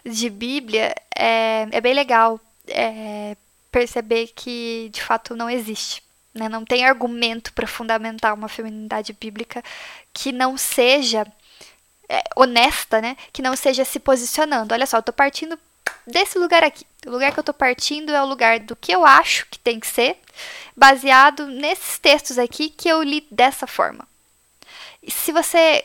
de 0.05 0.29
Bíblia, 0.29 0.95
é, 1.17 1.69
é 1.71 1.81
bem 1.81 1.95
legal 1.95 2.41
é, 2.69 3.37
perceber 3.71 4.29
que, 4.29 4.91
de 4.93 5.03
fato, 5.03 5.35
não 5.37 5.49
existe. 5.49 6.03
Né? 6.35 6.49
Não 6.49 6.65
tem 6.65 6.85
argumento 6.85 7.53
para 7.53 7.67
fundamentar 7.67 8.35
uma 8.35 8.49
feminidade 8.49 9.13
bíblica 9.13 9.63
que 10.13 10.33
não 10.33 10.57
seja 10.57 11.27
é, 12.09 12.23
honesta, 12.37 13.01
né? 13.01 13.17
Que 13.33 13.43
não 13.43 13.57
seja 13.57 13.85
se 13.85 13.99
posicionando. 13.99 14.75
Olha 14.75 14.87
só, 14.87 14.99
eu 14.99 15.03
tô 15.03 15.13
partindo 15.13 15.59
desse 16.07 16.39
lugar 16.39 16.63
aqui. 16.63 16.85
O 17.07 17.11
lugar 17.11 17.33
que 17.33 17.41
eu 17.41 17.45
tô 17.45 17.55
partindo 17.55 18.13
é 18.13 18.23
o 18.23 18.27
lugar 18.27 18.61
do 18.61 18.77
que 18.77 18.93
eu 18.93 19.05
acho 19.05 19.47
que 19.51 19.59
tem 19.59 19.81
que 19.81 19.87
ser, 19.87 20.19
baseado 20.77 21.47
nesses 21.47 21.99
textos 21.99 22.39
aqui 22.39 22.71
que 22.71 22.89
eu 22.89 23.03
li 23.03 23.27
dessa 23.31 23.67
forma. 23.67 24.07
E 25.03 25.11
se 25.11 25.33
você 25.33 25.85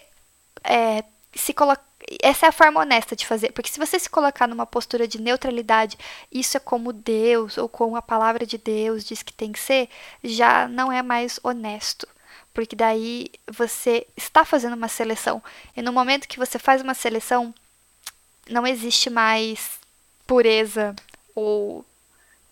é, 0.64 1.04
se 1.34 1.54
coloca 1.54 1.88
essa 2.22 2.46
é 2.46 2.50
a 2.50 2.54
forma 2.54 2.80
honesta 2.80 3.16
de 3.16 3.26
fazer, 3.26 3.52
porque 3.52 3.70
se 3.70 3.80
você 3.80 4.00
se 4.00 4.10
colocar 4.10 4.48
numa 4.48 4.66
postura 4.66 5.08
de 5.08 5.20
neutralidade, 5.20 5.98
isso 6.32 6.56
é 6.56 6.60
como 6.60 6.94
Deus 6.94 7.58
ou 7.58 7.68
como 7.68 7.98
a 7.98 8.02
palavra 8.02 8.46
de 8.46 8.58
Deus 8.58 9.04
diz 9.04 9.22
que 9.22 9.34
tem 9.34 9.52
que 9.52 9.60
ser, 9.60 9.90
já 10.24 10.68
não 10.70 10.92
é 10.92 11.02
mais 11.02 11.40
honesto. 11.44 12.08
Porque 12.54 12.76
daí 12.76 13.30
você 13.46 14.08
está 14.16 14.46
fazendo 14.46 14.74
uma 14.74 14.88
seleção. 14.88 15.44
E 15.76 15.82
no 15.82 15.92
momento 15.92 16.28
que 16.28 16.40
você 16.40 16.58
faz 16.58 16.82
uma 16.82 16.94
seleção, 16.94 17.54
não 18.50 18.66
existe 18.66 19.10
mais 19.10 19.80
pureza 20.28 20.96
ou 21.34 21.86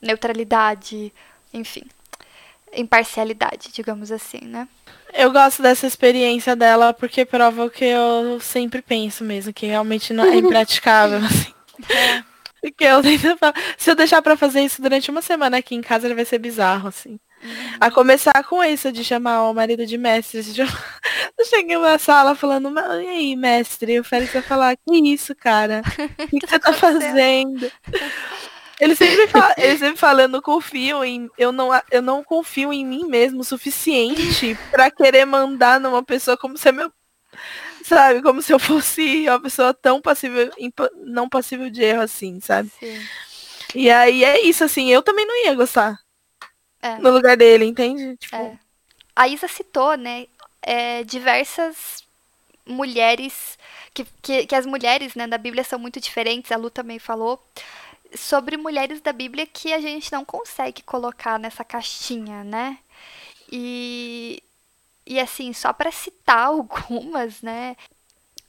neutralidade, 0.02 1.14
enfim, 1.54 1.84
imparcialidade, 2.74 3.72
digamos 3.74 4.12
assim, 4.12 4.42
né? 4.42 4.68
Eu 5.14 5.32
gosto 5.32 5.62
dessa 5.62 5.88
experiência 5.88 6.56
dela 6.56 6.94
porque 6.94 7.26
prova 7.26 7.66
o 7.66 7.70
que 7.70 7.86
eu 7.86 8.40
sempre 8.42 8.82
penso 8.82 9.24
mesmo, 9.24 9.54
que 9.54 9.66
realmente 9.66 10.14
não 10.14 10.26
é 10.26 10.36
impraticável, 10.38 11.20
assim. 11.20 11.54
É. 11.90 12.24
Porque 12.66 12.84
eu 12.84 13.00
tento 13.00 13.38
falar, 13.38 13.54
se 13.78 13.92
eu 13.92 13.96
deixar 13.96 14.24
para 14.24 14.36
fazer 14.36 14.62
isso 14.62 14.82
durante 14.82 15.12
uma 15.12 15.22
semana 15.22 15.58
aqui 15.58 15.76
em 15.76 15.82
casa, 15.82 16.08
ele 16.08 16.16
vai 16.16 16.26
ser 16.26 16.40
bizarro, 16.40 16.88
assim. 16.88 17.20
Uhum. 17.44 17.78
A 17.80 17.92
começar 17.92 18.44
com 18.44 18.64
isso 18.64 18.92
de 18.92 19.04
chamar 19.04 19.44
o 19.44 19.54
marido 19.54 19.86
de 19.86 20.00
mestre. 20.00 20.42
Eu 21.38 21.46
cheguei 21.46 21.78
na 21.78 22.00
sala 22.00 22.34
falando, 22.34 22.74
e 23.02 23.08
aí, 23.08 23.36
mestre? 23.36 24.00
O 24.00 24.04
Félix 24.04 24.32
vai 24.32 24.42
falar, 24.42 24.78
que 24.78 24.98
isso, 24.98 25.36
cara? 25.36 25.82
O 26.20 26.28
que, 26.28 26.40
que, 26.40 26.48
você 26.48 26.60
tá 26.60 26.74
fazendo? 26.74 27.72
Ele 28.80 28.96
sempre, 28.96 29.28
fala, 29.28 29.54
ele 29.58 29.78
sempre 29.78 29.98
fala, 29.98 30.22
eu 30.24 30.28
não 30.28 30.42
confio 30.42 31.04
em. 31.04 31.30
Eu 31.38 31.52
não, 31.52 31.70
eu 31.92 32.02
não 32.02 32.24
confio 32.24 32.74
em 32.74 32.86
mim 32.86 33.06
mesmo 33.06 33.42
o 33.42 33.44
suficiente 33.44 34.58
para 34.70 34.92
querer 34.92 35.26
mandar 35.26 35.80
numa 35.80 36.04
pessoa 36.04 36.38
como 36.38 36.58
se 36.58 36.72
meu. 36.72 36.92
Sabe, 37.84 38.22
como 38.22 38.42
se 38.42 38.52
eu 38.52 38.58
fosse 38.60 39.30
uma 39.30 39.40
pessoa 39.40 39.74
tão 39.74 40.02
passível, 40.02 40.52
não 41.06 41.30
passível 41.30 41.70
de 41.70 41.84
erro 41.84 42.02
assim, 42.02 42.40
sabe? 42.40 42.70
Sim. 42.80 43.00
E 43.76 43.92
aí 43.92 44.24
é 44.24 44.42
isso, 44.42 44.64
assim, 44.64 44.90
eu 44.90 45.04
também 45.04 45.26
não 45.26 45.46
ia 45.46 45.54
gostar. 45.54 46.00
É. 46.82 46.98
No 46.98 47.12
lugar 47.12 47.38
dele, 47.38 47.66
entende? 47.66 48.18
Tipo... 48.18 48.36
É. 48.36 48.58
A 49.16 49.28
Isa 49.28 49.48
citou, 49.48 49.96
né, 49.96 50.26
é, 50.66 51.04
diversas 51.04 52.04
mulheres, 52.66 53.58
que, 53.94 54.04
que, 54.22 54.48
que, 54.48 54.56
as 54.56 54.66
mulheres 54.66 55.14
né, 55.14 55.28
da 55.28 55.38
Bíblia 55.38 55.64
são 55.64 55.78
muito 55.78 56.00
diferentes, 56.00 56.52
a 56.52 56.58
Lu 56.58 56.72
também 56.72 56.98
falou, 56.98 57.40
sobre 58.16 58.58
mulheres 58.58 59.00
da 59.00 59.14
Bíblia 59.14 59.46
que 59.46 59.72
a 59.72 59.80
gente 59.80 60.12
não 60.12 60.26
consegue 60.26 60.82
colocar 60.82 61.38
nessa 61.38 61.64
caixinha, 61.64 62.44
né? 62.44 62.80
E, 63.52 64.42
e 65.06 65.20
assim, 65.20 65.54
só 65.54 65.72
para 65.72 65.92
citar 65.92 66.48
algumas, 66.48 67.42
né? 67.44 67.78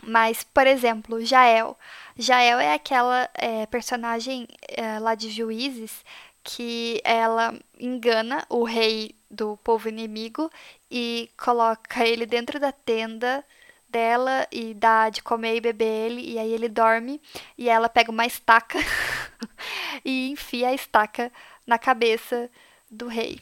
Mas, 0.03 0.43
por 0.43 0.67
exemplo, 0.67 1.25
Jael. 1.25 1.77
Jael 2.17 2.59
é 2.59 2.73
aquela 2.75 3.29
é, 3.35 3.67
personagem 3.67 4.49
é, 4.69 4.99
lá 4.99 5.15
de 5.15 5.31
Juízes 5.31 6.05
que 6.43 7.01
ela 7.05 7.59
engana 7.79 8.47
o 8.49 8.63
rei 8.63 9.15
do 9.29 9.57
povo 9.59 9.89
inimigo 9.89 10.51
e 10.91 11.31
coloca 11.37 12.07
ele 12.07 12.27
dentro 12.27 12.61
da 12.61 12.73
tenda 12.73 13.45
dela 13.89 14.47
e 14.51 14.75
dá 14.75 15.09
de 15.09 15.23
comer 15.23 15.57
e 15.57 15.61
beber 15.61 16.11
ele 16.11 16.33
e 16.33 16.39
aí 16.39 16.53
ele 16.53 16.69
dorme 16.69 17.21
e 17.57 17.69
ela 17.69 17.89
pega 17.89 18.11
uma 18.11 18.27
estaca 18.27 18.79
e 20.05 20.31
enfia 20.31 20.69
a 20.69 20.75
estaca 20.75 21.33
na 21.67 21.79
cabeça 21.79 22.51
do 22.91 23.07
rei. 23.07 23.41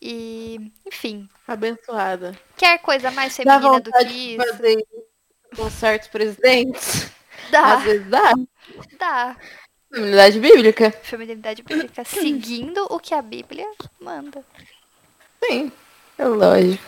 E, 0.00 0.70
enfim. 0.86 1.28
Abençoada. 1.46 2.38
Quer 2.56 2.78
coisa 2.78 3.10
mais 3.10 3.36
feminina 3.36 3.80
do 3.80 3.90
que 3.90 4.04
isso? 4.04 4.46
Fazer 4.46 4.86
com 5.56 5.70
certos 5.70 6.08
presidentes? 6.08 7.10
Dá. 7.50 7.76
Às 7.76 7.82
vezes 7.84 8.06
dá. 8.08 8.34
Dá. 8.98 9.36
Feminilidade 9.90 10.38
bíblica. 10.38 10.90
Feminilidade 11.02 11.62
bíblica, 11.62 12.04
seguindo 12.04 12.84
o 12.90 13.00
que 13.00 13.14
a 13.14 13.22
Bíblia 13.22 13.66
manda. 13.98 14.44
Sim, 15.42 15.72
é 16.18 16.24
lógico. 16.24 16.82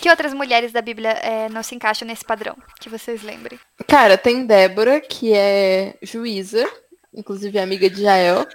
Que 0.00 0.10
outras 0.10 0.34
mulheres 0.34 0.72
da 0.72 0.82
Bíblia 0.82 1.10
é, 1.10 1.48
não 1.48 1.62
se 1.62 1.74
encaixam 1.74 2.06
nesse 2.06 2.24
padrão? 2.24 2.56
Que 2.80 2.88
vocês 2.88 3.22
lembrem. 3.22 3.58
Cara, 3.86 4.18
tem 4.18 4.44
Débora, 4.44 5.00
que 5.00 5.32
é 5.32 5.96
juíza, 6.02 6.68
inclusive 7.14 7.58
amiga 7.58 7.88
de 7.88 8.02
Jael. 8.02 8.46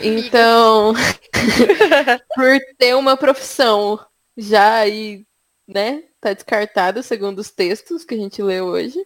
Então, 0.00 0.94
por 2.34 2.58
ter 2.78 2.96
uma 2.96 3.16
profissão 3.16 4.00
já 4.34 4.78
aí, 4.78 5.26
né, 5.66 6.04
tá 6.20 6.32
descartada 6.32 7.02
segundo 7.02 7.38
os 7.38 7.50
textos 7.50 8.04
que 8.04 8.14
a 8.14 8.18
gente 8.18 8.42
lê 8.42 8.62
hoje. 8.62 8.98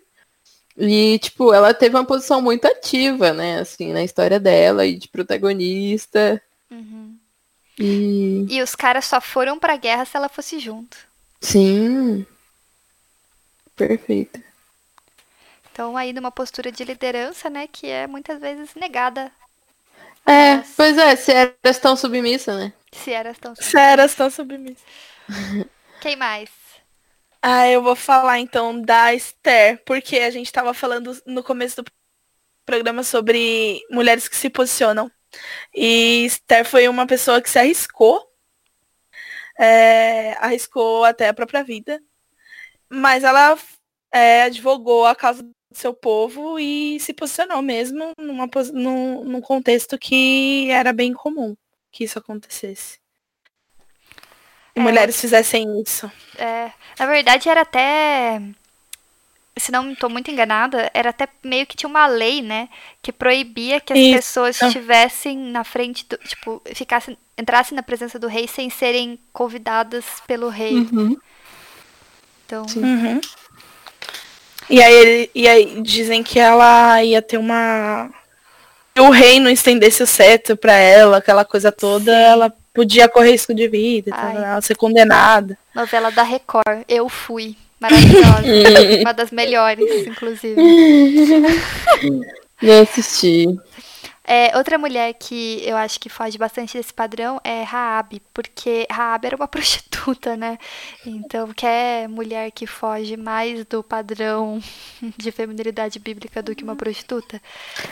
E, 0.77 1.19
tipo, 1.19 1.53
ela 1.53 1.75
teve 1.75 1.97
uma 1.97 2.07
posição 2.07 2.41
muito 2.41 2.65
ativa, 2.65 3.33
né, 3.33 3.59
assim, 3.59 3.93
na 3.93 4.05
história 4.05 4.39
dela 4.39 4.87
e 4.87 4.97
de 4.97 5.09
protagonista. 5.09 6.41
Uhum. 6.71 7.12
E, 7.79 8.53
E 8.55 8.63
os 8.63 8.77
caras 8.77 9.05
só 9.07 9.21
foram 9.21 9.59
pra 9.59 9.77
guerra 9.77 10.05
se 10.05 10.17
ela 10.17 10.29
fosse 10.29 10.61
junto. 10.61 10.97
sim. 11.41 12.27
Perfeito. 13.77 14.41
Então, 15.71 15.97
aí 15.97 16.13
numa 16.13 16.31
postura 16.31 16.71
de 16.71 16.85
liderança, 16.85 17.51
né, 17.51 17.67
que 17.67 17.87
é 17.89 18.07
muitas 18.07 18.41
vezes 18.41 18.75
negada 18.75 19.33
É, 20.27 20.63
pois 20.77 20.97
é, 20.99 21.17
se 21.17 21.33
eras 21.33 21.79
tão 21.81 21.97
submissa, 21.97 22.57
né? 22.57 22.73
se 22.93 23.13
eras 23.13 23.39
tão. 23.39 23.55
Seras 23.61 24.15
tão 24.15 24.31
submissas. 24.31 24.85
Quem 25.99 26.17
mais? 26.17 26.51
Ah, 27.41 27.69
eu 27.69 27.83
vou 27.83 27.97
falar 27.97 28.39
então 28.39 28.81
da 28.81 29.13
Esther, 29.15 29.83
porque 29.85 30.19
a 30.19 30.31
gente 30.31 30.47
estava 30.47 30.73
falando 30.75 31.13
no 31.27 31.43
começo 31.43 31.83
do 31.83 31.91
programa 32.67 33.05
sobre 33.05 33.81
mulheres 33.91 34.29
que 34.29 34.37
se 34.37 34.51
posicionam. 34.51 35.11
E 35.75 36.25
Esther 36.27 36.65
foi 36.65 36.89
uma 36.89 37.07
pessoa 37.07 37.41
que 37.41 37.51
se 37.51 37.59
arriscou, 37.59 38.23
é, 39.59 40.33
arriscou 40.35 41.05
até 41.05 41.29
a 41.29 41.35
própria 41.35 41.63
vida, 41.63 42.01
mas 42.89 43.25
ela 43.25 43.59
é, 44.13 44.43
advogou 44.43 45.07
a 45.07 45.15
causa 45.15 45.43
do 45.43 45.53
seu 45.73 45.95
povo 45.95 46.59
e 46.59 47.01
se 47.01 47.13
posicionou 47.15 47.63
mesmo 47.63 48.13
numa, 48.19 48.49
num, 48.73 49.25
num 49.25 49.41
contexto 49.41 49.99
que 49.99 50.71
era 50.71 50.93
bem 50.93 51.13
comum 51.13 51.57
que 51.91 52.05
isso 52.05 52.19
acontecesse. 52.19 52.99
E 54.75 54.81
É, 54.81 54.83
mulheres 54.83 55.21
fizessem 55.21 55.81
isso. 55.81 56.11
É, 56.37 56.73
na 56.99 57.07
verdade, 57.07 57.49
era 57.49 57.61
até. 57.61 58.41
Se 59.57 59.71
não 59.71 59.93
estou 59.93 60.09
muito 60.09 60.31
enganada, 60.31 60.91
era 60.95 61.11
até 61.11 61.29
meio 61.45 61.67
que 61.67 61.77
tinha 61.77 61.89
uma 61.89 62.07
lei, 62.07 62.41
né? 62.41 62.69
Que 63.03 63.13
proibia 63.13 63.81
que 63.81 63.93
as 63.93 63.99
Isso. 63.99 64.17
pessoas 64.17 64.63
estivessem 64.63 65.37
na 65.37 65.63
frente 65.63 66.07
do. 66.09 66.17
Tipo, 66.17 66.63
ficassem, 66.75 67.19
entrassem 67.37 67.77
na 67.77 67.83
presença 67.83 68.19
do 68.19 68.29
rei 68.29 68.49
sem 68.49 68.71
serem 68.71 69.19
convidadas 69.33 70.05
pelo 70.27 70.49
rei. 70.49 70.75
Uhum. 70.75 71.17
Então, 72.47 72.67
Uhum. 72.77 73.21
E 74.71 74.81
aí, 74.83 75.31
e 75.35 75.49
aí 75.49 75.83
dizem 75.83 76.23
que 76.23 76.39
ela 76.39 77.03
ia 77.03 77.21
ter 77.21 77.37
uma. 77.37 78.09
Se 78.95 79.03
o 79.03 79.11
rei 79.11 79.41
não 79.41 79.51
estendesse 79.51 80.03
o 80.03 80.07
cetro 80.07 80.57
pra 80.57 80.75
ela, 80.75 81.19
aquela 81.19 81.45
coisa 81.45 81.73
toda, 81.73 82.13
ela 82.13 82.53
podia 82.73 83.09
correr 83.09 83.33
risco 83.33 83.55
de 83.55 83.69
vida, 83.69 84.11
e 84.11 84.13
tal, 84.13 84.27
Ai. 84.27 84.37
ela 84.37 84.61
ser 84.63 84.77
condenada. 84.77 85.59
novela 85.75 86.11
da 86.11 86.23
Record, 86.23 86.85
Eu 86.89 87.09
Fui. 87.09 87.57
Maravilhosa. 87.83 89.01
uma 89.03 89.13
das 89.13 89.31
melhores, 89.31 90.07
inclusive. 90.07 90.57
Não 92.63 92.83
assisti. 92.83 93.47
É, 94.25 94.57
outra 94.57 94.79
mulher 94.79 95.13
que 95.15 95.61
eu 95.65 95.77
acho 95.77 95.99
que 95.99 96.09
foge 96.09 96.39
bastante 96.39 96.79
desse 96.79 96.95
padrão 96.95 97.41
é 97.43 97.65
Raab, 97.65 98.23
porque 98.33 98.87
Raab 98.89 99.27
era 99.27 99.37
uma 99.37 99.49
prostituta, 99.49 100.37
né? 100.37 100.59
Então, 101.05 101.53
quer 101.53 102.09
mulher 102.09 102.53
que 102.53 102.67
foge 102.67 103.17
mais 103.17 103.65
do 103.65 103.83
padrão 103.83 104.63
de 105.19 105.33
feminilidade 105.33 105.99
bíblica 105.99 106.41
do 106.41 106.55
que 106.55 106.63
uma 106.63 106.77
prostituta? 106.77 107.43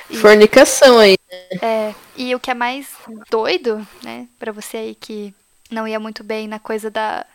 E, 0.09 0.17
Fornicação 0.17 0.99
aí. 0.99 1.17
é, 1.61 1.93
e 2.17 2.33
o 2.35 2.41
que 2.41 2.51
é 2.51 2.55
mais 2.55 2.89
doido, 3.29 3.87
né, 4.03 4.29
Pra 4.39 4.53
você 4.53 4.77
aí 4.77 4.95
que 4.95 5.35
não 5.71 5.87
ia 5.87 5.99
muito 5.99 6.23
bem 6.23 6.47
na 6.47 6.59
coisa 6.59 6.91
da 6.91 7.27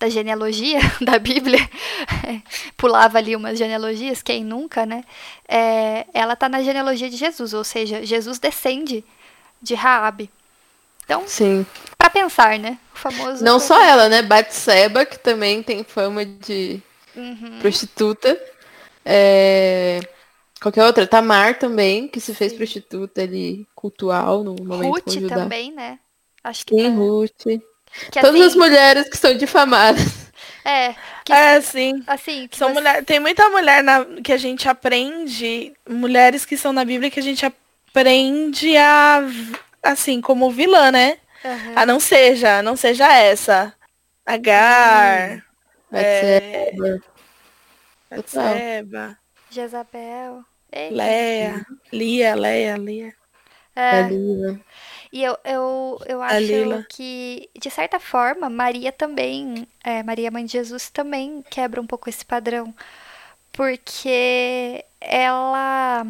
da 0.00 0.08
genealogia 0.08 0.80
da 1.00 1.18
Bíblia, 1.18 1.60
pulava 2.76 3.18
ali 3.18 3.36
umas 3.36 3.58
genealogias, 3.58 4.22
quem 4.22 4.42
nunca, 4.42 4.86
né? 4.86 5.04
É, 5.46 6.06
ela 6.14 6.34
tá 6.34 6.48
na 6.48 6.62
genealogia 6.62 7.10
de 7.10 7.16
Jesus, 7.16 7.52
ou 7.54 7.62
seja, 7.62 8.04
Jesus 8.04 8.38
descende 8.38 9.04
de 9.62 9.74
Raabe. 9.74 10.30
Então, 11.04 11.22
Sim. 11.26 11.66
pra 11.98 12.08
pensar, 12.08 12.58
né? 12.58 12.78
O 12.94 12.98
famoso. 12.98 13.44
Não 13.44 13.60
só 13.60 13.80
ela, 13.82 14.08
né? 14.08 14.22
Batseba, 14.22 15.04
que 15.04 15.18
também 15.18 15.62
tem 15.62 15.84
fama 15.84 16.24
de 16.24 16.80
Uhum. 17.16 17.58
prostituta. 17.60 18.40
É... 19.04 20.00
Qualquer 20.62 20.84
outra. 20.84 21.06
Tamar 21.06 21.58
também, 21.58 22.06
que 22.06 22.20
se 22.20 22.34
fez 22.34 22.52
Sim. 22.52 22.58
prostituta 22.58 23.22
ali, 23.22 23.66
cultual, 23.74 24.44
no 24.44 24.54
momento 24.54 25.10
Ruth 25.10 25.28
também, 25.28 25.72
né? 25.72 25.98
Acho 26.44 26.64
que, 26.64 26.74
Sim, 26.74 26.82
tá- 26.90 26.94
Ruth. 26.96 27.46
Que 28.10 28.20
Todas 28.20 28.34
assim, 28.40 28.44
as 28.48 28.54
mulheres 28.56 29.08
que 29.08 29.16
são 29.16 29.36
difamadas. 29.36 30.02
É, 30.64 30.94
que, 31.24 31.32
É, 31.32 31.60
sim. 31.60 32.02
assim, 32.06 32.46
que 32.46 32.56
São 32.58 32.68
você- 32.68 32.74
mulher, 32.74 33.04
tem 33.04 33.18
muita 33.18 33.48
mulher 33.48 33.82
na- 33.82 34.04
que 34.22 34.32
a 34.32 34.36
gente 34.36 34.68
aprende, 34.68 35.72
mulheres 35.88 36.44
que 36.44 36.56
são 36.56 36.72
na 36.72 36.84
Bíblia 36.84 37.10
que 37.10 37.18
a 37.20 37.22
gente 37.22 37.44
aprende 37.46 38.76
a, 38.76 39.22
assim, 39.82 40.20
como 40.20 40.50
vilã, 40.50 40.90
né? 40.92 41.16
Aham. 41.44 41.72
A 41.76 41.86
não 41.86 41.98
seja, 41.98 42.62
não 42.62 42.76
seja 42.76 43.10
essa. 43.12 43.72
Agar, 44.26 45.42
é, 45.92 46.72
Batseba. 48.10 49.16
Jezabel. 49.50 50.44
Leia, 50.72 51.66
Lia, 51.92 52.34
Leia, 52.36 52.76
Lia. 52.76 53.12
É. 53.74 54.02
Dalila. 54.02 54.60
E 55.12 55.22
eu, 55.24 55.36
eu, 55.44 56.00
eu 56.06 56.22
acho 56.22 56.86
que, 56.88 57.50
de 57.58 57.68
certa 57.68 57.98
forma, 57.98 58.48
Maria 58.48 58.92
também, 58.92 59.66
é, 59.82 60.02
Maria, 60.02 60.30
mãe 60.30 60.44
de 60.44 60.52
Jesus, 60.52 60.88
também 60.88 61.42
quebra 61.50 61.80
um 61.80 61.86
pouco 61.86 62.08
esse 62.08 62.24
padrão. 62.24 62.72
Porque 63.52 64.84
ela 65.00 66.06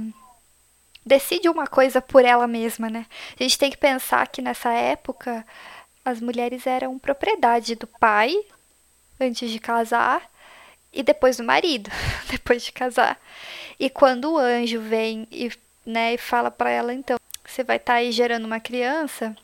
decide 1.05 1.49
uma 1.49 1.67
coisa 1.67 2.03
por 2.03 2.25
ela 2.25 2.47
mesma, 2.47 2.91
né? 2.91 3.07
A 3.39 3.43
gente 3.43 3.59
tem 3.59 3.71
que 3.71 3.79
pensar 3.79 4.29
que 4.29 4.43
nessa 4.43 4.71
época 4.71 5.47
as 6.05 6.21
mulheres 6.21 6.67
eram 6.67 6.99
propriedade 6.99 7.75
do 7.75 7.87
pai 7.87 8.35
antes 9.19 9.51
de 9.51 9.59
casar 9.59 10.31
e 10.93 11.03
depois 11.03 11.37
do 11.37 11.45
marido, 11.45 11.91
depois 12.31 12.63
de 12.63 12.73
casar. 12.73 13.19
E 13.79 13.89
quando 13.89 14.33
o 14.33 14.39
anjo 14.39 14.81
vem 14.81 15.27
e, 15.31 15.51
né, 15.87 16.15
e 16.15 16.19
fala 16.19 16.51
pra 16.51 16.71
ela, 16.71 16.93
então, 16.93 17.19
você 17.51 17.65
vai 17.65 17.77
estar 17.77 17.95
aí 17.95 18.13
gerando 18.13 18.45
uma 18.47 18.61
criança, 18.61 19.37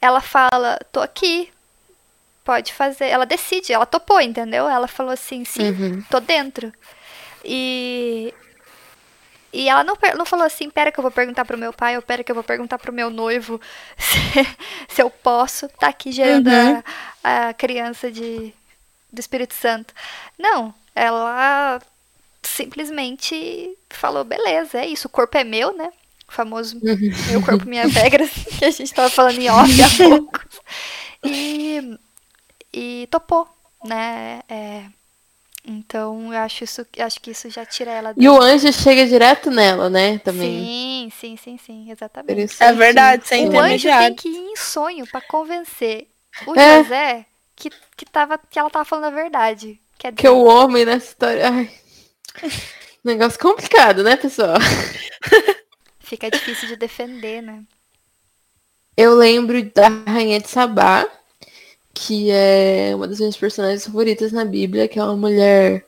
ela 0.00 0.20
fala, 0.20 0.78
tô 0.92 1.00
aqui, 1.00 1.50
pode 2.44 2.72
fazer. 2.74 3.06
Ela 3.08 3.26
decide, 3.26 3.72
ela 3.72 3.86
topou, 3.86 4.20
entendeu? 4.20 4.68
Ela 4.68 4.88
falou 4.88 5.12
assim, 5.12 5.44
sim, 5.44 5.72
Uhum. 5.72 6.04
tô 6.10 6.20
dentro. 6.20 6.72
E 7.44 8.34
e 9.52 9.68
ela 9.68 9.82
não, 9.84 9.96
não 10.16 10.26
falou 10.26 10.44
assim, 10.44 10.68
pera 10.68 10.92
que 10.92 10.98
eu 10.98 11.02
vou 11.02 11.10
perguntar 11.10 11.44
pro 11.44 11.56
meu 11.56 11.72
pai, 11.72 11.96
ou 11.96 12.02
pera 12.02 12.22
que 12.22 12.30
eu 12.30 12.34
vou 12.34 12.44
perguntar 12.44 12.78
pro 12.78 12.92
meu 12.92 13.08
noivo 13.10 13.60
se, 13.96 14.18
se 14.88 15.02
eu 15.02 15.08
posso 15.10 15.68
tá 15.68 15.88
aqui 15.88 16.12
gerando 16.12 16.48
Uhum. 16.48 16.82
a, 17.24 17.48
a 17.48 17.54
criança 17.54 18.10
de, 18.10 18.52
do 19.12 19.20
Espírito 19.20 19.54
Santo. 19.54 19.94
Não, 20.38 20.74
ela 20.94 21.80
simplesmente 22.42 23.76
falou, 23.90 24.24
beleza, 24.24 24.80
é 24.80 24.86
isso, 24.86 25.08
o 25.08 25.10
corpo 25.10 25.38
é 25.38 25.44
meu, 25.44 25.76
né? 25.76 25.92
O 26.28 26.32
famoso 26.32 26.78
meu 26.82 27.42
corpo, 27.42 27.68
minhas 27.68 27.92
regras, 27.94 28.30
que 28.58 28.64
a 28.64 28.70
gente 28.70 28.92
tava 28.92 29.08
falando 29.08 29.40
em 29.40 29.48
off 29.48 29.82
há 29.82 30.08
pouco. 30.08 30.40
E, 31.24 31.98
e 32.72 33.08
topou, 33.10 33.48
né? 33.84 34.40
É, 34.48 34.84
então, 35.68 36.32
eu 36.32 36.38
acho, 36.40 36.62
isso, 36.62 36.86
eu 36.96 37.04
acho 37.04 37.20
que 37.20 37.32
isso 37.32 37.50
já 37.50 37.66
tira 37.66 37.90
ela 37.90 38.12
do... 38.12 38.22
E 38.22 38.28
o 38.28 38.40
anjo 38.40 38.72
chega 38.72 39.04
direto 39.04 39.50
nela, 39.50 39.90
né? 39.90 40.18
Também. 40.18 40.64
Sim, 40.64 41.12
sim, 41.18 41.36
sim, 41.36 41.58
sim, 41.58 41.90
exatamente. 41.90 42.56
É 42.60 42.72
verdade, 42.72 43.26
sem 43.26 43.48
O 43.48 43.60
anjo 43.60 43.88
tem 43.88 44.14
que 44.14 44.28
ir 44.28 44.36
em 44.36 44.56
sonho 44.56 45.04
pra 45.10 45.20
convencer 45.20 46.06
o 46.46 46.56
É. 46.58 46.82
José 46.82 47.26
que, 47.56 47.70
que, 47.96 48.04
tava, 48.04 48.38
que 48.38 48.58
ela 48.58 48.70
tava 48.70 48.84
falando 48.84 49.06
a 49.06 49.10
verdade. 49.10 49.80
Quer 49.98 50.12
Que 50.12 50.28
o 50.28 50.44
homem 50.44 50.84
nessa 50.84 51.08
história. 51.08 51.48
Ai. 51.48 51.70
Negócio 53.02 53.38
complicado, 53.40 54.04
né, 54.04 54.16
pessoal? 54.16 54.58
Fica 56.06 56.30
difícil 56.30 56.68
de 56.68 56.76
defender, 56.76 57.42
né? 57.42 57.64
Eu 58.96 59.16
lembro 59.16 59.60
da 59.74 59.88
Rainha 59.88 60.38
de 60.38 60.48
Sabá, 60.48 61.04
que 61.92 62.30
é 62.30 62.92
uma 62.94 63.08
das 63.08 63.18
minhas 63.18 63.36
personagens 63.36 63.84
favoritas 63.84 64.30
na 64.30 64.44
Bíblia, 64.44 64.86
que 64.86 65.00
é 65.00 65.02
uma 65.02 65.16
mulher 65.16 65.84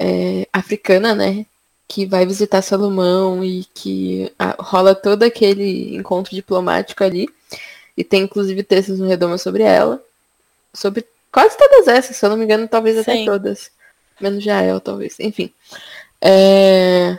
é, 0.00 0.48
africana, 0.54 1.14
né? 1.14 1.44
Que 1.86 2.06
vai 2.06 2.24
visitar 2.24 2.62
Salomão 2.62 3.44
e 3.44 3.66
que 3.74 4.32
ah, 4.38 4.56
rola 4.58 4.94
todo 4.94 5.24
aquele 5.24 5.94
encontro 5.94 6.34
diplomático 6.34 7.04
ali. 7.04 7.28
E 7.94 8.02
tem 8.02 8.22
inclusive 8.22 8.62
textos 8.62 8.98
no 8.98 9.06
Redoma 9.06 9.36
sobre 9.36 9.64
ela. 9.64 10.02
Sobre 10.72 11.04
quase 11.30 11.58
todas 11.58 11.88
essas, 11.88 12.16
se 12.16 12.24
eu 12.24 12.30
não 12.30 12.38
me 12.38 12.44
engano, 12.44 12.66
talvez 12.66 12.96
até 12.96 13.16
Sim. 13.16 13.26
todas. 13.26 13.70
Menos 14.18 14.42
Jael, 14.42 14.80
talvez. 14.80 15.20
Enfim. 15.20 15.52
É, 16.22 17.18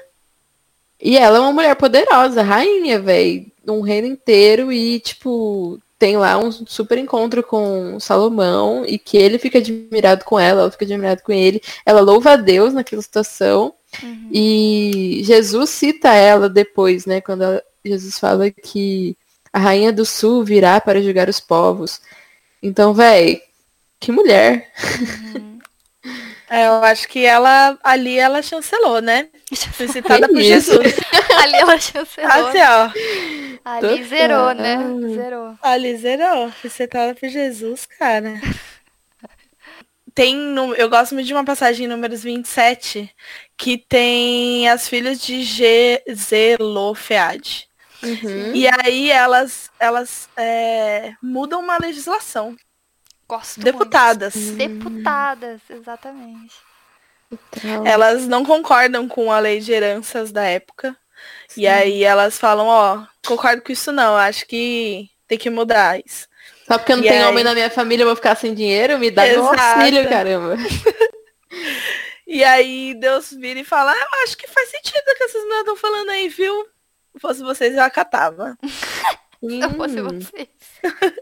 E 1.01 1.17
ela 1.17 1.37
é 1.37 1.41
uma 1.41 1.53
mulher 1.53 1.75
poderosa, 1.75 2.41
rainha, 2.41 2.99
velho. 2.99 3.45
um 3.67 3.81
reino 3.81 4.07
inteiro 4.07 4.71
e, 4.71 4.99
tipo, 4.99 5.79
tem 5.97 6.17
lá 6.17 6.37
um 6.37 6.51
super 6.51 6.97
encontro 6.97 7.43
com 7.43 7.99
Salomão 7.99 8.85
e 8.85 8.97
que 8.97 9.17
ele 9.17 9.37
fica 9.37 9.59
admirado 9.59 10.23
com 10.23 10.39
ela, 10.39 10.61
ela 10.61 10.71
fica 10.71 10.85
admirada 10.85 11.21
com 11.21 11.31
ele. 11.31 11.61
Ela 11.85 12.01
louva 12.01 12.31
a 12.31 12.35
Deus 12.37 12.73
naquela 12.73 13.01
situação. 13.01 13.73
Uhum. 14.01 14.29
E 14.31 15.21
Jesus 15.23 15.69
cita 15.69 16.13
ela 16.13 16.49
depois, 16.49 17.05
né? 17.05 17.19
Quando 17.19 17.43
ela, 17.43 17.63
Jesus 17.83 18.17
fala 18.17 18.49
que 18.49 19.15
a 19.51 19.59
rainha 19.59 19.91
do 19.91 20.05
sul 20.05 20.43
virá 20.43 20.79
para 20.79 21.01
julgar 21.01 21.27
os 21.27 21.39
povos. 21.39 22.01
Então, 22.61 22.93
véi, 22.93 23.41
que 23.99 24.11
mulher. 24.11 24.71
Uhum. 25.35 25.48
É, 26.49 26.67
eu 26.67 26.83
acho 26.83 27.07
que 27.07 27.25
ela 27.25 27.77
ali 27.83 28.17
ela 28.17 28.41
chancelou, 28.41 29.01
né? 29.01 29.29
Foi 29.73 29.87
citada 29.87 30.27
por 30.27 30.41
Jesus. 30.41 30.95
ali 31.43 31.55
ela 31.55 31.79
chancelou. 31.79 32.31
Assim, 32.31 32.57
ó. 32.61 32.91
Ali 33.63 34.03
zerou, 34.03 34.53
né? 34.53 34.77
Zerou. 35.13 35.57
Ali 35.61 35.97
zerou. 35.97 36.51
Foi 36.51 36.69
citada 36.69 37.13
por 37.13 37.29
Jesus, 37.29 37.85
cara. 37.85 38.41
Tem, 40.15 40.35
eu 40.75 40.89
gosto 40.89 41.13
muito 41.13 41.27
de 41.27 41.33
uma 41.33 41.45
passagem 41.45 41.85
em 41.85 41.89
números 41.89 42.23
27, 42.23 43.09
que 43.55 43.77
tem 43.77 44.67
as 44.67 44.89
filhas 44.89 45.21
de 45.21 45.43
Ge 45.43 46.03
Zelofeade. 46.11 47.69
Uhum. 48.03 48.55
E 48.55 48.67
aí 48.67 49.11
elas, 49.11 49.69
elas 49.79 50.27
é, 50.35 51.13
mudam 51.21 51.61
uma 51.61 51.77
legislação. 51.77 52.55
Gosto 53.29 53.59
Deputadas. 53.59 54.33
Muito. 54.33 54.57
Deputadas, 54.57 55.61
exatamente. 55.69 56.55
Então... 57.31 57.85
Elas 57.85 58.25
não 58.25 58.43
concordam 58.43 59.07
com 59.07 59.31
a 59.31 59.37
lei 59.37 59.59
de 59.59 59.71
heranças 59.71 60.31
da 60.31 60.43
época. 60.43 60.97
Sim. 61.47 61.61
E 61.61 61.67
aí 61.67 62.03
elas 62.03 62.39
falam, 62.39 62.65
ó, 62.65 63.05
concordo 63.27 63.61
com 63.61 63.71
isso 63.71 63.91
não, 63.91 64.17
acho 64.17 64.47
que 64.47 65.11
tem 65.27 65.37
que 65.37 65.49
mudar 65.51 65.99
isso. 66.03 66.27
Só 66.67 66.79
porque 66.79 66.95
não 66.95 67.03
e 67.03 67.07
tem 67.07 67.21
aí... 67.21 67.25
homem 67.25 67.43
na 67.43 67.53
minha 67.53 67.69
família, 67.69 68.01
eu 68.01 68.07
vou 68.07 68.15
ficar 68.15 68.35
sem 68.35 68.55
dinheiro, 68.55 68.97
me 68.97 69.11
dá 69.11 69.23
um 69.25 69.45
auxílio, 69.47 70.09
caramba. 70.09 70.55
e 72.25 72.43
aí 72.43 72.95
Deus 72.95 73.31
vira 73.31 73.59
e 73.59 73.63
fala, 73.63 73.91
ah, 73.91 73.95
eu 73.95 74.23
acho 74.23 74.35
que 74.35 74.47
faz 74.47 74.69
sentido 74.69 75.03
o 75.07 75.15
que 75.15 75.23
essas 75.23 75.43
meninas 75.43 75.59
estão 75.59 75.75
falando 75.75 76.09
aí, 76.09 76.29
viu? 76.29 76.67
Se 77.13 77.19
fosse 77.19 77.43
vocês, 77.43 77.75
eu 77.75 77.83
acatava. 77.83 78.57
Se 79.39 79.59
eu 79.59 79.69
fosse 79.71 80.01
vocês. 80.01 80.49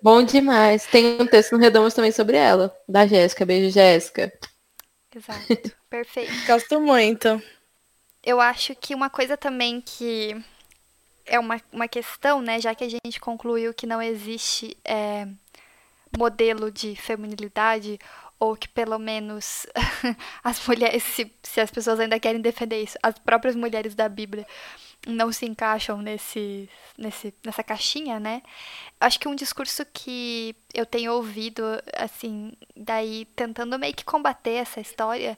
Bom 0.01 0.23
demais. 0.23 0.85
Tem 0.85 1.21
um 1.21 1.25
texto 1.25 1.53
no 1.53 1.59
Redomos 1.59 1.93
também 1.93 2.11
sobre 2.11 2.37
ela, 2.37 2.75
da 2.87 3.05
Jéssica. 3.05 3.45
Beijo, 3.45 3.71
Jéssica. 3.71 4.31
Exato. 5.15 5.75
Perfeito. 5.89 6.31
Gosto 6.45 6.79
muito. 6.79 7.41
Eu 8.23 8.41
acho 8.41 8.75
que 8.75 8.93
uma 8.93 9.09
coisa 9.09 9.37
também 9.37 9.81
que 9.81 10.35
é 11.25 11.39
uma, 11.39 11.61
uma 11.71 11.87
questão, 11.87 12.41
né? 12.41 12.59
Já 12.59 12.75
que 12.75 12.83
a 12.83 12.89
gente 12.89 13.19
concluiu 13.19 13.73
que 13.73 13.85
não 13.87 14.01
existe 14.01 14.77
é, 14.83 15.27
modelo 16.17 16.71
de 16.71 16.95
feminilidade, 16.95 17.99
ou 18.39 18.55
que 18.55 18.67
pelo 18.67 18.99
menos 18.99 19.65
as 20.43 20.65
mulheres, 20.65 21.03
se, 21.03 21.31
se 21.43 21.59
as 21.59 21.71
pessoas 21.71 21.99
ainda 21.99 22.19
querem 22.19 22.41
defender 22.41 22.81
isso, 22.81 22.97
as 23.01 23.17
próprias 23.17 23.55
mulheres 23.55 23.95
da 23.95 24.07
Bíblia 24.07 24.45
não 25.07 25.31
se 25.31 25.45
encaixam 25.45 26.01
nesse, 26.01 26.69
nesse, 26.97 27.33
nessa 27.43 27.63
caixinha, 27.63 28.19
né? 28.19 28.41
Acho 28.99 29.19
que 29.19 29.27
um 29.27 29.35
discurso 29.35 29.85
que 29.93 30.55
eu 30.73 30.85
tenho 30.85 31.13
ouvido, 31.13 31.63
assim, 31.95 32.51
daí 32.75 33.25
tentando 33.35 33.79
meio 33.79 33.95
que 33.95 34.03
combater 34.03 34.51
essa 34.51 34.81
história, 34.81 35.37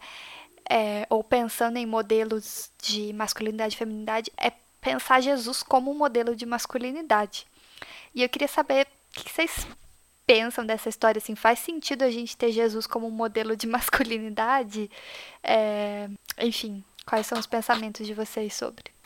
é, 0.69 1.05
ou 1.09 1.23
pensando 1.23 1.77
em 1.77 1.85
modelos 1.85 2.71
de 2.81 3.13
masculinidade 3.13 3.75
e 3.75 3.77
feminilidade, 3.77 4.31
é 4.37 4.51
pensar 4.81 5.21
Jesus 5.21 5.63
como 5.63 5.91
um 5.91 5.97
modelo 5.97 6.35
de 6.35 6.45
masculinidade. 6.45 7.45
E 8.13 8.23
eu 8.23 8.29
queria 8.29 8.47
saber 8.47 8.87
o 9.17 9.23
que 9.23 9.31
vocês 9.31 9.67
pensam 10.25 10.65
dessa 10.65 10.89
história, 10.89 11.17
assim, 11.17 11.35
faz 11.35 11.59
sentido 11.59 12.03
a 12.03 12.11
gente 12.11 12.37
ter 12.37 12.51
Jesus 12.51 12.85
como 12.85 13.07
um 13.07 13.11
modelo 13.11 13.55
de 13.55 13.65
masculinidade? 13.67 14.89
É, 15.43 16.09
enfim, 16.37 16.83
quais 17.05 17.25
são 17.25 17.39
os 17.39 17.47
pensamentos 17.47 18.05
de 18.05 18.13
vocês 18.13 18.53
sobre? 18.53 18.98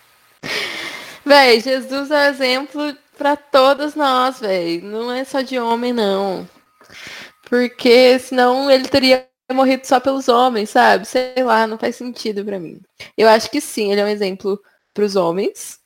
Véi, 1.25 1.59
Jesus 1.61 2.11
é 2.11 2.27
um 2.27 2.31
exemplo 2.31 2.97
para 3.17 3.35
todos 3.35 3.95
nós, 3.95 4.39
véi. 4.39 4.81
Não 4.81 5.11
é 5.11 5.23
só 5.23 5.41
de 5.41 5.57
homem, 5.57 5.93
não. 5.93 6.47
Porque 7.49 8.19
senão 8.19 8.69
ele 8.69 8.87
teria 8.87 9.27
morrido 9.51 9.85
só 9.85 9.99
pelos 9.99 10.27
homens, 10.27 10.69
sabe? 10.71 11.05
Sei 11.05 11.43
lá, 11.43 11.67
não 11.67 11.77
faz 11.77 11.95
sentido 11.95 12.43
para 12.43 12.59
mim. 12.59 12.81
Eu 13.17 13.29
acho 13.29 13.49
que 13.49 13.61
sim, 13.61 13.91
ele 13.91 14.01
é 14.01 14.05
um 14.05 14.09
exemplo 14.09 14.61
para 14.93 15.05
os 15.05 15.15
homens, 15.15 15.79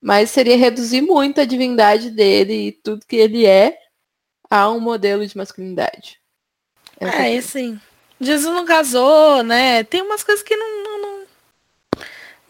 mas 0.00 0.30
seria 0.30 0.56
reduzir 0.56 1.00
muito 1.00 1.40
a 1.40 1.44
divindade 1.44 2.10
dele 2.10 2.68
e 2.68 2.72
tudo 2.72 3.06
que 3.06 3.16
ele 3.16 3.46
é 3.46 3.78
a 4.50 4.70
um 4.70 4.80
modelo 4.80 5.26
de 5.26 5.36
masculinidade. 5.36 6.20
É, 7.00 7.34
é 7.34 7.38
assim. 7.38 7.80
Jesus 8.20 8.54
não 8.54 8.64
casou, 8.64 9.42
né? 9.42 9.82
Tem 9.84 10.02
umas 10.02 10.22
coisas 10.22 10.44
que 10.44 10.54
não, 10.54 10.84
não, 10.84 11.00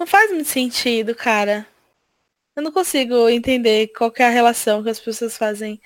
não, 0.03 0.07
faz 0.07 0.31
muito 0.31 0.49
sentido, 0.49 1.15
cara. 1.15 1.67
Eu 2.55 2.63
não 2.63 2.73
consigo 2.73 3.29
entender 3.29 3.89
qual 3.97 4.13
é 4.17 4.25
a 4.25 4.31
relação 4.31 4.83
que 4.83 4.91
as 4.91 5.01
pessoas 5.01 5.37
fazem 5.37 5.81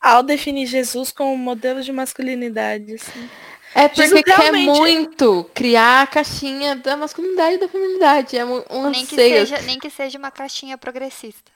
ao 0.00 0.22
definir 0.22 0.66
Jesus 0.66 1.12
como 1.12 1.36
modelo 1.36 1.82
de 1.82 1.92
masculinidade. 1.92 2.94
Assim. 2.94 3.28
É 3.74 3.88
porque 3.88 4.02
Jesus 4.02 4.22
quer 4.22 4.38
realmente... 4.38 4.66
muito 4.66 5.50
criar 5.54 6.02
a 6.02 6.06
caixinha 6.06 6.74
da 6.76 6.96
masculinidade 6.96 7.54
e 7.54 7.58
da 7.58 7.68
feminilidade. 7.68 8.36
É 8.36 8.44
um 8.44 8.90
nem 8.90 9.06
que, 9.06 9.14
seja, 9.14 9.62
nem 9.62 9.78
que 9.78 9.90
seja 9.90 10.18
uma 10.18 10.30
caixinha 10.30 10.76
progressista. 10.76 11.52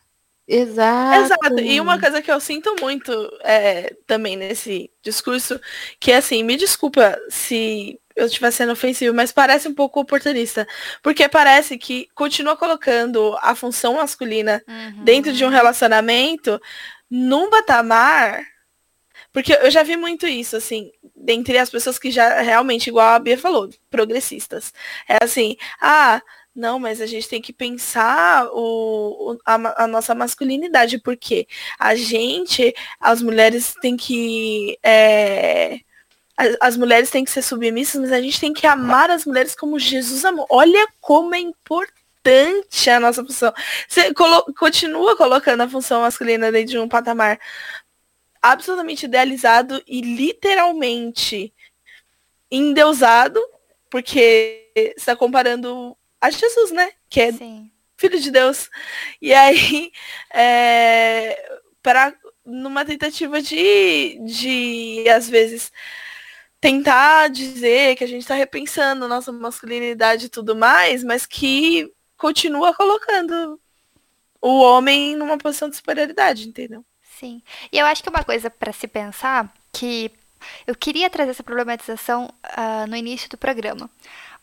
Exato. 0.46 1.24
Exato. 1.24 1.60
E 1.60 1.80
uma 1.80 1.98
coisa 1.98 2.22
que 2.22 2.30
eu 2.30 2.38
sinto 2.38 2.76
muito 2.80 3.12
é, 3.42 3.96
também 4.06 4.36
nesse 4.36 4.90
discurso, 5.02 5.60
que 5.98 6.12
é 6.12 6.18
assim, 6.18 6.44
me 6.44 6.56
desculpa 6.56 7.18
se 7.28 7.98
eu 8.16 8.26
estiver 8.26 8.50
sendo 8.50 8.72
ofensivo, 8.72 9.14
mas 9.14 9.30
parece 9.30 9.68
um 9.68 9.74
pouco 9.74 10.00
oportunista. 10.00 10.66
Porque 11.02 11.28
parece 11.28 11.76
que 11.76 12.08
continua 12.14 12.56
colocando 12.56 13.36
a 13.42 13.54
função 13.54 13.94
masculina 13.94 14.62
uhum. 14.66 15.04
dentro 15.04 15.32
de 15.32 15.44
um 15.44 15.50
relacionamento 15.50 16.60
num 17.10 17.50
patamar. 17.50 18.42
Porque 19.32 19.52
eu 19.52 19.70
já 19.70 19.82
vi 19.82 19.96
muito 19.96 20.26
isso, 20.26 20.56
assim, 20.56 20.90
dentre 21.14 21.58
as 21.58 21.68
pessoas 21.68 21.98
que 21.98 22.10
já 22.10 22.40
realmente, 22.40 22.88
igual 22.88 23.14
a 23.14 23.18
Bia 23.18 23.36
falou, 23.36 23.68
progressistas. 23.90 24.72
É 25.06 25.22
assim, 25.22 25.56
ah, 25.78 26.22
não, 26.56 26.78
mas 26.78 27.02
a 27.02 27.06
gente 27.06 27.28
tem 27.28 27.42
que 27.42 27.52
pensar 27.52 28.48
o, 28.50 29.36
a, 29.44 29.84
a, 29.84 29.86
nossa 29.86 30.14
masculinidade, 30.14 30.98
porque 30.98 31.46
a 31.78 31.94
gente, 31.94 32.74
as 32.98 33.20
mulheres 33.20 33.74
têm 33.82 33.94
que. 33.94 34.78
É, 34.82 35.80
as, 36.36 36.56
as, 36.60 36.76
mulheres 36.76 37.10
têm 37.10 37.24
que 37.24 37.30
ser 37.30 37.42
submissas, 37.42 38.00
mas 38.00 38.12
a 38.12 38.20
gente 38.20 38.40
tem 38.40 38.52
que 38.52 38.66
amar 38.66 39.10
as 39.10 39.24
mulheres 39.24 39.54
como 39.54 39.78
Jesus 39.78 40.24
amou. 40.24 40.46
Olha 40.50 40.86
como 41.00 41.34
é 41.34 41.38
importante 41.38 42.90
a 42.90 43.00
nossa 43.00 43.24
função. 43.24 43.52
Você 43.88 44.12
colo 44.12 44.44
continua 44.58 45.16
colocando 45.16 45.62
a 45.62 45.68
função 45.68 46.02
masculina 46.02 46.52
dentro 46.52 46.72
de 46.72 46.78
um 46.78 46.88
patamar 46.88 47.38
absolutamente 48.42 49.06
idealizado 49.06 49.82
e 49.86 50.00
literalmente 50.00 51.52
endeusado, 52.50 53.40
porque 53.90 54.70
está 54.96 55.16
comparando 55.16 55.96
a 56.20 56.30
Jesus, 56.30 56.70
né? 56.70 56.92
Que 57.08 57.22
é 57.22 57.32
Sim. 57.32 57.70
filho 57.96 58.20
de 58.20 58.30
Deus. 58.30 58.68
E 59.20 59.32
aí, 59.32 59.90
é, 60.32 61.58
para 61.82 62.14
numa 62.44 62.84
tentativa 62.84 63.42
de, 63.42 64.18
de, 64.24 65.08
às 65.08 65.28
vezes, 65.28 65.72
tentar 66.60 67.28
dizer 67.28 67.96
que 67.96 68.04
a 68.04 68.06
gente 68.06 68.22
está 68.22 68.34
repensando 68.34 69.08
nossa 69.08 69.32
masculinidade 69.32 70.26
e 70.26 70.28
tudo 70.28 70.56
mais, 70.56 71.04
mas 71.04 71.26
que 71.26 71.92
continua 72.16 72.74
colocando 72.74 73.60
o 74.40 74.60
homem 74.60 75.16
numa 75.16 75.38
posição 75.38 75.68
de 75.68 75.76
superioridade, 75.76 76.48
entendeu? 76.48 76.84
Sim. 77.18 77.42
E 77.72 77.78
eu 77.78 77.86
acho 77.86 78.02
que 78.02 78.08
uma 78.08 78.24
coisa 78.24 78.50
para 78.50 78.72
se 78.72 78.86
pensar 78.86 79.52
que 79.72 80.10
eu 80.66 80.74
queria 80.74 81.10
trazer 81.10 81.30
essa 81.30 81.42
problematização 81.42 82.28
uh, 82.44 82.86
no 82.88 82.96
início 82.96 83.28
do 83.28 83.38
programa. 83.38 83.90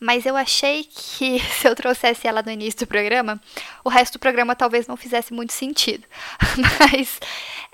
Mas 0.04 0.26
eu 0.26 0.36
achei 0.36 0.84
que 0.84 1.40
se 1.58 1.66
eu 1.66 1.74
trouxesse 1.74 2.28
ela 2.28 2.42
no 2.42 2.50
início 2.50 2.80
do 2.80 2.86
programa, 2.86 3.40
o 3.82 3.88
resto 3.88 4.14
do 4.14 4.18
programa 4.18 4.54
talvez 4.54 4.86
não 4.86 4.98
fizesse 4.98 5.32
muito 5.32 5.54
sentido. 5.54 6.04
Mas 6.78 7.18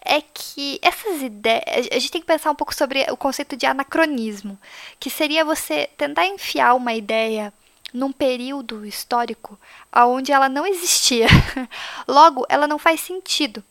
é 0.05 0.20
que 0.20 0.78
essas 0.81 1.20
ideias. 1.23 1.89
A 1.90 1.98
gente 1.98 2.12
tem 2.12 2.20
que 2.20 2.27
pensar 2.28 2.52
um 2.52 2.55
pouco 2.55 2.73
sobre 2.73 3.05
o 3.11 3.16
conceito 3.16 3.57
de 3.57 3.66
anacronismo, 3.66 4.57
que 5.01 5.11
seria 5.11 5.44
você 5.44 5.89
tentar 5.97 6.24
enfiar 6.24 6.74
uma 6.74 6.94
ideia 6.94 7.52
num 7.93 8.12
período 8.12 8.86
histórico 8.86 9.59
onde 9.93 10.31
ela 10.31 10.48
não 10.48 10.65
existia. 10.65 11.27
Logo, 12.07 12.47
ela 12.48 12.69
não 12.69 12.78
faz 12.78 13.01
sentido. 13.01 13.65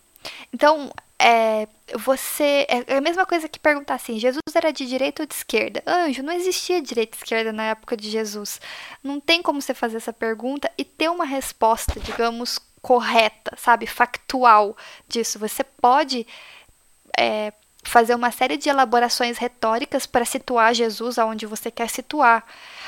Então, 0.53 0.91
é, 1.21 1.67
você. 1.97 2.65
É 2.87 2.97
a 2.97 3.01
mesma 3.01 3.25
coisa 3.25 3.49
que 3.49 3.59
perguntar 3.59 3.95
assim: 3.95 4.17
Jesus 4.17 4.39
era 4.55 4.71
de 4.71 4.85
direita 4.85 5.23
ou 5.23 5.27
de 5.27 5.33
esquerda? 5.33 5.83
Anjo, 5.85 6.23
não 6.23 6.31
existia 6.31 6.81
direita 6.81 7.17
e 7.17 7.19
esquerda 7.19 7.51
na 7.51 7.63
época 7.63 7.97
de 7.97 8.09
Jesus. 8.09 8.61
Não 9.03 9.19
tem 9.19 9.41
como 9.41 9.61
você 9.61 9.73
fazer 9.73 9.97
essa 9.97 10.13
pergunta 10.13 10.71
e 10.77 10.85
ter 10.85 11.09
uma 11.09 11.25
resposta, 11.25 11.99
digamos, 11.99 12.57
correta, 12.81 13.53
sabe, 13.57 13.85
factual 13.85 14.77
disso. 15.09 15.37
Você 15.39 15.61
pode 15.63 16.25
é, 17.17 17.51
fazer 17.83 18.15
uma 18.15 18.31
série 18.31 18.55
de 18.55 18.69
elaborações 18.69 19.37
retóricas 19.37 20.05
para 20.05 20.23
situar 20.23 20.73
Jesus 20.73 21.19
aonde 21.19 21.45
você 21.45 21.69
quer 21.69 21.89
situar, 21.89 22.45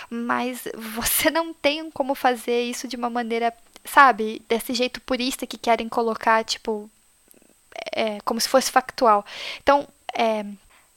mas 0.10 0.68
você 0.96 1.30
não 1.30 1.54
tem 1.54 1.92
como 1.92 2.16
fazer 2.16 2.64
isso 2.64 2.88
de 2.88 2.96
uma 2.96 3.10
maneira, 3.10 3.54
sabe, 3.84 4.42
desse 4.48 4.74
jeito 4.74 5.02
purista 5.02 5.46
que 5.46 5.58
querem 5.58 5.90
colocar, 5.90 6.46
tipo, 6.46 6.90
é, 7.92 8.20
como 8.22 8.40
se 8.40 8.50
fosse 8.50 8.72
factual. 8.72 9.26
Então, 9.62 9.88
é, 10.14 10.46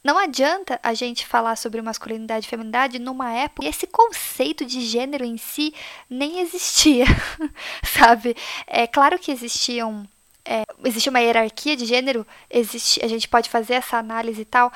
não 0.02 0.18
adianta 0.18 0.78
a 0.82 0.92
gente 0.92 1.26
falar 1.26 1.56
sobre 1.56 1.80
masculinidade 1.80 2.46
e 2.46 2.48
feminidade 2.48 2.98
numa 2.98 3.32
época 3.32 3.64
e 3.64 3.68
esse 3.68 3.86
conceito 3.86 4.64
de 4.66 4.82
gênero 4.82 5.24
em 5.24 5.38
si 5.38 5.74
nem 6.10 6.40
existia, 6.40 7.06
sabe? 7.82 8.36
É 8.66 8.86
claro 8.86 9.18
que 9.18 9.32
existiam 9.32 10.06
é, 10.44 10.62
existe 10.84 11.08
uma 11.08 11.20
hierarquia 11.20 11.74
de 11.74 11.86
gênero, 11.86 12.26
existe, 12.50 13.02
a 13.02 13.08
gente 13.08 13.26
pode 13.26 13.48
fazer 13.48 13.74
essa 13.74 13.96
análise 13.96 14.42
e 14.42 14.44
tal, 14.44 14.70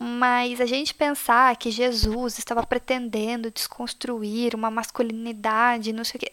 mas 0.00 0.60
a 0.60 0.66
gente 0.66 0.94
pensar 0.94 1.56
que 1.56 1.72
Jesus 1.72 2.38
estava 2.38 2.64
pretendendo 2.64 3.50
desconstruir 3.50 4.54
uma 4.54 4.70
masculinidade, 4.70 5.92
não 5.92 6.04
sei 6.04 6.18
o 6.18 6.20
que, 6.20 6.32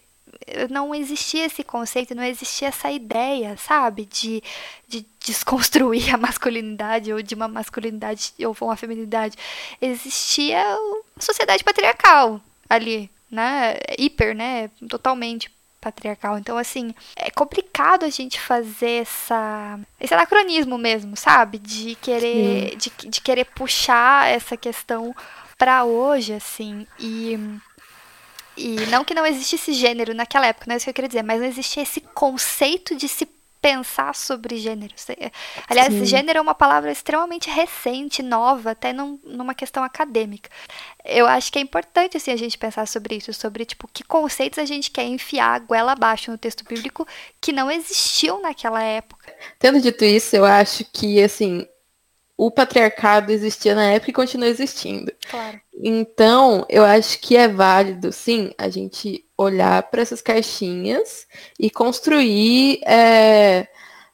não 0.69 0.93
existia 0.93 1.45
esse 1.45 1.63
conceito, 1.63 2.15
não 2.15 2.23
existia 2.23 2.67
essa 2.67 2.91
ideia, 2.91 3.55
sabe, 3.57 4.05
de, 4.05 4.43
de 4.87 5.05
desconstruir 5.19 6.13
a 6.13 6.17
masculinidade 6.17 7.11
ou 7.11 7.21
de 7.21 7.35
uma 7.35 7.47
masculinidade 7.47 8.33
ou 8.39 8.55
uma 8.61 8.75
feminidade. 8.75 9.37
Existia 9.81 10.63
uma 10.79 11.21
sociedade 11.21 11.63
patriarcal 11.63 12.41
ali, 12.69 13.09
né, 13.29 13.77
hiper, 13.97 14.35
né, 14.35 14.69
totalmente 14.89 15.51
patriarcal. 15.85 16.37
Então, 16.39 16.57
assim, 16.57 16.95
é 17.15 17.29
complicado 17.29 18.05
a 18.05 18.09
gente 18.09 18.39
fazer 18.39 19.03
essa, 19.03 19.79
esse 19.99 20.13
anacronismo 20.13 20.79
mesmo, 20.79 21.15
sabe? 21.15 21.59
De 21.59 21.93
querer, 21.95 22.75
de, 22.75 22.91
de 23.07 23.21
querer 23.21 23.45
puxar 23.45 24.27
essa 24.27 24.57
questão 24.57 25.15
para 25.57 25.85
hoje, 25.85 26.33
assim. 26.33 26.87
E, 26.99 27.37
e 28.57 28.85
não 28.87 29.03
que 29.03 29.13
não 29.13 29.25
existisse 29.25 29.73
gênero 29.73 30.13
naquela 30.13 30.47
época, 30.47 30.65
não 30.67 30.73
é 30.73 30.77
isso 30.77 30.85
que 30.85 30.89
eu 30.89 30.93
queria 30.93 31.09
dizer, 31.09 31.23
mas 31.23 31.39
não 31.39 31.47
existia 31.47 31.83
esse 31.83 32.01
conceito 32.01 32.95
de 32.95 33.07
se 33.07 33.27
pensar 33.65 34.13
sobre 34.13 34.57
gênero. 34.57 34.93
Aliás, 35.67 35.91
Sim. 35.91 36.05
gênero 36.05 36.37
é 36.37 36.41
uma 36.41 36.53
palavra 36.53 36.91
extremamente 36.91 37.49
recente, 37.49 38.21
nova, 38.21 38.71
até 38.71 38.93
num, 38.93 39.19
numa 39.23 39.55
questão 39.55 39.83
acadêmica. 39.83 40.51
Eu 41.03 41.25
acho 41.25 41.51
que 41.51 41.57
é 41.57 41.63
importante 41.63 42.15
assim 42.15 42.31
a 42.31 42.35
gente 42.35 42.59
pensar 42.59 42.87
sobre 42.87 43.15
isso, 43.15 43.33
sobre 43.33 43.65
tipo 43.65 43.89
que 43.91 44.03
conceitos 44.03 44.59
a 44.59 44.65
gente 44.65 44.91
quer 44.91 45.05
enfiar 45.05 45.55
a 45.55 45.59
goela 45.59 45.93
abaixo 45.93 46.29
no 46.29 46.37
texto 46.37 46.63
bíblico 46.63 47.07
que 47.41 47.51
não 47.51 47.71
existiam 47.71 48.39
naquela 48.39 48.83
época. 48.83 49.33
Tendo 49.57 49.81
dito 49.81 50.05
isso, 50.05 50.35
eu 50.35 50.45
acho 50.45 50.85
que 50.93 51.23
assim 51.23 51.67
o 52.37 52.51
patriarcado 52.51 53.31
existia 53.31 53.73
na 53.73 53.85
época 53.85 54.11
e 54.11 54.13
continua 54.13 54.47
existindo. 54.47 55.11
Claro. 55.29 55.59
Então, 55.73 56.65
eu 56.69 56.83
acho 56.83 57.19
que 57.19 57.35
é 57.35 57.47
válido, 57.47 58.11
sim, 58.11 58.51
a 58.57 58.69
gente 58.69 59.25
olhar 59.37 59.83
para 59.83 60.01
essas 60.01 60.21
caixinhas 60.21 61.27
e 61.59 61.69
construir 61.69 62.79
é, 62.85 63.67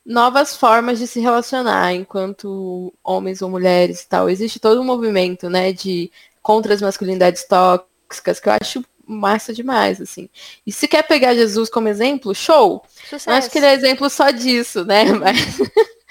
novas 0.05 0.55
formas 0.55 0.99
de 0.99 1.07
se 1.07 1.19
relacionar 1.19 1.93
enquanto 1.93 2.93
homens 3.03 3.41
ou 3.41 3.49
mulheres 3.49 4.01
e 4.01 4.07
tal. 4.07 4.29
Existe 4.29 4.59
todo 4.59 4.81
um 4.81 4.85
movimento, 4.85 5.49
né, 5.49 5.71
de 5.71 6.11
contra 6.41 6.73
as 6.73 6.81
masculinidades 6.81 7.45
tóxicas 7.47 8.39
que 8.39 8.49
eu 8.49 8.53
acho 8.59 8.85
massa 9.05 9.53
demais, 9.53 9.99
assim. 9.99 10.29
E 10.65 10.71
se 10.71 10.87
quer 10.87 11.03
pegar 11.03 11.33
Jesus 11.33 11.69
como 11.69 11.87
exemplo, 11.87 12.33
show. 12.33 12.83
Sucesso. 13.03 13.29
Não 13.29 13.35
acho 13.35 13.49
que 13.49 13.57
ele 13.57 13.65
é 13.65 13.73
exemplo 13.73 14.09
só 14.09 14.31
disso, 14.31 14.85
né? 14.85 15.05
Mas 15.13 15.57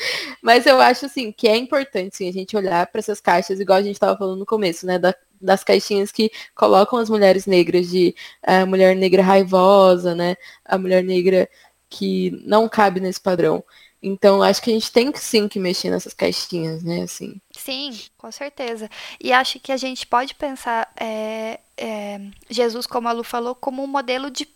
Mas 0.42 0.66
eu 0.66 0.80
acho 0.80 1.06
assim 1.06 1.32
que 1.32 1.48
é 1.48 1.56
importante 1.56 2.16
sim, 2.16 2.28
a 2.28 2.32
gente 2.32 2.56
olhar 2.56 2.86
para 2.86 2.98
essas 2.98 3.20
caixas, 3.20 3.60
igual 3.60 3.78
a 3.78 3.82
gente 3.82 3.94
estava 3.94 4.16
falando 4.16 4.38
no 4.38 4.46
começo, 4.46 4.86
né? 4.86 4.98
Da, 4.98 5.14
das 5.40 5.64
caixinhas 5.64 6.12
que 6.12 6.30
colocam 6.54 6.98
as 6.98 7.08
mulheres 7.08 7.46
negras 7.46 7.88
de 7.88 8.14
a 8.42 8.66
mulher 8.66 8.94
negra 8.96 9.22
raivosa, 9.22 10.14
né? 10.14 10.36
A 10.64 10.76
mulher 10.76 11.02
negra 11.02 11.48
que 11.88 12.30
não 12.44 12.68
cabe 12.68 13.00
nesse 13.00 13.20
padrão. 13.20 13.64
Então, 14.02 14.42
acho 14.42 14.62
que 14.62 14.70
a 14.70 14.72
gente 14.72 14.90
tem 14.90 15.12
que 15.12 15.20
sim 15.20 15.46
que 15.46 15.58
mexer 15.58 15.90
nessas 15.90 16.14
caixinhas, 16.14 16.82
né? 16.82 17.02
Assim. 17.02 17.38
Sim, 17.52 17.98
com 18.16 18.32
certeza. 18.32 18.88
E 19.20 19.30
acho 19.30 19.60
que 19.60 19.72
a 19.72 19.76
gente 19.76 20.06
pode 20.06 20.34
pensar 20.34 20.90
é, 20.98 21.60
é, 21.76 22.20
Jesus, 22.48 22.86
como 22.86 23.08
a 23.08 23.12
Lu 23.12 23.22
falou, 23.22 23.54
como 23.54 23.82
um 23.84 23.86
modelo 23.86 24.30
de 24.30 24.46
de 24.46 24.48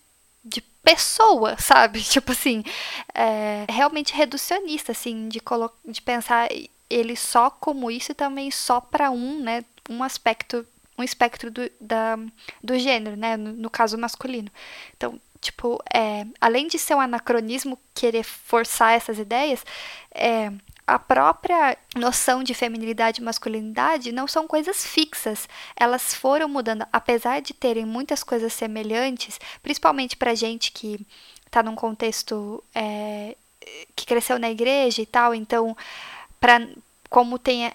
pessoa, 0.85 1.56
sabe? 1.59 2.02
Tipo 2.05 2.32
assim, 2.32 2.62
é, 3.15 3.65
realmente 3.69 4.15
reducionista, 4.15 4.93
assim, 4.93 5.28
de, 5.28 5.40
de 5.86 6.02
pensar 6.02 6.48
ele 6.89 7.16
só 7.16 7.51
como 7.51 7.90
isso 7.90 8.12
e 8.12 8.15
também 8.15 8.51
só 8.51 8.81
para 8.81 9.11
um, 9.11 9.40
né? 9.40 9.65
Um 9.89 10.02
aspecto, 10.02 10.66
um 10.97 11.02
espectro 11.02 11.51
do, 11.51 11.70
da, 11.81 12.16
do 12.62 12.78
gênero, 12.78 13.16
né? 13.16 13.36
No, 13.36 13.52
no 13.52 13.70
caso 13.70 13.98
masculino. 13.98 14.51
Então, 14.97 15.20
tipo, 15.40 15.82
é, 15.93 16.27
além 16.40 16.69
de 16.69 16.78
ser 16.78 16.94
um 16.94 17.01
anacronismo 17.01 17.78
querer 17.94 18.23
forçar 18.23 18.93
essas 18.93 19.19
ideias, 19.19 19.65
é, 20.15 20.52
a 20.86 20.98
própria 20.98 21.77
noção 21.97 22.43
de 22.43 22.52
feminilidade 22.52 23.20
e 23.20 23.24
masculinidade 23.24 24.12
não 24.12 24.27
são 24.27 24.47
coisas 24.47 24.85
fixas. 24.85 25.48
Elas 25.77 26.15
foram 26.15 26.48
mudando, 26.48 26.86
apesar 26.93 27.40
de 27.40 27.55
terem 27.55 27.86
muitas 27.86 28.23
coisas 28.23 28.52
semelhantes, 28.52 29.40
principalmente 29.62 30.16
para 30.16 30.35
gente 30.35 30.73
que 30.73 31.06
está 31.47 31.62
num 31.62 31.74
contexto 31.74 32.62
é, 32.74 33.36
que 33.97 34.06
cresceu 34.06 34.39
na 34.39 34.51
igreja 34.51 35.01
e 35.01 35.06
tal. 35.06 35.35
Então, 35.35 35.77
para 36.39 36.69
como 37.09 37.39
tem 37.39 37.66
é, 37.66 37.73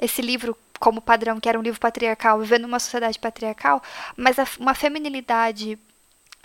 esse 0.00 0.20
livro 0.20 0.56
como 0.80 1.00
padrão, 1.00 1.38
que 1.38 1.48
era 1.48 1.58
um 1.58 1.62
livro 1.62 1.80
patriarcal, 1.80 2.40
vivendo 2.40 2.62
numa 2.62 2.80
sociedade 2.80 3.18
patriarcal, 3.18 3.82
mas 4.16 4.38
a, 4.38 4.46
uma 4.58 4.74
feminilidade 4.74 5.78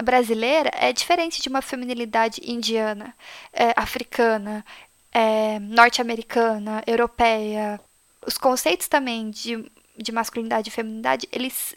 brasileira 0.02 0.72
é 0.74 0.91
diferente 0.91 1.41
de 1.41 1.49
uma 1.49 1.62
feminilidade 1.62 2.41
indiana, 2.44 3.16
é, 3.53 3.74
africana, 3.76 4.66
é, 5.12 5.60
norte-americana, 5.60 6.84
europeia, 6.88 7.80
os 8.26 8.38
conceitos 8.38 8.88
também 8.88 9.30
de, 9.30 9.70
de 9.98 10.12
masculinidade 10.12 10.70
e 10.70 10.72
feminidade, 10.72 11.28
eles 11.32 11.76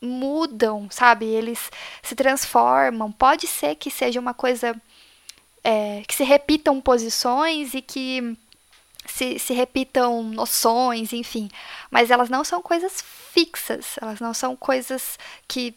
mudam, 0.00 0.88
sabe? 0.90 1.26
Eles 1.26 1.70
se 2.02 2.14
transformam. 2.14 3.10
Pode 3.12 3.46
ser 3.46 3.74
que 3.76 3.90
seja 3.90 4.20
uma 4.20 4.34
coisa 4.34 4.74
é, 5.62 6.02
que 6.06 6.14
se 6.14 6.24
repitam 6.24 6.80
posições 6.80 7.74
e 7.74 7.82
que 7.82 8.36
se, 9.06 9.38
se 9.38 9.52
repitam 9.52 10.22
noções, 10.22 11.12
enfim. 11.12 11.48
Mas 11.90 12.10
elas 12.10 12.28
não 12.28 12.44
são 12.44 12.62
coisas 12.62 13.02
fixas, 13.32 13.96
elas 14.00 14.20
não 14.20 14.32
são 14.34 14.56
coisas 14.56 15.18
que 15.46 15.74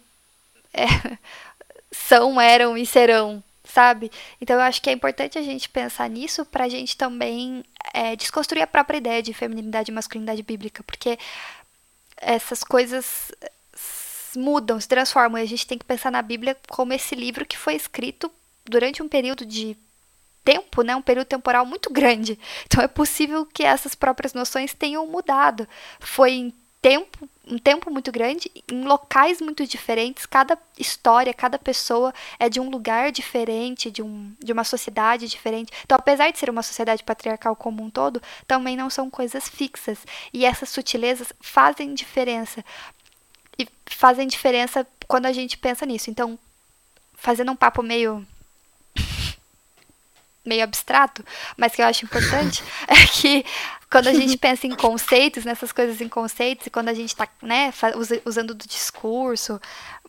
é, 0.74 0.86
são, 1.92 2.40
eram 2.40 2.78
e 2.78 2.86
serão 2.86 3.44
sabe? 3.74 4.12
Então 4.42 4.56
eu 4.56 4.62
acho 4.62 4.82
que 4.82 4.90
é 4.90 4.94
importante 4.94 5.38
a 5.38 5.42
gente 5.42 5.70
pensar 5.70 6.10
nisso 6.10 6.46
para 6.46 6.66
a 6.66 6.70
gente 6.70 6.98
também 6.98 7.64
é, 7.94 8.16
desconstruir 8.16 8.62
a 8.62 8.68
própria 8.68 8.98
ideia 8.98 9.22
de 9.22 9.34
feminilidade 9.34 9.92
e 9.92 9.94
masculinidade 9.94 10.42
bíblica, 10.44 10.84
porque 10.84 11.18
essas 12.18 12.64
coisas 12.64 13.32
mudam, 14.36 14.80
se 14.80 14.88
transformam, 14.88 15.40
e 15.40 15.44
a 15.44 15.48
gente 15.48 15.66
tem 15.66 15.78
que 15.78 15.86
pensar 15.86 16.12
na 16.12 16.22
Bíblia 16.22 16.58
como 16.68 16.94
esse 16.94 17.16
livro 17.16 17.46
que 17.46 17.58
foi 17.58 17.76
escrito 17.76 18.32
durante 18.66 19.02
um 19.02 19.08
período 19.08 19.46
de 19.46 19.76
tempo, 20.44 20.82
né, 20.82 20.96
um 20.96 21.02
período 21.02 21.28
temporal 21.28 21.66
muito 21.66 21.92
grande. 21.92 22.40
Então 22.66 22.84
é 22.84 22.88
possível 22.88 23.46
que 23.46 23.64
essas 23.64 23.96
próprias 23.96 24.34
noções 24.34 24.74
tenham 24.74 25.06
mudado. 25.08 25.68
Foi 26.00 26.54
tempo, 26.82 27.30
um 27.46 27.58
tempo 27.58 27.92
muito 27.92 28.12
grande, 28.12 28.50
em 28.72 28.84
locais 28.84 29.42
muito 29.42 29.66
diferentes, 29.66 30.26
cada 30.26 30.58
história, 30.78 31.34
cada 31.34 31.58
pessoa 31.58 32.14
é 32.40 32.48
de 32.48 32.60
um 32.60 32.70
lugar 32.70 33.12
diferente, 33.12 33.92
de, 33.92 34.02
um, 34.02 34.34
de 34.40 34.54
uma 34.54 34.64
sociedade 34.64 35.28
diferente. 35.28 35.72
Então, 35.84 35.98
apesar 35.98 36.32
de 36.32 36.40
ser 36.40 36.50
uma 36.50 36.64
sociedade 36.64 37.04
patriarcal 37.04 37.56
como 37.56 37.84
um 37.84 37.90
todo, 37.90 38.22
também 38.48 38.78
não 38.78 38.90
são 38.90 39.10
coisas 39.10 39.50
fixas. 39.50 40.00
E 40.34 40.46
essas 40.46 40.70
sutilezas 40.70 41.34
fazem 41.42 41.94
diferença. 41.94 42.64
E 43.58 43.68
fazem 43.86 44.28
diferença 44.28 44.88
quando 45.08 45.26
a 45.26 45.34
gente 45.34 45.58
pensa 45.58 45.86
nisso. 45.86 46.10
Então, 46.10 46.40
fazendo 47.14 47.52
um 47.52 47.56
papo 47.56 47.84
meio 47.84 48.26
meio 50.46 50.64
abstrato, 50.64 51.24
mas 51.58 51.76
que 51.76 51.82
eu 51.82 51.86
acho 51.86 52.06
importante, 52.06 52.64
é 52.88 53.08
que 53.08 53.46
quando 53.90 54.08
a 54.08 54.14
gente 54.14 54.38
pensa 54.38 54.68
em 54.68 54.76
conceitos, 54.76 55.46
nessas 55.46 55.72
coisas 55.72 56.00
em 56.00 56.08
conceitos, 56.08 56.68
e 56.68 56.70
quando 56.70 56.90
a 56.90 56.94
gente 56.94 57.10
está 57.10 57.28
né, 57.42 57.74
usando 58.24 58.54
do 58.54 58.68
discurso, 58.68 59.60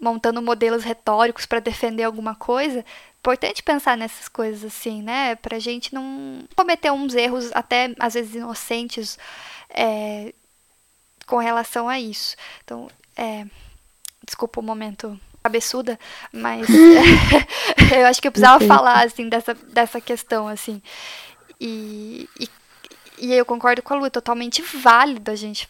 montando 0.00 0.42
modelos 0.42 0.84
retóricos 0.84 1.46
para 1.46 1.60
defender 1.60 2.04
alguma 2.04 2.34
coisa, 2.34 2.84
importante 3.18 3.62
pensar 3.62 3.96
nessas 3.96 4.28
coisas 4.28 4.64
assim, 4.64 5.02
né? 5.02 5.34
Pra 5.36 5.58
gente 5.58 5.94
não 5.94 6.44
cometer 6.54 6.90
uns 6.90 7.14
erros, 7.14 7.50
até 7.54 7.94
às 7.98 8.14
vezes 8.14 8.34
inocentes, 8.34 9.18
é, 9.70 10.34
com 11.26 11.38
relação 11.38 11.88
a 11.88 11.98
isso. 11.98 12.36
Então, 12.64 12.90
é, 13.16 13.46
desculpa 14.24 14.60
o 14.60 14.62
momento 14.62 15.18
cabeçuda, 15.42 15.98
mas 16.32 16.66
eu 17.96 18.06
acho 18.06 18.20
que 18.20 18.28
eu 18.28 18.32
precisava 18.32 18.64
falar, 18.64 19.04
assim, 19.04 19.28
dessa, 19.28 19.54
dessa 19.54 20.00
questão, 20.00 20.48
assim. 20.48 20.82
E, 21.60 22.28
e, 22.38 22.48
e 23.18 23.34
eu 23.34 23.44
concordo 23.44 23.82
com 23.82 23.94
a 23.94 23.98
Lu, 23.98 24.06
é 24.06 24.10
totalmente 24.10 24.62
válido 24.62 25.30
a 25.30 25.34
gente 25.34 25.68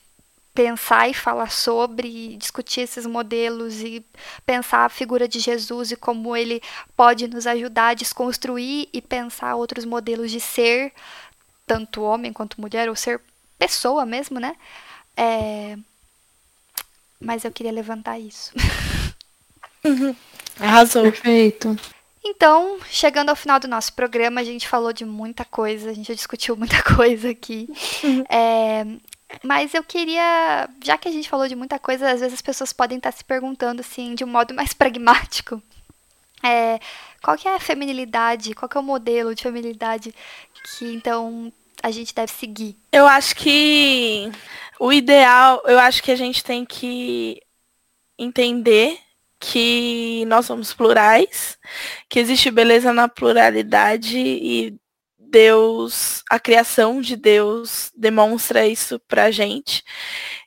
pensar 0.54 1.08
e 1.08 1.14
falar 1.14 1.50
sobre, 1.50 2.36
discutir 2.36 2.82
esses 2.82 3.06
modelos 3.06 3.80
e 3.80 4.04
pensar 4.44 4.84
a 4.84 4.88
figura 4.88 5.28
de 5.28 5.38
Jesus 5.38 5.92
e 5.92 5.96
como 5.96 6.36
ele 6.36 6.60
pode 6.96 7.28
nos 7.28 7.46
ajudar 7.46 7.88
a 7.88 7.94
desconstruir 7.94 8.88
e 8.92 9.00
pensar 9.00 9.54
outros 9.54 9.84
modelos 9.84 10.30
de 10.30 10.40
ser, 10.40 10.92
tanto 11.66 12.02
homem 12.02 12.32
quanto 12.32 12.60
mulher, 12.60 12.88
ou 12.88 12.96
ser 12.96 13.20
pessoa 13.58 14.04
mesmo, 14.04 14.40
né? 14.40 14.56
É... 15.16 15.78
Mas 17.20 17.44
eu 17.44 17.52
queria 17.52 17.72
levantar 17.72 18.18
isso. 18.18 18.52
Uhum. 19.84 20.14
Arrasou. 20.58 21.02
Perfeito. 21.02 21.76
Então, 22.22 22.78
chegando 22.90 23.30
ao 23.30 23.36
final 23.36 23.58
do 23.58 23.66
nosso 23.66 23.94
programa, 23.94 24.40
a 24.40 24.44
gente 24.44 24.68
falou 24.68 24.92
de 24.92 25.04
muita 25.04 25.44
coisa, 25.44 25.90
a 25.90 25.94
gente 25.94 26.08
já 26.08 26.14
discutiu 26.14 26.56
muita 26.56 26.82
coisa 26.94 27.30
aqui. 27.30 27.68
Uhum. 28.04 28.24
É, 28.28 28.84
mas 29.42 29.72
eu 29.74 29.82
queria, 29.82 30.68
já 30.84 30.98
que 30.98 31.08
a 31.08 31.12
gente 31.12 31.28
falou 31.28 31.48
de 31.48 31.56
muita 31.56 31.78
coisa, 31.78 32.10
às 32.10 32.20
vezes 32.20 32.34
as 32.34 32.42
pessoas 32.42 32.72
podem 32.72 32.98
estar 32.98 33.12
se 33.12 33.24
perguntando 33.24 33.80
assim, 33.80 34.14
de 34.14 34.22
um 34.22 34.28
modo 34.28 34.52
mais 34.54 34.74
pragmático. 34.74 35.62
É, 36.42 36.78
qual 37.22 37.36
que 37.36 37.48
é 37.48 37.54
a 37.54 37.60
feminilidade? 37.60 38.54
Qual 38.54 38.68
que 38.68 38.76
é 38.76 38.80
o 38.80 38.84
modelo 38.84 39.34
de 39.34 39.42
feminilidade 39.42 40.14
que 40.78 40.86
então 40.86 41.52
a 41.82 41.90
gente 41.90 42.14
deve 42.14 42.32
seguir? 42.32 42.76
Eu 42.92 43.06
acho 43.06 43.36
que 43.36 44.30
o 44.78 44.92
ideal, 44.92 45.62
eu 45.66 45.78
acho 45.78 46.02
que 46.02 46.10
a 46.10 46.16
gente 46.16 46.42
tem 46.42 46.64
que 46.64 47.42
entender 48.18 48.98
que 49.40 50.24
nós 50.26 50.46
somos 50.46 50.74
plurais, 50.74 51.58
que 52.08 52.20
existe 52.20 52.50
beleza 52.50 52.92
na 52.92 53.08
pluralidade 53.08 54.18
e 54.18 54.76
Deus, 55.18 56.22
a 56.28 56.40
criação 56.40 57.00
de 57.00 57.16
Deus 57.16 57.92
demonstra 57.96 58.66
isso 58.66 59.00
pra 59.08 59.30
gente. 59.30 59.82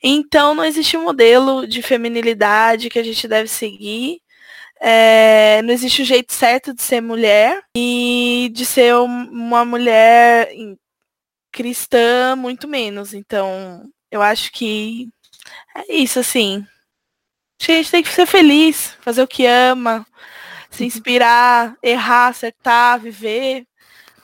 Então 0.04 0.54
não 0.54 0.66
existe 0.66 0.98
um 0.98 1.04
modelo 1.04 1.66
de 1.68 1.82
feminilidade 1.82 2.90
que 2.90 3.00
a 3.00 3.04
gente 3.04 3.28
deve 3.28 3.48
seguir. 3.50 4.22
É, 4.82 5.62
não 5.64 5.74
existe 5.74 6.02
o 6.02 6.04
um 6.04 6.06
jeito 6.06 6.34
certo 6.34 6.74
de 6.74 6.82
ser 6.82 7.02
mulher 7.02 7.64
e 7.76 8.52
de 8.54 8.66
ser 8.66 8.94
uma 8.96 9.64
mulher 9.66 10.50
cristã, 11.52 12.36
muito 12.36 12.68
menos. 12.68 13.14
Então, 13.14 13.90
eu 14.12 14.22
acho 14.22 14.52
que 14.52 15.08
é 15.76 15.96
isso, 15.96 16.20
assim. 16.20 16.66
A 17.62 17.66
gente 17.66 17.92
tem 17.92 18.04
que 18.04 18.10
ser 18.10 18.26
feliz, 18.26 18.98
fazer 19.02 19.24
o 19.24 19.28
que 19.28 19.46
ama, 19.46 20.06
se 20.70 20.86
inspirar, 20.86 21.78
errar, 21.82 22.28
acertar, 22.28 23.00
viver. 23.00 23.66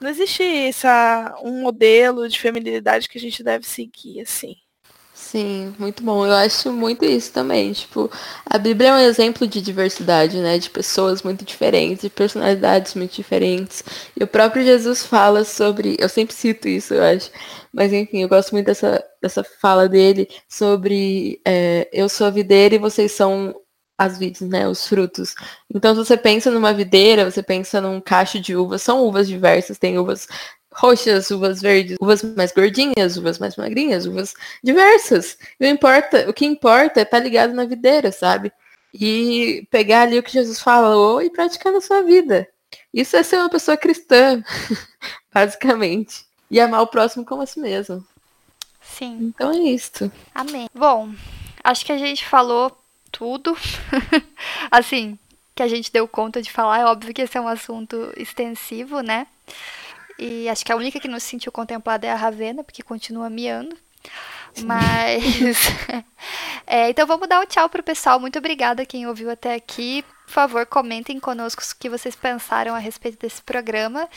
Não 0.01 0.09
existe 0.09 0.43
essa, 0.43 1.35
um 1.43 1.61
modelo 1.61 2.27
de 2.27 2.39
feminilidade 2.39 3.07
que 3.09 3.17
a 3.17 3.21
gente 3.21 3.43
deve 3.43 3.65
seguir, 3.65 4.21
assim. 4.21 4.55
Sim, 5.31 5.75
muito 5.77 6.03
bom. 6.03 6.25
Eu 6.25 6.33
acho 6.33 6.71
muito 6.73 7.05
isso 7.05 7.31
também. 7.31 7.71
Tipo, 7.71 8.09
a 8.45 8.57
Bíblia 8.57 8.89
é 8.89 8.93
um 8.93 8.97
exemplo 8.97 9.45
de 9.47 9.61
diversidade, 9.61 10.37
né? 10.39 10.57
De 10.57 10.69
pessoas 10.71 11.21
muito 11.21 11.45
diferentes, 11.45 12.01
de 12.01 12.09
personalidades 12.09 12.95
muito 12.95 13.13
diferentes. 13.15 13.83
E 14.19 14.23
o 14.23 14.27
próprio 14.27 14.63
Jesus 14.63 15.05
fala 15.05 15.43
sobre. 15.43 15.95
Eu 15.99 16.09
sempre 16.09 16.33
cito 16.33 16.67
isso, 16.67 16.95
eu 16.95 17.03
acho. 17.03 17.29
Mas 17.71 17.93
enfim, 17.93 18.23
eu 18.23 18.29
gosto 18.29 18.51
muito 18.53 18.65
dessa, 18.65 19.03
dessa 19.21 19.43
fala 19.43 19.87
dele 19.87 20.27
sobre 20.47 21.39
é, 21.45 21.87
eu 21.93 22.09
sou 22.09 22.25
a 22.25 22.31
videira 22.31 22.73
e 22.75 22.79
vocês 22.79 23.11
são 23.11 23.53
as 23.99 24.17
vides, 24.17 24.41
né? 24.41 24.67
Os 24.67 24.87
frutos. 24.87 25.35
Então, 25.73 25.93
se 25.93 25.97
você 26.05 26.17
pensa 26.17 26.49
numa 26.49 26.73
videira, 26.73 27.29
você 27.29 27.43
pensa 27.43 27.79
num 27.81 27.99
cacho 28.01 28.39
de 28.39 28.55
uvas, 28.55 28.81
são 28.81 29.03
uvas 29.05 29.27
diversas, 29.27 29.77
tem 29.77 29.99
uvas 29.99 30.27
roxas, 30.79 31.29
uvas 31.29 31.61
verdes, 31.61 31.97
uvas 31.99 32.23
mais 32.23 32.51
gordinhas, 32.53 33.17
uvas 33.17 33.37
mais 33.37 33.57
magrinhas, 33.57 34.05
uvas 34.05 34.33
diversas. 34.63 35.37
E 35.59 35.65
o, 35.65 35.69
importa, 35.69 36.29
o 36.29 36.33
que 36.33 36.45
importa 36.45 37.01
é 37.01 37.03
estar 37.03 37.17
tá 37.17 37.23
ligado 37.23 37.53
na 37.53 37.65
videira, 37.65 38.11
sabe? 38.11 38.51
E 38.93 39.67
pegar 39.69 40.03
ali 40.03 40.17
o 40.17 40.23
que 40.23 40.31
Jesus 40.31 40.59
falou 40.59 41.21
e 41.21 41.29
praticar 41.29 41.73
na 41.73 41.81
sua 41.81 42.01
vida. 42.01 42.47
Isso 42.93 43.15
é 43.17 43.23
ser 43.23 43.37
uma 43.37 43.49
pessoa 43.49 43.75
cristã, 43.75 44.41
basicamente. 45.33 46.25
E 46.49 46.59
amar 46.59 46.81
o 46.81 46.87
próximo 46.87 47.25
como 47.25 47.41
a 47.41 47.45
si 47.45 47.59
mesmo. 47.59 48.03
Sim. 48.81 49.17
Então 49.21 49.51
é 49.51 49.57
isso. 49.57 50.11
Amém. 50.33 50.67
Bom, 50.73 51.13
acho 51.63 51.85
que 51.85 51.91
a 51.91 51.97
gente 51.97 52.25
falou 52.25 52.75
tudo. 53.11 53.55
assim, 54.71 55.19
que 55.53 55.61
a 55.61 55.67
gente 55.67 55.91
deu 55.91 56.07
conta 56.07 56.41
de 56.41 56.51
falar. 56.51 56.79
É 56.79 56.85
óbvio 56.85 57.13
que 57.13 57.21
esse 57.21 57.37
é 57.37 57.41
um 57.41 57.47
assunto 57.47 58.11
extensivo, 58.15 59.01
né? 59.01 59.27
E 60.19 60.49
acho 60.49 60.65
que 60.65 60.71
a 60.71 60.75
única 60.75 60.99
que 60.99 61.07
não 61.07 61.19
se 61.19 61.27
sentiu 61.27 61.49
contemplada 61.49 62.05
é 62.05 62.11
a 62.11 62.15
Ravena, 62.15 62.61
porque 62.61 62.83
continua 62.83 63.29
miando. 63.29 63.75
Mas. 64.63 65.23
é, 66.67 66.89
então 66.89 67.07
vamos 67.07 67.29
dar 67.29 67.39
um 67.39 67.45
tchau 67.45 67.69
pro 67.69 67.81
pessoal. 67.81 68.19
Muito 68.19 68.37
obrigada 68.37 68.85
quem 68.85 69.07
ouviu 69.07 69.29
até 69.29 69.55
aqui. 69.55 70.03
Por 70.25 70.33
favor, 70.33 70.65
comentem 70.65 71.19
conosco 71.19 71.61
o 71.61 71.79
que 71.79 71.89
vocês 71.89 72.15
pensaram 72.15 72.75
a 72.75 72.79
respeito 72.79 73.17
desse 73.19 73.41
programa. 73.41 74.09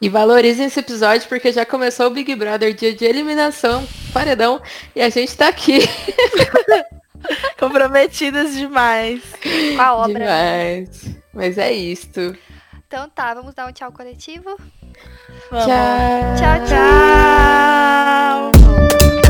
E 0.00 0.08
valorizem 0.08 0.66
esse 0.66 0.80
episódio 0.80 1.28
porque 1.28 1.50
já 1.50 1.66
começou 1.66 2.06
o 2.06 2.10
Big 2.10 2.34
Brother, 2.34 2.74
dia 2.74 2.94
de 2.94 3.04
eliminação, 3.04 3.86
paredão, 4.12 4.60
e 4.94 5.00
a 5.00 5.08
gente 5.08 5.36
tá 5.36 5.48
aqui. 5.48 5.80
Comprometidas 7.58 8.54
demais. 8.54 9.22
Com 9.42 9.80
a 9.80 9.94
obra. 9.96 10.20
Demais. 10.20 11.16
Mas 11.32 11.58
é 11.58 11.72
isto. 11.72 12.36
Então 12.86 13.08
tá, 13.08 13.34
vamos 13.34 13.54
dar 13.54 13.66
um 13.66 13.72
tchau 13.72 13.90
coletivo. 13.92 14.56
Vamos. 15.50 15.66
Tchau, 15.66 16.36
tchau. 16.36 16.66
tchau. 16.66 18.50
tchau. 18.52 19.20